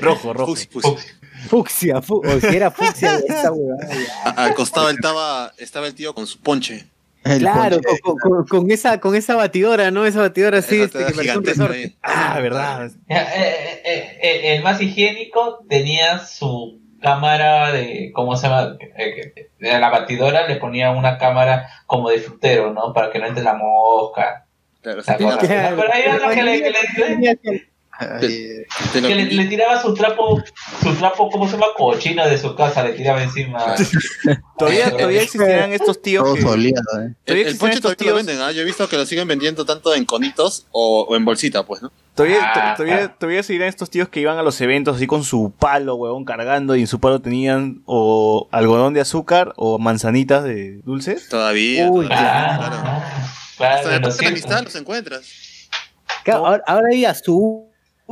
[0.00, 0.46] Rojo, rojo.
[0.54, 1.14] Fucsia, fucsia.
[1.48, 3.88] Fucsia, fu- o si era fucsia, esa huevada.
[4.36, 6.86] Al costado estaba, estaba el tío con su ponche.
[7.24, 8.00] El Claro, ponche.
[8.00, 10.06] con, con- con esa, con esa batidora, ¿no?
[10.06, 11.96] Esa batidora así, este, que parecía un resorte.
[12.02, 12.86] Ah, verdad.
[13.08, 18.78] Eh, eh, eh, el más higiénico tenía su cámara de, ¿cómo se llama?
[18.96, 22.94] Eh, de la batidora le ponía una cámara como de frutero, ¿no?
[22.94, 24.46] Para que no entre la mosca.
[25.76, 30.42] Pero hay otro que le, que le- Te lo- que le, le tiraba su trapo,
[30.82, 31.66] su trapo, ¿cómo se llama?
[31.76, 33.74] Cochino de su casa, le tiraba encima.
[34.58, 36.68] Todavía, todavía existirán estos tíos todo que...
[36.68, 36.72] eh.
[36.74, 38.52] El, Todavía el ponche todavía lo tíos- venden, ¿ah?
[38.52, 41.82] Yo he visto que lo siguen vendiendo tanto en conitos o, o en bolsita, pues,
[41.82, 41.90] ¿no?
[42.14, 43.16] Todavía, Ah, to- todavía, ah.
[43.18, 46.76] todavía seguirán estos tíos que iban a los eventos así con su palo, huevón, cargando
[46.76, 51.28] y en su palo tenían o algodón de azúcar o manzanitas de dulces.
[51.28, 51.88] Todavía.
[51.90, 53.02] Uy, todavía, Claro, claro.
[53.56, 53.74] claro,
[54.08, 55.24] Hasta de amistad los encuentras.
[56.24, 57.04] Claro, ahora, ahora hay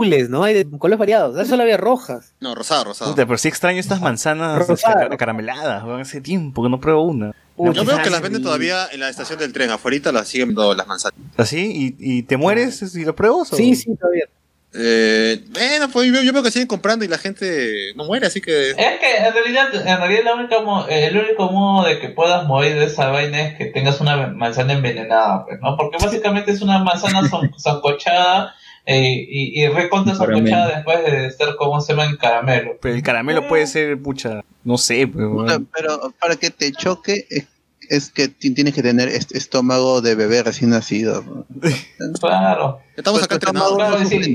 [0.00, 0.42] azules, ¿no?
[0.44, 1.48] Hay de colores variados.
[1.48, 2.34] Solo había rojas.
[2.40, 3.10] No, rosado, rosado.
[3.10, 5.08] Puta, pero sí extraño estas manzanas Rosada.
[5.10, 7.32] acarameladas, huevón, hace tiempo que no pruebo una.
[7.56, 9.70] Uy, Yo veo que las venden todavía en la estación del tren.
[9.70, 11.18] Afuera las siguen vendiendo las manzanas.
[11.36, 11.96] ¿Así?
[11.98, 13.52] ¿Y, y te mueres si lo pruebas?
[13.52, 14.24] o- Sí, sí, todavía.
[14.72, 18.40] Eh, bueno, pues yo, yo veo que siguen comprando y la gente no muere, así
[18.40, 18.70] que...
[18.70, 22.08] Es que en realidad, en realidad la única mo- eh, el único modo de que
[22.10, 25.76] puedas morir de esa vaina es que tengas una manzana envenenada, pues, ¿no?
[25.76, 28.54] Porque básicamente es una manzana son- sancochada
[28.92, 32.72] eh, y, y recontra sancochada después de ser como se llama en caramelo.
[32.80, 35.68] Pero el caramelo puede ser, pucha, no sé, pues, huevón.
[35.74, 37.46] Pero para que te choque es,
[37.88, 41.24] es que ti- tienes que tener est- estómago de bebé recién nacido.
[42.20, 42.80] Claro.
[42.96, 43.76] Estamos acá entrenados.
[43.76, 44.34] Claro, sí.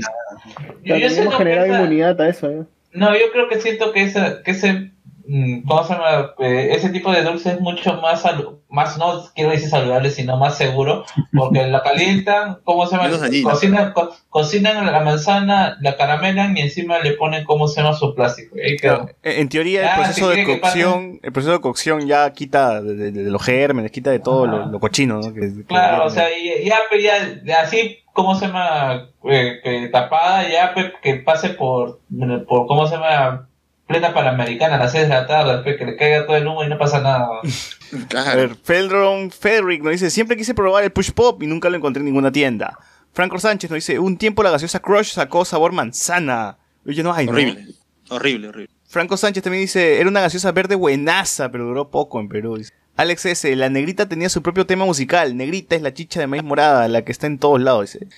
[0.84, 1.22] Yo, yo esa-
[1.66, 2.62] inmunidad a eso, ¿eh?
[2.92, 4.95] No, yo creo que siento que ese, que ese mm,
[5.66, 6.30] ¿cómo se llama?
[6.38, 8.24] Eh, ese tipo de dulce es mucho más,
[8.68, 11.04] más no quiero decir saludable, sino más seguro,
[11.36, 13.10] porque la calientan, ¿cómo se llama?
[13.42, 17.94] Cocinan, co- cocinan la manzana, la caramelan y encima le ponen, ¿cómo se llama?
[17.96, 18.56] Su plástico.
[18.64, 19.08] Ahí quedó.
[19.22, 22.80] En en teoría, el Ah, proceso si de cocción, el proceso de cocción ya quita
[22.82, 25.34] de, de- de los gérmenes, quita de todo lo, lo cochino, ¿no?
[25.34, 26.26] Que- que- Claro, o sea,
[26.64, 29.08] ya, ya, ya así, ¿cómo se llama?
[29.24, 31.98] Eh, que tapada, ya pues, que pase por,
[32.48, 33.48] por, ¿cómo se llama?
[33.86, 36.64] Plena Panamericana a las 6 de la tarde, pues, que le caiga todo el humo
[36.64, 37.28] y no pasa nada.
[38.16, 41.76] A ver, Feldron Federick nos dice, siempre quise probar el push pop y nunca lo
[41.76, 42.76] encontré en ninguna tienda.
[43.12, 46.58] Franco Sánchez nos dice, un tiempo la gaseosa Crush sacó sabor manzana.
[46.84, 47.32] Oye, no hay, ¿no?
[47.32, 47.66] Horrible.
[48.08, 48.74] Horrible, horrible.
[48.88, 52.56] Franco Sánchez también dice, era una gaseosa verde buenaza, pero duró poco en Perú.
[52.56, 52.72] dice.
[52.96, 55.36] Alex S., la negrita tenía su propio tema musical.
[55.36, 57.92] Negrita es la chicha de maíz morada, la que está en todos lados.
[57.92, 58.08] Dice.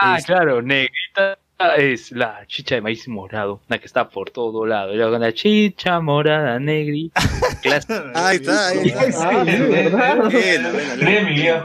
[0.00, 1.38] Ah, claro, negrita
[1.78, 4.92] es la chicha de maíz morado, la que está por todo lado.
[4.92, 7.20] Y luego la chicha morada negrita.
[7.62, 7.94] clásico.
[8.14, 9.28] Ahí está, ahí está.
[9.30, 10.16] Ah, sí, ¿verdad?
[10.30, 10.94] Buena, buena,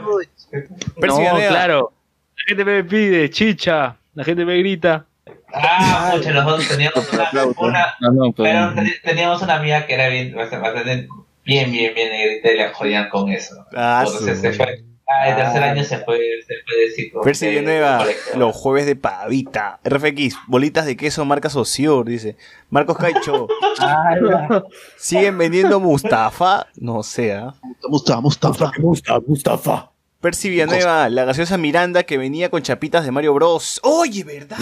[1.06, 1.92] No, claro.
[2.36, 5.04] La gente me pide chicha, la gente me grita.
[5.54, 10.34] Ah, muchos nosotros teníamos una, una- ten- teníamos una amiga que era bien,
[11.44, 13.54] bien, bien, bien negrita y le jodían con eso.
[13.76, 14.82] Ah, Entonces se fue.
[15.20, 17.20] Ah, el tercer año se fue, se fue de ciclo.
[17.22, 18.04] Percy de- Villanueva,
[18.36, 19.78] los jueves de pavita.
[19.84, 22.36] RFX, bolitas de queso marca Socior, dice.
[22.70, 23.48] Marcos Caicho.
[24.96, 26.66] ¿Siguen vendiendo Mustafa?
[26.76, 27.54] No sé, ¿ah?
[27.88, 28.72] Mustafa, Mustafa.
[28.78, 29.90] Mustafa, Mustafa.
[30.20, 33.80] Percy Villanueva, la gaseosa Miranda que venía con chapitas de Mario Bros.
[33.82, 34.58] Oye, ¿verdad?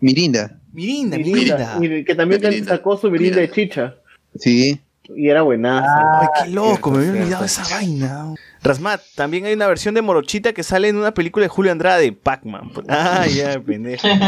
[0.00, 0.58] Mirinda.
[0.72, 1.78] Mirinda, Mirinda.
[2.06, 3.96] Que también sacó su mirinda de chicha.
[4.38, 4.80] Sí.
[5.14, 6.20] Y era buenaza.
[6.20, 8.34] Ay, qué loco, me había olvidado esa vaina.
[8.68, 12.12] Rasmat, también hay una versión de Morochita que sale en una película de Julio Andrade,
[12.12, 12.70] Pac-Man.
[12.88, 14.06] Ah, ya, pendejo.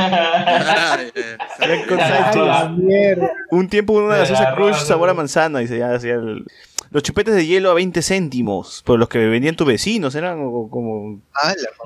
[3.50, 6.44] Un tiempo una De gaseosa Crush sabor a manzana, dice ya, hacía el-
[6.90, 10.68] Los chupetes de hielo a 20 céntimos, por los que vendían tus vecinos, eran o-
[10.68, 11.20] como...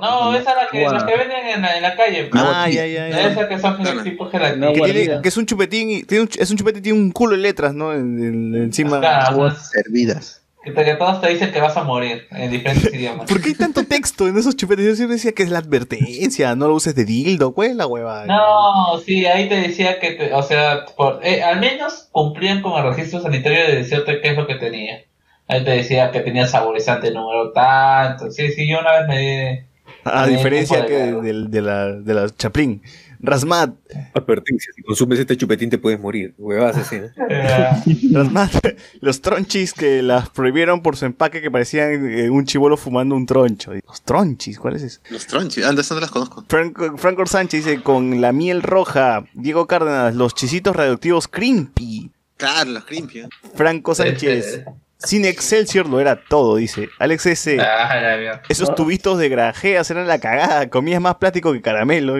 [0.00, 0.94] No, esa es la que, Guau.
[0.94, 2.30] la que venden en la, en la calle.
[2.32, 3.28] Ah, ya, ya, ya.
[3.28, 4.72] Esa que son gel- tipo gelatina.
[4.72, 7.10] que, tiene- que es un chupetín, y- tiene un- es un chupete y tiene un
[7.12, 7.92] culo de letras, ¿no?
[7.92, 9.00] En- en- encima.
[9.00, 10.40] Claro, Servidas.
[10.64, 13.26] Que, te- todos te dicen que vas a morir en diferentes idiomas.
[13.28, 14.84] ¿Por qué hay tanto texto en esos chupetes?
[14.86, 17.86] Yo siempre decía que es la advertencia, no lo uses de dildo, ¿cuál es la
[17.86, 18.24] hueva?
[18.26, 22.72] No, sí, ahí te decía que, te- o sea, por, eh, al menos cumplían con
[22.82, 25.02] el registro sanitario de decirte qué es lo que tenía.
[25.46, 28.30] Ahí te decía que tenía saborizante número tanto.
[28.30, 29.58] Sí, sí, yo una vez me di...
[30.06, 32.80] A me diferencia que de de, la, de la Chaplin.
[33.24, 33.74] Rasmat.
[34.14, 36.34] Advertencia, si consumes este chupetín te puedes morir.
[36.38, 37.08] Huevadas así, ¿no?
[38.18, 38.54] Rasmat.
[39.00, 43.26] Los tronchis que las prohibieron por su empaque que parecían eh, un chivolo fumando un
[43.26, 43.72] troncho.
[43.74, 45.00] Los tronchis, ¿cuál es eso?
[45.10, 46.44] Los tronchis, antes no las conozco.
[46.48, 49.24] Franco, Franco Sánchez dice, con la miel roja.
[49.34, 52.10] Diego Cárdenas, los chisitos radioactivos Crimpy.
[52.36, 53.20] Claro, los crimpy.
[53.20, 53.28] ¿eh?
[53.54, 54.64] Franco Sánchez.
[54.98, 56.88] Sin Excelsior lo era todo, dice.
[56.98, 57.58] Alex S.
[57.60, 58.40] Ah.
[58.48, 60.70] Esos tubitos de grajeas eran la cagada.
[60.70, 62.16] Comías más plástico que caramelo.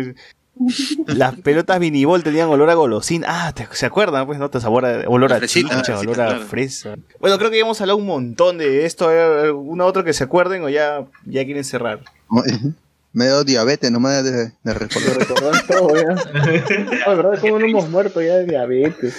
[1.07, 3.24] Las pelotas vinibol tenían olor a golosín.
[3.26, 4.26] Ah, ¿te- ¿se acuerdan?
[4.26, 6.41] Pues no te sabor a olor a fresita, chicha, olor a claro.
[6.47, 6.94] fresa.
[7.20, 9.08] Bueno, creo que ya hemos hablado un montón de esto.
[9.08, 12.00] ¿Hay ¿Alguna otra que se acuerden o ya, ya quieren cerrar?
[13.12, 15.16] Me dio diabetes nomás de, de recordar.
[15.18, 16.15] Recordar todo ya.
[16.15, 19.15] No, de verdad, ¿cómo no hemos muerto ya de diabetes?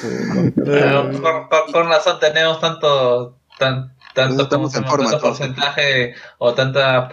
[0.56, 4.90] Pero con, con- con razón tenemos tanto, tan, tanto, ¿cómo se llama?
[4.90, 7.10] forma, tanto porcentaje o tanta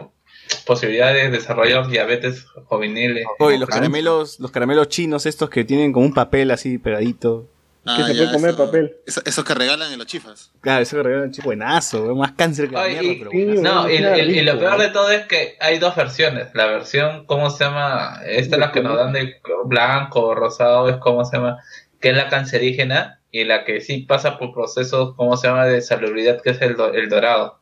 [0.48, 3.24] po- posibilidad de desarrollar diabetes juveniles.
[3.38, 7.48] Oye, los caramelos, los caramelos chinos estos que tienen como un papel así pegadito.
[7.84, 8.96] Ah, Que se ya, puede comer eso- papel.
[9.08, 10.52] eso- Esos que regalan en los chifas.
[10.60, 13.62] Claro, eso que regalan chico buenazo, más cáncer que la Ay, mierda, y- pero buenazo.
[13.62, 16.46] no, y, Claro, y- y lo peor de todo es que hay dos versiones.
[16.54, 18.20] La versión, ¿cómo se llama?
[18.24, 21.58] Esta es la que nos dan de blanco, rosado, es como se llama,
[22.00, 25.64] que es la cancerígena, y la que sí pasa por procesos, ¿cómo se llama?
[25.66, 27.58] De salubridad, que es el, do- el dorado.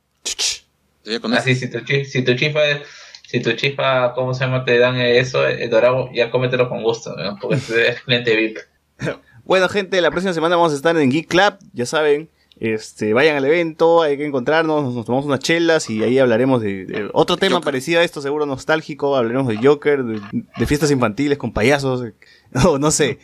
[1.38, 2.82] Así, si tu, chi- si tu chifa es-
[3.28, 4.64] si tu chifa, ¿cómo se llama?
[4.64, 7.36] Te dan eso, el dorado, ya cómetelo con gusto, ¿no?
[7.40, 7.56] porque
[7.88, 8.58] es cliente VIP.
[9.44, 12.28] Bueno, gente, la próxima semana vamos a estar en Geek Club, ya saben.
[12.60, 16.84] Este, vayan al evento, hay que encontrarnos, nos tomamos unas chelas y ahí hablaremos de,
[16.84, 20.20] de otro tema parecido a esto, seguro nostálgico, hablaremos de Joker, de,
[20.56, 22.04] de fiestas infantiles con payasos,
[22.52, 23.18] no, no sé.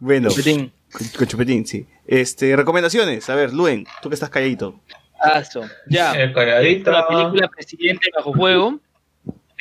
[0.00, 0.72] Bueno, Chupetín.
[0.90, 1.86] Con, con chupetín, sí.
[2.06, 4.80] Este, recomendaciones, a ver, Luen, tú que estás calladito.
[5.18, 5.62] Aso.
[5.88, 6.12] Ya.
[6.12, 6.90] El calladito.
[6.90, 8.80] La película Presidente Bajo Fuego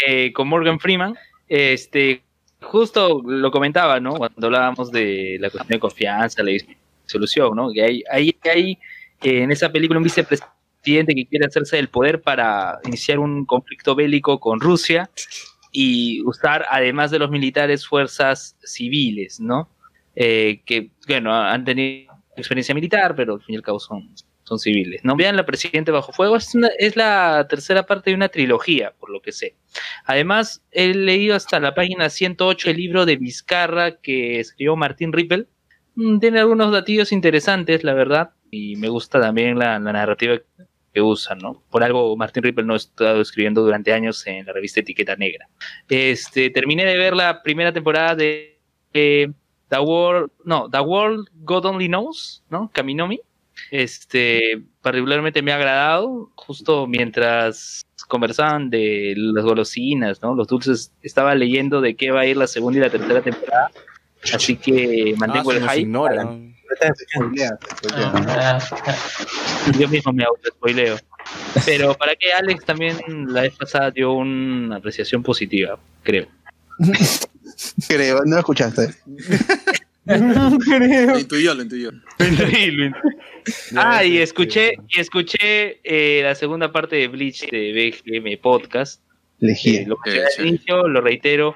[0.06, 1.16] eh, con Morgan Freeman.
[1.48, 2.22] Este,
[2.62, 4.16] justo lo comentaba, ¿no?
[4.16, 6.52] Cuando hablábamos de la cuestión de confianza, la
[7.06, 7.72] disolución, ¿no?
[7.72, 8.72] Que hay, hay, hay
[9.22, 13.96] eh, en esa película un vicepresidente que quiere hacerse del poder para iniciar un conflicto
[13.96, 15.10] bélico con Rusia
[15.72, 19.70] y usar, además de los militares, fuerzas civiles, ¿no?
[20.16, 24.14] Eh, que, bueno, han tenido experiencia militar, pero al fin y al cabo son,
[24.48, 25.02] son civiles.
[25.04, 29.10] No vean La Presidente Bajo Fuego, es, es la tercera parte de una trilogía, por
[29.10, 29.58] lo que sé.
[30.06, 35.50] Además, he leído hasta la página 108 el libro de Vizcarra que escribió Martín Rippel.
[35.96, 40.38] Mm, Tiene algunos datillos interesantes, la verdad, y me gusta también la, narrativa
[40.94, 41.62] que usa, ¿no?
[41.70, 45.50] Por algo Martín Rippel no ha estado escribiendo durante años en la revista Etiqueta Negra.
[45.90, 48.62] Este, terminé de ver la primera temporada de
[48.94, 49.28] eh,
[49.68, 52.72] The World, no, The World God Only Knows, ¿no?
[52.74, 53.20] Kaminomi.
[53.72, 60.34] Este, particularmente me ha agradado, justo mientras conversaban de las golosinas, ¿no?
[60.36, 63.70] Los dulces, estaba leyendo de qué va a ir la segunda y la tercera temporada,
[64.34, 65.80] así que mantengo Ah, el hype.
[65.82, 66.38] ignora.
[66.82, 68.60] Ah,
[69.80, 70.98] Yo mismo me auto-spoileo.
[71.66, 72.98] Pero para que Alex también
[73.28, 76.28] la vez pasada dio una apreciación positiva, creo.
[77.88, 78.38] Creo, no
[80.08, 81.06] lo escuchaste.
[81.08, 81.92] Lo intuyó, lo intuyó.
[83.78, 89.02] Ah, y escuché, y escuché eh, la segunda parte de Bleach de BGM Podcast.
[89.40, 91.56] Eh, lo mencioné al inicio, lo reitero.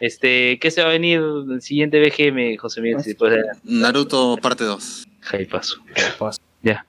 [0.00, 1.20] Este, ¿qué se va a venir
[1.50, 3.02] el siguiente BGM, José Miguel?
[3.02, 5.06] Si puedes Naruto parte 2.
[5.32, 5.82] Ahí paso.
[6.62, 6.84] Ya.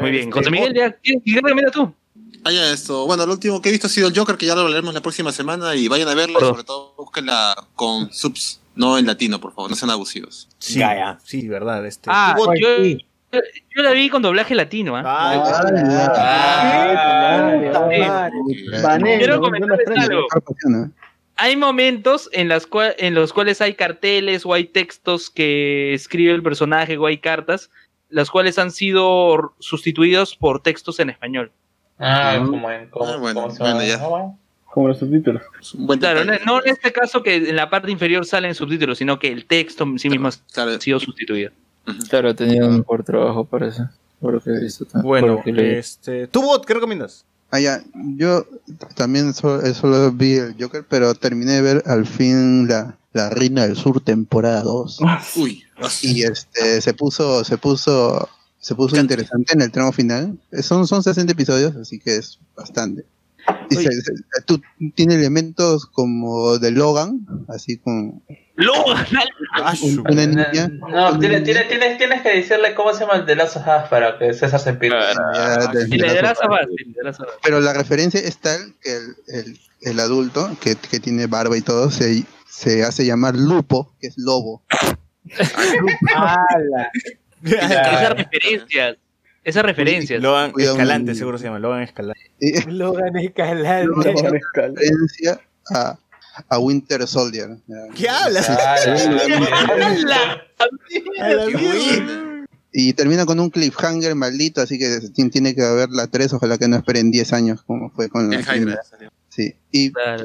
[0.00, 0.28] Muy bien.
[0.28, 1.92] Este, José Miguel, ya, ¿qué, qué recomiendas tú?
[2.44, 3.06] Ah, ya, esto.
[3.06, 5.00] Bueno, lo último que he visto ha sido el Joker, que ya lo hablaremos la
[5.00, 5.74] próxima semana.
[5.74, 9.68] Y vayan a verla y sobre todo búsquenla con subs, no en latino, por favor,
[9.70, 10.48] no sean abusivos.
[10.58, 10.80] Sí,
[11.24, 11.84] sí, verdad.
[11.84, 12.82] Este, Ah, yo,
[13.32, 13.40] yo,
[13.76, 15.02] yo la vi con doblaje latino, ¿ah?
[15.04, 15.42] Ah,
[19.18, 20.26] Quiero comentarles algo.
[21.40, 26.32] Hay momentos en, las cua- en los cuales hay carteles o hay textos que escribe
[26.32, 27.70] el personaje o hay cartas,
[28.08, 31.52] las cuales han sido sustituidos por textos en español.
[31.98, 32.88] Ah, como en.
[32.90, 33.86] Como, Ah, bueno, ¿cómo se bueno, llama?
[33.86, 34.04] ya.
[34.04, 34.38] Ah, bueno.
[34.72, 35.42] Como los subtítulos.
[35.98, 39.28] Claro, no, no en este caso que en la parte inferior salen subtítulos, sino que
[39.32, 41.50] el texto en sí mismo ha sido sustituido.
[42.10, 43.88] Claro, tenía un mejor trabajo para eso.
[44.20, 44.84] Por lo que he visto.
[44.86, 47.24] por Bueno, que este, ¿tú bot qué recomiendas?
[47.50, 47.82] Ah, ya.
[48.16, 48.44] Yo
[48.94, 53.30] también so- eh, solo vi el Joker, pero terminé de ver al fin la, la
[53.30, 55.00] Reina del Sur temporada 2.
[55.36, 55.64] Uy.
[56.02, 58.28] Y este se puso, se puso,
[58.60, 60.36] se puso interesante en el tramo final.
[60.52, 63.04] Eh, Son, son 60 episodios, así que es bastante.
[64.46, 64.60] Tú-
[64.94, 68.22] tiene elementos como de Logan, así con
[68.56, 69.06] ¡Logan!
[70.10, 70.70] una niña.
[70.88, 73.88] No, tienes, tienes, tienes, tienes que decirle cómo se llama el de Last of Us
[73.88, 74.96] para que César se empiece.
[75.34, 77.36] Ya, de- Y le darás a base, le darás a base.
[77.42, 81.60] Pero la referencia es tal que el, el- el adulto, que, que tiene barba y
[81.60, 84.64] todo, se, se hace llamar Lupo, que es lobo.
[87.44, 88.96] Esas referencias,
[89.48, 90.22] esas referencias.
[90.22, 91.58] Logan Cuidado, Escalante, seguro se llama.
[91.58, 92.20] Logan Escalante.
[92.68, 94.00] Logan Escalante.
[94.80, 95.40] referencia
[95.74, 95.98] a,
[96.48, 97.56] a Winter Soldier.
[97.94, 98.48] ¿Qué hablas?
[102.70, 106.58] Y termina con un cliffhanger maldito, así que ti- tiene que haber la 3, ojalá
[106.58, 108.76] que no esperen 10 años como fue con la El Jaime.
[109.30, 109.54] Sí.
[109.72, 110.16] Y a-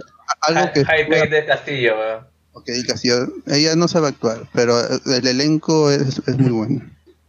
[0.42, 2.28] algo que Hype de Castillo, weón.
[2.52, 6.82] Ok, Castillo, ella no sabe actuar, pero el elenco es, es muy bueno.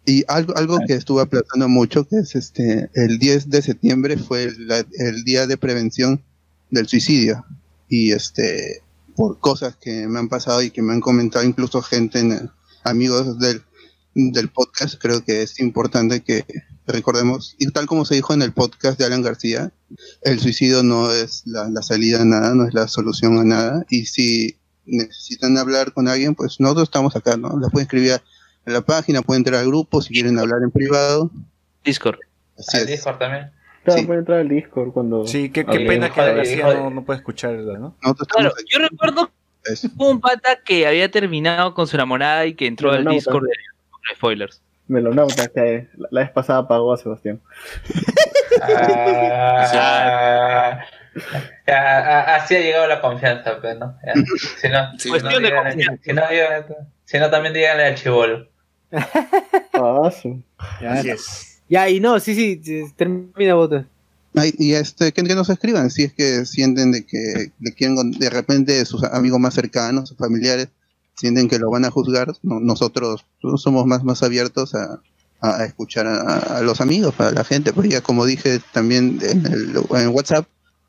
[0.07, 4.45] Y algo, algo que estuve aplazando mucho, que es este, el 10 de septiembre fue
[4.45, 6.23] el día de prevención
[6.71, 7.45] del suicidio.
[7.89, 8.83] Y este,
[9.17, 12.51] por cosas que me han pasado y que me han comentado incluso gente, en
[12.83, 13.63] amigos del,
[14.15, 16.45] del podcast, creo que es importante que
[16.87, 19.73] recordemos, y tal como se dijo en el podcast de Alan García,
[20.23, 23.87] el suicidio no es la, la salida a nada, no es la solución a nada.
[23.89, 27.59] Y si necesitan hablar con alguien, pues nosotros estamos acá, ¿no?
[27.59, 28.23] Les pueden escribir a
[28.67, 31.31] la página, pueden entrar al grupo si quieren hablar en privado.
[31.85, 32.19] Discord.
[32.59, 32.89] Así Al es.
[32.89, 33.51] Discord también.
[33.85, 35.27] Claro, puede entrar al Discord cuando.
[35.27, 37.97] Sí, qué, pena que García no, no puede escucharla, ¿no?
[38.29, 39.31] Claro, yo recuerdo
[39.99, 43.05] un pata que había terminado con su enamorada y que entró al.
[43.05, 44.63] Discord de de spoilers.
[44.87, 47.41] Melonauta, que la, la vez pasada pagó a Sebastián.
[48.63, 50.85] Ah,
[51.67, 53.99] ya, a- así ha llegado la confianza, pero no.
[54.61, 56.03] Si no, si no, Cuestión de díganle- confianza.
[56.05, 56.23] si no,
[57.05, 58.49] si no, también díganle al chivolo.
[60.23, 60.43] Su.
[60.81, 61.59] Ya, Así es.
[61.69, 63.87] ya, y no, sí, sí, termina vota.
[64.35, 68.11] Ay, y este, que, que nos escriban si es que sienten de que le quieren
[68.13, 70.69] de repente sus amigos más cercanos, sus familiares,
[71.15, 72.33] sienten que lo van a juzgar.
[72.43, 73.25] No- nosotros
[73.57, 75.01] somos más, más abiertos a,
[75.41, 77.73] a- a escuchar a, a los amigos, a la gente.
[77.73, 80.47] Pues ya como dije también en, el, en WhatsApp,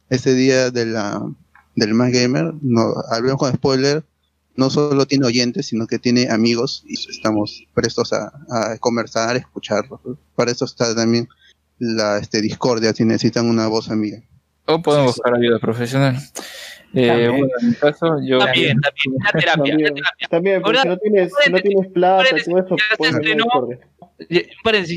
[0.09, 1.21] ese día de la,
[1.75, 4.03] del Más Gamer, no, hablemos con spoiler,
[4.55, 9.39] no solo tiene oyentes, sino que tiene amigos y estamos prestos a, a conversar, a
[9.39, 9.99] escucharlos.
[10.35, 11.27] Para eso está también
[11.79, 14.21] la este, discordia si necesitan una voz amiga.
[14.65, 16.17] O pueden buscar ayuda profesional.
[16.93, 17.31] Eh, También.
[17.31, 18.39] bueno, en mi caso, yo.
[18.39, 20.27] También, también, la terapia, la También, terapia.
[20.29, 23.45] también pero Ahora, si no tienes, no tienes plata y todo eso, ya se estrenó.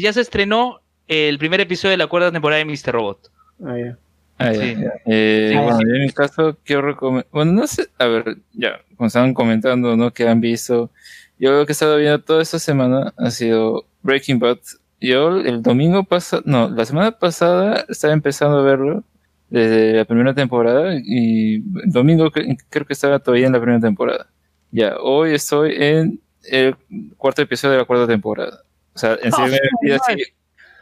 [0.00, 2.92] Ya se estrenó el primer episodio de la cuarta temporada de Mr.
[2.92, 3.32] Robot.
[3.64, 3.98] Ah, ya.
[4.38, 4.74] Ah, ya, Sí.
[4.80, 4.92] ya.
[5.06, 5.84] Eh, Sí, bueno, sí.
[5.88, 9.96] yo en mi caso quiero recomendar, bueno, no sé, a ver, ya, como estaban comentando,
[9.96, 10.12] ¿no?
[10.12, 10.90] Que han visto,
[11.38, 14.58] yo lo que he estado viendo toda esta semana ha sido Breaking Bad.
[15.00, 19.04] Yo el domingo pasado, no, la semana pasada estaba empezando a verlo
[19.50, 23.80] desde la primera temporada y el domingo cre- creo que estaba todavía en la primera
[23.80, 24.26] temporada.
[24.70, 26.76] Ya, hoy estoy en el
[27.16, 28.62] cuarto episodio de la cuarta temporada.
[28.94, 30.22] O sea, en serio me he metido así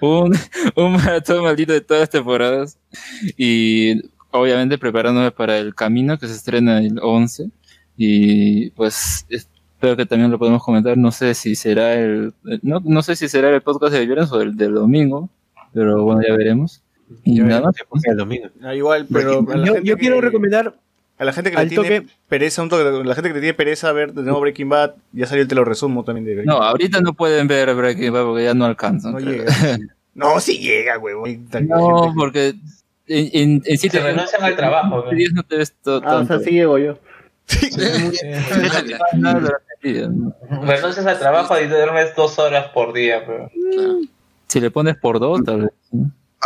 [0.01, 0.35] un,
[0.77, 2.79] un maratón maldito de todas las temporadas.
[3.37, 7.51] Y obviamente preparándome para el camino que se estrena el 11
[7.97, 10.97] y pues espero que también lo podemos comentar.
[10.99, 14.41] No sé si será el no, no sé si será el podcast del viernes o
[14.43, 15.31] el del domingo
[15.73, 16.83] pero bueno ya veremos.
[17.25, 18.49] Y nada más El domingo.
[18.63, 20.75] Ah, igual, pero Yo, yo que- quiero recomendar
[21.19, 23.55] A la gente que le tiene toque- pereza, un toque, la gente que le tiene
[23.55, 26.35] pereza a ver de nuevo Breaking Bad, ya salió el te lo resumo también de
[26.35, 26.69] Breaking no Bad.
[26.69, 29.45] ahorita no pueden ver Breaking Bad porque ya no alcanzan No llega.
[30.15, 31.47] No, sí llega, huevón.
[31.69, 32.55] no porque
[33.07, 36.01] en, en, en sí Se te- renuncian al trabajo, días no te ves Ah, o
[36.01, 36.41] sea, tanto.
[36.41, 36.99] sí llego yo.
[39.83, 43.51] Renuncias al trabajo y duermes dos horas por día, pero.
[44.47, 45.71] si le pones por dos tal vez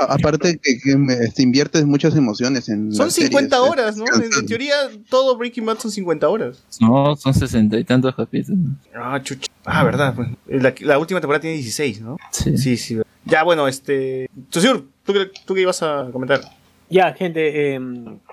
[0.08, 4.04] aparte que, que me- te inviertes muchas emociones en Son las 50 series, horas, ¿no?
[4.14, 4.74] En, en teoría,
[5.08, 6.62] todo Breaking Bad son 50 horas.
[6.80, 8.58] no son sesenta y tantos capítulos
[8.94, 9.48] Ah, chucha.
[9.64, 10.14] Ah, verdad.
[10.14, 10.28] pues.
[10.46, 12.16] La, la última temporada tiene 16, ¿no?
[12.32, 12.56] Sí.
[12.56, 12.98] Sí, sí.
[13.24, 14.28] Ya, bueno, este.
[14.50, 16.40] Tosur, ¿tú, qué- ¿tú qué ibas a comentar?
[16.88, 17.80] Ya, gente, eh,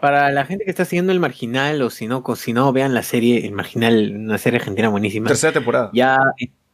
[0.01, 3.03] para la gente que está siguiendo El Marginal, o si no, si no vean la
[3.03, 5.27] serie El Marginal, una serie argentina buenísima.
[5.27, 5.91] Tercera temporada.
[5.93, 6.17] Ya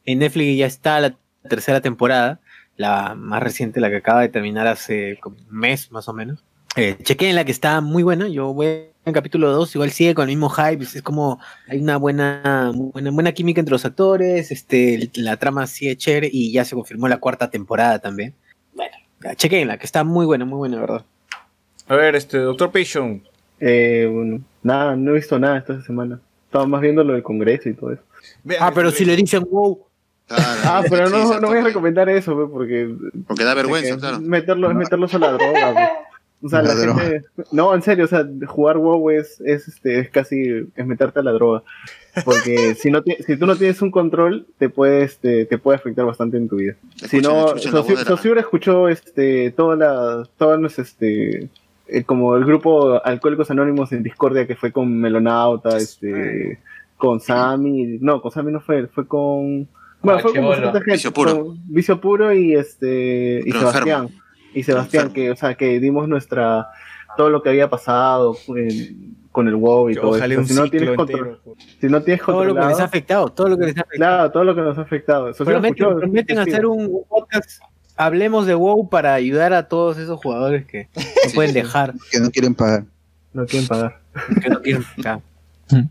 [0.06, 1.14] en Netflix ya está la
[1.46, 2.40] tercera temporada,
[2.76, 6.44] la más reciente, la que acaba de terminar hace un mes más o menos.
[6.76, 8.66] Eh, chequen la que está muy buena, yo voy
[9.04, 11.38] en capítulo 2, igual sigue con el mismo hype, es como
[11.68, 16.52] hay una buena, buena, buena química entre los actores, este, la trama sigue chévere y
[16.52, 18.34] ya se confirmó la cuarta temporada también.
[18.74, 18.96] Bueno,
[19.36, 21.04] chequenla, que está muy buena, muy buena, de verdad.
[21.86, 23.22] A ver, este, Doctor Patient.
[23.60, 26.20] Eh, bueno, nada, no he visto nada esta semana.
[26.46, 28.02] Estaba más viendo lo del Congreso y todo eso.
[28.58, 29.86] Ah, pero si le dicen wow.
[30.30, 32.94] Ah, pero no, no voy a recomendar eso, porque...
[33.26, 34.20] Porque da vergüenza, es que claro.
[34.20, 35.90] Meterlo, es meterlos a la droga.
[36.42, 37.00] O sea, la La droga.
[37.02, 37.24] gente...
[37.52, 40.66] No, en serio, o sea, jugar WoW es, es, este, es casi...
[40.74, 41.62] es meterte a la droga.
[42.24, 46.04] Porque si no si tú no tienes un control, te puede, este, te puede afectar
[46.06, 46.74] bastante en tu vida.
[46.96, 51.48] Si Escuchen, no, de la- Sosur escuchó este, toda la, todas las, este,
[51.88, 56.60] eh, como el grupo Alcohólicos Anónimos en Discordia que fue con Melonauta, este,
[56.96, 59.66] con Sammy, no, con Sammy no fue, fue con,
[60.04, 60.50] bueno, fue con Chibolo.
[60.50, 61.54] bastante gente, Vicio Puro.
[61.66, 64.22] Vicio Puro y este, y Pero Sebastián, enfermo.
[64.54, 66.68] y Sebastián, que, o sea, que dimos nuestra,
[67.16, 70.44] todo lo que había pasado en- con el WoW y todo Ojalá eso.
[70.44, 70.96] Si no tienes entero.
[70.96, 71.40] control,
[71.80, 73.96] si no tienes Todo lo que les ha afectado, todo lo que les ha afectado.
[74.16, 75.32] claro, todo lo que nos ha afectado.
[75.32, 77.60] Sosur Prometen, escuchó, prometen hacer un podcast,
[77.96, 82.30] hablemos de WoW para ayudar a todos esos jugadores que no pueden dejar, que no
[82.30, 82.84] quieren pagar.
[83.32, 83.98] No quieren pagar.
[84.40, 85.20] que no quieren pagar.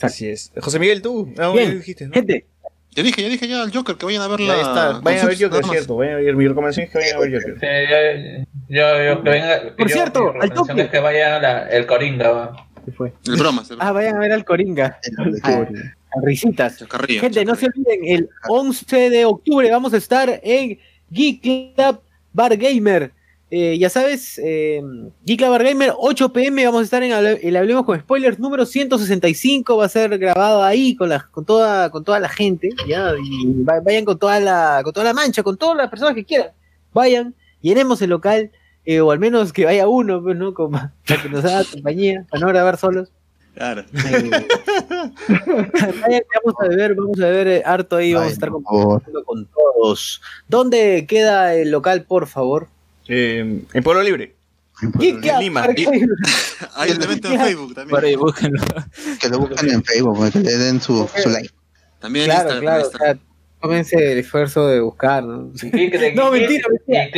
[0.00, 0.52] Así es.
[0.60, 1.32] José Miguel, tú.
[1.38, 2.12] Ah, Bien, dijiste, ¿no?
[2.12, 2.46] Gente,
[2.94, 4.52] Ya dije, ya dije ya al Joker que vayan a ver la.
[4.54, 5.00] Ahí está.
[5.00, 5.96] Vayan a ver Joker, es cierto.
[5.96, 6.36] Vayan a ver.
[6.36, 7.56] Mi recomendación es que vayan a ver Joker.
[7.58, 10.80] Sí, yo, yo, yo, que venga, Por yo- cierto, al toque.
[10.82, 12.66] es que vaya la- el Coringa, va.
[12.84, 13.12] ¿Qué fue?
[13.26, 14.98] El bromas, el ah, vayan a ver al Coringa,
[15.42, 15.66] a, a
[16.22, 16.78] risitas.
[16.78, 17.20] Chacarrillo.
[17.20, 20.78] Gente, no se olviden, el 11 de octubre vamos a estar en
[21.10, 21.40] Geek
[21.74, 22.00] Club
[22.32, 23.12] Bar Gamer.
[23.54, 24.80] Eh, ya sabes, eh,
[25.26, 29.84] Geek Gamer, 8 pm, vamos a estar en el Hablemos con Spoilers número 165, va
[29.84, 33.12] a ser grabado ahí con, la, con, toda, con toda la gente, ¿ya?
[33.22, 36.24] Y va- vayan con toda, la, con toda la mancha, con todas las personas que
[36.24, 36.52] quieran.
[36.94, 38.50] Vayan, llenemos el local,
[38.86, 40.54] eh, o al menos que vaya uno, pues, ¿no?
[40.54, 43.10] Como, para que nos haga compañía, para no grabar solos.
[43.54, 43.82] Claro.
[43.82, 44.30] Eh,
[45.28, 50.22] vamos a beber, vamos a beber harto ahí, vamos a estar compartiendo con todos.
[50.48, 52.68] ¿Dónde queda el local, por favor?
[53.14, 54.34] Eh, en Pueblo Libre.
[54.98, 55.62] Geek Club, Lima.
[56.76, 57.90] Hay un evento en Facebook también.
[57.90, 58.62] Por ahí, búsquenlo.
[59.20, 61.50] Que lo busquen en Facebook, que le den su, su like.
[62.00, 62.62] También en Claro, Instagram.
[62.62, 63.16] claro, en Instagram.
[63.18, 63.26] sea,
[63.60, 65.44] tómense el esfuerzo de buscar, ¿no?
[65.52, 67.10] De No, mentira, mentira.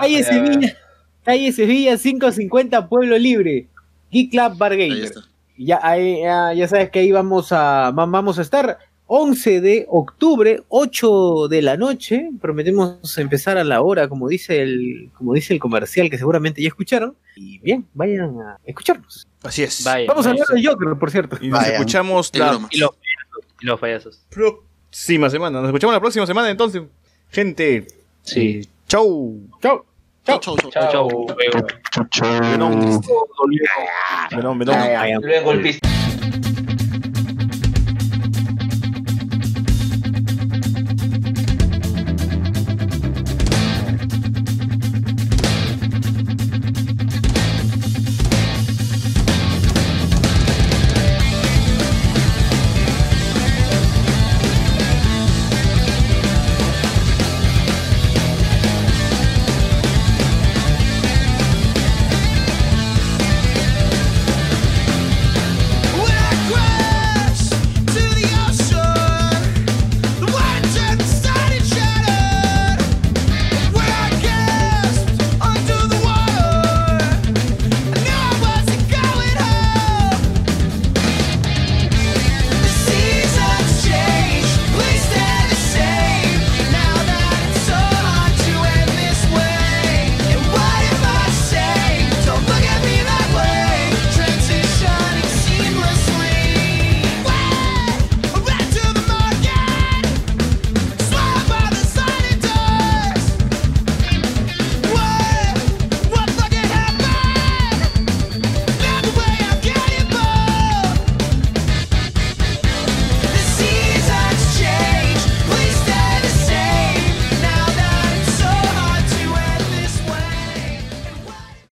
[0.00, 0.24] Calle.
[0.24, 0.76] Sevilla,
[1.24, 3.68] calle Sevilla 550 Pueblo Libre.
[4.10, 5.04] Geek Club Bar Ahí Gamer.
[5.04, 5.20] está.
[5.56, 8.78] Ya, ahí, ya, ya sabes que ahí vamos a, va- vamos a estar
[9.10, 12.28] 11 de octubre, 8 de la noche.
[12.40, 16.68] Prometemos empezar a la hora, como dice el, como dice el comercial que seguramente ya
[16.68, 17.16] escucharon.
[17.34, 19.26] Y bien, vayan a escucharnos.
[19.42, 19.82] Así es.
[19.84, 21.38] Vaya, Vamos a hablar de Joker, por cierto.
[21.40, 21.74] Y nos Vayan.
[21.74, 22.58] escuchamos la.
[22.70, 23.46] Y los payasos.
[23.60, 24.20] Y los payasos.
[24.28, 25.60] próxima semana.
[25.60, 26.82] Nos escuchamos la próxima semana entonces.
[27.30, 27.86] Gente.
[28.22, 28.60] Sí.
[28.62, 29.40] eh, Chau.
[29.62, 29.84] Chao.
[30.26, 30.70] Chao, chao, chao.
[31.90, 32.40] Chao, chao.
[32.50, 32.70] Venom,
[34.30, 35.22] Venom, Venom.
[35.22, 35.78] Luego el pis-